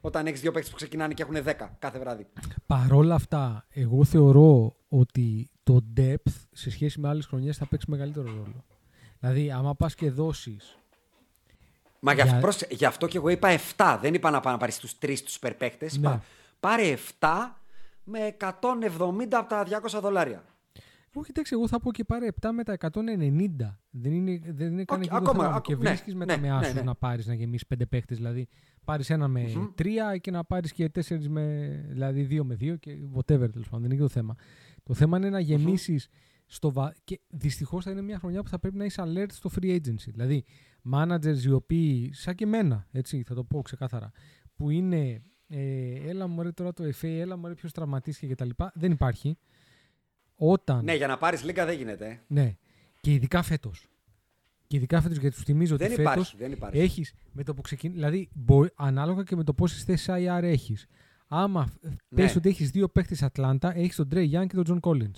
Όταν 0.00 0.26
έχεις 0.26 0.40
δύο 0.40 0.50
παίκτες 0.52 0.70
που 0.70 0.76
ξεκινάνε 0.76 1.14
και 1.14 1.22
έχουν 1.22 1.36
10 1.36 1.68
κάθε 1.78 1.98
βράδυ. 1.98 2.26
Παρόλα 2.66 3.14
αυτά, 3.14 3.66
εγώ 3.70 4.04
θεωρώ 4.04 4.76
ότι 4.88 5.50
το 5.62 5.84
depth 5.96 6.32
σε 6.52 6.70
σχέση 6.70 7.00
με 7.00 7.08
άλλες 7.08 7.26
χρονιές 7.26 7.56
θα 7.56 7.66
παίξει 7.66 7.90
μεγαλύτερο 7.90 8.26
ρόλο. 8.26 8.64
Δηλαδή, 9.20 9.50
άμα 9.50 9.74
πας 9.74 9.94
και 9.94 10.10
δώσεις. 10.10 10.78
Μα 12.00 12.12
γι' 12.12 12.20
Για- 12.20 12.30
αυτό, 12.30 12.40
πρόσεχε, 12.40 12.74
γι' 12.74 12.84
αυτό 12.84 13.06
και 13.06 13.16
εγώ 13.16 13.28
είπα 13.28 13.48
7. 13.76 13.98
Δεν 14.00 14.14
είπα 14.14 14.30
να 14.30 14.40
πάει 14.40 14.52
να 14.52 14.58
πάρεις 14.58 14.78
τους 14.78 14.98
τρεις 14.98 15.22
τους 15.22 15.34
υπερπαίχτε. 15.36 15.86
Ναι. 15.92 15.98
Είπα 15.98 16.22
πάρε 16.60 16.96
7 17.20 17.60
με 18.04 18.26
170 18.26 19.38
από 19.38 19.48
τα 19.48 19.64
200 19.64 20.00
δολάρια. 20.00 20.44
Όχι, 21.14 21.30
εντάξει, 21.30 21.54
εγώ 21.54 21.68
θα 21.68 21.80
πω 21.80 21.92
και 21.92 22.04
πάρε 22.04 22.26
7 22.40 22.48
με 22.54 22.62
τα 22.64 22.72
190. 22.72 23.78
Δεν 23.90 24.12
είναι, 24.12 24.40
δεν 24.44 24.72
είναι 24.72 24.84
καν 24.84 24.96
Οκ, 24.98 25.02
εκεί 25.04 25.08
το 25.10 25.16
ακόμα, 25.16 25.32
θέμα 25.32 25.48
μου. 25.48 25.54
ακο- 25.56 25.60
Και 25.74 25.82
ναι, 25.82 25.88
βρίσκεις 25.88 26.14
μετά 26.14 26.34
ναι, 26.36 26.40
με 26.42 26.48
ναι, 26.48 26.54
άσους 26.54 26.74
ναι. 26.74 26.82
να 26.82 26.94
πάρεις 26.94 27.26
να 27.26 27.34
γεμίσεις 27.34 27.66
5 27.68 27.86
παίχτες. 27.88 28.16
Δηλαδή, 28.16 28.48
πάρεις 28.84 29.10
ένα 29.10 29.28
με 29.28 29.44
3 29.74 30.18
και 30.20 30.30
να 30.30 30.44
πάρεις 30.44 30.72
και 30.72 30.88
4 30.88 31.28
με. 31.28 31.68
Δηλαδή, 31.88 32.22
2 32.24 32.44
με 32.44 32.54
2 32.54 32.76
και 32.78 32.92
whatever 33.14 33.50
τέλος 33.50 33.68
πάντων. 33.68 33.80
Δεν 33.80 33.84
είναι 33.84 33.94
και 33.94 34.00
το 34.02 34.08
θέμα. 34.08 34.34
Το 34.82 34.94
θέμα 34.94 35.16
είναι 35.16 35.30
να 35.30 35.40
γεμίσεις 35.40 36.08
στο 36.46 36.72
βα... 36.72 36.94
Και 37.04 37.20
δυστυχώς 37.28 37.84
θα 37.84 37.90
είναι 37.90 38.02
μια 38.02 38.18
χρονιά 38.18 38.42
που 38.42 38.48
θα 38.48 38.58
πρέπει 38.58 38.76
να 38.76 38.84
είσαι 38.84 39.02
alert 39.06 39.30
στο 39.32 39.50
free 39.60 39.74
agency. 39.74 40.06
Δηλαδή, 40.06 40.44
managers 40.92 41.42
οι 41.44 41.50
οποίοι, 41.50 42.12
σαν 42.12 42.34
και 42.34 42.44
εμένα, 42.44 42.86
έτσι, 42.92 43.22
θα 43.26 43.34
το 43.34 43.44
πω 43.44 43.62
ξεκάθαρα, 43.62 44.10
που 44.56 44.70
είναι. 44.70 45.22
Ε, 45.52 46.08
έλα 46.08 46.26
μου 46.26 46.52
τώρα 46.52 46.72
το 46.72 46.84
FA, 46.84 47.08
έλα 47.08 47.36
μου 47.36 47.54
ποιος 47.54 47.72
τραυματίστηκε 47.72 48.34
κτλ. 48.34 48.48
Δεν 48.74 48.90
υπάρχει. 48.92 49.38
Όταν 50.42 50.84
Ναι, 50.84 50.94
για 50.94 51.06
να 51.06 51.18
πάρεις 51.18 51.44
λίγα 51.44 51.64
δεν 51.66 51.76
γίνεται. 51.76 52.06
ε. 52.08 52.18
ναι. 52.26 52.56
Και 53.00 53.12
ειδικά 53.12 53.42
φέτος. 53.42 53.88
Και 54.66 54.76
ειδικά 54.76 55.00
φέτος, 55.00 55.16
γιατί 55.18 55.36
σου 55.36 55.42
θυμίζω 55.44 55.76
Δεν 55.76 55.86
ότι 55.86 55.96
φέτος 55.96 56.12
υπάρχει, 56.12 56.36
δεν 56.36 56.52
υπάρχει. 56.52 56.78
έχεις 56.78 57.14
με 57.32 57.42
το 57.42 57.54
που 57.54 57.60
ξεκινήσει. 57.62 57.98
Δηλαδή, 58.00 58.28
μπο- 58.34 58.66
ανάλογα 58.74 59.22
και 59.22 59.36
με 59.36 59.44
το 59.44 59.54
πόσες 59.54 59.84
θέσεις 59.84 60.06
IR 60.10 60.40
έχεις. 60.42 60.86
Άμα 61.28 61.72
ναι. 61.80 61.90
πες 62.14 62.36
ότι 62.36 62.48
έχεις 62.48 62.70
δύο 62.70 62.88
παίχτες 62.88 63.16
Ατλάντα, 63.20 63.76
έχεις 63.76 63.96
τον 63.96 64.08
Τρέι 64.08 64.24
Γιανγκ 64.24 64.48
και 64.48 64.54
τον 64.54 64.64
Τζον 64.64 64.80
Κόλλινς. 64.80 65.12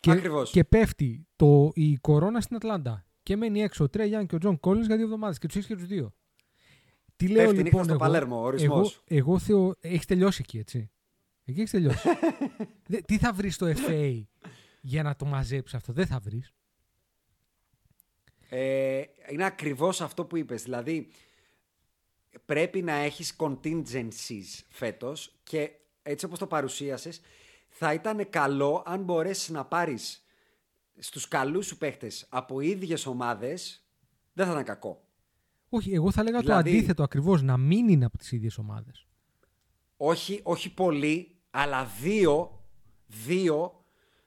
Και, 0.00 0.10
Ακριβώς. 0.10 0.50
και 0.50 0.64
πέφτει 0.64 1.26
το, 1.36 1.70
η 1.74 1.96
κορώνα 1.96 2.40
στην 2.40 2.56
Ατλάντα. 2.56 3.04
Και 3.22 3.36
μένει 3.36 3.62
έξω 3.62 3.84
ο 3.84 3.88
Τρέι 3.88 4.08
Γιανγκ 4.08 4.26
και 4.26 4.34
ο 4.34 4.38
Τζον 4.38 4.60
Κόλλινς 4.60 4.84
για 4.84 4.96
δύο 4.96 5.04
εβδομάδες. 5.04 5.38
Και 5.38 5.46
τους 5.46 5.56
έχεις 5.56 5.68
και 5.68 5.74
τους 5.76 5.86
δύο. 5.86 6.12
Τι 7.16 7.28
λέω 7.28 7.36
Πέφτει 7.46 7.62
νύχτας 7.62 7.64
λοιπόν. 7.72 7.84
στο 7.84 7.92
εγώ, 7.92 8.02
Παλέρμο, 8.02 8.40
ορισμός. 8.42 9.02
εγώ, 9.06 9.20
εγώ 9.20 9.38
θεω... 9.38 9.74
Έχεις 9.80 10.06
τελειώσει 10.06 10.40
εκεί, 10.44 10.58
έτσι. 10.58 10.90
Εκεί 11.50 11.58
έχεις 11.60 11.70
τελειώσει. 11.70 12.08
Δε- 12.86 13.00
τι 13.00 13.18
θα 13.18 13.32
βρεις 13.32 13.54
στο 13.54 13.66
FA 13.66 14.22
για 14.80 15.02
να 15.02 15.16
το 15.16 15.24
μαζέψεις 15.24 15.74
αυτό; 15.76 15.92
Δεν 15.92 16.06
θα 16.06 16.18
βρεις. 16.18 16.52
Ε, 18.48 19.02
είναι 19.30 19.44
ακριβώς 19.44 20.00
αυτό 20.00 20.24
που 20.24 20.36
είπες. 20.36 20.62
Δηλαδή, 20.62 21.08
πρέπει 22.44 22.82
να 22.82 22.92
έχεις 22.92 23.36
contingencies 23.38 24.62
φέτος 24.68 25.38
και 25.42 25.70
έτσι 26.02 26.24
όπως 26.24 26.38
το 26.38 26.46
παρουσίασες, 26.46 27.20
θα 27.68 27.92
ήταν 27.92 28.28
καλό 28.30 28.82
αν 28.86 29.02
μπορέσεις 29.02 29.48
να 29.48 29.64
πάρεις 29.64 30.24
στους 30.98 31.28
καλούς 31.28 31.66
σου 31.66 31.78
παίχτες 31.78 32.26
από 32.28 32.60
ίδιες 32.60 33.06
ομάδες, 33.06 33.84
δεν 34.32 34.46
θα 34.46 34.52
ήταν 34.52 34.64
κακό. 34.64 35.04
Όχι, 35.68 35.92
εγώ 35.94 36.10
θα 36.10 36.20
έλεγα 36.20 36.38
Δηλαδή- 36.40 36.70
το 36.70 36.76
αντίθετο 36.76 37.02
ακριβώς. 37.02 37.42
Να 37.42 37.56
μην 37.56 37.88
είναι 37.88 38.04
από 38.04 38.18
τις 38.18 38.32
ίδιες 38.32 38.58
ομάδες. 38.58 39.06
Όχι, 39.96 40.40
όχι 40.42 40.74
πολύ, 40.74 41.39
αλλά 41.50 41.84
δύο, 41.84 42.64
δύο 43.06 43.84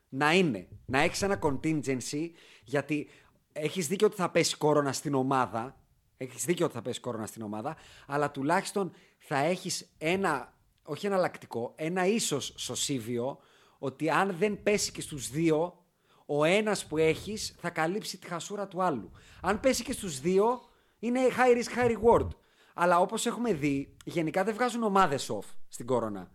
να 0.09 0.33
είναι. 0.33 0.67
Να 0.85 0.99
έχεις 0.99 1.21
ένα 1.21 1.39
contingency, 1.41 2.29
γιατί 2.63 3.09
έχεις 3.51 3.87
δίκιο 3.87 4.07
ότι 4.07 4.15
θα 4.15 4.29
πέσει 4.29 4.57
κόρονα 4.57 4.93
στην 4.93 5.13
ομάδα, 5.13 5.79
έχεις 6.17 6.45
δίκιο 6.45 6.65
ότι 6.65 6.73
θα 6.73 6.81
πέσει 6.81 6.99
κόρονα 6.99 7.25
στην 7.25 7.41
ομάδα, 7.41 7.75
αλλά 8.07 8.31
τουλάχιστον 8.31 8.91
θα 9.17 9.37
έχεις 9.37 9.93
ένα, 9.97 10.57
όχι 10.83 11.05
εναλλακτικό, 11.05 11.73
ένα 11.75 12.05
ίσως 12.05 12.53
σωσίβιο, 12.57 13.39
ότι 13.77 14.09
αν 14.09 14.35
δεν 14.37 14.63
πέσει 14.63 14.91
και 14.91 15.01
στους 15.01 15.29
δύο, 15.29 15.77
ο 16.25 16.43
ένας 16.43 16.85
που 16.85 16.97
έχεις 16.97 17.55
θα 17.59 17.69
καλύψει 17.69 18.17
τη 18.17 18.27
χασούρα 18.27 18.67
του 18.67 18.83
άλλου. 18.83 19.11
Αν 19.41 19.59
πέσει 19.59 19.83
και 19.83 19.93
στους 19.93 20.19
δύο, 20.19 20.61
είναι 20.99 21.19
high 21.37 21.57
risk, 21.57 21.77
high 21.77 21.97
reward. 21.97 22.27
Αλλά 22.73 22.99
όπως 22.99 23.25
έχουμε 23.25 23.53
δει, 23.53 23.97
γενικά 24.05 24.43
δεν 24.43 24.53
βγάζουν 24.53 24.83
ομάδες 24.83 25.31
off 25.31 25.45
στην 25.67 25.85
κόρονα. 25.85 26.31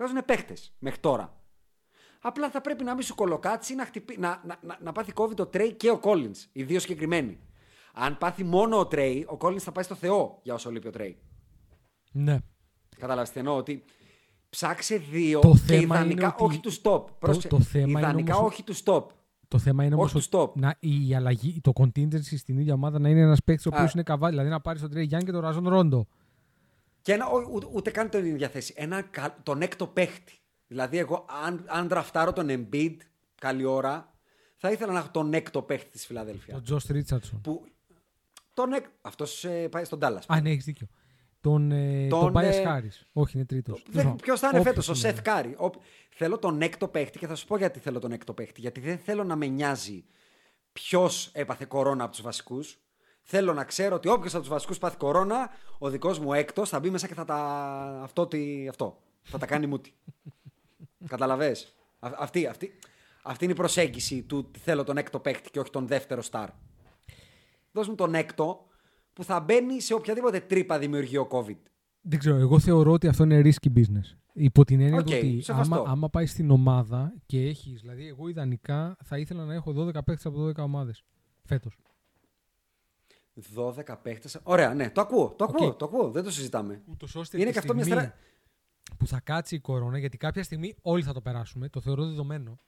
Βγάζουν 0.00 0.24
παίχτες 0.24 0.72
μέχρι 0.78 1.00
τώρα. 1.00 1.36
Απλά 2.20 2.50
θα 2.50 2.60
πρέπει 2.60 2.84
να 2.84 2.94
μην 2.94 3.02
σου 3.02 3.14
κολοκάτσει 3.14 3.74
να, 3.74 3.84
χτυπή, 3.84 4.16
να, 4.18 4.42
να, 4.46 4.58
να, 4.62 4.78
να 4.82 4.92
πάθει 4.92 5.12
COVID 5.14 5.36
ο 5.38 5.46
Τρέι 5.46 5.72
και 5.72 5.90
ο 5.90 6.00
Collins. 6.02 6.36
Οι 6.52 6.62
δύο 6.62 6.80
συγκεκριμένοι. 6.80 7.38
Αν 7.94 8.18
πάθει 8.18 8.44
μόνο 8.44 8.78
ο 8.78 8.86
Τρέι, 8.86 9.26
ο 9.30 9.36
Collins 9.40 9.58
θα 9.58 9.72
πάει 9.72 9.84
στο 9.84 9.94
Θεό 9.94 10.38
για 10.42 10.54
όσο 10.54 10.70
λείπει 10.70 10.86
ο 10.88 10.90
Τρέι. 10.90 11.18
Ναι. 12.12 12.38
Κατάλαβες 12.98 13.30
τι 13.30 13.38
εννοώ, 13.38 13.56
ότι 13.56 13.84
ψάξε 14.50 14.96
δύο 14.96 15.40
Το 15.40 15.50
και 15.50 15.56
θέμα 15.58 15.78
είναι 15.96 16.04
ιδανικά 16.06 16.26
ότι- 16.34 16.42
όχι 16.44 16.60
τους 16.60 16.80
stop. 16.84 17.04
Πρόσεξε, 17.18 17.48
το 17.48 17.60
θέμα 17.60 17.88
είναι 17.90 17.98
ιδανικά 18.00 18.36
όμως- 18.36 18.52
όχι 18.52 18.62
τους 18.62 18.82
stop. 18.84 19.04
Το 19.48 19.58
θέμα 19.58 19.84
είναι 19.84 19.94
όμως 19.94 20.14
Όχι 20.14 20.28
του 20.30 20.38
stop. 20.38 20.52
να, 20.54 20.76
η 20.80 21.14
αλλαγή, 21.14 21.60
το 21.60 21.72
contingency 21.74 22.36
στην 22.38 22.58
ίδια 22.58 22.74
ομάδα 22.74 22.98
να 22.98 23.08
είναι 23.08 23.20
ένας 23.20 23.42
παίκτης 23.44 23.66
ο 23.66 23.68
οποίος 23.72 23.88
Α. 23.88 23.90
είναι 23.94 24.02
καβάλι. 24.02 24.32
Δηλαδή 24.32 24.50
να 24.50 24.60
πάρει 24.60 24.80
τον 24.80 24.90
Τρέι 24.90 25.04
Γιάνν 25.04 25.24
και 25.24 25.32
τον 25.32 25.40
Ραζόν 25.40 25.68
Ρόντο. 25.68 26.06
Και 27.02 27.12
ένα, 27.12 27.26
ό- 27.28 27.48
ούτε, 27.52 27.66
ούτε 27.72 27.90
καν 27.90 28.08
την 28.10 28.24
ίδια 28.24 28.48
θέση. 28.48 28.74
Ένα, 28.76 29.02
κα- 29.02 29.36
τον 29.42 29.62
έκτο 29.62 29.86
παίχτη. 29.86 30.38
Δηλαδή, 30.66 30.98
εγώ 30.98 31.26
αν, 31.44 31.64
αν 31.68 31.88
δραφτάρω 31.88 32.32
τον 32.32 32.46
Embiid, 32.50 32.96
καλή 33.34 33.64
ώρα, 33.64 34.14
θα 34.56 34.70
ήθελα 34.70 34.92
να 34.92 34.98
έχω 34.98 35.08
τον 35.10 35.32
έκτο 35.34 35.62
παίχτη 35.62 35.90
της 35.90 36.06
Φιλαδέλφια. 36.06 36.54
Τον 36.54 36.62
Τζο 36.62 36.78
Ρίτσαρdsον. 36.90 37.40
Που, 37.40 37.64
τον 38.54 38.72
εκ... 38.72 38.84
Αυτός 39.00 39.46
πάει 39.70 39.84
στον 39.84 39.98
Τάλλας. 39.98 40.24
Α, 40.28 40.40
ναι, 40.40 40.50
έχεις 40.50 40.64
δίκιο. 40.64 40.86
Τον, 41.40 41.70
ε, 41.70 42.08
Τον, 42.08 42.20
τον 42.20 42.30
Μπάια 42.30 42.48
ε, 42.60 42.62
Χάρη. 42.64 42.90
Όχι, 43.12 43.36
είναι 43.36 43.46
τρίτος. 43.46 43.82
Ποιος 44.22 44.40
θα 44.40 44.50
είναι 44.52 44.62
φέτος, 44.62 44.88
ο 44.88 44.94
Σεφ 44.94 45.22
Κάρι. 45.22 45.48
Ο- 45.58 45.70
Θέλω 46.14 46.38
τον 46.38 46.62
έκτο 46.62 46.88
παίχτη 46.88 47.18
και 47.18 47.26
θα 47.26 47.34
σου 47.34 47.46
πω 47.46 47.56
γιατί 47.56 47.78
θέλω 47.78 47.98
τον 47.98 48.12
έκτο 48.12 48.32
παίχτη. 48.34 48.60
Γιατί 48.60 48.80
δεν 48.80 48.98
θέλω 48.98 49.24
να 49.24 49.36
με 49.36 49.46
νοιάζει 49.46 50.04
ποιος 50.72 51.30
έπαθε 51.32 51.64
κορώνα 51.64 52.02
από 52.04 52.12
τους 52.12 52.22
βασικούς. 52.22 52.78
Θέλω 53.32 53.52
να 53.52 53.64
ξέρω 53.64 53.96
ότι 53.96 54.08
όποιος 54.08 54.32
από 54.32 54.42
τους 54.42 54.52
βασικούς 54.52 54.78
πάθει 54.78 54.96
κορώνα, 54.96 55.50
ο 55.78 55.90
δικός 55.90 56.18
μου 56.18 56.32
έκτος 56.32 56.68
θα 56.68 56.80
μπει 56.80 56.90
μέσα 56.90 57.06
και 57.06 57.14
θα 57.14 57.24
τα. 57.24 57.36
Αυτό, 58.02 58.26
τι... 58.26 58.68
αυτό. 58.68 59.02
Θα 59.22 59.38
τα 59.38 59.46
κάνει 59.46 59.66
μούτι. 59.66 59.92
Καταλαβέ. 61.06 61.56
Αυτή, 61.98 62.46
αυτή, 62.46 62.72
αυτή 63.22 63.44
είναι 63.44 63.52
η 63.52 63.56
προσέγγιση 63.56 64.22
του 64.22 64.38
ότι 64.38 64.58
θέλω 64.58 64.84
τον 64.84 64.96
έκτο 64.96 65.18
παίχτη 65.18 65.50
και 65.50 65.58
όχι 65.60 65.70
τον 65.70 65.86
δεύτερο 65.86 66.22
στάρ. 66.22 66.48
Δώσ' 67.72 67.88
μου 67.88 67.94
τον 67.94 68.14
έκτο 68.14 68.66
που 69.12 69.24
θα 69.24 69.40
μπαίνει 69.40 69.80
σε 69.80 69.94
οποιαδήποτε 69.94 70.40
τρύπα 70.40 70.78
δημιουργεί 70.78 71.16
ο 71.16 71.28
COVID. 71.30 71.58
Δεν 72.00 72.18
ξέρω, 72.18 72.36
εγώ 72.36 72.58
θεωρώ 72.58 72.92
ότι 72.92 73.08
αυτό 73.08 73.24
είναι 73.24 73.42
risky 73.44 73.78
business. 73.78 74.16
Υπό 74.32 74.64
την 74.64 74.80
έννοια 74.80 74.98
Οκ, 74.98 75.06
του 75.06 75.12
ότι 75.16 75.40
σεβαστό. 75.40 75.74
άμα, 75.74 75.90
άμα 75.90 76.08
πάει 76.08 76.26
στην 76.26 76.50
ομάδα 76.50 77.14
και 77.26 77.46
έχεις. 77.46 77.80
Δηλαδή, 77.80 78.06
εγώ 78.06 78.28
ιδανικά 78.28 78.96
θα 79.04 79.18
ήθελα 79.18 79.44
να 79.44 79.54
έχω 79.54 79.74
12 79.76 79.92
παίκτες 79.92 80.26
από 80.26 80.46
12 80.46 80.54
ομάδες. 80.56 81.04
Φέτος. 81.44 81.76
12 83.54 83.96
παίχτες. 84.02 84.38
Ωραία, 84.42 84.74
ναι, 84.74 84.90
το 84.90 85.00
ακούω. 85.00 85.28
Το 85.38 85.44
ακούω, 85.44 85.66
Οκ. 85.66 85.76
το 85.76 85.84
ακούω. 85.84 86.10
Δεν 86.10 86.24
το 86.24 86.30
συζητάμε. 86.30 86.82
Ούτως 86.90 87.14
ώστε 87.14 87.36
Είναι 87.36 87.46
τη 87.46 87.52
και 87.52 87.58
αυτό 87.58 87.74
μια 87.74 87.82
στιγμή 87.84 88.00
στρα- 88.02 88.16
που 88.98 89.06
θα 89.06 89.20
κάτσει 89.20 89.54
η 89.54 89.60
κορώνα, 89.60 89.98
γιατί 89.98 90.16
κάποια 90.16 90.42
στιγμή 90.42 90.74
όλοι 90.82 91.02
θα 91.02 91.12
το 91.12 91.20
περάσουμε, 91.20 91.68
το 91.68 91.80
θεωρώ 91.80 92.06
δεδομένο. 92.06 92.58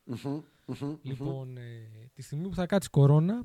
Λοιπόν, 1.02 1.56
ε, 1.56 2.10
τη 2.14 2.22
στιγμή 2.22 2.48
που 2.48 2.54
θα 2.54 2.66
κάτσει 2.66 2.88
η 2.92 2.98
κορώνα, 2.98 3.42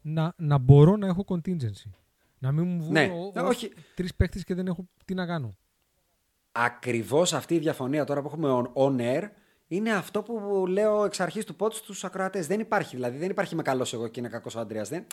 να, 0.00 0.32
να 0.36 0.58
μπορώ 0.58 0.96
να 0.96 1.06
έχω 1.06 1.24
contingency. 1.28 1.90
Να 2.38 2.52
μην 2.52 2.66
μου 2.66 2.78
βγουν 2.80 2.92
Ναι. 2.92 3.04
ο- 3.14 3.32
Ε, 3.34 3.40
ο- 3.40 3.46
όχι. 3.46 3.72
τρεις 3.94 4.14
παίκτες 4.14 4.44
και 4.44 4.54
δεν 4.54 4.66
έχω 4.66 4.88
τι 5.04 5.14
να 5.14 5.26
κάνω. 5.26 5.56
Ακριβώς 6.52 7.32
αυτή 7.32 7.54
η 7.54 7.58
διαφωνία 7.58 8.04
τώρα 8.04 8.22
που 8.22 8.26
έχουμε 8.28 8.48
on, 8.50 8.72
on 8.82 9.00
air 9.00 9.28
είναι 9.68 9.92
αυτό 9.92 10.22
που 10.22 10.64
λέω 10.68 11.04
εξ 11.04 11.20
αρχής 11.20 11.44
του 11.44 11.56
πόντου 11.56 11.74
στους 11.74 12.04
ακροατές. 12.04 12.46
Δεν 12.46 12.60
υπάρχει. 12.60 12.94
Δηλαδή 12.96 13.18
δεν 13.18 13.30
υπάρχει 13.30 13.54
με 13.54 13.62
καλός 13.62 13.92
εγώ 13.92 14.08
και 14.08 14.20
είναι 14.20 14.28
κακός 14.28 14.54
ο 14.54 14.60
Αντρέας. 14.60 14.88
Δεν. 14.88 15.06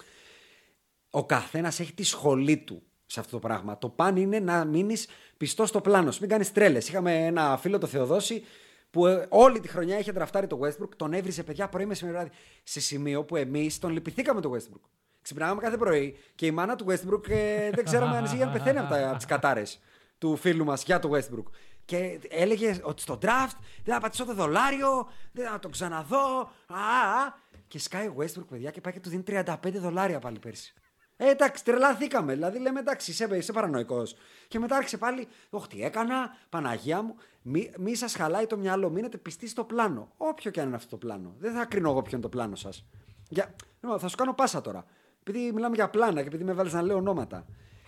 Ο 1.16 1.26
καθένας 1.26 1.80
έχει 1.80 1.94
τη 1.94 2.04
σχολή 2.04 2.58
του 2.58 2.82
σε 3.06 3.20
αυτό 3.20 3.32
το 3.32 3.40
πράγμα. 3.40 3.78
Το 3.78 3.90
παν 3.90 4.16
είναι 4.16 4.40
να 4.40 4.66
μείνεις 4.66 5.08
πιστό 5.38 5.66
στο 5.66 5.82
πλάνο 5.82 6.12
σου. 6.12 6.20
Μην 6.22 6.30
κάνεις 6.30 6.52
τρέλες. 6.52 6.88
Είχαμε 6.90 7.26
ένα 7.26 7.58
φίλο 7.58 7.78
το 7.78 7.88
Θεοδόση 7.88 8.44
που 8.92 9.06
ε, 9.08 9.26
όλη 9.30 9.60
τη 9.60 9.68
χρονιά 9.68 10.00
είχε 10.00 10.12
τραφτάρει 10.12 10.48
το 10.48 10.60
Westbrook, 10.64 10.90
τον 10.96 11.14
έβριζε 11.14 11.44
παιδιά 11.44 11.68
πρωί 11.70 11.86
μεσημέρι 11.86 12.16
βράδυ. 12.18 12.32
Σε 12.64 12.80
σημείο 12.80 13.24
που 13.24 13.36
εμείς 13.36 13.80
τον 13.80 13.92
λυπηθήκαμε 13.92 14.42
το 14.42 14.52
Westbrook. 14.56 14.82
Ξυπνάγαμε 15.22 15.62
κάθε 15.62 15.78
πρωί 15.78 16.18
και 16.36 16.46
η 16.46 16.52
μάνα 16.52 16.76
του 16.76 16.86
Westbrook 16.90 17.30
ε, 17.30 17.70
δεν 17.70 17.84
ξέραμε 17.86 18.18
αν 18.18 18.28
ζει 18.28 18.38
ή 18.38 18.42
αν 18.42 18.52
πεθαίνει 18.52 18.80
από, 18.80 18.90
τα- 18.90 19.08
από 19.08 19.18
τις 19.18 19.26
κατάρες 19.26 19.80
του 20.18 20.36
φίλου 20.36 20.66
μας 20.66 20.84
για 20.84 21.00
το 21.00 21.10
Westbrook. 21.14 21.46
Και 21.86 22.20
έλεγε 22.30 22.80
ότι 22.84 23.02
στο 23.02 23.18
draft 23.22 23.58
δεν 23.84 23.94
θα 23.94 24.00
πατήσω 24.00 24.26
το 24.26 24.34
δολάριο, 24.34 25.08
δεν 25.32 25.50
θα 25.50 25.60
το 25.60 25.70
ξαναδώ. 25.70 26.40
Α, 26.68 26.76
α, 26.76 27.24
α. 27.26 27.34
Και 27.68 27.80
σκάει 27.80 28.08
ο 28.08 28.16
Westbrook, 28.20 28.46
παιδιά, 28.50 28.72
και 28.72 28.82
πάει 28.82 28.94
και 28.94 29.00
του 29.00 29.10
δίνει 29.10 29.24
35 29.28 29.56
δολάρια 29.74 30.20
πάλι 30.20 30.40
πέρσι. 30.40 30.74
Ε, 31.18 31.30
εντάξει, 31.30 31.64
τρελαθήκαμε. 31.64 32.34
Δηλαδή 32.34 32.60
λέμε 32.60 32.80
εντάξει, 32.80 33.12
είσαι, 33.12 33.28
είσαι 33.38 33.54
παρανοϊκός. 33.54 34.16
Και 34.48 34.60
μετά 34.60 34.76
άρχισε 34.76 34.98
πάλι, 34.98 35.28
Όχι, 35.50 35.68
τι 35.68 35.84
έκανα, 35.84 36.38
Παναγία 36.50 37.02
μου. 37.02 37.16
Μη, 37.42 37.72
μη 37.78 37.96
σας 37.96 38.16
χαλάει 38.16 38.48
το 38.48 38.58
μυαλό, 38.58 38.90
μείνετε 38.90 39.18
πιστοί 39.18 39.48
στο 39.48 39.64
πλάνο. 39.64 40.12
Όποιο 40.18 40.52
και 40.52 40.60
αν 40.60 40.68
είναι 40.68 40.76
αυτό 40.76 40.90
το 40.90 40.98
πλάνο. 40.98 41.36
Δεν 41.40 41.54
θα 41.54 41.66
κρίνω 41.66 41.90
εγώ 41.90 42.02
ποιο 42.02 42.12
είναι 42.12 42.22
το 42.22 42.30
πλάνο 42.30 42.56
σας. 42.56 42.86
Για... 43.30 43.56
Λοιπόν, 43.82 44.00
θα 44.00 44.08
σου 44.08 44.16
κάνω 44.16 44.34
πάσα 44.34 44.62
τώρα. 44.62 44.86
Επειδή 45.20 45.52
μιλάμε 45.52 45.76
για 45.76 45.90
πλάνα 45.90 46.22
και 46.22 46.28
επειδή 46.28 46.44
με 46.44 46.54
βάλεις 46.54 46.74
να 46.74 46.82
λέω 46.82 46.98
ονόματα. 46.98 47.46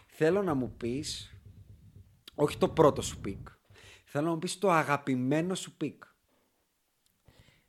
Θέλω 0.07 0.43
να 0.43 0.53
μου 0.53 0.73
πεις. 0.77 1.35
Όχι 2.35 2.57
το 2.57 2.69
πρώτο 2.69 3.01
σου 3.01 3.19
pick. 3.19 3.47
Θέλω 4.05 4.25
να 4.25 4.31
μου 4.31 4.39
πεις 4.39 4.57
το 4.57 4.71
αγαπημένο 4.71 5.55
σου 5.55 5.77
πικ. 5.77 6.03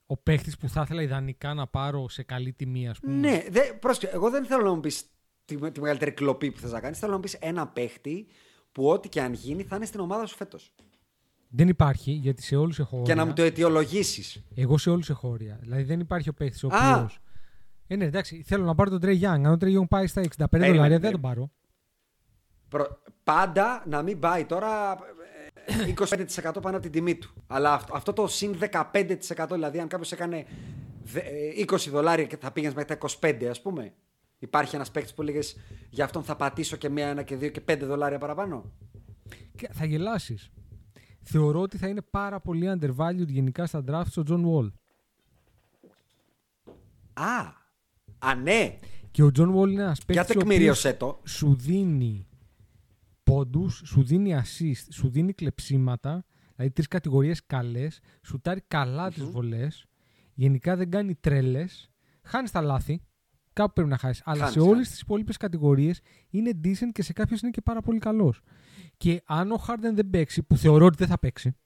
Ο 0.06 0.16
παίχτης 0.16 0.56
που 0.56 0.68
θα 0.68 0.80
ήθελα 0.80 1.02
ιδανικά 1.02 1.54
να 1.54 1.66
πάρω 1.66 2.08
σε 2.08 2.22
καλή 2.22 2.52
τιμή, 2.52 2.88
ας 2.88 3.00
πούμε. 3.00 3.14
Ναι, 3.14 3.44
δε, 3.50 3.60
πρόσεχε, 3.60 4.06
εγώ 4.14 4.30
δεν 4.30 4.46
θέλω 4.46 4.62
να 4.62 4.74
μου 4.74 4.80
πεις 4.80 5.10
τη, 5.48 5.70
τη 5.72 5.80
μεγαλύτερη 5.80 6.10
κλοπή 6.12 6.50
που 6.50 6.58
θες 6.60 6.72
να 6.72 6.80
κάνεις. 6.80 6.98
Θέλω 6.98 7.10
να 7.10 7.16
μου 7.16 7.22
πεις 7.22 7.34
ένα 7.34 7.66
παίχτη 7.66 8.26
που 8.72 8.88
ό,τι 8.90 9.08
και 9.08 9.20
αν 9.20 9.32
γίνει 9.32 9.62
θα 9.62 9.76
είναι 9.76 9.86
στην 9.86 10.00
ομάδα 10.00 10.26
σου 10.26 10.36
φέτος. 10.36 10.74
Δεν 11.48 11.68
υπάρχει, 11.68 12.10
γιατί 12.12 12.42
σε 12.42 12.56
όλους 12.56 12.78
έχω 12.78 13.02
Και 13.04 13.14
να 13.14 13.24
μου 13.26 13.32
το 13.32 13.42
αιτιολογήσεις. 13.42 14.42
Εγώ 14.54 14.78
σε 14.78 14.90
όλους 14.90 15.10
έχω 15.10 15.28
όρια. 15.28 15.58
Δηλαδή 15.60 15.82
δεν 15.82 16.00
υπάρχει 16.00 16.28
ο 16.28 16.32
παίχτης 16.32 16.64
ο 16.64 16.68
Α. 16.72 16.94
οποίο. 16.94 17.08
Ε, 17.86 17.96
ναι, 17.96 18.04
εντάξει, 18.04 18.42
θέλω 18.46 18.64
να 18.64 18.74
πάρω 18.74 18.90
τον 18.90 19.00
Τρέι 19.00 19.18
Young. 19.22 19.24
Αν 19.24 19.46
ο 19.46 19.56
Τρέι 19.56 19.78
Young 19.80 19.88
πάει 19.88 20.06
στα 20.06 20.20
65 20.20 20.44
Περίμενε, 20.50 20.72
δολάρια, 20.76 20.98
δεν 20.98 21.10
περίμενε. 21.10 21.12
τον 21.12 21.20
πάρω. 21.20 21.50
Προ- 22.68 23.02
Πάντα 23.24 23.84
να 23.86 24.02
μην 24.02 24.18
πάει 24.18 24.44
τώρα 24.44 24.92
ε, 25.66 25.92
25% 25.96 26.58
πάνω 26.62 26.76
από 26.76 26.80
την 26.80 26.90
τιμή 26.90 27.14
του. 27.14 27.30
Αλλά 27.46 27.72
αυτό, 27.72 27.96
αυτό 27.96 28.12
το 28.12 28.26
συν 28.26 28.58
15% 28.70 29.46
δηλαδή, 29.52 29.78
αν 29.78 29.88
κάποιος 29.88 30.12
έκανε 30.12 30.46
δε- 31.04 31.20
ε, 31.20 31.64
20 31.66 31.90
δολάρια 31.90 32.24
και 32.26 32.36
θα 32.36 32.50
πήγαινες 32.52 32.76
μέχρι 32.76 32.96
τα 32.96 33.08
25, 33.20 33.44
ας 33.50 33.62
πούμε. 33.62 33.92
Υπάρχει 34.38 34.74
ένας 34.74 34.90
παίκτης 34.90 35.14
που 35.14 35.22
λέγε 35.22 35.40
για 35.90 36.04
αυτόν 36.04 36.22
θα 36.22 36.36
πατήσω 36.36 36.76
και 36.76 36.88
μία, 36.88 37.08
ένα 37.08 37.22
και 37.22 37.36
δύο 37.36 37.48
και 37.48 37.60
πέντε 37.60 37.86
δολάρια 37.86 38.18
παραπάνω. 38.18 38.72
Και 39.56 39.68
θα 39.72 39.84
γελάσεις. 39.84 40.50
Θεωρώ 41.20 41.60
ότι 41.60 41.76
θα 41.76 41.88
είναι 41.88 42.02
πάρα 42.02 42.40
πολύ 42.40 42.78
undervalued 42.78 43.26
γενικά 43.26 43.66
στα 43.66 43.84
drafts 43.88 44.16
ο 44.16 44.22
John 44.28 44.44
Wall. 44.44 44.72
Α, 47.12 47.38
α 48.18 48.34
ναι, 48.34 48.78
Και 49.10 49.22
ο 49.22 49.30
John 49.38 49.54
Wall 49.54 49.68
είναι 49.68 49.82
ένας 49.82 49.98
για 50.06 50.24
παίκτης 50.24 50.36
ο 50.36 50.38
τεκμηρίωσέ 50.38 50.88
οποίος 50.88 50.98
το. 50.98 51.20
σου 51.24 51.54
δίνει 51.54 52.26
πόντους, 53.22 53.82
σου 53.84 54.02
δίνει 54.02 54.34
assist, 54.42 54.86
σου 54.90 55.08
δίνει 55.08 55.32
κλεψίματα, 55.32 56.24
δηλαδή 56.56 56.74
τρεις 56.74 56.88
κατηγορίες 56.88 57.46
καλές, 57.46 58.00
σουτάρει 58.22 58.62
καλά 58.68 59.10
τις 59.10 59.24
βολές, 59.24 59.86
γενικά 60.34 60.76
δεν 60.76 60.90
κάνει 60.90 61.14
τρέλες, 61.14 61.90
χάνεις 62.22 62.50
τα 62.50 62.60
λάθη, 62.60 63.02
κάπου 63.58 63.72
πρέπει 63.72 63.88
να 63.88 63.98
χάσεις. 63.98 64.22
Αλλά 64.24 64.38
Χάνεις, 64.38 64.52
σε 64.52 64.58
όλες 64.60 64.72
χάνεις. 64.72 64.88
τις 64.90 65.00
υπόλοιπες 65.00 65.36
κατηγορίες 65.36 66.00
είναι 66.30 66.50
decent 66.64 66.88
και 66.92 67.02
σε 67.02 67.12
κάποιες 67.12 67.40
είναι 67.40 67.50
και 67.50 67.60
πάρα 67.60 67.80
πολύ 67.80 67.98
καλός. 67.98 68.40
Και 68.96 69.22
αν 69.24 69.50
ο 69.52 69.64
Harden 69.66 69.94
δεν 69.94 70.10
παίξει, 70.10 70.42
που 70.42 70.56
θεωρώ 70.56 70.86
ότι 70.86 70.96
δεν 70.96 71.06
θα 71.06 71.18
παίξει, 71.18 71.56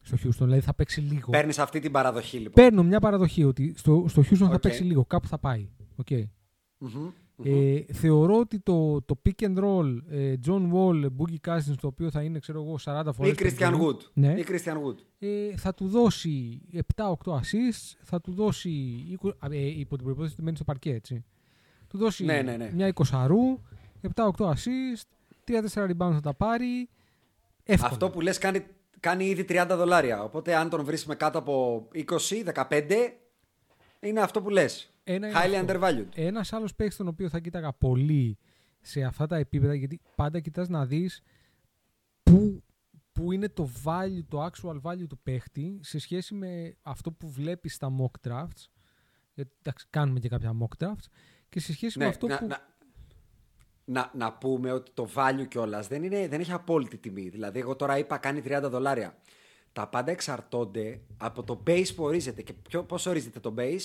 στο 0.00 0.16
Houston, 0.24 0.44
δηλαδή 0.44 0.60
θα 0.60 0.74
παίξει 0.74 1.00
λίγο. 1.00 1.30
Παίρνεις 1.30 1.58
αυτή 1.58 1.80
την 1.80 1.92
παραδοχή 1.92 2.36
λοιπόν. 2.36 2.52
Παίρνω 2.64 2.82
μια 2.82 3.00
παραδοχή 3.00 3.44
ότι 3.44 3.74
στο, 3.76 4.04
στο 4.08 4.22
Houston 4.22 4.36
θα 4.36 4.44
Οκ. 4.54 4.60
παίξει 4.60 4.82
λίγο, 4.82 5.04
κάπου 5.04 5.26
θα 5.26 5.38
πάει. 5.38 5.68
Okay. 6.04 6.22
Μμμ. 7.44 7.74
Ε, 7.88 7.92
θεωρώ 7.92 8.38
ότι 8.38 8.58
το, 8.58 9.02
το 9.02 9.20
pick 9.26 9.44
and 9.44 9.58
roll 9.58 9.98
ε, 10.10 10.34
John 10.46 10.72
Wall, 10.72 11.04
Boogie 11.04 11.48
Cousins, 11.50 11.74
το 11.80 11.86
οποίο 11.86 12.10
θα 12.10 12.22
είναι 12.22 12.38
ξέρω 12.38 12.62
εγώ 12.62 12.78
40 12.84 13.02
φορές 13.14 13.32
Ή 13.32 13.34
Christian 13.38 13.56
περίπου, 13.58 13.96
Wood. 13.98 14.04
Ναι. 14.12 14.32
Ή 14.32 14.44
Christian 14.48 14.74
Wood. 14.74 14.96
ε, 15.18 15.56
θα 15.56 15.74
του 15.74 15.88
δώσει 15.88 16.60
7-8 16.94 17.12
assists, 17.32 17.96
θα 18.02 18.20
του 18.20 18.32
δώσει, 18.32 18.70
20, 19.22 19.30
α, 19.38 19.46
ε, 19.50 19.58
υπό 19.78 19.96
την 19.96 20.04
προπόθεση 20.04 20.32
ότι 20.32 20.42
μένει 20.42 20.56
στο 20.56 20.64
παρκέ, 20.64 20.92
έτσι. 20.92 21.24
Του 21.88 21.98
δώσει 21.98 22.24
Ναι, 22.24 22.42
ναι, 22.42 22.56
ναι. 22.56 22.70
μια 22.74 22.92
20 22.94 23.02
αρού, 23.12 23.58
7-8 24.14 24.30
assist, 24.38 25.04
3-4 25.74 25.90
rebounds 25.90 26.12
θα 26.12 26.20
τα 26.22 26.34
πάρει. 26.34 26.88
Εύκολα. 27.64 27.90
Αυτό 27.92 28.10
που 28.10 28.20
λες 28.20 28.38
κάνει, 28.38 28.64
κάνει 29.00 29.24
ήδη 29.24 29.44
30 29.48 29.66
δολάρια. 29.76 30.22
Οπότε 30.22 30.54
αν 30.54 30.68
τον 30.68 30.84
βρεις 30.84 31.06
με 31.06 31.14
κάτω 31.14 31.38
από 31.38 31.88
20-15 31.94 33.14
είναι 34.00 34.20
αυτό 34.20 34.42
που 34.42 34.48
λες. 34.50 34.89
Ένα 35.04 35.26
είναι 35.28 35.36
Highly 35.38 35.54
αυτό. 35.54 35.80
undervalued. 35.80 36.06
Ένας 36.14 36.52
άλλος 36.52 36.74
παίκτης 36.74 36.96
τον 36.96 37.08
οποίο 37.08 37.28
θα 37.28 37.38
κοίταγα 37.38 37.72
πολύ 37.72 38.38
σε 38.80 39.02
αυτά 39.02 39.26
τα 39.26 39.36
επίπεδα, 39.36 39.74
γιατί 39.74 40.00
πάντα 40.14 40.40
κοιτάς 40.40 40.68
να 40.68 40.86
δεις 40.86 41.22
πού, 42.22 42.62
πού 43.12 43.32
είναι 43.32 43.48
το 43.48 43.68
value, 43.84 44.24
το 44.28 44.44
actual 44.46 44.80
value 44.82 45.06
του 45.08 45.18
παίχτη 45.22 45.78
σε 45.82 45.98
σχέση 45.98 46.34
με 46.34 46.76
αυτό 46.82 47.12
που 47.12 47.30
βλέπεις 47.30 47.74
στα 47.74 47.88
mock 48.00 48.28
drafts. 48.28 48.64
Γιατί 49.34 49.50
εντάξει, 49.62 49.86
κάνουμε 49.90 50.18
και 50.20 50.28
κάποια 50.28 50.52
mock 50.60 50.84
drafts. 50.84 51.04
Και 51.48 51.60
σε 51.60 51.72
σχέση 51.72 51.98
με 51.98 52.04
Ναι, 52.04 52.10
αυτό 52.10 52.26
να, 52.26 52.38
που. 52.38 52.46
να, 52.46 52.58
να, 53.84 54.10
να 54.14 54.32
πούμε 54.32 54.72
ότι 54.72 54.90
το 54.94 55.08
value 55.14 55.46
κιόλας 55.48 55.86
δεν, 55.88 56.02
είναι, 56.02 56.28
δεν 56.28 56.40
έχει 56.40 56.52
απόλυτη 56.52 56.98
τιμή. 56.98 57.28
Δηλαδή, 57.28 57.58
εγώ 57.58 57.76
τώρα 57.76 57.98
είπα 57.98 58.18
κάνει 58.18 58.42
30 58.44 58.60
δολάρια. 58.70 59.18
Τα 59.72 59.88
πάντα 59.88 60.10
εξαρτώνται 60.10 61.00
από 61.16 61.42
το 61.42 61.62
base 61.66 61.94
που 61.96 62.04
ορίζεται. 62.04 62.42
Και 62.42 62.52
ποιο, 62.52 62.84
πώς 62.84 63.06
ορίζεται 63.06 63.40
το 63.40 63.54
base, 63.58 63.80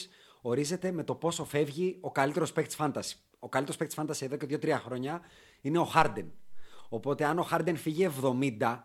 ορίζεται 0.48 0.92
με 0.92 1.04
το 1.04 1.16
πόσο 1.16 1.46
φεύγει 1.46 1.98
ο 2.02 2.12
καλύτερος 2.12 2.52
παίκτης 2.52 2.78
fantasy. 2.80 3.14
Ο 3.40 3.50
καλύτερος 3.50 3.78
παίκτης 3.78 3.98
fantasy 4.00 4.26
εδώ 4.26 4.36
και 4.36 4.60
2-3 4.62 4.70
χρόνια 4.86 5.22
είναι 5.62 5.78
ο 5.80 5.92
Harden. 5.96 6.26
Οπότε, 6.90 7.26
αν 7.26 7.40
ο 7.40 7.48
Harden 7.52 7.74
φύγει 7.76 8.10
70, 8.60 8.84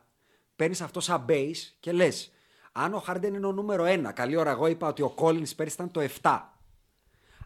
παίρνεις 0.57 0.81
αυτό 0.81 1.01
σαν 1.01 1.25
base 1.29 1.57
και 1.81 1.93
λες. 1.93 2.33
Αν 2.73 2.95
ο 2.95 3.05
Harden 3.07 3.25
είναι 3.35 3.47
ο 3.47 3.53
νούμερο 3.53 3.85
1, 3.87 4.13
καλή 4.15 4.37
ώρα 4.37 4.51
εγώ 4.51 4.67
είπα 4.67 4.89
ότι 4.89 5.03
ο 5.03 5.15
Collins 5.17 5.57
πέρυσι 5.57 5.75
ήταν 5.75 5.91
το 5.91 6.01
7. 6.23 6.41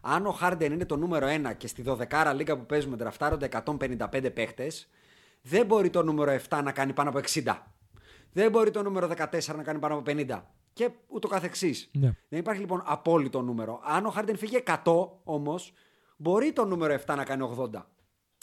Αν 0.01 0.25
ο 0.25 0.37
Harden 0.41 0.69
είναι 0.71 0.85
το 0.85 0.97
νούμερο 0.97 1.27
1 1.27 1.53
και 1.57 1.67
στη 1.67 1.83
12 1.87 2.33
λίγα 2.35 2.57
που 2.57 2.65
παίζουμε 2.65 2.97
τραφτάρονται 2.97 3.49
155 3.65 4.31
παίχτες, 4.33 4.89
δεν 5.41 5.65
μπορεί 5.65 5.89
το 5.89 6.03
νούμερο 6.03 6.39
7 6.49 6.61
να 6.63 6.71
κάνει 6.71 6.93
πάνω 6.93 7.09
από 7.09 7.19
60. 7.19 7.57
Δεν 8.31 8.51
μπορεί 8.51 8.71
το 8.71 8.83
νούμερο 8.83 9.07
14 9.07 9.55
να 9.55 9.63
κάνει 9.63 9.79
πάνω 9.79 9.93
από 9.93 10.03
50. 10.11 10.41
Και 10.75 10.89
ούτω 11.07 11.27
καθεξής. 11.27 11.89
Ναι. 11.93 12.15
Δεν 12.29 12.39
υπάρχει 12.39 12.61
λοιπόν 12.61 12.81
απόλυτο 12.85 13.41
νούμερο. 13.41 13.81
Αν 13.83 14.05
ο 14.05 14.13
Harden 14.17 14.33
φύγει 14.37 14.63
100 14.65 15.07
όμως, 15.23 15.73
μπορεί 16.17 16.53
το 16.53 16.65
νούμερο 16.65 16.93
7 17.05 17.15
να 17.15 17.23
κάνει 17.23 17.49
80. 17.73 17.81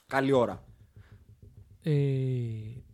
Καλή 0.07 0.33
ώρα. 0.33 0.65
Ε, 1.83 1.93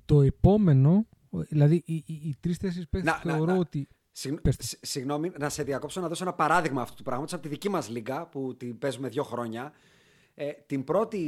το 0.04 0.20
επόμενο, 0.22 1.06
δηλαδή 1.30 1.82
οι, 1.86 1.94
οι, 1.94 2.04
οι 2.06 2.36
τρει-τέσσερι 2.40 2.86
παίκτες 2.86 3.12
Να- 3.12 3.20
να- 3.24 3.32
θεωρώ 3.36 3.52
να- 3.52 3.58
ότι. 3.58 3.88
Συγ- 4.12 4.40
Πες 4.40 4.56
το. 4.56 4.62
σ- 4.66 4.78
Συγγνώμη, 4.86 5.32
να 5.38 5.48
σε 5.48 5.62
διακόψω 5.62 6.00
να 6.00 6.08
δώσω 6.08 6.22
ένα 6.24 6.34
παράδειγμα 6.34 6.82
αυτού 6.82 6.94
του 6.96 7.02
πράγματος 7.02 7.32
από 7.32 7.42
τη 7.42 7.48
δική 7.48 7.68
μας 7.68 7.88
λίγα 7.88 8.26
που 8.26 8.56
την 8.56 8.78
παίζουμε 8.78 9.08
δύο 9.08 9.22
χρόνια. 9.22 9.72
Ε, 10.34 10.52
την, 10.52 10.84
πρώτη, 10.84 11.18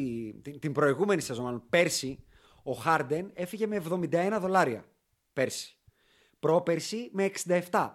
την, 0.42 0.58
την 0.58 0.72
προηγούμενη 0.72 1.20
σεζόν, 1.20 1.44
μάλλον 1.44 1.62
πέρσι, 1.68 2.24
ο 2.62 2.72
Χάρντεν 2.72 3.30
έφυγε 3.34 3.66
με 3.66 3.82
71 3.88 4.38
δολάρια. 4.40 4.84
Πέρσι. 5.32 5.74
Πρόπερσι 6.40 7.10
με 7.12 7.30
67. 7.70 7.90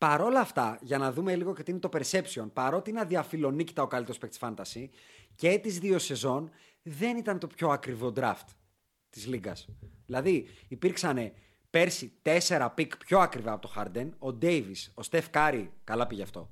Παρόλα 0.00 0.40
αυτά, 0.40 0.78
για 0.80 0.98
να 0.98 1.12
δούμε 1.12 1.36
λίγο 1.36 1.54
και 1.54 1.62
τι 1.62 1.70
είναι 1.70 1.80
το 1.80 1.88
perception, 1.92 2.46
παρότι 2.52 2.90
είναι 2.90 3.00
αδιαφιλονίκητα 3.00 3.82
ο 3.82 3.86
καλύτερος 3.86 4.18
παίκτης 4.18 4.38
fantasy 4.42 4.88
και 5.34 5.58
τις 5.58 5.78
δύο 5.78 5.98
σεζόν 5.98 6.50
δεν 6.82 7.16
ήταν 7.16 7.38
το 7.38 7.46
πιο 7.46 7.68
ακριβό 7.68 8.12
draft 8.16 8.46
της 9.10 9.26
λίγκας. 9.26 9.68
Δηλαδή, 10.06 10.48
υπήρξαν 10.68 11.32
πέρσι 11.70 12.12
τέσσερα 12.22 12.70
pick 12.70 12.96
πιο 12.96 13.18
ακριβά 13.18 13.52
από 13.52 13.68
το 13.68 13.72
Harden. 13.76 14.08
Ο 14.18 14.38
Davis, 14.42 14.88
ο 14.94 15.02
Steph 15.10 15.30
Curry, 15.32 15.68
καλά 15.84 16.06
πήγε 16.06 16.22
αυτό. 16.22 16.50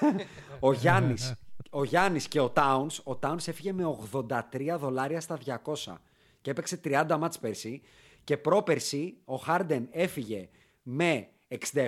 ο 0.60 0.72
Γιάννης, 0.72 1.34
ο 1.70 1.84
Γιάννης 1.84 2.28
και 2.28 2.40
ο 2.40 2.52
Towns, 2.56 3.02
ο 3.04 3.18
Towns 3.22 3.48
έφυγε 3.48 3.72
με 3.72 3.98
83 4.12 4.76
δολάρια 4.78 5.20
στα 5.20 5.38
200 5.64 5.94
και 6.40 6.50
έπαιξε 6.50 6.80
30 6.84 7.16
ματς 7.18 7.38
πέρσι 7.38 7.82
και 8.24 8.36
πρόπερσι 8.36 9.16
ο 9.24 9.34
Harden 9.46 9.84
έφυγε 9.90 10.48
με 10.82 11.28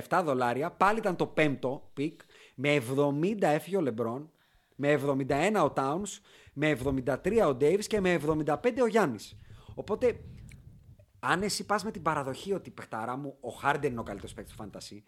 67 0.08 0.22
δολάρια, 0.24 0.70
πάλι 0.70 0.98
ήταν 0.98 1.16
το 1.16 1.26
πέμπτο 1.26 1.90
pick, 1.92 2.20
με 2.54 2.82
70 2.96 3.36
έφυγε 3.40 3.76
ο 3.76 3.80
Λεμπρόν, 3.80 4.30
με 4.74 5.00
71 5.06 5.64
ο 5.64 5.72
Towns, 5.76 6.20
με 6.52 6.78
73 6.84 7.46
ο 7.46 7.56
Davis 7.60 7.84
και 7.84 8.00
με 8.00 8.20
75 8.44 8.82
ο 8.82 8.86
Γιάννης. 8.86 9.36
Οπότε 9.74 10.20
αν 11.18 11.42
εσύ 11.42 11.66
πας 11.66 11.84
με 11.84 11.90
την 11.90 12.02
παραδοχή 12.02 12.52
ότι 12.52 12.70
παιχταρά 12.70 13.16
μου 13.16 13.36
ο 13.40 13.50
Χάρντεν 13.50 13.90
είναι 13.90 14.00
ο 14.00 14.02
καλύτερος 14.02 14.34
παίκτης 14.34 14.54
του 14.54 14.64
fantasy, 14.64 15.02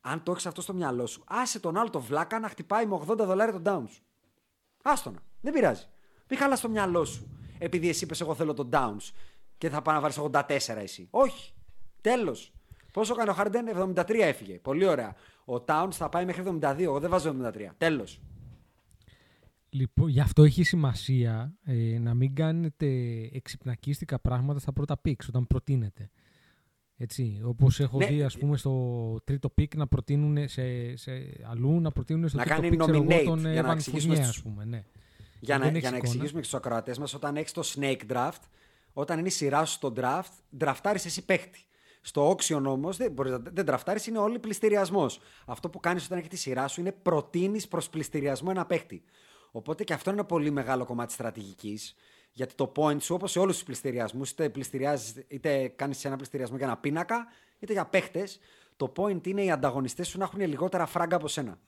αν 0.00 0.22
το 0.22 0.32
έχεις 0.32 0.46
αυτό 0.46 0.60
στο 0.60 0.74
μυαλό 0.74 1.06
σου, 1.06 1.24
άσε 1.26 1.60
τον 1.60 1.76
άλλο 1.76 1.90
το 1.90 2.00
βλάκα 2.00 2.38
να 2.38 2.48
χτυπάει 2.48 2.86
με 2.86 3.00
80 3.08 3.16
δολάρια 3.16 3.60
τον 3.60 3.62
Downs. 3.66 4.00
Άστονα. 4.82 5.22
Δεν 5.40 5.52
πειράζει. 5.52 5.86
Μην 6.28 6.38
χαλάς 6.38 6.58
στο 6.58 6.68
μυαλό 6.68 7.04
σου. 7.04 7.38
Επειδή 7.58 7.88
εσύ 7.88 8.04
είπες, 8.04 8.20
Εγώ 8.20 8.34
θέλω 8.34 8.54
τον 8.54 8.68
Downs 8.72 9.12
και 9.58 9.68
θα 9.68 9.82
πάω 9.82 9.94
να 9.94 10.00
βάλεις 10.00 10.18
84 10.18 10.76
εσύ. 10.76 11.08
Όχι. 11.10 11.54
Τέλος. 12.00 12.54
Πόσο 12.92 13.14
κάνει 13.14 13.30
ο 13.30 13.32
Χάρντεν, 13.32 13.66
73 13.94 14.04
έφυγε. 14.20 14.58
Πολύ 14.58 14.86
ωραία. 14.86 15.14
Ο 15.44 15.54
Towns 15.66 15.88
θα 15.90 16.08
πάει 16.08 16.24
μέχρι 16.24 16.42
72. 16.46 16.78
Εγώ 16.78 17.00
δεν 17.00 17.10
βάζω 17.10 17.28
73. 17.30 17.74
Τέλος. 17.78 18.20
Λοιπόν, 19.72 20.08
γι' 20.08 20.20
αυτό 20.20 20.42
έχει 20.44 20.62
σημασία 20.62 21.54
ε, 21.64 21.98
να 21.98 22.14
μην 22.14 22.34
κάνετε 22.34 22.86
εξυπνακίστικα 23.32 24.18
πράγματα 24.18 24.58
στα 24.60 24.72
πρώτα 24.72 25.00
picks 25.04 25.26
όταν 25.28 25.46
προτείνετε. 25.46 26.10
Έτσι, 26.96 27.40
όπως 27.44 27.80
έχω 27.80 27.98
Ναι. 27.98 28.06
δει 28.06 28.22
ας 28.22 28.38
πούμε 28.38 28.56
στο 28.56 29.16
τρίτο 29.24 29.54
pick 29.58 29.76
να 29.76 29.86
προτείνουν 29.86 30.48
σε, 30.48 30.96
σε 30.96 31.10
αλλού 31.50 31.80
να 31.80 31.90
προτείνουν 31.90 32.28
στο 32.28 32.38
Να 32.38 32.44
τρίτο 32.44 32.60
κάνει 32.60 32.74
pick 32.74 32.78
ξέρω 32.78 32.96
εγώ, 32.96 33.06
nominate 33.06 33.24
τον 33.24 33.52
για 33.52 33.62
να 33.62 33.70
Evan 33.72 33.74
εξηγήσουμε 33.74 34.14
Fournier, 34.14 34.22
στους- 34.22 34.36
ας 34.36 34.42
πούμε, 34.42 34.64
ναι. 34.64 34.84
Για 35.40 35.58
να, 35.58 35.64
Δεν 35.64 35.70
για 35.70 35.78
έχεις 35.78 35.90
να 35.90 35.96
εικόνα. 35.96 35.96
εξηγήσουμε 35.96 36.40
και 36.40 36.46
στους 36.46 36.58
ακροατές 36.58 36.98
μας, 36.98 37.14
όταν 37.14 37.36
έχεις 37.36 37.52
το 37.52 37.62
snake 37.74 38.00
draft, 38.12 38.42
όταν 38.92 39.18
είναι 39.18 39.28
η 39.28 39.30
σειρά 39.30 39.64
σου 39.64 39.72
στο 39.74 39.92
draft, 39.96 40.32
ντραφτάρει 40.56 40.98
εσύ 41.04 41.24
παίχτη. 41.24 41.58
Στο 42.00 42.30
auction 42.30 42.62
όμως 42.66 42.96
δεν, 42.96 43.12
μπορείς 43.12 43.32
να- 43.32 43.38
δεν 43.38 43.64
ντραφτάρει, 43.64 44.00
είναι 44.08 44.18
όλη 44.18 44.38
πληστηριασμός. 44.38 45.20
Αυτό 45.46 45.70
που 45.70 45.80
κάνεις 45.80 46.04
όταν 46.04 46.18
έχει 46.18 46.28
τη 46.28 46.36
σειρά 46.36 46.68
σου 46.68 46.80
είναι 46.80 46.92
προτείνεις 46.92 47.68
προς 47.68 47.88
πληστηριασμό 47.90 48.48
ένα 48.52 48.66
παίχτη. 48.66 49.02
Οπότε 49.50 49.84
και 49.84 49.92
αυτό 49.92 50.10
είναι 50.10 50.18
ένα 50.18 50.28
πολύ 50.28 50.50
μεγάλο 50.50 50.84
κομμάτι 50.84 51.12
στρατηγικής. 51.12 51.94
Γιατί 52.32 52.54
το 52.54 52.72
point 52.76 53.02
σου, 53.02 53.14
όπως 53.14 53.30
σε 53.30 53.38
όλους 53.38 53.54
τους 53.54 53.64
πληστηριασμούς, 53.64 54.30
είτε, 54.30 54.48
πληστηριάζεις, 54.48 55.24
είτε 55.28 55.68
κάνεις 55.68 56.04
ένα 56.04 56.16
πληστηριασμό 56.16 56.56
για 56.56 56.66
ένα 56.66 56.76
πίνακα, 56.76 57.26
είτε 57.58 57.72
για 57.72 57.84
παίχτες, 57.86 58.38
το 58.76 58.92
point 58.96 59.26
είναι 59.26 59.42
οι 59.44 59.50
ανταγωνιστές 59.50 60.08
σου 60.08 60.18
να 60.18 60.24
έχουν 60.24 60.40
λιγότερα 60.40 60.86
φράγκα 60.86 61.16
από 61.16 61.28
σένα. 61.28 61.58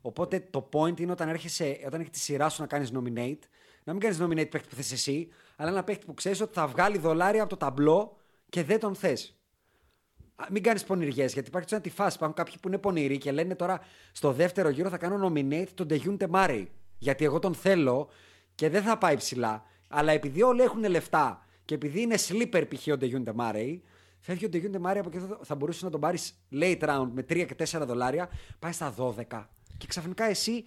Οπότε 0.00 0.46
το 0.50 0.68
point 0.72 1.00
είναι 1.00 1.12
όταν, 1.12 1.28
έρχεσαι, 1.28 1.80
όταν 1.86 2.00
έχει 2.00 2.10
τη 2.10 2.18
σειρά 2.18 2.48
σου 2.48 2.60
να 2.60 2.66
κάνεις 2.66 2.90
nominate, 2.94 3.38
να 3.84 3.92
μην 3.92 4.00
κάνεις 4.00 4.18
nominate 4.20 4.50
παίχτη 4.50 4.68
που 4.68 4.74
θες 4.74 4.92
εσύ, 4.92 5.28
αλλά 5.56 5.70
ένα 5.70 5.84
παίχτη 5.84 6.06
που 6.06 6.14
ξέρεις 6.14 6.40
ότι 6.40 6.52
θα 6.54 6.66
βγάλει 6.66 6.98
δολάρια 6.98 7.40
από 7.40 7.50
το 7.50 7.56
ταμπλό 7.56 8.16
και 8.48 8.62
δεν 8.64 8.80
τον 8.80 8.94
θες. 8.94 9.35
Μην 10.50 10.62
κάνεις 10.62 10.84
πονηριές, 10.84 11.32
γιατί 11.32 11.48
υπάρχει 11.48 11.74
ένα 11.74 11.82
φάση. 11.94 12.16
Υπάρχουν 12.16 12.36
κάποιοι 12.36 12.54
που 12.60 12.68
είναι 12.68 12.78
πονηροί 12.78 13.18
και 13.18 13.32
λένε 13.32 13.54
τώρα 13.54 13.80
στο 14.12 14.32
δεύτερο 14.32 14.68
γύρο 14.68 14.88
θα 14.88 14.98
κάνω 14.98 15.28
nominate 15.28 15.68
τον 15.74 15.86
Ντεγιούντε 15.86 16.26
Μάρεϊ. 16.26 16.70
Γιατί 16.98 17.24
εγώ 17.24 17.38
τον 17.38 17.54
θέλω 17.54 18.08
και 18.54 18.68
δεν 18.68 18.82
θα 18.82 18.98
πάει 18.98 19.16
ψηλά. 19.16 19.64
Αλλά 19.88 20.12
επειδή 20.12 20.42
όλοι 20.42 20.62
έχουν 20.62 20.88
λεφτά 20.88 21.46
και 21.64 21.74
επειδή 21.74 22.00
είναι 22.00 22.14
sleeper 22.28 22.64
π.χ. 22.68 22.86
ο 22.92 22.96
Ντεγιούντε 22.96 23.32
Μάρεϊ, 23.32 23.82
φεύγει 24.18 24.44
ο 24.44 24.48
Ντεγιούντε 24.48 24.78
Μάρεϊ 24.78 25.00
από 25.00 25.10
εκεί 25.14 25.26
θα 25.42 25.54
μπορούσε 25.54 25.84
να 25.84 25.90
τον 25.90 26.00
πάρεις 26.00 26.34
late 26.52 26.80
round 26.80 27.08
με 27.12 27.22
3 27.22 27.46
και 27.46 27.78
4 27.78 27.82
δολάρια, 27.86 28.28
πάει 28.58 28.72
στα 28.72 28.94
12. 28.98 29.44
Και 29.78 29.86
ξαφνικά 29.86 30.24
εσύ 30.24 30.64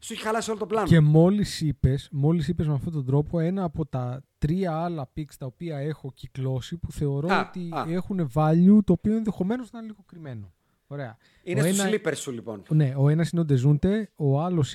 σου 0.00 0.12
έχει 0.12 0.22
χαλάσει 0.22 0.50
όλο 0.50 0.58
το 0.58 0.66
πλάνο. 0.66 0.86
Και 0.86 1.00
μόλις 1.00 1.60
είπες, 1.60 2.08
μόλις 2.12 2.48
είπες 2.48 2.66
με 2.68 2.74
αυτόν 2.74 2.92
τον 2.92 3.06
τρόπο, 3.06 3.40
ένα 3.40 3.64
από 3.64 3.86
τα 3.86 4.22
τρία 4.38 4.76
άλλα 4.76 5.10
picks 5.16 5.34
τα 5.38 5.46
οποία 5.46 5.78
έχω 5.78 6.12
κυκλώσει 6.14 6.76
που 6.76 6.92
θεωρώ 6.92 7.28
Α, 7.28 7.46
ότι 7.48 7.68
α. 7.72 7.84
έχουν 7.88 8.30
value 8.34 8.78
το 8.84 8.92
οποίο 8.92 9.16
ενδεχομένως 9.16 9.70
να 9.70 9.78
είναι 9.78 9.88
λίγο 9.88 10.02
κρυμμένο. 10.06 10.52
Ωραία. 10.86 11.16
Είναι 11.42 11.60
ο 11.60 11.64
στους 11.64 11.78
ένα- 11.78 11.90
sleepers 11.90 12.16
σου 12.16 12.30
λοιπόν. 12.32 12.62
Ναι, 12.68 12.94
ο 12.96 13.08
ένας 13.08 13.30
είναι 13.30 13.40
ο 13.40 13.44
Ντεζούντε, 13.44 14.10
ο 14.16 14.40
άλλος 14.40 14.74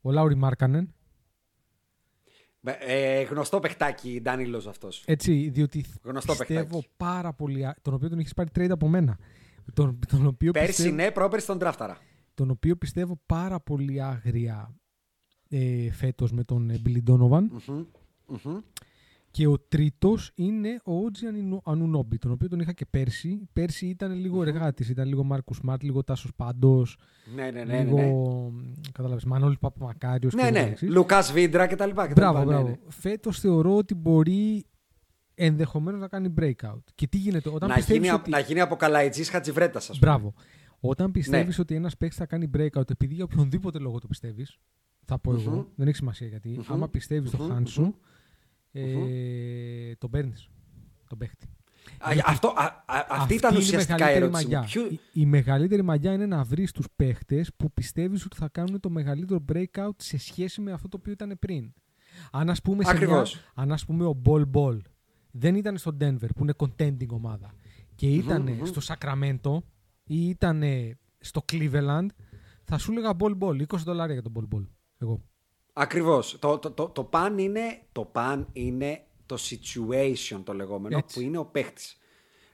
ο 0.00 0.10
Λάουρι 0.10 0.34
Μάρκανεν. 0.34 0.94
Ε, 2.62 3.22
γνωστό 3.22 3.60
παιχτάκι 3.60 4.20
Ντάνιλος 4.22 4.66
αυτός. 4.66 5.02
Έτσι, 5.06 5.48
διότι 5.52 5.84
Γνωστό 6.02 6.32
πιστεύω 6.34 6.60
παιχτάκι. 6.62 6.88
πάρα 6.96 7.32
πολύ. 7.32 7.66
α- 7.66 7.76
τον 7.82 7.94
οποίο 7.94 8.08
τον 8.08 8.18
έχεις 8.18 8.34
πάρει 8.34 8.48
trade 8.58 8.70
από 8.70 8.88
μένα. 8.88 9.18
Τον, 9.74 9.98
τον, 10.08 10.26
οποίο 10.26 10.50
Πέρσι 10.52 10.66
πιστεύω, 10.66 10.94
ναι, 10.94 11.10
πρόπερσι 11.10 11.46
τον 11.46 11.58
τράφταρα. 11.58 11.98
Τον 12.40 12.50
οποίο 12.50 12.76
πιστεύω 12.76 13.20
πάρα 13.26 13.60
πολύ 13.60 14.02
άγρια 14.02 14.74
ε, 15.48 15.90
φέτος 15.92 16.32
με 16.32 16.44
τον 16.44 16.70
ε, 16.70 16.80
Billy 16.86 17.10
Donovan. 17.10 17.42
Και 19.30 19.46
ο 19.46 19.58
τρίτος 19.58 20.30
είναι 20.34 20.80
ο 20.84 21.04
Ότζι 21.04 21.26
Ανουνόμπι, 21.64 22.18
τον 22.18 22.30
οποίο 22.30 22.48
τον 22.48 22.60
είχα 22.60 22.72
και 22.72 22.86
πέρσι. 22.90 23.48
Πέρσι 23.52 23.86
ήταν 23.86 24.12
λίγο 24.12 24.42
εργάτης, 24.42 24.88
ήταν 24.88 25.08
λίγο 25.08 25.24
Μάρκους 25.24 25.56
Σμαρτ, 25.56 25.82
λίγο 25.82 26.04
Τάσος 26.04 26.30
Πάντος, 26.36 26.96
Ναι, 27.34 27.50
ναι, 27.50 27.64
ναι. 27.64 27.64
ναι, 27.64 27.84
λίγο. 27.84 27.96
ναι. 28.54 28.72
Κατάλαβες, 28.92 29.24
Μανώλης 29.24 29.58
Παπαμακάριος. 29.58 30.34
Ναι, 30.34 30.50
ναι. 30.50 30.74
Λουκάς 30.80 31.32
Βίντρα 31.32 31.66
κτλ. 31.66 31.90
κτλ. 31.90 32.12
Μπράβο, 32.14 32.38
ναι, 32.38 32.44
μπράβο. 32.44 32.68
ναι. 32.68 32.76
Φέτος 32.88 33.40
θεωρώ 33.40 33.76
ότι 33.76 33.94
μπορεί 33.94 34.64
ενδεχομένως 35.34 36.00
να 36.00 36.08
κάνει 36.08 36.34
breakout. 36.40 36.82
Και 36.94 37.06
τι 37.06 37.16
γίνεται, 37.16 37.48
όταν 37.48 37.68
Να 37.68 37.74
πιστεύεις 37.74 38.02
γίνει, 38.04 38.14
ότι... 38.14 38.30
να 38.30 38.38
γίνει 38.38 38.60
από 38.60 38.76
καλαϊτζή 38.76 39.24
Χατζιβρέτα, 39.24 39.78
ας 39.78 39.86
πούμε. 39.86 39.98
Μπράβο. 40.00 40.34
Όταν 40.80 41.10
πιστεύεις 41.10 41.56
Ναι. 41.56 41.62
ότι 41.62 41.74
ένας 41.74 41.96
παίκτης 41.96 42.18
θα 42.18 42.26
κάνει 42.26 42.50
breakout, 42.56 42.90
επειδή 42.90 43.14
για 43.14 43.24
οποιονδήποτε 43.24 43.78
λόγο 43.78 43.98
το 43.98 44.06
πιστεύεις, 44.06 44.58
θα 45.04 45.18
πω 45.18 45.32
εγώ, 45.34 45.68
δεν 45.74 45.86
έχει 45.86 45.96
σημασία 45.96 46.26
γιατί. 46.26 46.60
Άμα 46.66 46.88
πιστεύεις 46.88 47.28
στο 47.28 47.38
χάν 47.38 47.66
σου, 47.66 47.94
ε, 48.72 49.94
τον 49.98 50.10
παίρνεις. 50.10 50.48
Τον 51.08 51.18
παίχτη. 51.18 51.46
Α, 51.98 52.10
αυτό, 52.26 52.48
α, 52.48 52.64
α, 52.86 53.06
αυτή 53.08 53.34
ήταν 53.34 53.50
είναι 53.50 53.60
η 53.60 53.64
ουσιαστικά 53.64 53.94
η 53.94 53.98
μεγαλύτερη 53.98 54.24
ερώτηση. 54.24 54.46
μου. 54.46 54.52
μαγιά. 54.52 54.68
Ποιο- 54.70 54.90
Η, 54.90 55.00
η 55.12 55.26
μεγαλύτερη 55.26 55.82
μαγιά 55.82 56.12
είναι 56.12 56.26
να 56.26 56.44
βρεις 56.44 56.72
τους 56.72 56.86
παίχτες 56.96 57.50
που 57.56 57.72
πιστεύεις 57.72 58.24
ότι 58.24 58.36
θα 58.36 58.48
κάνουν 58.48 58.80
το 58.80 58.90
μεγαλύτερο 58.90 59.44
breakout 59.52 59.90
σε 59.96 60.18
σχέση 60.18 60.60
με 60.60 60.72
αυτό 60.72 60.88
το 60.88 60.96
οποίο 61.00 61.12
ήταν 61.12 61.36
πριν. 61.38 61.72
Αν 62.30 62.50
ας 62.50 62.62
πούμε, 62.62 62.84
σε 62.84 62.90
μια, 62.90 63.00
Ακριβώς. 63.00 63.40
αν 63.54 63.72
ας 63.72 63.84
πούμε 63.84 64.04
ο 64.06 64.20
Ball 64.24 64.44
Ball 64.52 64.78
δεν 65.30 65.54
ήταν 65.54 65.78
στο 65.78 65.96
Denver 66.00 66.28
που 66.36 66.42
είναι 66.42 66.52
contending 66.56 67.08
ομάδα 67.08 67.50
και 67.94 68.08
ηταν 68.14 68.60
στο 68.62 68.94
Sacramento 68.94 69.58
ή 70.10 70.28
ήταν 70.28 70.62
στο 71.18 71.44
Cleveland, 71.52 72.06
θα 72.64 72.78
σου 72.78 72.92
έλεγα 72.92 73.16
Ball 73.18 73.38
Ball, 73.38 73.60
20 73.60 73.76
δολάρια 73.84 74.14
για 74.14 74.22
τον 74.22 74.32
Ball 74.36 74.56
Ball. 74.56 74.66
Εγώ. 74.98 75.22
Ακριβώς. 75.72 76.38
Το, 76.38 76.58
το, 76.58 76.70
το, 76.70 76.88
το, 76.88 77.04
παν 77.04 77.38
είναι, 77.38 77.82
το 77.92 78.04
παν 78.04 78.48
είναι 78.52 79.04
το 79.26 79.36
situation 79.40 80.40
το 80.44 80.52
λεγόμενο 80.52 80.96
Έτσι. 80.96 81.14
που 81.14 81.26
είναι 81.26 81.38
ο 81.38 81.44
παίχτης. 81.44 81.98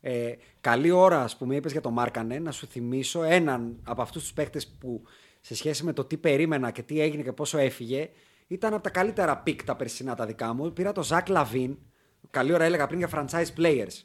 Ε, 0.00 0.32
καλή 0.60 0.90
ώρα, 0.90 1.22
ας 1.22 1.36
πούμε, 1.36 1.56
είπες 1.56 1.72
για 1.72 1.80
τον 1.80 1.92
Μάρκανε, 1.92 2.38
να 2.38 2.50
σου 2.50 2.66
θυμίσω 2.66 3.22
έναν 3.22 3.80
από 3.82 4.02
αυτούς 4.02 4.22
τους 4.22 4.32
παίχτες 4.32 4.68
που 4.68 5.02
σε 5.40 5.54
σχέση 5.54 5.84
με 5.84 5.92
το 5.92 6.04
τι 6.04 6.16
περίμενα 6.16 6.70
και 6.70 6.82
τι 6.82 7.00
έγινε 7.00 7.22
και 7.22 7.32
πόσο 7.32 7.58
έφυγε, 7.58 8.10
ήταν 8.46 8.74
από 8.74 8.82
τα 8.82 8.90
καλύτερα 8.90 9.38
pick 9.38 9.64
τα 9.64 9.76
περσινά 9.76 10.14
τα 10.14 10.26
δικά 10.26 10.52
μου. 10.52 10.72
Πήρα 10.72 10.92
το 10.92 11.02
Ζακ 11.02 11.28
Λαβίν, 11.28 11.78
καλή 12.30 12.52
ώρα 12.52 12.64
έλεγα 12.64 12.86
πριν 12.86 12.98
για 12.98 13.08
franchise 13.12 13.60
players. 13.60 14.02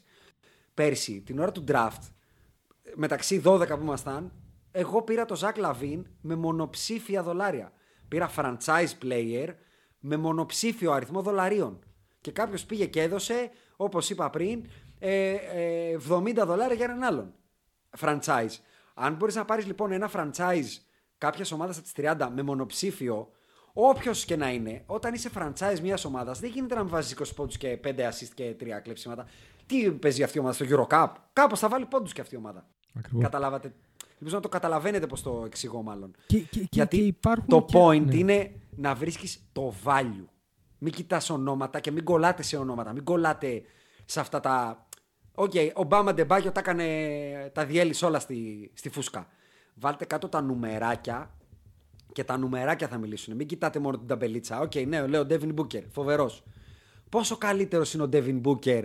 Πέρσι, 0.74 1.20
την 1.20 1.38
ώρα 1.38 1.52
του 1.52 1.64
draft, 1.68 2.10
μεταξύ 2.94 3.42
12 3.44 3.66
που 3.68 3.82
ήμασταν, 3.82 4.32
εγώ 4.70 5.02
πήρα 5.02 5.24
το 5.24 5.36
Ζακ 5.36 5.56
Λαβίν 5.56 6.06
με 6.20 6.34
μονοψήφια 6.34 7.22
δολάρια. 7.22 7.72
Πήρα 8.08 8.30
franchise 8.36 8.90
player 9.02 9.48
με 9.98 10.16
μονοψήφιο 10.16 10.92
αριθμό 10.92 11.22
δολαρίων. 11.22 11.84
Και 12.20 12.30
κάποιος 12.30 12.64
πήγε 12.64 12.86
και 12.86 13.02
έδωσε, 13.02 13.50
όπως 13.76 14.10
είπα 14.10 14.30
πριν, 14.30 14.64
ε, 14.98 15.34
ε, 15.34 15.98
70 16.08 16.46
δολάρια 16.46 16.74
για 16.74 16.84
έναν 16.84 17.02
άλλον. 17.02 17.34
Franchise. 18.00 18.56
Αν 18.94 19.14
μπορείς 19.14 19.34
να 19.34 19.44
πάρεις 19.44 19.66
λοιπόν 19.66 19.92
ένα 19.92 20.10
franchise 20.14 20.80
κάποιας 21.18 21.52
ομάδας 21.52 21.76
από 21.76 21.84
τις 21.84 21.92
30 21.92 22.28
με 22.34 22.42
μονοψήφιο, 22.42 23.28
όποιος 23.72 24.24
και 24.24 24.36
να 24.36 24.52
είναι, 24.52 24.82
όταν 24.86 25.14
είσαι 25.14 25.30
franchise 25.34 25.78
μιας 25.82 26.04
ομάδας, 26.04 26.40
δεν 26.40 26.50
γίνεται 26.50 26.74
να 26.74 26.80
μην 26.80 26.90
βάζεις 26.90 27.12
20 27.12 27.34
πόντους 27.34 27.56
και 27.56 27.76
5 27.76 28.08
assist 28.08 28.30
και 28.34 28.54
3 28.60 28.80
κλέψιματα. 28.80 29.26
Τι 29.66 29.90
παίζει 29.90 30.22
αυτή 30.22 30.36
η 30.36 30.40
ομάδα 30.40 30.64
στο 30.64 30.86
Eurocup, 30.86 31.08
κάπως 31.32 31.58
θα 31.58 31.68
βάλει 31.68 31.86
πόντους 31.86 32.12
και 32.12 32.20
αυτή 32.20 32.34
η 32.34 32.38
ομάδα. 32.38 32.66
Ακριβώς. 32.98 33.22
Καταλάβατε. 33.22 33.74
Ελπίζω 34.12 34.36
να 34.36 34.42
το 34.42 34.48
καταλαβαίνετε 34.48 35.06
πώ 35.06 35.20
το 35.22 35.42
εξηγώ, 35.46 35.82
μάλλον. 35.82 36.14
Και- 36.26 36.38
και- 36.38 36.46
και- 36.60 36.66
Γιατί 36.70 36.96
και 36.98 37.02
υπάρχουν 37.04 37.46
το 37.48 37.64
και- 37.68 37.78
point 37.78 38.02
ναι. 38.04 38.14
είναι 38.16 38.52
να 38.76 38.94
βρίσκεις 38.94 39.42
το 39.52 39.74
value. 39.84 40.24
Μην 40.78 40.92
κοιτάς 40.92 41.30
ονόματα 41.30 41.80
και 41.80 41.90
μην 41.90 42.04
κολλάτε 42.04 42.42
σε 42.42 42.56
ονόματα. 42.56 42.92
Μην 42.92 43.04
κολλάτε 43.04 43.62
σε 44.04 44.20
αυτά 44.20 44.40
τα. 44.40 44.86
Οκ, 45.34 45.52
ο 45.74 45.84
Μπαμ 45.84 46.14
Αντεμπάγιο 46.14 46.52
τα 46.52 46.60
έκανε. 46.60 47.50
τα 47.54 47.64
διέλυσε 47.66 48.04
όλα 48.04 48.18
στη, 48.18 48.70
στη 48.74 48.88
φούσκα. 48.90 49.26
Βάλτε 49.74 50.04
κάτω 50.04 50.28
τα 50.28 50.40
νουμεράκια 50.40 51.30
και 52.12 52.24
τα 52.24 52.36
νουμεράκια 52.36 52.88
θα 52.88 52.98
μιλήσουν. 52.98 53.36
Μην 53.36 53.46
κοιτάτε 53.46 53.78
μόνο 53.78 53.98
την 53.98 54.06
ταμπελίτσα. 54.06 54.60
Οκ, 54.60 54.74
ναι, 54.74 55.06
λέω 55.06 55.24
Ντέβιν 55.24 55.52
Μπούκερ. 55.52 55.82
Φοβερός. 55.90 56.42
Πόσο 57.08 57.36
καλύτερος 57.36 57.94
είναι 57.94 58.02
ο 58.02 58.08
Ντέβιν 58.08 58.38
Μπούκερ. 58.38 58.84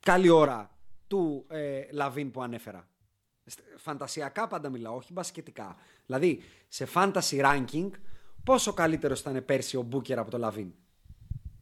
Καλή 0.00 0.28
ώρα 0.28 0.70
του 1.06 1.44
ε, 1.48 1.80
Λαβίν 1.92 2.30
που 2.30 2.42
ανέφερα. 2.42 2.88
Στ- 3.44 3.60
Φαντασιακά 3.76 4.46
πάντα 4.46 4.68
μιλάω, 4.68 4.96
όχι 4.96 5.12
μπασκετικά. 5.12 5.76
Δηλαδή, 6.06 6.40
σε 6.68 6.86
fantasy 6.94 7.40
ranking, 7.44 7.90
πόσο 8.44 8.72
καλύτερος 8.72 9.20
ήταν 9.20 9.44
πέρσι 9.44 9.76
ο 9.76 9.82
Μπούκερ 9.82 10.18
από 10.18 10.30
το 10.30 10.38
Λαβίν; 10.38 10.72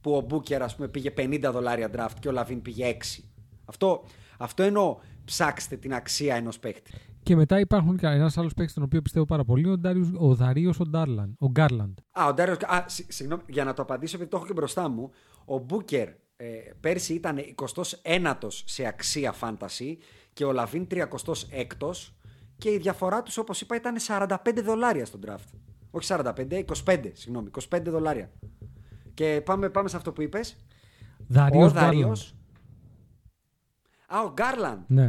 Που 0.01 0.15
ο 0.15 0.21
Μπούκερ, 0.21 0.61
ας 0.61 0.75
πούμε, 0.75 0.87
πήγε 0.87 1.13
50 1.17 1.49
δολάρια 1.51 1.89
draft 1.95 2.13
και 2.19 2.27
ο 2.27 2.31
Λαβίν 2.31 2.61
πήγε 2.61 2.97
6. 3.17 3.23
Αυτό, 3.65 4.03
αυτό 4.37 4.63
εννοώ 4.63 4.97
ψάξτε 5.25 5.75
την 5.75 5.93
αξία 5.93 6.35
ενός 6.35 6.59
παίχτη. 6.59 6.91
Και 7.23 7.35
μετά 7.35 7.59
υπάρχουν 7.59 7.97
και 7.97 8.07
ένας 8.07 8.37
άλλος 8.37 8.53
παίκτη, 8.53 8.73
τον 8.73 8.83
οποίο 8.83 9.01
πιστεύω 9.01 9.25
πάρα 9.25 9.43
πολύ, 9.43 9.69
ο, 9.69 9.77
Ντάριος, 9.77 10.11
ο 10.17 10.35
Δαρίο 10.35 10.73
ο, 10.79 10.83
Ντάρλαν, 10.85 11.35
ο 11.39 11.47
Γκάρλαντ. 11.49 11.97
Α, 12.11 12.25
ο 12.27 12.33
Ντάριος, 12.33 12.57
α, 12.61 12.83
συγ- 12.87 13.11
συγγνώμη, 13.11 13.41
για 13.47 13.63
να 13.63 13.73
το 13.73 13.81
απαντήσω, 13.81 14.15
επειδή 14.15 14.29
το 14.31 14.37
έχω 14.37 14.45
και 14.45 14.53
μπροστά 14.53 14.89
μου. 14.89 15.11
Ο 15.45 15.57
Μπούκερ 15.57 16.07
ε, 16.07 16.17
πέρσι 16.79 17.13
ήταν 17.13 17.37
29ο 17.55 18.47
σε 18.65 18.85
αξία 18.85 19.35
fantasy 19.41 19.95
και 20.33 20.45
ο 20.45 20.51
Λαβίν 20.51 20.87
36ο 20.91 21.91
και 22.57 22.69
η 22.71 22.77
διαφορά 22.77 23.23
τους, 23.23 23.37
όπως 23.37 23.61
είπα, 23.61 23.75
ήταν 23.75 23.95
45 24.07 24.35
δολάρια 24.63 25.05
στο 25.05 25.19
draft. 25.25 25.57
Όχι 25.91 26.13
45, 26.13 26.63
25, 26.85 27.11
συγγνώμη, 27.13 27.49
25 27.69 27.81
δολάρια. 27.85 28.31
Και 29.13 29.41
πάμε, 29.45 29.69
πάμε 29.69 29.89
σε 29.89 29.95
αυτό 29.95 30.11
που 30.11 30.21
είπες. 30.21 30.57
Δαρίο 31.27 31.59
ο 31.59 31.71
Γκάρλαντ. 31.71 31.83
Δαρίος. 31.83 32.35
Α, 34.07 34.21
ο 34.23 34.31
Γκάρλαντ. 34.33 34.79
Ναι. 34.87 35.05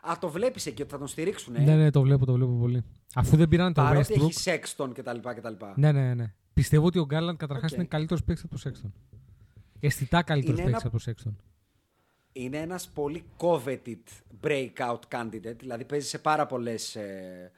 Α, 0.00 0.12
το 0.20 0.28
βλέπεις 0.28 0.66
εκεί 0.66 0.82
ότι 0.82 0.90
θα 0.90 0.98
τον 0.98 1.06
στηρίξουν. 1.06 1.52
ναι, 1.52 1.76
ναι, 1.76 1.90
το 1.90 2.00
βλέπω, 2.02 2.24
το 2.26 2.32
βλέπω 2.32 2.52
πολύ. 2.52 2.84
Αφού 3.14 3.36
δεν 3.36 3.48
πήραν 3.48 3.72
το 3.72 3.82
Παρότι 3.82 4.14
Westbrook. 4.16 4.22
έχει 4.22 4.32
Σέξτον 4.32 4.92
κτλ. 4.92 5.16
κτλ. 5.34 5.64
Ναι, 5.74 5.92
ναι, 5.92 6.14
ναι. 6.14 6.34
Πιστεύω 6.52 6.86
ότι 6.86 6.98
ο 6.98 7.04
Γκάρλαντ 7.04 7.36
καταρχάς 7.36 7.70
Οκ. 7.70 7.76
είναι 7.76 7.86
καλύτερος 7.86 8.24
παίκτης 8.24 8.44
από 8.44 8.52
το 8.52 8.58
Σέξτον. 8.58 8.92
Αισθητά 9.86 10.22
καλύτερος 10.22 10.58
Είναι 10.58 10.70
παίκτης 10.70 10.82
ένα- 10.84 10.88
από 10.88 10.96
το 10.96 11.02
Σέξτον. 11.02 11.36
είναι 12.32 12.56
ένας 12.58 12.88
πολύ 12.94 13.24
coveted 13.38 13.96
breakout 14.42 14.98
candidate, 15.08 15.56
δηλαδή 15.58 15.84
παίζει 15.84 16.08
σε 16.08 16.18
πάρα 16.18 16.46
πολλές 16.46 16.96
ε, 16.96 17.50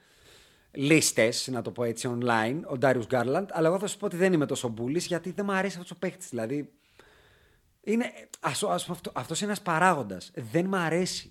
λίστες, 0.71 1.47
να 1.51 1.61
το 1.61 1.71
πω 1.71 1.83
έτσι, 1.83 2.17
online, 2.21 2.59
ο 2.73 2.77
Darius 2.81 3.07
Garland, 3.09 3.45
αλλά 3.51 3.67
εγώ 3.67 3.79
θα 3.79 3.87
σου 3.87 3.97
πω 3.97 4.05
ότι 4.05 4.15
δεν 4.17 4.33
είμαι 4.33 4.45
τόσο 4.45 4.67
μπουλής, 4.67 5.05
γιατί 5.05 5.31
δεν 5.31 5.45
μου 5.45 5.53
αρέσει 5.53 5.75
αυτός 5.77 5.91
ο 5.91 5.99
παίχτης, 5.99 6.29
δηλαδή 6.29 6.71
είναι, 7.81 8.05
ας, 8.39 8.63
ας, 8.63 8.89
αυτό, 8.89 9.11
αυτός 9.15 9.37
είναι 9.41 9.49
ένας 9.51 9.61
παράγοντας, 9.61 10.31
δεν 10.35 10.65
μ' 10.65 10.75
αρέσει. 10.75 11.29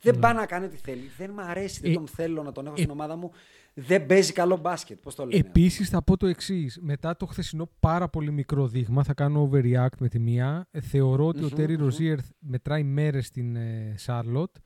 Δεν 0.00 0.18
πάει 0.18 0.34
να 0.34 0.46
κάνει 0.46 0.64
ό,τι 0.64 0.76
θέλει. 0.76 1.10
Δεν 1.16 1.30
μ' 1.30 1.40
αρέσει, 1.40 1.80
δεν 1.80 1.90
Ε, 1.90 1.94
τον 1.94 2.06
θέλω 2.08 2.42
να 2.42 2.52
τον 2.52 2.66
έχω 2.66 2.76
στην 2.76 2.90
ομάδα 2.90 3.16
μου. 3.16 3.32
Δεν 3.78 4.06
παίζει 4.06 4.32
καλό 4.32 4.56
μπάσκετ. 4.56 4.98
Πώς 5.00 5.14
το 5.14 5.24
λένε. 5.26 5.38
Επίσης 5.48 5.88
θα 5.88 6.02
πω 6.02 6.16
το 6.16 6.26
εξής. 6.26 6.78
Μετά 6.82 7.16
το 7.16 7.26
χθεσινό 7.26 7.70
πάρα 7.80 8.08
πολύ 8.08 8.30
μικρό 8.30 8.68
δείγμα, 8.68 9.04
θα 9.04 9.14
κάνω 9.14 9.50
overreact 9.52 9.96
με 9.98 10.08
τη 10.08 10.18
μία. 10.18 10.68
Ε, 10.70 10.80
Θεωρώ 10.80 11.26
ότι 11.26 11.44
ο 11.44 11.48
Τέρι 11.48 11.74
Ροζίερ 11.74 12.18
μετράει 12.38 12.82
μέρες 12.82 13.26
στην 13.26 13.56
ε, 13.56 13.94
Σάρλοτ 13.96 14.56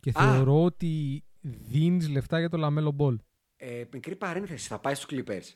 και 0.00 0.12
Α. 0.14 0.32
θεωρώ 0.32 0.62
ότι 0.64 1.24
δίνεις 1.40 2.08
λεφτά 2.08 2.38
για 2.38 2.48
το 2.48 2.56
Λαμέλο 2.56 2.90
Μπολ. 2.90 3.18
Ε, 3.56 3.84
μικρή 3.92 4.16
παρένθεση, 4.16 4.68
θα 4.68 4.78
πάει 4.78 4.94
στους 4.94 5.08
Clippers. 5.12 5.54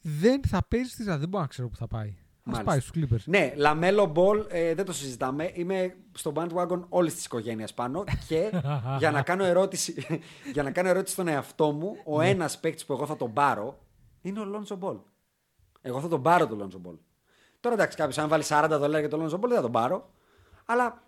Δεν 0.00 0.40
θα 0.46 0.66
παίζει 0.68 0.90
στη 0.90 1.02
Ζα- 1.02 1.18
δεν 1.18 1.28
μπορώ 1.28 1.42
να 1.42 1.48
ξέρω 1.48 1.68
που 1.68 1.76
θα 1.76 1.86
πάει. 1.86 2.16
Α 2.48 2.50
Μάλιστα. 2.52 2.70
πάει 2.70 2.80
στους 2.80 2.92
Clippers. 2.96 3.22
Ναι, 3.24 3.52
Λαμέλο 3.56 4.06
Μπολ 4.06 4.44
ε, 4.48 4.74
δεν 4.74 4.84
το 4.84 4.92
συζητάμε. 4.92 5.50
Είμαι 5.54 5.96
στο 6.12 6.32
bandwagon 6.36 6.80
όλης 6.88 7.14
της 7.14 7.24
οικογένειας 7.24 7.74
πάνω 7.74 8.04
και 8.28 8.50
για 8.98 9.10
να 9.10 9.22
κάνω 9.22 9.44
ερώτηση, 9.44 9.94
για 10.52 10.62
να 10.62 10.70
κάνω 10.70 10.88
ερώτηση 10.88 11.12
στον 11.12 11.28
εαυτό 11.28 11.70
μου, 11.72 11.96
ο 12.04 12.18
Ναι. 12.18 12.28
ένας 12.28 12.60
παίκτης 12.60 12.84
που 12.86 12.92
εγώ 12.92 13.06
θα 13.06 13.16
τον 13.16 13.32
πάρω 13.32 13.78
είναι 14.22 14.40
ο 14.40 14.44
Λόνζο 14.44 14.76
Μπολ. 14.76 14.96
Εγώ 15.82 16.00
θα 16.00 16.08
τον 16.08 16.22
πάρω 16.22 16.46
τον 16.46 16.58
Λόνζο 16.58 16.78
Μπολ. 16.78 16.94
Τώρα 17.60 17.74
εντάξει, 17.74 17.96
κάποιος 17.96 18.18
αν 18.18 18.28
βάλει 18.28 18.44
40 18.48 18.66
δολάρια 18.70 19.00
για 19.00 19.08
τον 19.08 19.18
Λόνζο 19.20 19.36
Μπολ 19.36 19.48
δεν 19.48 19.56
θα 19.58 19.62
τον 19.64 19.72
πάρω. 19.72 20.10
Αλλά 20.64 21.02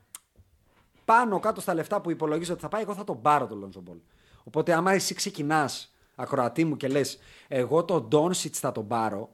πάνω 1.04 1.40
κάτω 1.40 1.60
στα 1.60 1.74
λεφτά 1.74 2.00
που 2.00 2.10
υπολογίζω 2.10 2.52
ότι 2.52 2.62
θα 2.62 2.68
πάει, 2.68 2.82
εγώ 2.82 2.94
θα 2.94 3.04
τον 3.04 3.20
πάρω 3.22 3.46
τον 3.46 3.58
Λόνζο 3.58 3.80
Μπολ. 3.80 3.96
Οπότε, 4.44 4.72
άμα 4.72 4.92
εσύ 4.92 5.14
ξεκινάς, 5.14 5.94
ακροατή 6.14 6.64
μου, 6.64 6.76
και 6.76 6.88
λες, 6.88 7.18
εγώ 7.48 7.84
τον 7.84 8.08
Ντόνσιτς 8.08 8.54
θα 8.58 8.72
τον 8.72 8.86
πάρω, 8.86 9.30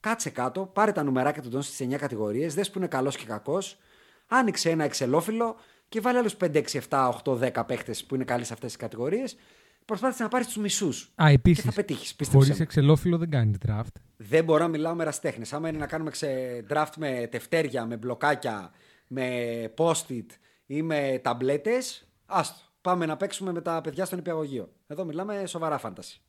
κάτσε 0.00 0.30
κάτω, 0.30 0.66
πάρε 0.66 0.92
τα 0.92 1.02
νουμεράκια 1.02 1.42
του 1.42 1.48
Ντόνσιτς 1.48 1.74
σε 1.74 1.84
9 1.84 1.98
κατηγορίες, 1.98 2.54
δες 2.54 2.70
που 2.70 2.78
είναι 2.78 2.86
καλός 2.86 3.16
και 3.16 3.24
κακός, 3.24 3.78
άνοιξε 4.26 4.70
ένα 4.70 4.84
εξελόφυλλο 4.84 5.56
και 5.88 6.00
βάλε 6.00 6.18
άλλους 6.18 6.36
5, 6.36 6.56
6, 6.56 6.80
7, 6.88 7.10
8, 7.24 7.52
10 7.52 7.66
παίχτες 7.66 7.94
που 8.06 8.14
είναι 8.14 8.24
καλοί 8.24 8.44
σε 8.44 8.52
αυτές 8.52 8.68
τις 8.68 8.80
κατηγορίες. 8.80 9.36
Προσπάθησε 9.84 10.22
να 10.22 10.28
πάρεις 10.28 10.46
τους 10.46 10.56
μισούς. 10.56 11.12
Α, 11.22 11.28
επίσης. 11.28 11.60
Και 11.60 11.68
θα 11.68 11.72
πετύχεις. 11.74 12.16
Χωρίς 12.32 12.60
εξελόφυλλο 12.60 13.18
δεν 13.18 13.30
κάνει 13.30 13.58
draft. 13.66 13.94
Δεν 14.16 14.44
μπορώ 14.44 14.62
να 14.62 14.68
μιλάω 14.68 14.94
με 14.94 15.04
ερασιτέχνες. 15.04 15.44
Άμα 15.50 15.68
είναι 15.68 15.78
να 15.78 15.86
κάνουμε 15.86 16.10
ξε... 16.10 16.64
draft 16.70 16.92
με 16.96 17.28
τεφτέρια, 17.30 17.86
με 17.86 17.96
μπλοκάκια, 17.96 18.70
με 19.06 19.74
post-it 19.76 20.26
ή 20.66 20.82
με 20.82 21.20
ταμπλέτες, 21.22 22.08
άστο. 22.26 22.60
Πάμε 22.80 23.06
να 23.06 23.16
παίξουμε 23.16 23.52
με 23.52 23.60
τα 23.60 23.80
παιδιά 23.80 24.04
στον 24.04 24.18
υπηαγωγείο. 24.18 24.72
Εδώ 24.86 25.04
μιλάμε 25.04 25.46
σοβαρά 25.46 25.78
φάνταση. 25.78 26.20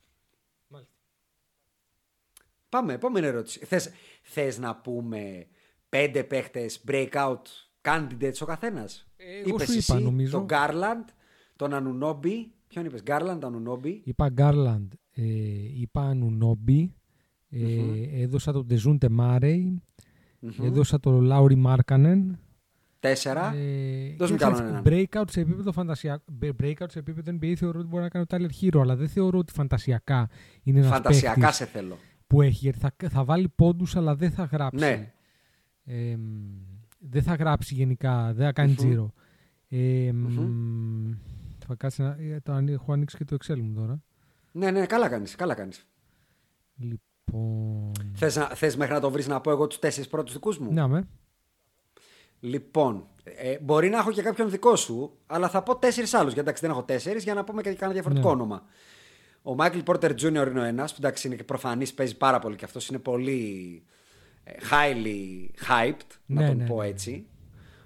Πάμε, 2.72 2.92
επόμενη 2.92 3.26
ερώτηση. 3.26 3.64
Θες, 3.64 3.90
θες 4.22 4.58
να 4.58 4.76
πούμε 4.76 5.46
πέντε 5.88 6.24
παίχτες 6.24 6.84
breakout 6.88 7.42
candidates 7.82 8.38
ο 8.40 8.44
καθένας; 8.44 9.06
εγώ 9.44 9.58
σου 9.58 9.72
είπα, 9.72 9.72
εσύ 9.72 10.02
νομίζω. 10.02 10.38
τον 10.38 10.46
Garland, 10.50 11.04
τον 11.56 11.74
Ανουνόμπι. 11.74 12.52
Ποιον 12.68 12.84
είπες, 12.84 13.02
Garland, 13.06 13.38
Ανουνόμπι. 13.44 14.02
Είπα 14.04 14.28
Γκάρλαντ, 14.28 14.92
ε, 15.12 15.22
είπα 15.80 16.00
Ανουνόμπι, 16.02 16.94
ε, 17.50 18.22
έδωσα 18.22 18.52
τον 18.52 18.66
Τεζούντε 18.66 19.08
Μάρεϊ, 19.08 19.82
έδωσα 20.62 21.00
τον 21.00 21.20
Λάουρι 21.20 21.54
Μάρκανεν. 21.54 22.38
Τέσσερα. 23.00 23.54
Ε, 23.54 24.14
Δώσ' 24.18 24.30
μου 24.30 24.36
κοίταξε, 24.36 24.36
κι 24.36 24.44
άλλον 24.44 24.66
έναν. 24.66 24.82
breakout 24.86 25.30
σε 25.30 25.40
επίπεδο 25.40 25.72
φαντασιακό. 25.72 26.24
Breakout 26.42 26.86
σε 26.88 26.98
επίπεδο 26.98 27.38
NBA 27.40 27.54
θεωρώ 27.54 27.78
ότι 27.78 27.88
μπορεί 27.88 28.02
να 28.02 28.08
κάνει 28.08 28.26
ο 28.30 28.34
Tyler 28.36 28.64
Hero, 28.64 28.80
αλλά 28.80 28.96
δεν 28.96 29.08
θεωρώ 29.08 29.38
ότι 29.38 29.52
φαντασιακά 29.52 30.28
είναι 30.62 30.78
ένας 30.78 30.90
Φαντασιακά 30.90 31.34
παίκτης 31.40 31.56
σε 31.56 31.66
θέλω. 31.66 31.98
Που 32.32 32.42
έχει. 32.42 32.58
Γιατί 32.58 32.78
θα, 32.78 32.92
θα 33.10 33.24
βάλει 33.24 33.48
πόντους, 33.48 33.96
αλλά 33.96 34.14
δεν 34.14 34.30
θα 34.30 34.44
γράψει. 34.44 34.84
Ναι. 34.84 35.12
Ε, 35.84 36.16
δεν 36.98 37.22
θα 37.22 37.34
γράψει 37.34 37.74
γενικά, 37.74 38.32
δεν 38.32 38.46
θα 38.46 38.52
κάνει 38.52 38.74
τζίρο. 38.74 39.12
Ε, 39.68 40.10
μ, 40.12 41.12
Θα 41.66 41.74
κάτσει 41.74 42.02
να. 42.02 42.16
ε, 42.20 42.40
το 42.42 42.52
ανοί- 42.52 42.72
έχω 42.72 42.92
ανοίξει 42.92 43.16
και 43.16 43.24
το 43.24 43.36
Excel 43.44 43.58
μου 43.60 43.74
τώρα. 43.74 44.02
Ναι, 44.52 44.70
ναι, 44.70 44.86
καλά 44.86 45.08
κάνεις, 45.08 45.34
καλά 45.34 45.54
κάνεις. 45.54 45.86
Λοιπόν. 46.76 47.92
Θες, 48.14 48.36
να, 48.36 48.46
θες 48.46 48.76
μέχρι 48.76 48.94
να 48.94 49.00
το 49.00 49.10
βρεις 49.10 49.26
να 49.26 49.40
πω 49.40 49.50
εγώ 49.50 49.66
τους 49.66 49.78
τέσσερις 49.78 50.08
πρώτους 50.08 50.32
δικούς 50.32 50.58
μου; 50.58 50.72
Να 50.72 50.88
με. 50.88 51.08
Λοιπόν, 52.40 53.06
ε, 53.24 53.58
μπορεί 53.60 53.88
να 53.88 53.98
έχω 53.98 54.12
και 54.12 54.22
κάποιον 54.22 54.50
δικό 54.50 54.76
σου, 54.76 55.18
αλλά 55.26 55.48
θα 55.48 55.62
πω 55.62 55.76
τέσσερις 55.76 56.14
άλλους. 56.14 56.26
Γιατί 56.32 56.40
εντάξει, 56.40 56.62
δεν 56.62 56.70
έχω 56.70 56.82
τέσσερις, 56.82 57.22
για 57.24 57.34
να 57.34 57.44
πούμε 57.44 57.62
και 57.62 57.72
κανένα 57.72 57.92
διαφορετικό 57.92 58.28
Ναι. 58.34 58.34
όνομα. 58.42 58.62
Ο 59.42 59.54
Μάικλ 59.54 59.78
Πόρτερ 59.78 60.12
Jr. 60.12 60.22
είναι 60.24 60.60
ο 60.60 60.62
ένας, 60.62 60.90
που 60.90 60.96
εντάξει 61.00 61.26
είναι 61.26 61.36
και 61.36 61.44
προφανής, 61.44 61.94
παίζει 61.94 62.16
πάρα 62.16 62.38
πολύ 62.38 62.56
και 62.56 62.64
αυτός 62.64 62.88
είναι 62.88 62.98
πολύ 62.98 63.82
ε, 64.44 64.52
highly 64.70 65.48
hyped, 65.68 66.06
να 66.26 66.40
Ναι, 66.40 66.46
τον 66.46 66.56
ναι, 66.56 66.66
πω 66.66 66.82
ναι. 66.82 66.88
έτσι. 66.88 67.26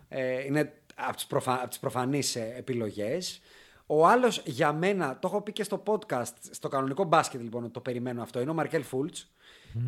Ε, 0.08 0.44
είναι 0.44 0.72
από 0.94 1.14
τις 1.14 1.26
προφα... 1.26 1.62
απ' 1.62 1.68
τις 1.68 1.78
προφανείς 1.78 2.36
ε, 2.36 2.54
επιλογές. 2.56 3.40
Ο 3.86 4.06
άλλος 4.06 4.42
για 4.44 4.72
μένα, 4.72 5.18
το 5.18 5.28
έχω 5.28 5.40
πει 5.40 5.52
και 5.52 5.62
στο 5.62 5.82
podcast, 5.86 6.32
στο 6.50 6.68
κανονικό 6.68 7.04
μπάσκετ 7.04 7.40
λοιπόν, 7.40 7.62
ότι 7.62 7.72
το 7.72 7.80
περιμένω 7.80 8.22
αυτό, 8.22 8.40
είναι 8.40 8.50
ο 8.50 8.54
Μαρκέλ 8.54 8.82
Φούλτς 8.82 9.30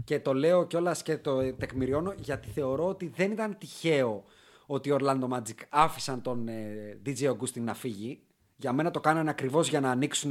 και 0.05 0.21
το 0.21 0.35
λέω 0.35 0.67
κιόλας 0.67 1.03
και 1.03 1.17
το 1.17 1.53
τεκμηριώνω 1.53 2.15
γιατί 2.17 2.49
θεωρώ 2.49 2.89
ότι 2.89 3.13
δεν 3.17 3.31
ήταν 3.31 3.57
τυχαίο 3.59 4.25
ότι 4.67 4.89
οι 4.89 4.97
Orlando 5.01 5.29
Magic 5.29 5.63
άφησαν 5.69 6.23
τον 6.23 6.49
ε, 6.49 6.99
DJ 7.07 7.31
Augustin 7.31 7.61
να 7.61 7.75
φύγει. 7.75 8.21
Για 8.57 8.73
μένα 8.73 8.91
το 8.91 9.01
κάνανε 9.01 9.31
ακριβώς 9.31 9.69
για 9.69 9.81
να 9.81 9.91
ανοίξουν 9.91 10.31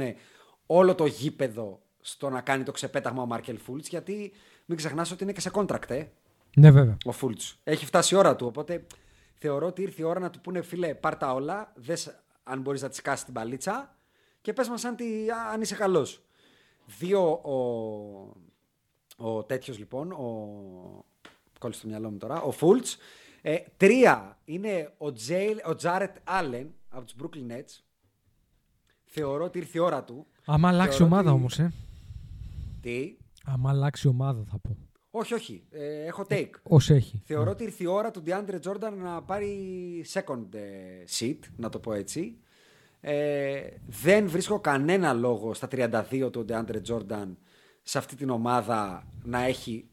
όλο 0.70 0.94
το 0.94 1.06
γήπεδο 1.06 1.80
στο 2.00 2.30
να 2.30 2.40
κάνει 2.40 2.62
το 2.62 2.72
ξεπέταγμα 2.72 3.22
ο 3.22 3.26
Μάρκελ 3.26 3.58
Φούλτς 3.58 3.88
γιατί 3.88 4.32
μην 4.64 4.76
ξεχνάς 4.76 5.10
ότι 5.10 5.22
είναι 5.22 5.32
και 5.32 5.40
σε 5.40 5.50
contract, 5.54 5.90
ε, 5.90 6.04
Ναι, 6.56 6.70
βέβαια. 6.70 6.96
ο 7.04 7.12
Φούλτς. 7.12 7.58
Έχει 7.64 7.86
φτάσει 7.86 8.14
η 8.14 8.18
ώρα 8.18 8.36
του, 8.36 8.46
οπότε 8.46 8.86
θεωρώ 9.34 9.66
ότι 9.66 9.82
ήρθε 9.82 10.02
η 10.02 10.04
ώρα 10.04 10.20
να 10.20 10.30
του 10.30 10.40
πούνε 10.40 10.62
φίλε 10.62 10.94
πάρ' 10.94 11.16
τα 11.16 11.34
όλα, 11.34 11.72
δες 11.76 12.20
αν 12.42 12.60
μπορείς 12.60 12.82
να 12.82 12.88
τη 12.88 12.96
σκάσεις 12.96 13.24
την 13.24 13.34
παλίτσα 13.34 13.96
και 14.40 14.52
πες 14.52 14.68
μας 14.68 14.84
αν, 14.84 14.96
τι, 14.96 15.04
αν 15.52 15.60
είσαι 15.60 15.74
καλός. 15.74 16.22
Δύο 16.98 17.32
ο, 17.32 17.54
ο 19.16 19.44
τέτοιος 19.44 19.78
λοιπόν, 19.78 20.12
ο, 20.12 20.24
κόλλησε 21.58 21.78
στο 21.80 21.88
μυαλό 21.88 22.10
μου 22.10 22.16
τώρα, 22.16 22.40
ο 22.40 22.50
Φούλτς. 22.50 22.96
Ε, 23.42 23.56
τρία 23.76 24.38
είναι 24.44 24.92
ο, 24.98 25.12
Τζέιλ, 25.12 25.58
ο 25.64 25.74
Τζάρετ 25.74 26.16
Άλεν 26.24 26.74
από 26.88 27.04
τους 27.04 27.14
Brooklyn 27.22 27.52
Nets. 27.52 27.80
Θεωρώ 29.04 29.44
ότι 29.44 29.58
ήρθε 29.58 29.78
η 29.78 29.80
ώρα 29.80 30.04
του. 30.04 30.26
Άμα 30.50 30.68
αλλάξει 30.68 30.96
Θεωρώ 30.98 31.12
ομάδα 31.14 31.30
ότι- 31.30 31.38
όμως, 31.38 31.58
ε. 31.58 31.72
Τι; 32.80 33.16
Άμα 33.44 33.70
αλλάξει 33.70 34.08
ομάδα 34.08 34.44
θα 34.50 34.58
πω. 34.58 34.76
Όχι, 35.10 35.34
όχι. 35.34 35.62
Ε, 35.70 36.04
έχω 36.04 36.24
take. 36.28 36.50
Ως 36.62 36.90
έχει. 36.90 37.22
Θεωρώ 37.24 37.50
ότι 37.50 37.62
ήρθε 37.64 37.82
η 37.82 37.86
ώρα 37.86 38.10
του 38.10 38.22
DeAndre 38.26 38.60
Jordan 38.62 38.92
να 39.02 39.22
πάρει 39.22 39.56
second 40.12 40.54
ε, 40.54 41.04
seat, 41.18 41.38
να 41.56 41.68
το 41.68 41.78
πω 41.78 41.92
έτσι. 41.92 42.36
Ε, 43.00 43.60
δεν 43.86 44.28
βρίσκω 44.28 44.60
κανένα 44.60 45.12
λόγο 45.12 45.54
στα 45.54 45.68
32 45.70 46.28
του 46.32 46.44
DeAndre 46.48 46.80
Jordan 46.88 47.28
σε 47.82 47.98
αυτή 47.98 48.16
την 48.16 48.30
ομάδα 48.30 49.06
να 49.24 49.42
έχει 49.42 49.88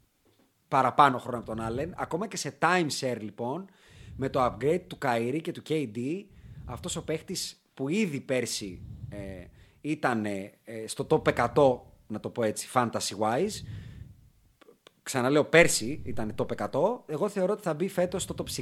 παραπάνω 0.67 1.17
χρόνο 1.17 1.37
από 1.37 1.55
τον 1.55 1.59
Allen. 1.69 1.89
Ακόμα 1.95 2.27
και 2.27 2.37
σε 2.37 2.57
time 2.61 2.87
share 2.99 3.17
λοιπόν, 3.19 3.65
με 4.15 4.29
το 4.29 4.45
upgrade 4.45 4.81
του 4.87 4.97
Kyrie 5.01 5.39
και 5.41 5.51
του 5.51 5.61
KD, 5.69 5.97
αυτός 6.65 6.95
ο 6.95 7.03
παίχτης 7.03 7.61
που 7.73 7.89
ήδη 7.89 8.19
πέρσι 8.19 8.81
ε, 9.09 9.17
ήταν 9.85 10.25
ε, 10.25 10.51
στο 10.85 11.07
top 11.09 11.47
100, 11.55 11.79
να 12.07 12.19
το 12.19 12.29
πω 12.29 12.43
έτσι, 12.43 12.69
fantasy 12.73 13.17
wise, 13.19 13.63
ξαναλέω 15.03 15.45
πέρσι 15.45 16.01
ήταν 16.05 16.35
top 16.37 16.69
100, 16.71 16.99
εγώ 17.05 17.29
θεωρώ 17.29 17.53
ότι 17.53 17.61
θα 17.61 17.73
μπει 17.73 17.87
φέτος 17.87 18.23
στο 18.23 18.35
top 18.37 18.61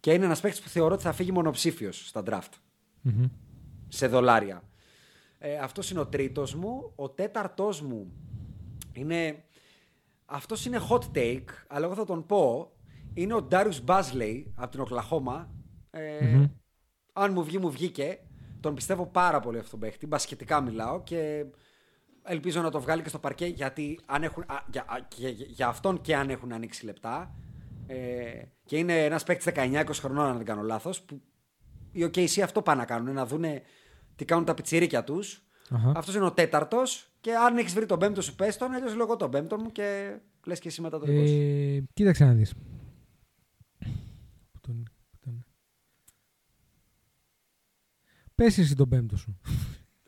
Και 0.00 0.12
είναι 0.12 0.24
ένας 0.24 0.40
παίχτης 0.40 0.62
που 0.62 0.68
θεωρώ 0.68 0.94
ότι 0.94 1.02
θα 1.02 1.12
φύγει 1.12 1.32
μονοψήφιος 1.32 2.08
στα 2.08 2.22
draft. 2.26 2.52
Μμμ. 3.00 3.24
Σε 3.88 4.06
δολάρια. 4.06 4.62
Ε, 5.38 5.58
αυτός 5.58 5.90
είναι 5.90 6.00
ο 6.00 6.06
τρίτος 6.06 6.54
μου. 6.54 6.92
Ο 6.94 7.10
τέταρτος 7.10 7.80
μου 7.80 8.12
είναι... 8.92 9.44
Αυτός 10.24 10.64
είναι 10.64 10.80
hot 10.90 11.16
take, 11.16 11.44
αλλά 11.68 11.84
εγώ 11.84 11.94
θα 11.94 12.04
τον 12.04 12.26
πω. 12.26 12.72
Είναι 13.14 13.34
ο 13.34 13.48
Darius 13.50 13.84
Basley 13.86 14.44
από 14.54 14.70
την 14.70 14.80
Οκλαχώμα. 14.80 15.50
Ε, 15.90 16.46
Αν 17.12 17.32
μου 17.32 17.44
βγει, 17.44 17.58
μου 17.58 17.70
βγήκε. 17.70 18.18
Τον 18.60 18.74
πιστεύω 18.74 19.06
πάρα 19.06 19.40
πολύ 19.40 19.58
αυτόν 19.58 19.70
τον 19.80 19.88
παίχτη. 19.88 20.06
Μπασκετικά 20.06 20.60
μιλάω 20.60 21.02
και 21.02 21.44
ελπίζω 22.22 22.62
να 22.62 22.70
το 22.70 22.80
βγάλει 22.80 23.02
και 23.02 23.08
στο 23.08 23.18
παρκέ 23.18 23.46
γιατί 23.46 24.00
αν 24.06 24.22
έχουν, 24.22 24.42
α, 24.46 24.56
για, 24.72 24.82
α, 24.82 25.00
και 25.08 25.28
για, 25.28 25.46
για 25.48 25.66
αυτόν 25.68 26.00
και 26.00 26.16
αν 26.16 26.30
έχουν 26.30 26.52
ανοίξει 26.52 26.84
λεπτά. 26.84 27.34
Ε, 27.86 28.42
και 28.64 28.78
είναι 28.78 29.04
ένας 29.04 29.24
παίκτης 29.24 29.52
19-20 29.54 29.84
χρονών, 29.92 30.26
αν 30.26 30.36
δεν 30.36 30.46
κάνω 30.46 30.62
λάθος, 30.62 31.02
που 31.02 31.22
οι 31.92 32.04
OKC 32.04 32.40
αυτό 32.40 32.62
πάνε 32.62 32.80
να 32.80 32.86
κάνουν, 32.86 33.14
να 33.14 33.26
δούνε 33.26 33.62
τι 34.16 34.24
κάνουν 34.24 34.44
τα 34.44 34.54
πιτσιρίκια 34.54 35.04
τους. 35.04 35.42
Αχα. 35.70 35.92
Αυτός 35.96 36.14
είναι 36.14 36.24
ο 36.24 36.32
τέταρτος. 36.32 37.04
Και 37.20 37.34
αν 37.34 37.56
έχεις 37.56 37.74
βρει 37.74 37.86
τον 37.86 37.98
πέμπτο 37.98 38.22
σου, 38.22 38.34
πες 38.34 38.56
τον, 38.56 38.72
αλλιώς 38.72 38.94
λέω 38.94 39.04
εγώ 39.04 39.16
τον 39.16 39.30
πέμπτο 39.30 39.58
μου 39.58 39.72
και 39.72 40.16
λες 40.46 40.58
και 40.58 40.68
εσύ 40.68 40.80
μετά 40.80 40.98
το 40.98 41.04
δικό 41.06 41.26
σου. 41.26 41.32
Ε, 41.34 41.82
κοίταξε 41.92 42.24
να 42.24 42.32
δεις. 42.32 42.54
Πού 44.52 44.60
τον- 44.60 44.82
πού 45.10 45.16
τον- 45.20 45.44
Πες 48.40 48.58
εσύ 48.58 48.76
τον 48.76 48.88
πέμπτο 48.88 49.16
σου. 49.16 49.36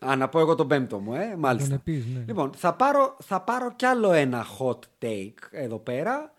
Α, 0.05 0.15
να 0.15 0.29
πω 0.29 0.39
εγώ 0.39 0.55
τον 0.55 0.67
πέμπτο 0.67 0.99
μου, 0.99 1.13
ε, 1.13 1.29
Τον 1.31 1.39
μάλιστα. 1.39 1.73
επείς, 1.73 2.05
ναι. 2.05 2.23
Λοιπόν, 2.27 2.51
θα 2.55 2.73
πάρω, 2.73 3.17
θα 3.23 3.41
πάρω 3.41 3.73
κι 3.75 3.85
άλλο 3.85 4.11
ένα 4.11 4.45
hot 4.59 4.79
take 4.99 5.33
εδώ 5.51 5.79
πέρα. 5.79 6.33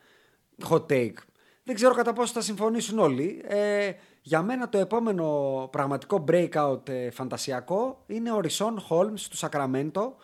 Hot 0.68 0.86
take. 0.86 1.14
Δεν 1.62 1.74
ξέρω 1.74 1.94
κατά 1.94 2.12
πόσο 2.12 2.32
θα 2.32 2.40
συμφωνήσουν 2.40 2.98
όλοι. 2.98 3.42
Ε, 3.48 3.90
Για 4.22 4.42
μένα 4.42 4.68
το 4.68 4.78
επόμενο 4.78 5.24
πραγματικό 5.72 6.24
breakout 6.28 6.88
ε, 6.88 7.10
φαντασιακό 7.10 8.02
είναι 8.06 8.32
ο 8.32 8.40
Ρισόν 8.40 8.82
Holmes 8.88 9.20
του 9.30 9.36
Σακραμέντο 9.36 10.16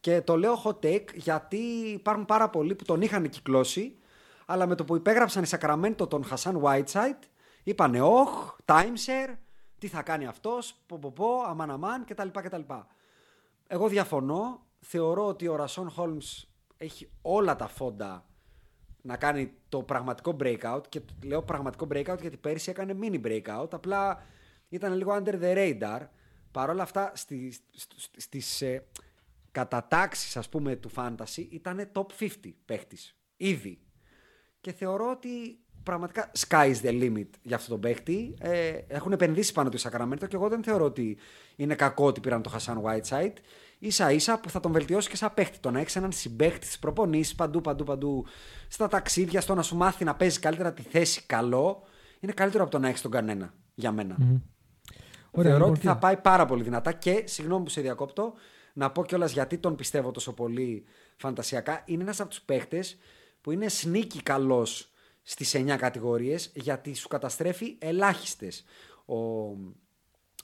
και 0.00 0.20
το 0.20 0.36
λέω 0.36 0.62
hot 0.64 0.84
take 0.86 1.14
γιατί 1.14 1.56
υπάρχουν 1.94 2.24
πάρα 2.24 2.48
πολλοί 2.50 2.74
που 2.74 2.84
τον 2.84 3.02
είχαν 3.02 3.28
κυκλώσει 3.28 3.94
αλλά 4.46 4.66
με 4.66 4.74
το 4.74 4.84
που 4.84 4.96
υπέγραψαν 4.96 5.42
οι 5.42 5.46
Σακραμέντο 5.46 6.06
τον 6.06 6.24
Χασάν 6.24 6.60
Whiteside 6.64 7.22
είπανε 7.62 8.00
όχ, 8.00 8.54
timeshare, 8.64 9.34
τι 9.82 9.88
θα 9.88 10.02
κάνει 10.02 10.26
αυτός, 10.26 10.74
πω 10.86 10.98
πω 10.98 11.10
πω, 11.10 11.42
αμάν 11.42 11.70
αμάν 11.70 12.04
κτλ. 12.04 12.28
κτλ. 12.28 12.60
Εγώ 13.66 13.88
διαφωνώ, 13.88 14.66
θεωρώ 14.80 15.26
ότι 15.26 15.48
ο 15.48 15.56
Ρασόν 15.56 15.92
Holmes 15.96 16.44
έχει 16.76 17.10
όλα 17.22 17.56
τα 17.56 17.66
φόντα 17.66 18.26
να 19.02 19.16
κάνει 19.16 19.52
το 19.68 19.82
πραγματικό 19.82 20.36
breakout 20.40 20.80
και 20.88 21.00
λέω 21.24 21.42
πραγματικό 21.42 21.86
breakout 21.90 22.18
γιατί 22.20 22.36
πέρυσι 22.36 22.70
έκανε 22.70 22.96
mini 23.00 23.20
breakout 23.24 23.68
απλά 23.72 24.22
ήταν 24.68 24.94
λίγο 24.94 25.16
under 25.16 25.40
the 25.42 25.54
radar 25.56 26.06
παρόλα 26.50 26.82
αυτά 26.82 27.12
στις, 27.14 27.60
στις 28.16 28.62
ε, 28.62 28.86
κατατάξεις 29.50 30.36
ας 30.36 30.48
πούμε 30.48 30.76
του 30.76 30.90
fantasy 30.94 31.46
ήταν 31.50 31.90
top 31.92 32.06
50 32.18 32.28
παίχτης 32.64 33.16
ήδη 33.36 33.80
και 34.60 34.72
θεωρώ 34.72 35.10
ότι 35.10 35.58
πραγματικά 35.82 36.30
sky 36.48 36.72
is 36.74 36.86
the 36.86 37.02
limit 37.02 37.28
για 37.42 37.56
αυτόν 37.56 37.70
τον 37.70 37.80
παίχτη 37.80 38.34
ε, 38.40 38.68
έχουν 38.88 39.12
επενδύσει 39.12 39.52
πάνω 39.52 39.68
του 39.68 39.80
Sacramento 39.80 40.28
και 40.28 40.36
εγώ 40.36 40.48
δεν 40.48 40.62
θεωρώ 40.62 40.84
ότι 40.84 41.16
είναι 41.56 41.74
κακό 41.74 42.06
ότι 42.06 42.20
πήραν 42.20 42.42
το 42.42 42.52
Hassan 42.56 42.76
Whiteside 42.82 43.34
ίσα 43.82 44.12
ίσα 44.12 44.40
που 44.40 44.50
θα 44.50 44.60
τον 44.60 44.72
βελτιώσει 44.72 45.08
και 45.08 45.16
σαν 45.16 45.34
παίχτη. 45.34 45.58
Το 45.58 45.70
να 45.70 45.80
έχει 45.80 45.98
έναν 45.98 46.12
συμπαίχτη 46.12 46.66
στι 46.66 46.76
προπονήσει 46.80 47.34
παντού, 47.34 47.60
παντού, 47.60 47.84
παντού, 47.84 48.26
στα 48.68 48.88
ταξίδια, 48.88 49.40
στο 49.40 49.54
να 49.54 49.62
σου 49.62 49.76
μάθει 49.76 50.04
να 50.04 50.14
παίζει 50.14 50.38
καλύτερα 50.38 50.72
τη 50.72 50.82
θέση 50.82 51.22
καλό, 51.26 51.82
είναι 52.20 52.32
καλύτερο 52.32 52.62
από 52.62 52.72
το 52.72 52.78
να 52.78 52.88
έχεις 52.88 53.00
τον 53.00 53.10
κανένα 53.10 53.54
για 53.74 53.92
μένα. 53.92 54.16
Mm-hmm. 54.20 54.40
Θεωρώ 55.32 55.56
λοιπόν, 55.56 55.70
ότι 55.70 55.80
θα 55.80 55.98
πάει 55.98 56.16
πάρα 56.16 56.44
πολύ 56.46 56.62
δυνατά 56.62 56.92
και 56.92 57.22
συγγνώμη 57.26 57.64
που 57.64 57.70
σε 57.70 57.80
διακόπτω, 57.80 58.32
να 58.72 58.90
πω 58.90 59.04
κιόλας 59.04 59.32
γιατί 59.32 59.58
τον 59.58 59.76
πιστεύω 59.76 60.10
τόσο 60.10 60.32
πολύ 60.32 60.84
φαντασιακά. 61.16 61.82
Είναι 61.84 62.02
ένας 62.02 62.20
από 62.20 62.28
τους 62.28 62.40
παίχτες 62.40 62.98
που 63.40 63.50
είναι 63.50 63.66
sneaky 63.82 64.18
καλός 64.22 64.91
στις 65.22 65.54
9 65.54 65.76
κατηγορίες 65.78 66.50
γιατί 66.54 66.94
σου 66.94 67.08
καταστρέφει 67.08 67.76
ελάχιστες. 67.78 68.64
Ο, 69.04 69.16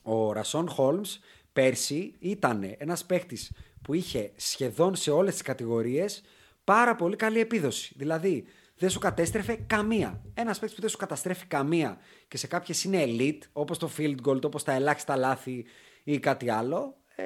ο 0.03 0.33
Ρασόν 0.33 0.69
Χόλμς 0.69 1.19
πέρσι 1.53 2.15
ήταν 2.19 2.75
ένας 2.79 3.05
παίχτης 3.05 3.53
που 3.83 3.95
είχε 3.95 4.33
σχεδόν 4.37 4.97
σε 4.97 5.11
όλες 5.11 5.33
τις 5.33 5.43
κατηγορίες 5.43 6.23
πάρα 6.65 6.95
πολύ 6.95 7.17
καλή 7.17 7.41
επίδοση. 7.41 7.95
Δηλαδή 7.97 8.45
δεν 8.77 8.91
σου 8.91 8.99
κατέστρεφε 8.99 9.55
καμία. 9.67 10.23
Ένας 10.35 10.59
παίχτη 10.59 10.75
που 10.75 10.81
δεν 10.81 10.91
σου 10.91 10.97
καταστρέφει 10.97 11.47
καμία 11.47 11.99
και 12.29 12.37
σε 12.37 12.47
κάποιες 12.47 12.85
είναι 12.85 13.05
elite, 13.07 13.39
όπως 13.53 13.79
το 13.79 13.91
field 13.97 14.17
goal, 14.27 14.45
όπως 14.45 14.65
τα 14.65 14.73
ελάχιστα 14.73 15.17
λάθη 15.17 15.65
ή 16.05 16.19
κάτι 16.19 16.51
άλλο, 16.51 16.97
ε, 17.17 17.25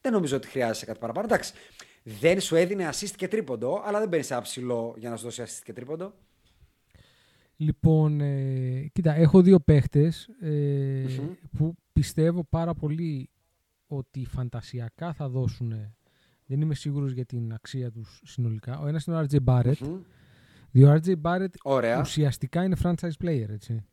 δεν 0.00 0.12
νομίζω 0.12 0.36
ότι 0.36 0.48
χρειάζεσαι 0.48 0.86
κάτι 0.86 0.98
παραπάνω. 0.98 1.26
Εντάξει, 1.26 1.52
δεν 2.02 2.40
σου 2.40 2.56
έδινε 2.56 2.88
assist 2.92 3.10
και 3.16 3.28
τρίποντο, 3.28 3.82
αλλά 3.84 3.98
δεν 3.98 4.08
μπαίνει 4.08 4.22
σε 4.22 4.32
ένα 4.32 4.42
ψηλό 4.42 4.94
για 4.98 5.10
να 5.10 5.16
σου 5.16 5.24
δώσει 5.24 5.42
assist 5.46 5.60
και 5.64 5.72
τρίποντο. 5.72 6.14
Λοιπόν, 7.62 8.20
ε, 8.20 8.90
κοίτα, 8.92 9.14
έχω 9.14 9.42
δύο 9.42 9.60
παίχτες 9.60 10.28
ε, 10.40 11.04
που 11.56 11.74
πιστεύω 11.92 12.44
πάρα 12.44 12.74
πολύ 12.74 13.30
ότι 13.86 14.24
φαντασιακά 14.24 15.12
θα 15.12 15.28
δώσουν. 15.28 15.94
Δεν 16.46 16.60
είμαι 16.60 16.74
σίγουρος 16.74 17.12
για 17.12 17.24
την 17.24 17.52
αξία 17.52 17.90
τους 17.90 18.22
συνολικά. 18.24 18.78
Ο 18.78 18.86
ένας 18.86 19.04
είναι 19.04 19.16
ο 19.16 19.26
RJ 19.30 19.36
Barrett. 19.44 19.74
mm 19.80 20.00
Ο 20.74 20.92
RJ 20.92 21.14
Barrett 21.22 21.98
ουσιαστικά 22.00 22.62
είναι 22.64 22.76
franchise 22.82 23.24
player, 23.24 23.48
έτσι. 23.48 23.84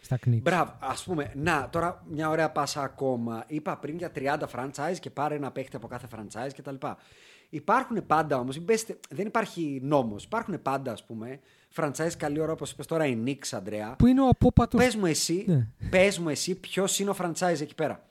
Στα 0.00 0.18
Knicks. 0.26 0.42
Μπράβο, 0.42 0.76
ας 0.80 1.04
πούμε. 1.04 1.32
Να, 1.36 1.68
τώρα 1.70 2.04
μια 2.10 2.28
ωραία 2.28 2.50
πάσα 2.50 2.82
ακόμα. 2.82 3.44
Είπα 3.46 3.78
πριν 3.78 3.96
για 3.96 4.12
30 4.14 4.38
franchise 4.52 4.96
και 5.00 5.10
πάρε 5.10 5.34
ένα 5.34 5.50
παίχτη 5.52 5.76
από 5.76 5.86
κάθε 5.86 6.06
franchise 6.16 6.50
κτλ. 6.56 6.74
Υπάρχουν 7.48 8.06
πάντα 8.06 8.38
όμως, 8.38 8.64
δεν 9.10 9.26
υπάρχει 9.26 9.80
νόμος. 9.82 10.24
Υπάρχουν 10.24 10.62
πάντα, 10.62 10.92
ας 10.92 11.04
πούμε, 11.04 11.40
franchise 11.74 12.12
καλή 12.16 12.40
ώρα 12.40 12.52
όπως 12.52 12.70
είπες 12.70 12.86
τώρα 12.86 13.06
η 13.06 13.22
Knicks, 13.26 13.48
Αντρέα. 13.50 13.96
Που 13.96 14.06
είναι 14.06 14.20
ο 14.20 14.28
απόπατο. 14.28 14.76
Πες 14.76 14.96
μου 14.96 15.06
εσύ, 15.06 15.44
ναι. 15.46 15.68
πες 15.90 16.18
μου 16.18 16.28
εσύ 16.28 16.54
ποιος 16.54 16.98
είναι 16.98 17.10
ο 17.10 17.14
franchise 17.18 17.60
εκεί 17.60 17.74
πέρα. 17.74 18.08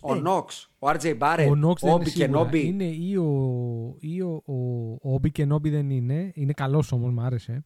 Ο 0.00 0.14
ε, 0.14 0.18
Νόξ, 0.18 0.70
ο 0.78 0.88
RJ 0.88 1.18
Barrett, 1.18 1.74
ο 1.82 1.90
Όμπι 1.90 2.12
και 2.12 2.26
Νόμπι. 2.26 2.66
Είναι 2.66 2.84
ή 2.84 3.16
ο, 3.16 3.96
ή 4.00 4.20
ο, 4.20 4.42
ο, 5.00 5.12
Όμπι 5.12 5.30
και 5.30 5.44
Νόμπι 5.44 5.70
δεν 5.70 5.90
είναι. 5.90 6.30
Είναι 6.34 6.52
καλός 6.52 6.92
όμως, 6.92 7.12
μου 7.12 7.20
άρεσε. 7.20 7.64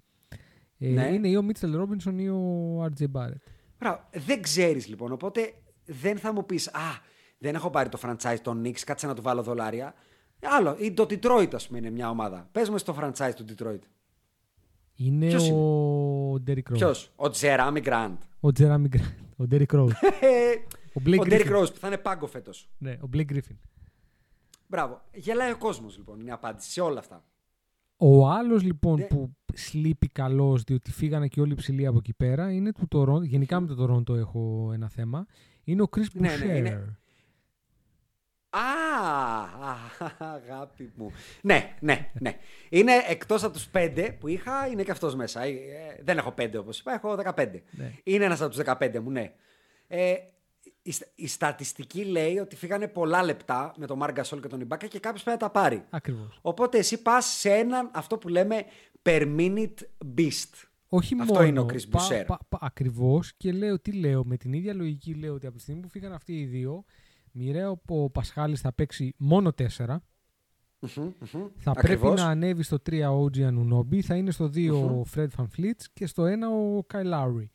Ε, 0.79 0.89
ναι. 0.89 1.07
Είναι 1.07 1.29
ή 1.29 1.37
ο 1.37 1.43
Μίτσελ 1.43 1.77
Ρόμπινσον 1.77 2.19
ή 2.19 2.29
ο 2.29 2.85
RJ 2.85 3.05
Barrett. 3.13 3.43
Μπράβο. 3.79 4.01
Δεν 4.13 4.43
ξέρεις 4.43 4.89
λοιπόν. 4.89 5.13
Οπότε 5.13 5.55
δεν 5.85 6.19
θα 6.19 6.33
μου 6.33 6.47
πεις 6.47 6.69
Α, 6.69 7.01
δεν 7.39 7.55
έχω 7.55 7.71
πάρει 7.71 7.89
το 7.89 7.99
franchise 8.03 8.39
των 8.43 8.63
Knicks, 8.65 8.81
κάτσε 8.81 9.07
να 9.07 9.15
του 9.15 9.23
βάλω 9.23 9.43
δολάρια. 9.43 9.95
Άλλο. 10.43 10.77
Ή 10.79 10.93
το 10.93 11.03
Detroit, 11.03 11.55
ας 11.55 11.67
πούμε, 11.67 11.79
είναι 11.79 11.91
μια 11.91 12.11
ομάδα. 12.11 12.49
Πες 12.53 12.69
μου 12.69 12.79
στο 12.79 12.97
franchise 13.01 13.33
του 13.37 13.45
Detroit. 13.49 13.81
Είναι 14.97 15.27
Ποιος 15.27 15.51
ο 15.51 16.41
Ντέρικ 16.41 16.69
Ρόζ. 16.69 16.79
Ποιος, 16.79 17.13
ο 17.17 17.31
Τζεράμι 17.31 17.81
Γκραντ. 17.81 18.17
Ο 18.41 18.53
Τζεράμι 18.53 18.89
Γκραντ. 18.89 19.05
Ο 19.37 19.47
Ντέρικ 19.47 19.73
Ρόζ. 19.73 19.93
Ο, 20.95 21.01
ο 21.21 21.25
Ντέρικ 21.25 21.51
Ρόζ 21.51 21.71
που 21.71 21.79
θα 21.79 21.87
είναι 21.87 21.99
πάγκο 21.99 22.27
φέτος. 22.27 22.69
Ναι, 22.79 22.97
ο 23.01 23.07
Μπλέικ 23.07 23.27
Γκρίφιν. 23.27 23.57
Μπράβο. 24.67 25.03
Γελάει 25.15 25.51
ο 25.51 25.59
κόσμος 25.59 25.97
λοιπόν. 25.97 26.21
Είναι 26.21 26.29
η 26.29 26.33
απάντηση 26.33 26.71
σε 26.71 26.81
όλα 26.81 26.99
αυτά. 26.99 27.25
Ο 27.97 28.29
άλλος 28.29 28.63
λοιπόν 28.63 28.99
ναι. 28.99 29.05
που 29.05 29.33
sleeper 29.55 30.09
καλό 30.09 30.57
διότι 30.67 30.93
φύγανε 30.93 31.29
και 31.29 31.41
όλοι 31.41 31.55
ψηλοί 31.55 31.87
από 31.87 31.99
εκεί 31.99 32.15
πέρα 32.15 32.53
είναι 32.53 32.73
του 32.73 32.89
Τορόντο. 32.89 33.25
Γενικά 33.25 33.61
με 33.61 33.67
το 33.67 33.75
Τορόντο 33.75 34.15
έχω 34.15 34.71
ένα 34.75 34.89
θέμα. 34.89 35.27
Είναι 35.65 35.83
ο 35.83 35.89
Chris 35.97 36.07
ναι, 36.13 36.37
ναι, 36.37 36.53
είναι... 36.57 36.99
Α, 38.55 38.61
αγάπη 40.19 40.93
μου. 40.95 41.13
Ναι, 41.43 41.77
ναι, 41.81 42.11
ναι. 42.21 42.39
Είναι 42.69 42.93
εκτός 43.09 43.43
από 43.43 43.53
τους 43.53 43.67
πέντε 43.67 44.17
που 44.21 44.29
είχα, 44.29 44.67
είναι 44.67 44.83
και 44.83 44.91
αυτός 44.91 45.15
μέσα. 45.15 45.43
Ε, 45.43 45.57
δεν 46.03 46.19
έχω 46.19 46.33
πέντε 46.33 46.59
όπως 46.59 46.79
είπα, 46.79 46.93
έχω 46.93 47.17
15. 47.35 47.63
Ναι. 47.71 47.93
Είναι 48.03 48.25
ένας 48.25 48.41
από 48.41 48.55
τους 48.55 48.65
15 48.67 48.99
μου, 48.99 49.11
ναι. 49.11 49.33
Ε, 49.89 50.15
η, 50.83 50.95
η, 51.15 51.27
στατιστική 51.27 52.05
λέει 52.05 52.39
ότι 52.39 52.57
φύγανε 52.57 52.89
πολλά 52.89 53.25
λεπτά 53.25 53.75
με 53.77 53.87
τον 53.87 53.99
Μάρκα 53.99 54.23
και 54.23 54.49
τον 54.49 54.61
Ιμπάκα 54.61 54.87
και 54.87 54.99
κάποιος 54.99 55.23
πρέπει 55.23 55.43
να 55.43 55.49
τα 55.49 55.61
πάρει. 55.61 55.85
Ακριβώς. 55.91 56.39
Οπότε 56.43 56.79
εσύ 56.79 57.03
πας 57.03 57.27
σε 57.27 57.51
έναν 57.51 57.91
αυτό 57.95 58.19
που 58.19 58.29
λέμε 58.29 58.65
per 59.03 59.37
minute 59.39 60.07
beast. 60.17 60.67
Όχι 60.89 61.17
αυτό 61.21 61.33
μόνο. 61.33 61.47
είναι 61.47 61.61
ο 61.61 61.67
Chris 61.73 61.97
Boucher. 61.97 62.37
Ακριβώς 62.61 63.33
και 63.37 63.53
λέω 63.53 63.81
τι 63.81 63.93
λέω. 63.93 64.25
Με 64.25 64.37
την 64.37 64.53
ίδια 64.53 64.75
λογική 64.75 65.15
λέω 65.15 65.35
ότι 65.35 65.47
από 65.47 65.57
τη 65.57 65.63
στιγμή 65.63 65.81
που 65.81 65.89
φύγαν 65.89 66.13
αυτοί 66.13 66.33
οι 66.33 66.45
δύο, 66.45 66.85
μοιραίο 67.33 67.81
ο 67.87 68.11
Πασχάλης 68.11 68.61
θα 68.61 68.73
παίξει 68.73 69.15
μόνο 69.17 69.53
τέσσερα. 69.53 70.03
Θα 71.57 71.73
πρέπει 71.73 72.07
να 72.07 72.27
ανέβει 72.27 72.63
στο 72.63 72.77
3 72.91 73.11
ο 73.11 73.25
OG 73.25 73.37
Anunobi, 73.37 74.01
θα 74.01 74.17
είναι 74.17 74.31
στο 74.31 74.45
2 74.45 74.73
ο 74.73 75.05
Fred 75.15 75.29
Van 75.37 75.47
Fleet 75.57 75.81
και 75.93 76.07
στο 76.07 76.25
1 76.25 76.27
ο 76.27 76.87
Kyle 76.93 77.13
Lowry. 77.13 77.47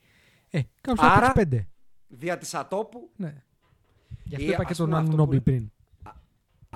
Ε, 0.50 0.60
κάποιος 0.80 1.08
θα 1.08 1.18
παίξει 1.18 1.32
πέντε. 1.32 1.68
Δια 2.08 2.38
της 2.38 2.54
ατόπου. 2.54 3.10
Ναι. 3.16 3.42
Γι' 4.24 4.34
αυτό 4.34 4.52
είπα 4.52 4.64
και 4.64 4.74
τον 4.74 4.92
Anunobi 4.94 5.42
πριν. 5.42 5.72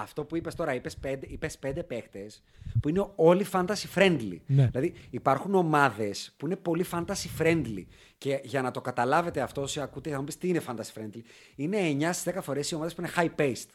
Αυτό 0.03 0.25
που 0.25 0.37
είπες 0.37 0.55
τώρα, 0.55 0.75
είπες 0.75 0.97
πέντε, 0.97 1.27
είπες 1.29 1.59
πέντε 1.59 1.83
παίχτες 1.83 2.43
που 2.81 2.89
είναι 2.89 3.07
όλοι 3.17 3.47
fantasy 3.53 3.95
friendly. 3.95 4.39
Ναι. 4.47 4.67
Δηλαδή 4.67 4.95
υπάρχουν 5.11 5.55
ομάδες 5.55 6.35
που 6.37 6.47
είναι 6.47 6.57
πολύ 6.57 6.87
fantasy 6.91 7.41
friendly 7.41 7.85
και 8.19 8.41
για 8.43 8.63
να 8.63 8.71
το 8.71 8.81
καταλάβετε 8.81 9.41
αυτό 9.41 9.61
όσοι 9.63 9.81
ακούτε 9.81 10.11
θα 10.11 10.19
μου 10.19 10.25
πεις 10.25 10.39
τι 10.39 10.49
είναι 10.49 10.63
fantasy 10.67 11.01
friendly 11.01 11.21
είναι 11.55 11.79
9 12.01 12.09
στις 12.13 12.35
10 12.35 12.39
φορές 12.43 12.71
οι 12.71 12.75
ομάδες 12.75 12.95
που 12.95 13.01
είναι 13.01 13.11
high 13.17 13.41
paced. 13.41 13.69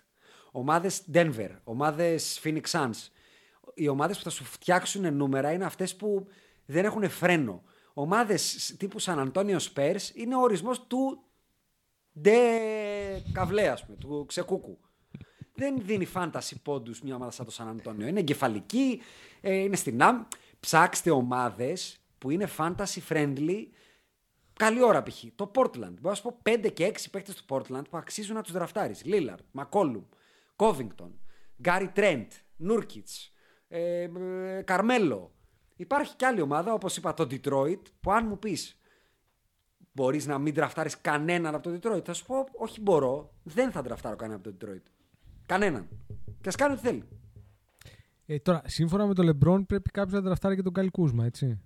Ομάδες 0.52 1.02
Denver, 1.14 1.50
ομάδες 1.64 2.42
Phoenix 2.44 2.62
Suns. 2.72 3.08
Οι 3.74 3.88
ομάδες 3.88 4.18
που 4.18 4.24
θα 4.24 4.30
σου 4.30 4.44
φτιάξουν 4.44 5.16
νούμερα 5.16 5.52
είναι 5.52 5.66
αυτές 5.66 5.96
που 5.96 6.28
δεν 6.66 6.86
έχουν 6.86 7.10
φρένο. 7.10 7.64
Ομάδες 7.94 8.76
τύπου 8.78 9.02
San 9.02 9.32
Antonio 9.32 9.58
Spurs 9.74 10.14
είναι 10.14 10.36
ο 10.36 10.40
ορισμός 10.40 10.88
του 10.88 11.24
ντε 12.22 12.40
καβλέ, 13.32 13.74
πούμε, 13.86 13.98
του 13.98 14.26
ξεκούκου 14.28 14.80
δεν 15.58 15.82
δίνει 15.82 16.06
φάνταση 16.06 16.62
πόντους 16.62 17.02
μια 17.02 17.16
ομάδα 17.16 17.32
σαν 17.32 17.46
το 17.46 17.52
Σαν 17.52 17.68
Αντώνιο. 17.68 18.08
Είναι 18.08 18.20
εγκεφαλική, 18.20 19.02
ε, 19.42 19.54
είναι 19.54 19.76
στην 19.76 20.04
ΑΜ. 20.04 20.24
Ψάξτε 20.60 21.12
ομάδες 21.12 22.00
που 22.18 22.30
είναι 22.30 22.50
fantasy 22.58 23.00
friendly. 23.10 23.68
Καλή 24.54 24.84
ώρα 24.84 25.04
π.χ. 25.04 25.24
Το 25.36 25.52
Portland. 25.56 25.74
Μπορώ 25.76 26.10
να 26.10 26.14
σου 26.14 26.22
πω 26.22 26.38
5 26.44 26.72
και 26.74 26.86
6 26.86 27.10
παίκτες 27.12 27.36
του 27.36 27.44
Portland 27.48 27.90
που 27.90 27.98
αξίζουν 27.98 28.36
να 28.36 28.42
τους 28.42 28.52
δραφτάρεις. 28.52 29.06
Λίλαρτ, 29.06 29.44
Μακόλουμ, 29.52 30.04
Κόβινγκτον, 30.56 31.20
Γκάρι 31.62 31.88
Τρέντ, 31.88 32.32
Νούρκιτ, 32.56 33.08
Καρμέλο. 34.64 35.32
Υπάρχει 35.76 36.16
κι 36.16 36.26
άλλη 36.26 36.42
ομάδα, 36.42 36.74
όπως 36.74 36.98
είπα, 36.98 37.14
το 37.14 37.24
Detroit, 37.24 37.82
που 38.00 38.12
αν 38.12 38.28
μου 38.28 38.40
πεις 38.40 38.80
μπορείς 39.92 40.26
να 40.26 40.38
μην 40.38 40.54
τραφτάρει 40.54 40.90
κανέναν 41.02 41.56
από 41.56 41.70
το 41.70 41.76
Detroit, 41.76 42.06
θα 42.06 42.14
σου 42.14 42.26
πω, 42.26 42.48
Όχι, 42.54 42.82
μπορώ. 42.82 43.34
Δεν 43.44 43.72
θα 43.72 43.82
τραφτάρω 43.82 44.16
κανέναν 44.16 44.42
από 44.46 44.58
το 44.58 44.66
Detroit. 44.66 44.97
Κανέναν. 45.48 45.88
Και 46.42 46.50
ας 46.50 46.56
κάνει 46.56 46.74
ό,τι 46.74 46.82
θέλει. 46.82 47.04
Ε, 48.26 48.40
τώρα, 48.40 48.62
σύμφωνα 48.66 49.06
με 49.06 49.14
τον 49.14 49.26
Λεμπρόν, 49.26 49.66
πρέπει 49.66 49.90
κάποιος 49.90 50.14
να 50.14 50.26
τραφτάρει 50.26 50.56
και 50.56 50.62
τον 50.62 50.74
Καλ 50.74 50.92
Κούσμα, 50.92 51.26
έτσι. 51.26 51.60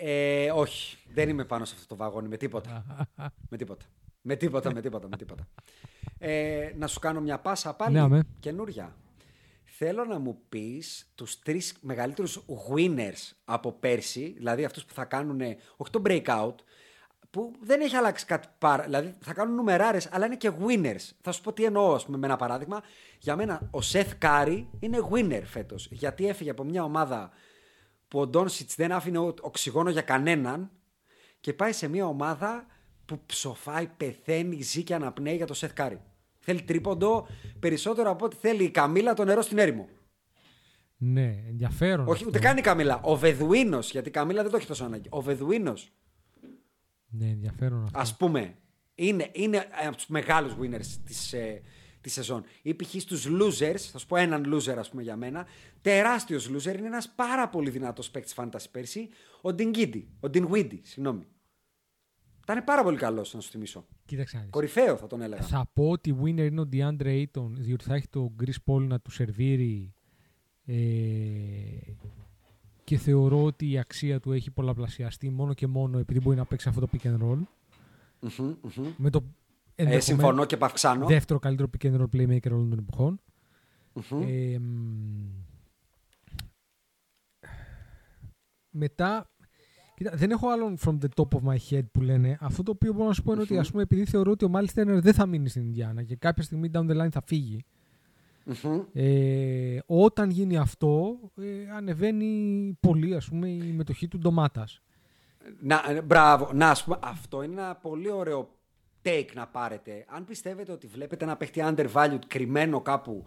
Ε, 0.00 0.50
όχι, 0.50 0.98
δεν 1.14 1.28
είμαι 1.28 1.44
πάνω 1.44 1.64
σε 1.64 1.74
αυτό 1.74 1.86
το 1.86 1.96
βαγόνι 1.96 2.28
με 2.28 2.36
τίποτα. 2.36 2.84
με 3.50 3.56
τίποτα. 3.56 3.84
Με 4.22 4.36
τίποτα, 4.36 4.72
με 4.74 4.80
τίποτα, 4.80 5.08
με 5.08 5.16
τίποτα. 5.16 5.48
Ε, 6.18 6.72
να 6.76 6.86
σου 6.86 6.98
κάνω 6.98 7.20
μια 7.20 7.38
πάσα 7.38 7.74
πάλι 7.74 7.92
Ναι, 7.94 8.00
αμέ. 8.00 8.22
καινούρια. 8.40 8.96
Θέλω 9.64 10.04
να 10.04 10.18
μου 10.18 10.38
πεις 10.48 11.12
τους 11.14 11.38
τρεις 11.38 11.76
μεγαλύτερους 11.80 12.44
winners 12.74 13.32
από 13.44 13.72
πέρσι, 13.72 14.34
δηλαδή 14.36 14.64
αυτούς 14.64 14.84
που 14.84 14.94
θα 14.94 15.04
κάνουν, 15.04 15.40
όχι 15.76 15.90
το 15.90 16.02
breakout, 16.04 16.54
που 17.32 17.52
δεν 17.60 17.80
έχει 17.80 17.96
αλλάξει 17.96 18.26
κάτι 18.26 18.48
πάρα. 18.58 18.82
Δηλαδή 18.82 19.14
θα 19.20 19.32
κάνουν 19.34 19.54
νουμεράρες, 19.54 20.08
αλλά 20.12 20.26
είναι 20.26 20.36
και 20.36 20.50
winners. 20.66 21.10
Θα 21.20 21.32
σου 21.32 21.40
πω 21.42 21.52
τι 21.52 21.64
εννοώ, 21.64 21.94
ας 21.94 22.04
πούμε, 22.04 22.16
με 22.18 22.26
ένα 22.26 22.36
παράδειγμα. 22.36 22.82
Για 23.18 23.36
μένα 23.36 23.68
ο 23.70 23.78
Seth 23.92 24.10
Curry 24.22 24.64
είναι 24.80 24.98
winner 25.10 25.42
φέτος, 25.44 25.88
γιατί 25.90 26.26
έφυγε 26.28 26.50
από 26.50 26.64
μια 26.64 26.84
ομάδα 26.84 27.30
που 28.08 28.20
ο 28.20 28.26
Ντόνσιτς 28.26 28.74
δεν 28.74 28.92
άφηνε 28.92 29.18
ο- 29.18 29.34
οξυγόνο 29.40 29.90
για 29.90 30.02
κανέναν 30.02 30.70
και 31.40 31.52
πάει 31.52 31.72
σε 31.72 31.88
μια 31.88 32.06
ομάδα 32.06 32.66
που 33.04 33.20
ψοφάει, 33.26 33.86
πεθαίνει, 33.96 34.62
ζει 34.62 34.82
και 34.82 34.94
αναπνέει 34.94 35.36
για 35.36 35.46
το 35.46 35.54
Seth 35.60 35.80
Curry. 35.82 35.98
Θέλει 36.38 36.62
τρίποντο 36.62 37.26
περισσότερο 37.60 38.10
από 38.10 38.24
ό,τι 38.24 38.36
θέλει 38.36 38.64
η 38.64 38.70
Καμίλα 38.70 39.14
το 39.14 39.24
νερό 39.24 39.42
στην 39.42 39.58
έρημο. 39.58 39.88
Ναι, 40.96 41.34
ενδιαφέρον. 41.48 42.00
Όχι, 42.06 42.12
αυτό. 42.12 42.26
ούτε 42.28 42.38
καν 42.38 42.56
η 42.56 42.60
Καμίλα. 42.60 43.00
Ο 43.02 43.16
Βεδουίνος, 43.16 43.90
γιατί 43.90 44.08
η 44.08 44.10
Καμίλα 44.12 44.42
δεν 44.42 44.50
το 44.50 44.56
έχει 44.56 44.66
τόσο 44.66 44.84
ανάγκη. 44.84 45.08
Ο 45.10 45.20
Βεδουίνος, 45.20 45.92
Ναι, 47.12 47.28
ενδιαφέρον 47.28 47.84
αυτό. 47.84 47.98
ας 47.98 48.16
πούμε, 48.16 48.54
είναι, 48.94 49.30
είναι 49.32 49.66
από 49.86 49.96
τους 49.96 50.06
μεγάλους 50.06 50.56
winners 50.60 50.86
της 51.04 51.32
ε, 51.32 51.62
της 52.02 52.12
σεζόν. 52.12 52.44
Ή 52.62 52.74
π.χ. 52.74 52.94
στους 52.98 53.26
losers, 53.28 53.78
θα 53.78 53.98
σου 53.98 54.06
πω 54.06 54.16
έναν 54.16 54.54
loser, 54.54 54.74
ας 54.78 54.90
πούμε 54.90 55.02
για 55.02 55.16
μένα. 55.16 55.46
Τεράστιος 55.80 56.50
loser 56.50 56.76
είναι 56.78 56.86
ένας 56.86 57.12
πάρα 57.16 57.48
πολύ 57.48 57.70
δυνατός 57.70 58.10
παίκτης 58.10 58.34
fantasy 58.36 58.64
πέρσι, 58.70 59.08
ο 59.40 59.52
Ντινγκίντι. 59.52 60.08
Ο 60.20 60.28
Ντινγουίντι, 60.28 60.80
συγγνώμη. 60.84 61.26
Ήταν 62.42 62.64
πάρα 62.64 62.82
πολύ 62.82 62.96
καλός, 62.96 63.34
να 63.34 63.40
σου 63.40 63.50
θυμίσω. 63.50 63.86
Κοίταξε 64.04 64.36
να 64.36 64.42
δεις. 64.42 64.50
Κορυφαίο 64.50 64.96
θα 64.96 65.06
τον 65.06 65.20
έλεγα. 65.20 65.42
Θα 65.42 65.70
πω 65.72 65.88
ότι 65.90 66.16
winner 66.22 66.38
είναι 66.38 66.60
ο 66.60 66.68
DeAndre 66.72 67.24
Ayton, 67.24 67.50
διότι 67.50 67.84
θα 67.84 67.94
έχει 67.94 68.08
το 68.08 68.32
Chris 68.40 68.72
Paul 68.72 68.80
να 68.80 69.00
του 69.00 69.10
σερβίρει 69.10 69.94
ε, 70.64 70.74
και 72.92 72.98
θεωρώ 72.98 73.44
ότι 73.44 73.70
η 73.70 73.78
αξία 73.78 74.20
του 74.20 74.32
έχει 74.32 74.50
πολλαπλασιαστεί 74.50 75.30
μόνο 75.30 75.54
και 75.54 75.66
μόνο 75.66 75.98
επειδή 75.98 76.20
μπορεί 76.20 76.36
να 76.36 76.44
παίξει 76.44 76.68
αυτό 76.68 76.80
το 76.80 76.88
pick 76.92 77.06
and 77.06 77.18
roll. 77.22 77.38
Μμμ, 78.20 78.54
μμμ. 78.76 78.86
Με 78.96 79.10
το 79.10 79.18
Ε, 79.74 79.82
ενδεχομένως 79.82 80.04
συμφωνώ 80.04 80.44
και 80.44 80.56
παυξάνω. 80.56 81.06
δεύτερο 81.06 81.38
καλύτερο 81.38 81.70
pick 81.78 81.86
and 81.86 82.00
roll 82.00 82.06
playmaker 82.12 82.50
όλων 82.50 82.70
των 82.70 82.78
εποχών. 82.78 83.20
Ε, 84.26 84.58
μ, 84.58 84.64
μετά, 88.70 89.30
κοίτα, 89.94 90.16
δεν 90.16 90.30
έχω 90.30 90.48
άλλον 90.48 90.76
from 90.84 90.98
the 90.98 91.08
top 91.14 91.28
of 91.38 91.42
my 91.48 91.56
head 91.70 91.84
που 91.92 92.00
λένε. 92.00 92.36
Αυτό 92.40 92.62
το 92.62 92.70
οποίο 92.70 92.92
μπορώ 92.92 93.06
να 93.06 93.12
σου 93.12 93.22
πω 93.22 93.32
είναι 93.32 93.42
ότι 93.42 93.58
ας 93.58 93.70
πούμε, 93.70 93.82
επειδή 93.82 94.04
θεωρώ 94.04 94.30
ότι 94.30 94.44
ο 94.44 94.50
Miles 94.54 94.74
Turner 94.74 94.98
δεν 95.02 95.14
θα 95.14 95.26
μείνει 95.26 95.48
στην 95.48 95.62
Ινδιάνα 95.62 96.02
και 96.02 96.16
κάποια 96.16 96.42
στιγμή 96.42 96.70
down 96.72 96.90
the 96.90 97.00
line 97.04 97.10
θα 97.10 97.22
φύγει. 97.26 97.64
Μμμ. 98.44 98.80
Ε, 98.92 99.78
όταν 99.86 100.30
γίνει 100.30 100.56
αυτό, 100.56 101.18
ε, 101.36 101.70
ανεβαίνει 101.76 102.76
πολύ 102.80 103.14
ας 103.14 103.28
πούμε, 103.28 103.48
η 103.48 103.72
μετοχή 103.72 104.08
του 104.08 104.18
ντομάτας. 104.18 104.82
Να, 105.60 105.84
ε, 105.88 106.02
μπράβο. 106.02 106.50
Να, 106.52 106.70
ας 106.70 106.84
πούμε, 106.84 106.98
αυτό 107.02 107.42
είναι 107.42 107.60
ένα 107.60 107.74
πολύ 107.74 108.10
ωραίο 108.10 108.48
take 109.02 109.28
να 109.34 109.46
πάρετε. 109.46 110.04
Αν 110.08 110.24
πιστεύετε 110.24 110.72
ότι 110.72 110.86
βλέπετε 110.86 111.24
ένα 111.24 111.36
παίχτη 111.36 111.60
undervalued 111.64 112.18
κρυμμένο 112.26 112.80
κάπου, 112.80 113.24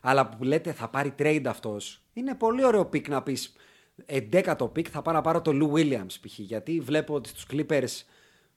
αλλά 0.00 0.28
που 0.28 0.44
λέτε 0.44 0.72
θα 0.72 0.88
πάρει 0.88 1.14
trade 1.18 1.44
αυτός, 1.46 2.02
είναι 2.12 2.34
πολύ 2.34 2.64
ωραίο 2.64 2.82
pick 2.82 3.08
να 3.08 3.22
πεις 3.22 3.52
εντέκατο 4.06 4.72
pick 4.76 4.88
θα 4.88 5.02
πάω 5.02 5.14
να 5.14 5.20
πάρω 5.20 5.40
το 5.40 5.50
Lou 5.54 5.72
Williams 5.72 6.14
π.χ. 6.20 6.38
Γιατί 6.38 6.80
βλέπω 6.80 7.14
ότι 7.14 7.28
στους 7.28 7.46
Clippers 7.50 8.04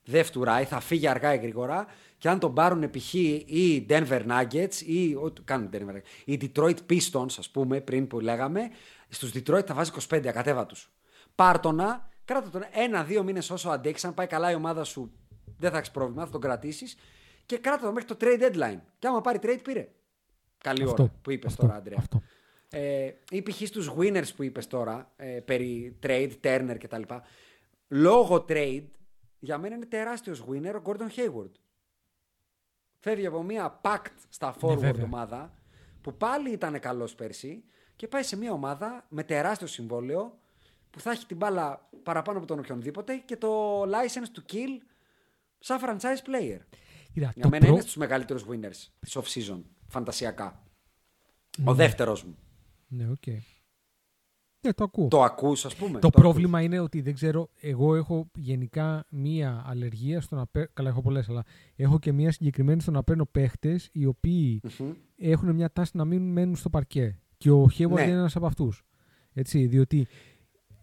δεν 0.03 0.23
φτουράει, 0.23 0.63
θα 0.63 0.80
φύγει 0.80 1.07
αργά 1.07 1.34
ή 1.34 1.38
γρήγορα 1.38 1.85
και 2.24 2.30
αν 2.30 2.40
τον 2.40 2.54
πάρουν 2.54 2.90
π.χ. 2.90 3.14
οι 3.14 3.86
Denver 3.90 4.22
Nuggets 4.28 4.76
ή 4.86 5.16
ό,τι 5.16 5.41
κάνουν 5.41 5.70
Denver 5.74 5.95
Nuggets, 5.95 6.26
οι 6.26 6.40
Detroit 6.41 6.78
Pistons 6.90 7.36
ας 7.38 7.50
πούμε 7.50 7.82
πριν 7.82 8.08
που 8.08 8.20
λέγαμε, 8.20 8.70
στους 9.10 9.32
Detroit 9.34 9.66
θα 9.66 9.74
βάζει 9.74 9.91
25, 10.10 10.28
ακατέβα 10.28 10.66
τους. 10.66 10.91
Πάρτονα, 11.36 12.10
κράτα 12.26 12.50
τον 12.50 12.64
ένα-δύο 12.72 13.24
μήνες 13.24 13.50
όσο 13.50 13.70
αντέξει, 13.70 14.08
αν 14.08 14.14
πάει 14.14 14.28
καλά 14.28 14.52
η 14.52 14.56
ομάδα 14.56 14.84
σου 14.84 15.12
δεν 15.58 15.72
θα 15.72 15.78
έχεις 15.78 15.91
πρόβλημα, 15.91 16.26
θα 16.26 16.32
τον 16.32 16.41
κρατήσεις 16.41 16.95
και 17.45 17.58
κράτα 17.58 17.84
τον 17.84 17.94
μέχρι 17.94 18.16
το 18.16 18.18
trade 18.22 18.41
deadline. 18.41 18.80
Και 19.00 19.08
άμα 19.08 19.22
πάρει 19.22 19.40
trade 19.41 19.60
πήρε. 19.64 19.88
Καλή 20.58 20.84
Αυτό, 20.84 21.04
ώρα 21.04 21.14
που 21.22 21.32
είπες 21.32 21.52
αυτό, 21.52 21.62
τώρα, 21.62 21.78
Αντρέα. 21.78 21.98
αυτό. 22.00 22.22
Ε, 22.70 23.12
ή 23.30 23.41
π.χ. 23.41 23.62
στους 23.66 23.91
winners 23.98 24.36
που 24.36 24.44
είπες 24.44 24.68
τώρα, 24.68 25.12
ε, 25.16 25.26
περί 25.26 26.00
trade, 26.04 26.32
Turner 26.41 26.76
κτλ. 26.80 27.02
Λόγω 27.88 28.45
trade, 28.50 28.88
για 29.40 29.58
μένα 29.58 29.76
είναι 29.76 29.86
τεράστιος 29.86 30.44
winner 30.50 30.74
ο 30.76 30.82
Gordon 30.86 31.20
Hayward. 31.20 31.52
Φεύγει 33.03 33.25
από 33.25 33.43
μια 33.43 33.80
packed 33.84 34.13
στα 34.30 34.55
forward 34.59 34.77
βέβαια. 34.77 35.03
ομάδα, 35.03 35.53
που 36.01 36.17
πάλι 36.17 36.51
ήταν 36.51 36.80
καλός 36.80 37.15
πέρσι, 37.15 37.63
και 37.95 38.07
πάει 38.07 38.23
σε 38.23 38.35
μια 38.38 38.51
ομάδα 38.51 39.05
με 39.09 39.23
τεράστιο 39.23 39.67
συμβόλαιο, 39.67 40.38
που 40.89 40.99
θα 40.99 41.11
έχει 41.11 41.25
την 41.25 41.38
μπάλα 41.38 41.89
παραπάνω 42.03 42.38
από 42.38 42.47
τον 42.47 42.59
οποιονδήποτε 42.59 43.15
και 43.17 43.38
το 43.38 43.81
license 43.81 44.38
to 44.38 44.53
kill 44.53 44.81
σαν 45.59 45.80
franchise 45.84 46.27
player. 46.27 46.59
Κοίτα, 47.13 47.31
Για 47.35 47.43
το 47.43 47.49
μένα 47.49 47.59
προ- 47.59 47.69
είναι 47.71 47.81
στους 47.81 47.95
μεγαλύτερους 47.95 48.45
winners 48.49 48.88
της 48.99 49.17
off-season, 49.17 49.61
φαντασιακά. 49.88 50.63
Ο 51.65 51.73
δεύτερος 51.73 52.23
μου. 52.23 52.38
Ναι, 52.88 53.09
οκ. 53.09 53.23
Ναι, 54.64 54.73
το 54.73 54.84
ακούω. 54.84 55.07
Το 55.07 55.23
ακούς, 55.23 55.65
ας 55.65 55.76
πούμε. 55.76 55.99
Το 55.99 56.07
ακούς. 56.07 56.22
πρόβλημα 56.22 56.61
είναι 56.61 56.80
ότι 56.80 57.02
δεν 57.02 57.14
ξέρω, 57.14 57.49
εγώ 57.60 57.95
έχω 57.95 58.30
γενικά 58.35 59.06
μία 59.10 59.64
αλλεργία 59.68 60.22
στο 60.22 60.35
να 60.35 60.48
παίρνω. 60.48 60.69
Καλά, 60.73 60.90
έχω 60.90 61.02
πολλές, 61.02 61.30
αλλά 61.30 61.44
έχω 61.76 61.99
και 61.99 62.11
μία 62.11 62.31
συγκεκριμένη 62.31 62.81
στο 62.81 62.91
να 62.91 63.03
παίρνω 63.03 63.26
παίχτες 63.26 63.90
οι 63.91 64.06
οποίοι 64.06 64.61
έχουν 65.18 65.56
μια 65.56 65.72
τάση 65.72 65.91
να 65.98 66.06
μην 66.06 66.31
μένουν 66.31 66.56
στο 66.56 66.69
παρκέ. 66.69 67.18
Και 67.38 67.52
ο 67.52 67.64
Hayward 67.77 67.90
Ναι. 67.90 68.02
είναι 68.02 68.11
ένας 68.11 68.35
από 68.35 68.45
αυτούς. 68.45 68.84
Έτσι, 69.34 69.65
διότι 69.65 70.07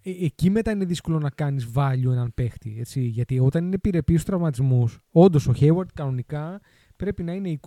ε, 0.03 0.11
εκεί 0.25 0.51
μετά 0.51 0.71
είναι 0.71 0.85
δύσκολο 0.85 1.19
να 1.19 1.31
κάνεις 1.31 1.69
value 1.75 2.11
έναν 2.11 2.33
παίχτη. 2.35 2.77
Έτσι, 2.79 3.01
γιατί 3.01 3.39
όταν 3.39 3.65
είναι 3.65 3.75
επιρρεπής 3.75 4.15
στους 4.21 4.25
τραυματισμούς, 4.31 4.99
όντως 5.11 5.47
ο 5.49 5.53
Hayward 5.61 5.93
κανονικά 5.95 6.61
πρέπει 6.97 7.23
να 7.23 7.33
είναι 7.33 7.59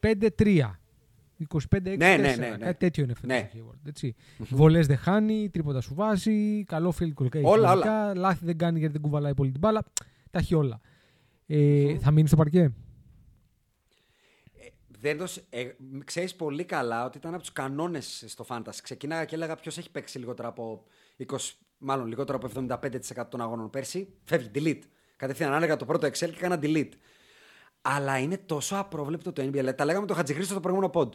25-5-3. 0.00 0.78
25-6-4. 1.54 1.80
Ναι, 1.82 1.92
ναι, 1.96 2.16
ναι, 2.16 2.34
ναι. 2.36 2.56
Κάτι 2.56 2.78
τέτοιο 2.78 3.04
είναι 3.04 3.14
φέτος 3.14 3.30
Ναι. 3.30 3.50
ο 3.54 3.58
Hayward. 3.70 3.78
Έτσι. 3.88 4.14
Βολές 4.38 4.86
δεν 4.86 4.96
χάνει, 4.96 5.48
τρίποτα 5.50 5.80
σου 5.80 5.94
βάζει, 5.94 6.64
καλό 6.64 6.94
field 7.00 7.12
goal 7.22 7.34
έχει 7.34 7.44
Όλα, 7.46 7.68
γενικά, 7.72 8.14
Λάθη 8.14 8.44
δεν 8.44 8.58
κάνει 8.58 8.78
γιατί 8.78 8.92
δεν 8.92 9.02
κουβαλάει 9.02 9.34
πολύ 9.34 9.50
την 9.50 9.60
μπάλα. 9.60 9.84
Τα 10.30 10.38
έχει 10.38 10.54
όλα. 10.54 10.80
Ε, 11.46 11.98
Θα 11.98 12.10
μείνει 12.10 12.26
στο 12.28 12.36
παρκέ; 12.36 12.72
Δεν 15.00 15.18
το, 15.18 15.26
σ- 15.26 15.44
ε, 15.50 15.64
ξέρεις 16.04 16.34
πολύ 16.34 16.64
καλά 16.64 17.04
ότι 17.04 17.18
ήταν 17.18 17.32
από 17.34 17.42
τους 17.42 17.52
κανόνες 17.52 18.24
στο 18.26 18.44
Fantasy. 18.48 18.78
Ξεκινάγα 18.82 19.24
και 19.24 19.34
έλεγα 19.34 19.54
ποιος 19.56 19.78
έχει 19.78 19.90
παίξει 19.90 20.18
λιγότερο 20.18 20.48
από 20.48 20.84
20, 21.26 21.36
μάλλον 21.78 22.06
λιγότερο 22.06 22.38
από 22.42 22.66
75% 23.16 23.26
των 23.30 23.40
αγώνων 23.40 23.70
πέρσι. 23.70 24.08
Φεύγει, 24.24 24.50
delete. 24.54 24.82
Κατευθείαν 25.16 25.52
άνεργα 25.52 25.76
το 25.76 25.84
πρώτο 25.84 26.06
Excel 26.06 26.12
και 26.30 26.36
έκανα 26.36 26.58
delete. 26.62 26.88
Αλλά 27.82 28.18
είναι 28.18 28.36
τόσο 28.36 28.76
απρόβλεπτο 28.76 29.32
το 29.32 29.42
NBA. 29.42 29.50
Δηλαδή, 29.50 29.74
τα 29.76 29.84
λέγαμε 29.84 30.06
το 30.06 30.14
Χατζηχρήστο 30.14 30.52
στο 30.52 30.60
προηγούμενο 30.60 30.92
pod. 30.94 31.08